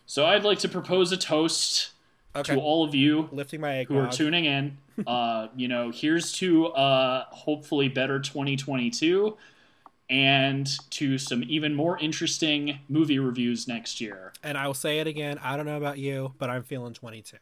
So 0.07 0.25
I'd 0.27 0.45
like 0.45 0.59
to 0.61 0.69
propose 0.69 1.13
a 1.13 1.17
toast 1.17 1.91
Okay. 2.35 2.55
to 2.55 2.61
all 2.61 2.85
of 2.85 2.95
you 2.95 3.31
Lifting 3.33 3.63
my 3.63 3.79
egg 3.79 3.89
who 3.89 3.97
are 3.99 4.11
tuning 4.11 4.45
in. 4.45 4.79
Uh, 5.07 5.49
you 5.55 5.69
know, 5.69 5.91
here's 5.91 6.33
to 6.33 6.69
uh, 6.69 7.25
hopefully 7.29 7.87
better 7.87 8.19
2022 8.19 9.37
and 10.09 10.67
to 10.89 11.19
some 11.19 11.45
even 11.49 11.75
more 11.75 11.99
interesting 11.99 12.79
movie 12.89 13.19
reviews 13.19 13.69
next 13.69 14.01
year. 14.01 14.33
And 14.43 14.57
I 14.57 14.67
will 14.67 14.73
say 14.73 15.01
it 15.01 15.07
again. 15.07 15.39
I 15.43 15.55
don't 15.59 15.67
know 15.67 15.77
about 15.77 15.99
you, 15.99 16.33
but 16.39 16.49
I'm 16.49 16.63
feeling 16.63 16.95
22. 16.95 17.37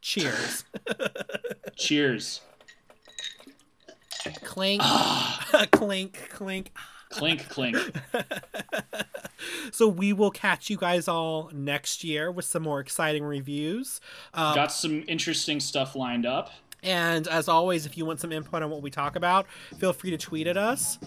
Cheers. 0.00 0.64
Cheers. 1.76 2.40
clink. 4.44 4.82
clink, 5.72 6.28
clink. 6.30 6.72
Clink, 7.10 7.48
clink. 7.48 7.76
So 9.72 9.88
we 9.88 10.12
will 10.12 10.30
catch 10.30 10.68
you 10.68 10.76
guys 10.76 11.08
all 11.08 11.50
next 11.54 12.04
year 12.04 12.30
with 12.30 12.44
some 12.44 12.62
more 12.62 12.78
exciting 12.80 13.24
reviews. 13.24 14.00
Um, 14.34 14.54
Got 14.54 14.70
some 14.70 15.02
interesting 15.08 15.60
stuff 15.60 15.96
lined 15.96 16.26
up. 16.26 16.50
and 16.82 17.26
as 17.26 17.48
always, 17.48 17.86
if 17.86 17.96
you 17.96 18.04
want 18.04 18.20
some 18.20 18.32
input 18.32 18.62
on 18.62 18.68
what 18.70 18.82
we 18.82 18.90
talk 18.90 19.16
about, 19.16 19.46
feel 19.78 19.94
free 19.94 20.10
to 20.10 20.18
tweet 20.18 20.46
at 20.46 20.58
us. 20.58 20.98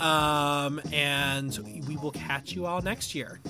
Um, 0.00 0.80
and 0.90 1.84
we 1.86 1.96
will 1.96 2.12
catch 2.12 2.52
you 2.52 2.64
all 2.64 2.80
next 2.80 3.14
year. 3.14 3.40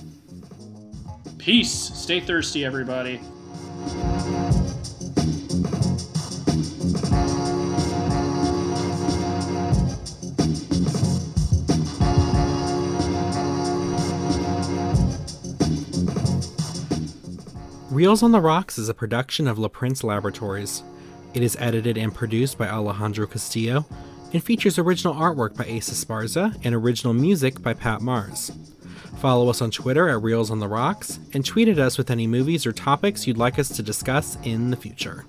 Peace. 1.39 1.70
Stay 1.73 2.19
thirsty, 2.19 2.65
everybody. 2.65 3.20
Reels 17.93 18.23
on 18.23 18.32
the 18.32 18.40
Rocks 18.40 18.78
is 18.78 18.89
a 18.89 18.94
production 18.94 19.47
of 19.47 19.59
La 19.59 19.69
Prince 19.69 20.02
Laboratories. 20.02 20.82
It 21.35 21.43
is 21.43 21.59
edited 21.60 21.98
and 21.98 22.14
produced 22.14 22.56
by 22.56 22.66
Alejandro 22.66 23.27
Castillo 23.27 23.85
and 24.32 24.43
features 24.43 24.78
original 24.78 25.12
artwork 25.12 25.59
by 25.59 25.64
Asa 25.64 25.93
Sparza 25.93 26.59
and 26.64 26.74
original 26.74 27.12
music 27.12 27.60
by 27.60 27.74
Pat 27.74 28.01
Mars. 28.01 28.51
Follow 29.19 29.51
us 29.51 29.60
on 29.60 29.70
Twitter 29.70 30.09
at 30.09 30.23
Reels 30.23 30.51
on 30.51 30.59
the 30.59 30.69
Rocks 30.69 31.19
and 31.35 31.44
tweet 31.44 31.69
at 31.69 31.78
us 31.78 31.98
with 31.98 32.10
any 32.10 32.27
movies 32.27 32.64
or 32.64 32.73
topics 32.73 33.27
you'd 33.27 33.36
like 33.36 33.59
us 33.59 33.69
to 33.77 33.82
discuss 33.82 34.39
in 34.43 34.70
the 34.70 34.77
future. 34.78 35.27